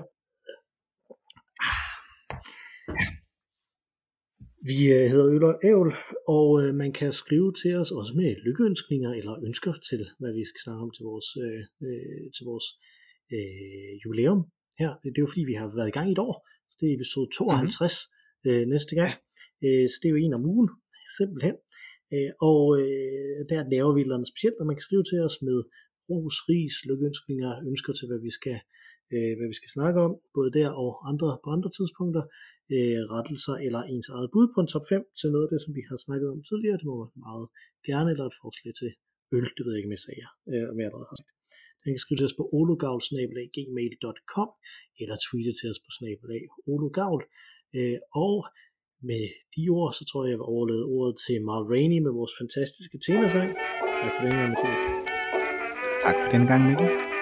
Vi 4.70 4.78
øh, 4.96 5.06
hedder 5.12 5.28
Øl 5.34 5.44
og 5.50 5.56
Ævl, 5.70 5.90
og 6.36 6.48
øh, 6.62 6.70
man 6.82 6.92
kan 6.98 7.12
skrive 7.22 7.50
til 7.62 7.72
os 7.80 7.90
også 7.98 8.12
med 8.20 8.28
lykkeønskninger 8.46 9.10
eller 9.18 9.34
ønsker 9.48 9.72
til, 9.88 10.00
hvad 10.20 10.32
vi 10.38 10.44
skal 10.50 10.60
snakke 10.64 10.82
om 10.86 10.90
til 10.96 11.04
vores, 11.10 11.28
øh, 11.44 11.62
øh, 11.86 12.24
til 12.36 12.44
vores 12.50 12.66
øh, 13.34 13.92
jubilæum 14.02 14.40
her. 14.80 14.90
Det 15.02 15.18
er 15.18 15.26
jo 15.26 15.32
fordi, 15.32 15.44
vi 15.52 15.56
har 15.60 15.68
været 15.78 15.90
i 15.90 15.96
gang 15.96 16.08
i 16.08 16.16
et 16.16 16.24
år, 16.28 16.34
så 16.70 16.74
det 16.80 16.86
er 16.88 16.96
episode 16.98 17.28
52 17.30 17.98
mm-hmm. 18.04 18.50
øh, 18.50 18.62
næste 18.74 18.94
gang. 19.00 19.12
Øh, 19.64 19.86
så 19.90 19.96
det 20.00 20.06
er 20.08 20.14
jo 20.14 20.22
en 20.24 20.38
om 20.38 20.44
ugen, 20.52 20.68
simpelthen. 21.18 21.56
Øh, 22.14 22.30
og 22.50 22.62
øh, 22.82 23.38
der 23.50 23.70
laver 23.74 23.92
vi 23.92 24.00
et 24.00 24.04
eller 24.04 24.18
andet 24.18 24.32
specielt, 24.32 24.58
og 24.60 24.66
man 24.68 24.76
kan 24.76 24.86
skrive 24.88 25.04
til 25.10 25.18
os 25.26 25.36
med 25.48 25.58
ros, 26.08 26.36
ris, 26.48 26.74
lykønskninger, 26.88 27.50
ønsker 27.70 27.92
til, 27.92 28.06
hvad 28.10 28.20
vi 28.26 28.32
skal 28.38 28.58
øh, 29.14 29.32
hvad 29.38 29.48
vi 29.52 29.56
skal 29.60 29.74
snakke 29.76 29.98
om, 30.06 30.12
både 30.36 30.50
der 30.58 30.68
og 30.82 30.90
andre 31.10 31.28
på 31.44 31.48
andre 31.56 31.70
tidspunkter, 31.78 32.22
øh, 32.74 33.00
rettelser 33.14 33.56
eller 33.66 33.80
ens 33.92 34.08
eget 34.16 34.30
bud 34.34 34.46
på 34.54 34.58
en 34.60 34.72
top 34.74 34.86
5 34.92 35.02
til 35.20 35.28
noget 35.34 35.44
af 35.46 35.50
det, 35.52 35.60
som 35.64 35.72
vi 35.78 35.82
har 35.90 35.98
snakket 36.06 36.28
om 36.34 36.40
tidligere. 36.48 36.78
Det 36.80 36.86
må 36.90 36.96
man 37.02 37.12
meget 37.26 37.46
gerne, 37.88 38.08
eller 38.12 38.26
et 38.26 38.40
forslag 38.42 38.72
til 38.80 38.90
øl, 39.36 39.48
det 39.56 39.62
ved 39.64 39.72
jeg 39.72 39.80
ikke, 39.80 39.90
om 39.90 39.96
jeg 39.98 40.06
sagde, 40.08 40.26
øh, 40.50 40.64
om 40.70 40.76
jeg 40.78 40.86
allerede 40.88 41.10
har 41.12 41.18
sagt. 41.22 41.34
Den 41.82 41.90
kan 41.92 42.02
skrive 42.04 42.18
til 42.18 42.28
os 42.30 42.38
på 42.40 42.44
ologavl.gmail.com 42.58 44.50
eller 45.00 45.16
tweete 45.26 45.52
til 45.58 45.68
os 45.72 45.80
på 45.84 45.90
snabelag 45.98 46.42
ologavl. 46.72 47.22
Øh, 47.76 47.98
og 48.24 48.36
med 49.10 49.24
de 49.54 49.62
ord, 49.78 49.92
så 49.98 50.02
tror 50.04 50.20
jeg, 50.24 50.30
jeg 50.32 50.40
vil 50.40 50.52
overlade 50.54 50.84
ordet 50.96 51.14
til 51.24 51.36
Mar 51.48 51.62
Rainey 51.72 52.00
med 52.06 52.12
vores 52.18 52.34
fantastiske 52.40 52.98
temasang. 53.06 53.50
Tak 54.00 54.12
for 54.14 54.22
den 54.24 54.32
her, 54.38 54.46
Mathias. 54.52 55.13
Tak 56.04 56.16
for 56.18 56.30
den 56.30 56.46
gang, 56.46 56.66
Mikkel. 56.66 57.13